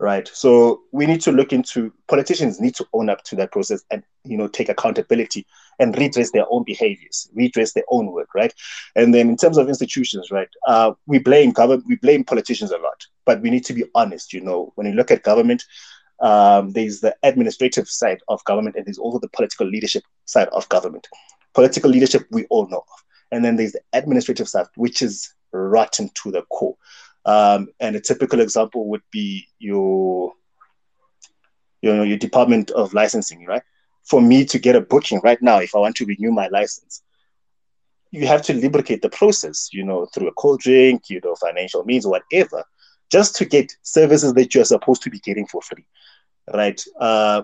right? 0.00 0.28
So 0.32 0.80
we 0.92 1.06
need 1.06 1.20
to 1.22 1.32
look 1.32 1.52
into 1.52 1.92
politicians 2.08 2.58
need 2.58 2.74
to 2.76 2.86
own 2.94 3.10
up 3.10 3.22
to 3.24 3.36
that 3.36 3.52
process 3.52 3.84
and 3.90 4.02
you 4.24 4.36
know 4.36 4.48
take 4.48 4.68
accountability 4.68 5.46
and 5.78 5.96
redress 5.96 6.30
their 6.30 6.46
own 6.50 6.64
behaviors, 6.64 7.28
redress 7.34 7.74
their 7.74 7.84
own 7.90 8.10
work, 8.10 8.34
right? 8.34 8.52
And 8.96 9.14
then 9.14 9.28
in 9.28 9.36
terms 9.36 9.58
of 9.58 9.68
institutions, 9.68 10.30
right, 10.30 10.48
uh, 10.66 10.92
we 11.06 11.18
blame 11.18 11.52
government, 11.52 11.84
we 11.86 11.96
blame 11.96 12.24
politicians 12.24 12.70
a 12.70 12.78
lot, 12.78 13.06
but 13.26 13.42
we 13.42 13.50
need 13.50 13.64
to 13.66 13.74
be 13.74 13.84
honest. 13.94 14.32
You 14.32 14.40
know, 14.40 14.72
when 14.74 14.86
you 14.86 14.94
look 14.94 15.10
at 15.10 15.22
government, 15.22 15.64
um, 16.20 16.72
there's 16.72 17.00
the 17.00 17.14
administrative 17.22 17.88
side 17.88 18.20
of 18.28 18.42
government, 18.44 18.76
and 18.76 18.86
there's 18.86 18.98
also 18.98 19.18
the 19.18 19.28
political 19.28 19.66
leadership 19.66 20.02
side 20.24 20.48
of 20.48 20.68
government. 20.70 21.06
Political 21.52 21.90
leadership, 21.90 22.26
we 22.30 22.46
all 22.46 22.66
know 22.68 22.78
of. 22.78 23.04
And 23.32 23.44
then 23.44 23.56
there's 23.56 23.72
the 23.72 23.80
administrative 23.92 24.48
side, 24.48 24.66
which 24.76 25.02
is 25.02 25.32
rotten 25.52 26.10
to 26.22 26.30
the 26.30 26.42
core. 26.42 26.76
Um, 27.24 27.68
and 27.80 27.96
a 27.96 28.00
typical 28.00 28.40
example 28.40 28.88
would 28.88 29.02
be 29.10 29.46
your, 29.58 30.32
you 31.82 31.94
know, 31.94 32.02
your 32.02 32.18
department 32.18 32.70
of 32.70 32.94
licensing, 32.94 33.44
right? 33.46 33.62
For 34.04 34.20
me 34.20 34.44
to 34.46 34.58
get 34.58 34.76
a 34.76 34.80
booking 34.80 35.20
right 35.22 35.40
now, 35.42 35.58
if 35.58 35.74
I 35.74 35.78
want 35.78 35.96
to 35.96 36.06
renew 36.06 36.32
my 36.32 36.48
license, 36.48 37.02
you 38.10 38.26
have 38.26 38.42
to 38.42 38.54
lubricate 38.54 39.02
the 39.02 39.10
process, 39.10 39.68
you 39.72 39.84
know, 39.84 40.06
through 40.06 40.28
a 40.28 40.32
cold 40.32 40.60
drink, 40.60 41.10
you 41.10 41.20
know, 41.22 41.34
financial 41.36 41.84
means, 41.84 42.06
whatever, 42.06 42.64
just 43.10 43.36
to 43.36 43.44
get 43.44 43.72
services 43.82 44.32
that 44.34 44.54
you're 44.54 44.64
supposed 44.64 45.02
to 45.02 45.10
be 45.10 45.20
getting 45.20 45.46
for 45.46 45.62
free, 45.62 45.86
right? 46.52 46.82
Uh, 46.98 47.42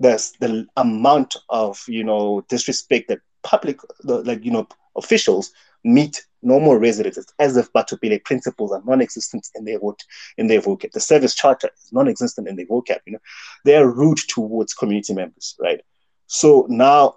there's 0.00 0.32
the 0.40 0.66
amount 0.76 1.36
of, 1.48 1.80
you 1.86 2.04
know, 2.04 2.44
disrespect 2.48 3.08
that 3.08 3.20
public, 3.42 3.78
like, 4.02 4.44
you 4.44 4.50
know, 4.50 4.66
officials 4.96 5.52
meet 5.84 6.24
normal 6.42 6.76
residents 6.76 7.18
as 7.38 7.56
if 7.56 7.72
Batho 7.72 8.00
Pele 8.00 8.18
principles 8.18 8.72
are 8.72 8.82
non-existent 8.84 9.48
in 9.54 9.64
their 9.64 9.78
vote 9.78 10.02
in 10.36 10.46
their 10.46 10.60
vocab. 10.60 10.92
The 10.92 11.00
service 11.00 11.34
charter 11.34 11.70
is 11.76 11.92
non-existent 11.92 12.48
in 12.48 12.56
their 12.56 12.66
vocab. 12.66 12.98
You 13.06 13.14
know, 13.14 13.18
they 13.64 13.76
are 13.76 13.90
rude 13.90 14.18
towards 14.28 14.74
community 14.74 15.14
members, 15.14 15.56
right? 15.60 15.80
So 16.26 16.66
now, 16.68 17.16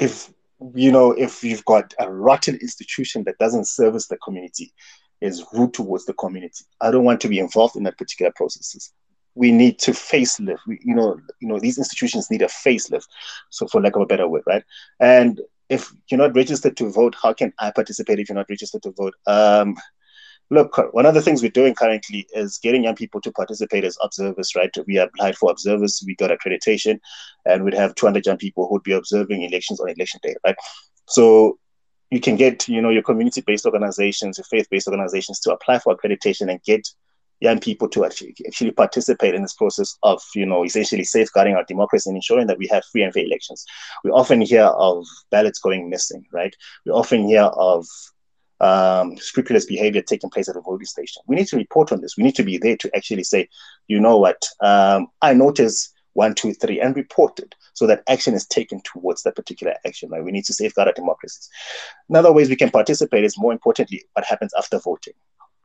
if 0.00 0.32
you 0.74 0.90
know, 0.90 1.12
if 1.12 1.44
you've 1.44 1.64
got 1.64 1.94
a 1.98 2.10
rotten 2.10 2.56
institution 2.56 3.24
that 3.24 3.38
doesn't 3.38 3.66
service 3.66 4.08
the 4.08 4.16
community, 4.18 4.72
is 5.20 5.44
rude 5.52 5.74
towards 5.74 6.04
the 6.04 6.14
community. 6.14 6.64
I 6.80 6.90
don't 6.90 7.04
want 7.04 7.20
to 7.22 7.28
be 7.28 7.38
involved 7.38 7.76
in 7.76 7.82
that 7.84 7.98
particular 7.98 8.32
processes. 8.34 8.92
We 9.34 9.52
need 9.52 9.78
to 9.80 9.92
facelift. 9.92 10.60
We, 10.66 10.80
you 10.82 10.94
know, 10.94 11.20
you 11.40 11.48
know, 11.48 11.58
these 11.58 11.78
institutions 11.78 12.30
need 12.30 12.42
a 12.42 12.46
facelift. 12.46 13.06
So, 13.50 13.66
for 13.66 13.80
lack 13.80 13.96
of 13.96 14.02
a 14.02 14.06
better 14.06 14.28
word, 14.28 14.42
right? 14.46 14.64
And 15.00 15.40
if 15.68 15.92
you're 16.10 16.18
not 16.18 16.34
registered 16.34 16.76
to 16.78 16.90
vote, 16.90 17.14
how 17.20 17.32
can 17.32 17.52
I 17.58 17.70
participate 17.70 18.18
if 18.18 18.28
you're 18.28 18.36
not 18.36 18.48
registered 18.48 18.82
to 18.82 18.92
vote? 18.92 19.14
Um, 19.26 19.76
look, 20.50 20.78
one 20.92 21.06
of 21.06 21.14
the 21.14 21.22
things 21.22 21.42
we're 21.42 21.50
doing 21.50 21.74
currently 21.74 22.26
is 22.32 22.58
getting 22.58 22.84
young 22.84 22.94
people 22.94 23.20
to 23.20 23.32
participate 23.32 23.84
as 23.84 23.98
observers, 24.02 24.54
right? 24.56 24.70
We 24.86 24.98
applied 24.98 25.36
for 25.36 25.50
observers, 25.50 26.02
we 26.06 26.14
got 26.16 26.30
accreditation, 26.30 27.00
and 27.44 27.64
we'd 27.64 27.74
have 27.74 27.94
200 27.94 28.24
young 28.24 28.38
people 28.38 28.66
who'd 28.68 28.82
be 28.82 28.92
observing 28.92 29.42
elections 29.42 29.80
on 29.80 29.90
election 29.90 30.20
day, 30.22 30.36
right? 30.44 30.56
So 31.06 31.58
you 32.10 32.20
can 32.20 32.36
get, 32.36 32.66
you 32.68 32.80
know, 32.80 32.88
your 32.88 33.02
community-based 33.02 33.66
organizations, 33.66 34.38
your 34.38 34.44
faith-based 34.44 34.88
organizations 34.88 35.40
to 35.40 35.52
apply 35.52 35.78
for 35.80 35.94
accreditation 35.94 36.50
and 36.50 36.62
get 36.62 36.88
young 37.40 37.60
people 37.60 37.88
to 37.88 38.04
actually, 38.04 38.34
actually 38.46 38.70
participate 38.70 39.34
in 39.34 39.42
this 39.42 39.54
process 39.54 39.96
of, 40.02 40.22
you 40.34 40.46
know, 40.46 40.64
essentially 40.64 41.04
safeguarding 41.04 41.54
our 41.54 41.64
democracy 41.64 42.10
and 42.10 42.16
ensuring 42.16 42.46
that 42.46 42.58
we 42.58 42.66
have 42.66 42.84
free 42.86 43.02
and 43.02 43.12
fair 43.12 43.24
elections. 43.24 43.64
We 44.04 44.10
often 44.10 44.40
hear 44.40 44.64
of 44.64 45.06
ballots 45.30 45.58
going 45.58 45.88
missing, 45.88 46.24
right? 46.32 46.54
We 46.84 46.92
often 46.92 47.26
hear 47.26 47.42
of 47.42 47.86
um, 48.60 49.16
scrupulous 49.18 49.66
behavior 49.66 50.02
taking 50.02 50.30
place 50.30 50.48
at 50.48 50.56
a 50.56 50.60
voting 50.60 50.86
station. 50.86 51.22
We 51.26 51.36
need 51.36 51.46
to 51.48 51.56
report 51.56 51.92
on 51.92 52.00
this. 52.00 52.16
We 52.16 52.24
need 52.24 52.34
to 52.36 52.42
be 52.42 52.58
there 52.58 52.76
to 52.76 52.96
actually 52.96 53.24
say, 53.24 53.48
you 53.86 54.00
know 54.00 54.18
what, 54.18 54.44
um, 54.60 55.08
I 55.22 55.32
noticed 55.34 55.94
one, 56.14 56.34
two, 56.34 56.52
three, 56.52 56.80
and 56.80 56.96
report 56.96 57.38
it 57.38 57.54
so 57.74 57.86
that 57.86 58.02
action 58.08 58.34
is 58.34 58.44
taken 58.46 58.80
towards 58.80 59.22
that 59.22 59.36
particular 59.36 59.74
action. 59.86 60.10
Right? 60.10 60.24
We 60.24 60.32
need 60.32 60.44
to 60.46 60.54
safeguard 60.54 60.88
our 60.88 60.94
democracies. 60.94 61.48
Another 62.08 62.32
ways 62.32 62.48
we 62.48 62.56
can 62.56 62.70
participate 62.70 63.22
is 63.22 63.38
more 63.38 63.52
importantly, 63.52 64.02
what 64.14 64.26
happens 64.26 64.52
after 64.58 64.80
voting 64.80 65.14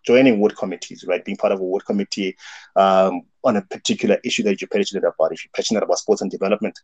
joining 0.06 0.40
ward 0.40 0.56
committees, 0.58 1.06
right? 1.08 1.24
Being 1.24 1.38
part 1.38 1.54
of 1.54 1.60
a 1.60 1.64
ward 1.64 1.86
committee 1.86 2.36
um, 2.76 3.22
on 3.44 3.58
a 3.58 3.62
particular 3.62 4.18
issue 4.24 4.44
that 4.44 4.62
you're 4.62 4.68
passionate 4.68 5.04
about. 5.04 5.32
If 5.32 5.44
you're 5.44 5.52
passionate 5.56 5.84
about 5.84 6.00
sports 6.00 6.22
and 6.22 6.32
development, 6.32 6.80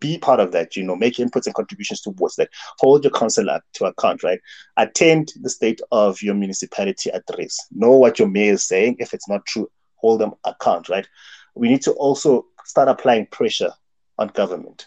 be 0.00 0.18
part 0.18 0.40
of 0.40 0.52
that, 0.52 0.76
you 0.76 0.82
know, 0.82 0.96
make 0.96 1.16
inputs 1.16 1.46
and 1.46 1.54
contributions 1.54 2.02
towards 2.02 2.36
that. 2.36 2.50
Hold 2.78 3.04
your 3.04 3.12
councillor 3.12 3.60
to 3.74 3.86
account, 3.86 4.22
right? 4.22 4.40
Attend 4.76 5.32
the 5.40 5.50
state 5.50 5.80
of 5.90 6.20
your 6.22 6.34
municipality 6.34 7.10
address. 7.10 7.58
Know 7.70 7.92
what 7.92 8.18
your 8.18 8.28
mayor 8.28 8.52
is 8.52 8.66
saying. 8.66 8.96
If 8.98 9.14
it's 9.14 9.28
not 9.28 9.46
true, 9.46 9.70
hold 9.96 10.20
them 10.20 10.32
account, 10.44 10.88
right? 10.88 11.06
We 11.54 11.68
need 11.68 11.82
to 11.82 11.92
also 11.92 12.46
start 12.64 12.88
applying 12.88 13.26
pressure 13.26 13.72
on 14.18 14.28
government 14.28 14.86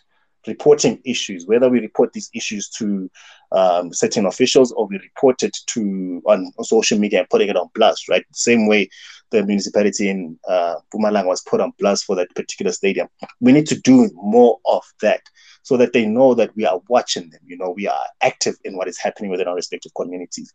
reporting 0.49 1.01
issues, 1.05 1.47
whether 1.47 1.69
we 1.69 1.80
report 1.80 2.11
these 2.13 2.30
issues 2.34 2.69
to 2.69 3.09
um, 3.51 3.93
certain 3.93 4.26
officials 4.26 4.71
or 4.73 4.88
we 4.88 4.97
report 4.97 5.41
it 5.43 5.55
to 5.67 6.21
on, 6.26 6.51
social 6.61 6.99
media 6.99 7.19
and 7.19 7.30
putting 7.30 7.49
it 7.49 7.55
on 7.55 7.69
blast, 7.73 8.09
right? 8.09 8.26
Same 8.34 8.67
way 8.67 8.89
the 9.31 9.43
municipality 9.43 10.09
in 10.09 10.38
uh, 10.47 10.76
Mpumalanga 10.93 11.27
was 11.27 11.41
put 11.41 11.61
on 11.61 11.71
blast 11.80 12.05
for 12.05 12.15
that 12.15 12.34
particular 12.35 12.71
stadium. 12.71 13.07
We 13.39 13.51
need 13.51 13.67
to 13.67 13.80
do 13.80 14.09
more 14.15 14.59
of 14.65 14.84
that 15.01 15.21
so 15.63 15.77
that 15.77 15.93
they 15.93 16.05
know 16.05 16.34
that 16.34 16.55
we 16.55 16.65
are 16.65 16.81
watching 16.89 17.30
them. 17.30 17.41
You 17.45 17.57
know, 17.57 17.69
we 17.69 17.88
are 17.88 18.05
active 18.21 18.55
in 18.63 18.76
what 18.76 18.88
is 18.88 18.97
happening 18.97 19.31
within 19.31 19.47
our 19.47 19.55
respective 19.55 19.93
communities. 19.95 20.53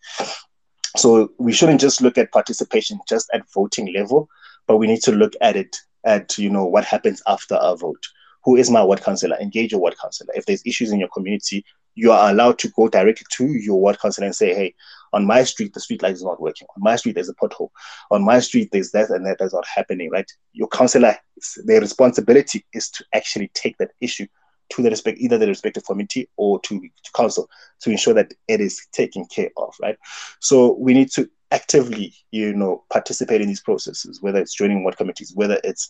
So 0.96 1.30
we 1.38 1.52
shouldn't 1.52 1.80
just 1.80 2.00
look 2.00 2.18
at 2.18 2.32
participation 2.32 3.00
just 3.08 3.30
at 3.32 3.50
voting 3.52 3.92
level, 3.92 4.28
but 4.66 4.76
we 4.76 4.86
need 4.86 5.02
to 5.02 5.12
look 5.12 5.32
at 5.40 5.56
it 5.56 5.76
at 6.04 6.36
you 6.38 6.50
know 6.50 6.64
what 6.64 6.84
happens 6.84 7.22
after 7.26 7.58
a 7.60 7.76
vote 7.76 8.04
who 8.44 8.56
is 8.56 8.70
my 8.70 8.84
ward 8.84 9.02
councillor? 9.02 9.36
Engage 9.40 9.72
your 9.72 9.80
ward 9.80 9.96
councillor. 9.98 10.32
If 10.34 10.46
there's 10.46 10.62
issues 10.66 10.92
in 10.92 11.00
your 11.00 11.08
community, 11.08 11.64
you 11.94 12.12
are 12.12 12.30
allowed 12.30 12.58
to 12.58 12.68
go 12.68 12.88
directly 12.88 13.26
to 13.30 13.46
your 13.46 13.80
ward 13.80 13.98
councillor 13.98 14.26
and 14.26 14.34
say, 14.34 14.54
hey, 14.54 14.74
on 15.12 15.24
my 15.24 15.44
street, 15.44 15.72
the 15.72 15.80
street 15.80 16.02
light 16.02 16.14
is 16.14 16.24
not 16.24 16.40
working. 16.40 16.66
On 16.76 16.82
my 16.82 16.96
street, 16.96 17.14
there's 17.14 17.28
a 17.28 17.34
pothole. 17.34 17.70
On 18.10 18.24
my 18.24 18.40
street, 18.40 18.68
there's 18.72 18.90
that 18.90 19.10
and 19.10 19.24
that 19.26 19.38
that 19.38 19.46
is 19.46 19.54
not 19.54 19.66
happening, 19.66 20.10
right? 20.10 20.30
Your 20.52 20.68
councillor, 20.68 21.16
their 21.64 21.80
responsibility 21.80 22.64
is 22.74 22.90
to 22.90 23.04
actually 23.14 23.50
take 23.54 23.78
that 23.78 23.92
issue 24.00 24.26
to 24.70 24.82
the 24.82 24.90
respect, 24.90 25.18
either 25.18 25.38
the 25.38 25.46
respective 25.46 25.84
committee 25.84 26.28
or 26.36 26.58
to, 26.60 26.80
to 26.80 27.12
council 27.14 27.48
to 27.80 27.90
ensure 27.90 28.14
that 28.14 28.32
it 28.48 28.60
is 28.60 28.86
taken 28.92 29.24
care 29.26 29.50
of, 29.56 29.74
right? 29.80 29.96
So 30.40 30.76
we 30.78 30.94
need 30.94 31.10
to 31.12 31.30
actively, 31.50 32.14
you 32.30 32.52
know, 32.52 32.84
participate 32.90 33.40
in 33.40 33.48
these 33.48 33.60
processes, 33.60 34.20
whether 34.20 34.40
it's 34.40 34.54
joining 34.54 34.82
ward 34.82 34.96
committees, 34.96 35.32
whether 35.34 35.60
it's 35.62 35.86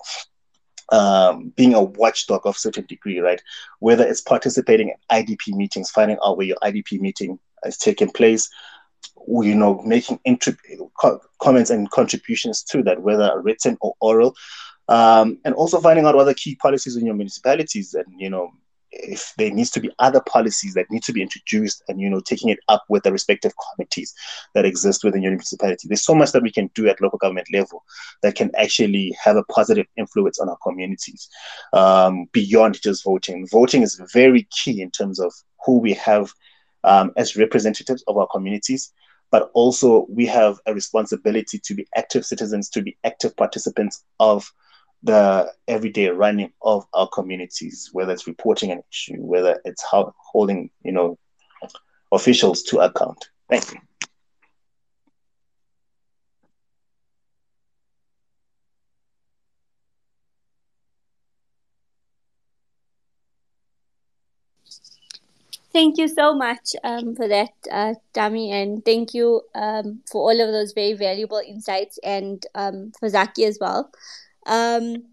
um, 0.91 1.53
being 1.57 1.75
a 1.75 1.83
watchdog 1.83 2.47
of 2.47 2.57
certain 2.57 2.87
degree, 2.87 3.21
right? 3.21 3.43
Whether 3.81 4.07
it's 4.07 4.21
participating 4.21 4.91
in 4.91 4.97
IDP 5.11 5.55
meetings, 5.55 5.91
finding 5.91 6.19
out 6.25 6.37
where 6.37 6.47
your 6.47 6.59
IDP 6.63 7.01
meeting 7.01 7.39
is 7.65 7.77
taking 7.77 8.11
place, 8.11 8.49
you 9.29 9.55
know, 9.55 9.81
making 9.83 10.21
co- 11.01 11.21
comments 11.41 11.71
and 11.71 11.91
contributions 11.91 12.63
to 12.65 12.83
that, 12.83 13.03
whether 13.03 13.41
written 13.41 13.77
or 13.81 13.95
oral, 14.01 14.35
um, 14.89 15.39
and 15.45 15.55
also 15.55 15.81
finding 15.81 16.05
out 16.05 16.15
what 16.15 16.25
the 16.25 16.35
key 16.35 16.57
policies 16.57 16.97
in 16.97 17.07
your 17.07 17.15
municipalities 17.15 17.95
and 17.95 18.07
you 18.19 18.29
know 18.29 18.53
if 19.03 19.35
there 19.37 19.51
needs 19.51 19.71
to 19.71 19.81
be 19.81 19.91
other 19.99 20.21
policies 20.21 20.75
that 20.75 20.91
need 20.91 21.03
to 21.03 21.13
be 21.13 21.23
introduced 21.23 21.83
and 21.89 22.01
you 22.01 22.09
know 22.09 22.21
taking 22.21 22.49
it 22.49 22.59
up 22.69 22.85
with 22.89 23.03
the 23.03 23.13
respective 23.13 23.53
committees 23.57 24.15
that 24.55 24.65
exist 24.65 25.05
within 25.05 25.23
your 25.23 25.33
municipality. 25.33 25.89
There's 25.89 26.05
so 26.05 26.15
much 26.15 26.33
that 26.33 26.43
we 26.43 26.53
can 26.53 26.71
do 26.75 26.89
at 26.89 27.01
local 27.01 27.19
government 27.19 27.49
level 27.53 27.85
that 28.23 28.35
can 28.35 28.51
actually 28.57 29.17
have 29.23 29.37
a 29.37 29.45
positive 29.45 29.87
influence 29.97 30.39
on 30.39 30.49
our 30.49 30.59
communities 30.63 31.29
um, 31.73 32.27
beyond 32.33 32.81
just 32.81 33.05
voting. 33.05 33.47
Voting 33.49 33.83
is 33.83 34.01
very 34.13 34.47
key 34.51 34.81
in 34.81 34.91
terms 34.91 35.21
of 35.21 35.33
who 35.65 35.79
we 35.79 35.93
have 35.95 36.33
um, 36.85 37.13
as 37.17 37.37
representatives 37.37 38.05
of 38.07 38.17
our 38.17 38.29
communities 38.29 38.93
but 39.31 39.51
also 39.55 40.07
we 40.09 40.27
have 40.27 40.61
a 40.67 40.75
responsibility 40.75 41.59
to 41.59 41.75
be 41.75 41.85
active 41.97 42.25
citizens 42.25 42.69
to 42.69 42.83
be 42.83 42.97
active 43.03 43.37
participants 43.37 44.05
of 44.21 44.53
the 45.05 45.53
everyday 45.69 46.09
running 46.09 46.51
of 46.63 46.87
our 46.95 47.09
communities, 47.09 47.91
whether 47.93 48.13
it's 48.13 48.27
reporting 48.27 48.71
an 48.71 48.83
issue, 48.91 49.21
whether 49.21 49.61
it's 49.65 49.85
holding, 49.87 50.71
you 50.83 50.93
know, 50.93 51.19
officials 52.11 52.63
to 52.65 52.79
account. 52.79 53.29
Thank 53.51 53.73
you. 53.73 53.81
Thank 65.75 65.99
you 65.99 66.07
so 66.07 66.35
much 66.35 66.77
um, 66.85 67.17
for 67.17 67.27
that, 67.27 67.51
uh, 67.71 67.95
Tami, 68.15 68.53
and 68.53 68.85
thank 68.85 69.13
you 69.13 69.43
um, 69.57 70.03
for 70.09 70.23
all 70.23 70.41
of 70.41 70.53
those 70.53 70.73
very 70.73 70.93
valuable 70.93 71.43
insights, 71.45 71.99
and 72.05 72.47
um, 72.55 72.93
for 72.99 73.09
Zaki 73.09 73.45
as 73.45 73.59
well. 73.61 73.91
Um, 74.47 75.05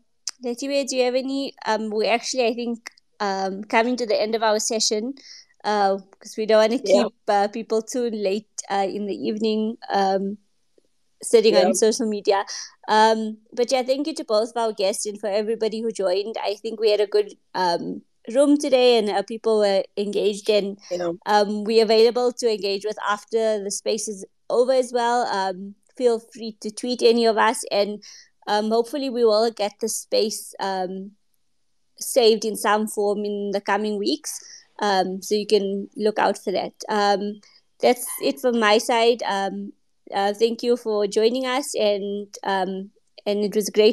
Letiwe, 0.43 0.87
do 0.87 0.95
you 0.95 1.03
have 1.05 1.15
any? 1.15 1.53
Um, 1.65 1.89
we 1.89 2.07
actually, 2.07 2.47
I 2.47 2.53
think, 2.53 2.91
um, 3.19 3.63
coming 3.63 3.95
to 3.97 4.05
the 4.05 4.19
end 4.19 4.35
of 4.35 4.43
our 4.43 4.59
session 4.59 5.13
because 5.59 6.01
uh, 6.01 6.37
we 6.37 6.45
don't 6.45 6.57
want 6.57 6.71
to 6.71 6.79
keep 6.91 7.13
uh, 7.27 7.47
people 7.49 7.81
too 7.83 8.09
late 8.09 8.47
uh, 8.69 8.87
in 8.89 9.05
the 9.05 9.13
evening 9.13 9.77
um, 9.93 10.37
sitting 11.21 11.55
on 11.55 11.73
social 11.75 12.07
media. 12.07 12.45
Um, 12.87 13.37
but 13.53 13.71
yeah, 13.71 13.83
thank 13.83 14.07
you 14.07 14.15
to 14.15 14.23
both 14.23 14.49
of 14.49 14.57
our 14.57 14.73
guests 14.73 15.05
and 15.05 15.19
for 15.19 15.27
everybody 15.27 15.81
who 15.81 15.91
joined. 15.91 16.35
I 16.43 16.55
think 16.55 16.79
we 16.79 16.89
had 16.89 16.99
a 16.99 17.05
good 17.05 17.35
um, 17.53 18.01
room 18.33 18.57
today 18.57 18.97
and 18.97 19.09
uh, 19.09 19.21
people 19.21 19.59
were 19.59 19.83
engaged 19.97 20.49
and 20.49 20.79
um, 21.27 21.63
we're 21.63 21.83
available 21.83 22.31
to 22.33 22.51
engage 22.51 22.85
with 22.85 22.97
after 23.07 23.63
the 23.63 23.69
space 23.69 24.07
is 24.07 24.25
over 24.49 24.71
as 24.73 24.91
well. 24.91 25.27
Um, 25.27 25.75
feel 25.95 26.19
free 26.19 26.57
to 26.61 26.71
tweet 26.71 27.01
any 27.03 27.25
of 27.25 27.37
us, 27.37 27.63
and 27.71 28.01
um, 28.47 28.69
hopefully 28.69 29.09
we 29.09 29.23
will 29.23 29.51
get 29.51 29.73
the 29.79 29.89
space 29.89 30.53
um, 30.59 31.11
saved 31.97 32.45
in 32.45 32.55
some 32.55 32.87
form 32.87 33.25
in 33.25 33.51
the 33.51 33.61
coming 33.61 33.97
weeks. 33.97 34.39
Um, 34.81 35.21
so 35.21 35.35
you 35.35 35.45
can 35.45 35.89
look 35.95 36.17
out 36.17 36.37
for 36.37 36.51
that. 36.51 36.73
Um, 36.89 37.41
that's 37.81 38.07
it 38.21 38.39
from 38.39 38.59
my 38.59 38.77
side. 38.77 39.21
Um, 39.23 39.73
uh, 40.13 40.33
thank 40.33 40.63
you 40.63 40.77
for 40.77 41.07
joining 41.07 41.45
us, 41.45 41.73
and 41.75 42.27
um, 42.43 42.91
and 43.25 43.43
it 43.43 43.55
was 43.55 43.69
great 43.69 43.89